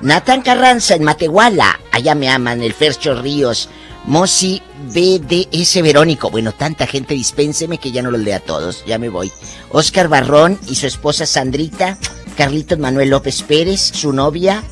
Nathan 0.00 0.42
Carranza 0.42 0.94
en 0.94 1.02
Matehuala, 1.02 1.80
allá 1.90 2.14
me 2.14 2.28
aman, 2.28 2.62
el 2.62 2.74
Fercho 2.74 3.20
Ríos. 3.20 3.68
Mosi 4.08 4.62
BDS 4.86 5.82
Verónico. 5.82 6.30
Bueno, 6.30 6.52
tanta 6.52 6.86
gente, 6.86 7.12
dispénseme 7.12 7.76
que 7.76 7.92
ya 7.92 8.00
no 8.00 8.10
los 8.10 8.22
lea 8.22 8.38
a 8.38 8.40
todos. 8.40 8.82
Ya 8.86 8.98
me 8.98 9.10
voy. 9.10 9.30
Oscar 9.70 10.08
Barrón 10.08 10.58
y 10.66 10.76
su 10.76 10.86
esposa 10.86 11.26
Sandrita. 11.26 11.98
Carlitos 12.34 12.78
Manuel 12.78 13.10
López 13.10 13.42
Pérez, 13.42 13.80
su 13.80 14.14
novia. 14.14 14.64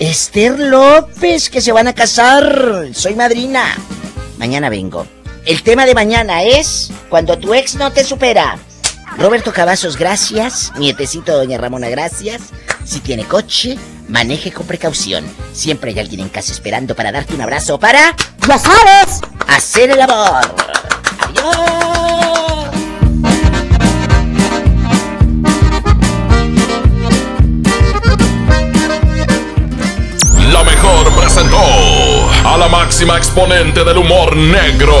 Esther 0.00 0.58
López, 0.58 1.50
que 1.50 1.60
se 1.60 1.70
van 1.70 1.86
a 1.86 1.94
casar. 1.94 2.88
Soy 2.92 3.14
madrina. 3.14 3.62
Mañana 4.38 4.68
vengo. 4.68 5.06
El 5.46 5.62
tema 5.62 5.86
de 5.86 5.94
mañana 5.94 6.42
es 6.42 6.90
cuando 7.08 7.38
tu 7.38 7.54
ex 7.54 7.76
no 7.76 7.92
te 7.92 8.02
supera. 8.02 8.58
Roberto 9.18 9.52
Cavazos, 9.52 9.96
gracias. 9.96 10.72
Nietecito 10.76 11.36
Doña 11.36 11.58
Ramona, 11.58 11.88
gracias. 11.90 12.42
Si 12.84 12.98
tiene 12.98 13.24
coche, 13.24 13.78
maneje 14.08 14.52
con 14.52 14.66
precaución. 14.66 15.24
Siempre 15.52 15.90
hay 15.90 16.00
alguien 16.00 16.20
en 16.20 16.28
casa 16.28 16.52
esperando 16.52 16.94
para 16.94 17.12
darte 17.12 17.34
un 17.34 17.40
abrazo 17.40 17.78
para... 17.78 18.16
¡Ya 18.46 18.58
sabes! 18.58 19.20
Hacer 19.46 19.90
el 19.90 20.00
amor. 20.00 20.54
Adiós. 21.20 21.98
La 30.52 30.64
mejor 30.64 31.12
presentó 31.14 31.58
a 32.44 32.56
la 32.56 32.68
máxima 32.68 33.16
exponente 33.18 33.84
del 33.84 33.98
humor 33.98 34.34
negro. 34.34 34.96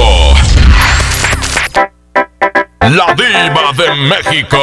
La 2.80 3.12
diva 3.14 3.72
de 3.76 3.94
México. 3.96 4.56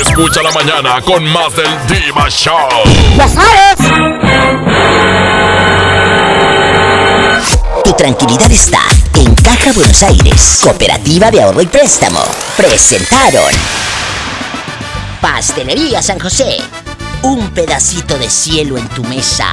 Escucha 0.00 0.42
la 0.42 0.50
mañana 0.52 1.00
con 1.02 1.22
más 1.24 1.54
del 1.54 1.68
Diva 1.86 2.28
Show. 2.30 2.56
¡Ya 3.16 3.28
sabes! 3.28 3.76
Tu 7.84 7.92
tranquilidad 7.92 8.50
está 8.50 8.80
en 9.16 9.34
Caja 9.36 9.72
Buenos 9.72 10.02
Aires, 10.02 10.60
Cooperativa 10.64 11.30
de 11.30 11.42
Ahorro 11.42 11.62
y 11.62 11.66
Préstamo. 11.66 12.22
Presentaron 12.56 13.52
Pastelería 15.20 16.02
San 16.02 16.18
José. 16.18 16.56
Un 17.22 17.50
pedacito 17.50 18.18
de 18.18 18.30
cielo 18.30 18.78
en 18.78 18.88
tu 18.88 19.04
mesa. 19.04 19.46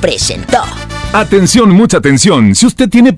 Presentó. 0.00 0.64
Atención, 1.12 1.70
mucha 1.70 1.98
atención. 1.98 2.54
Si 2.54 2.64
usted 2.64 2.88
tiene 2.88 3.12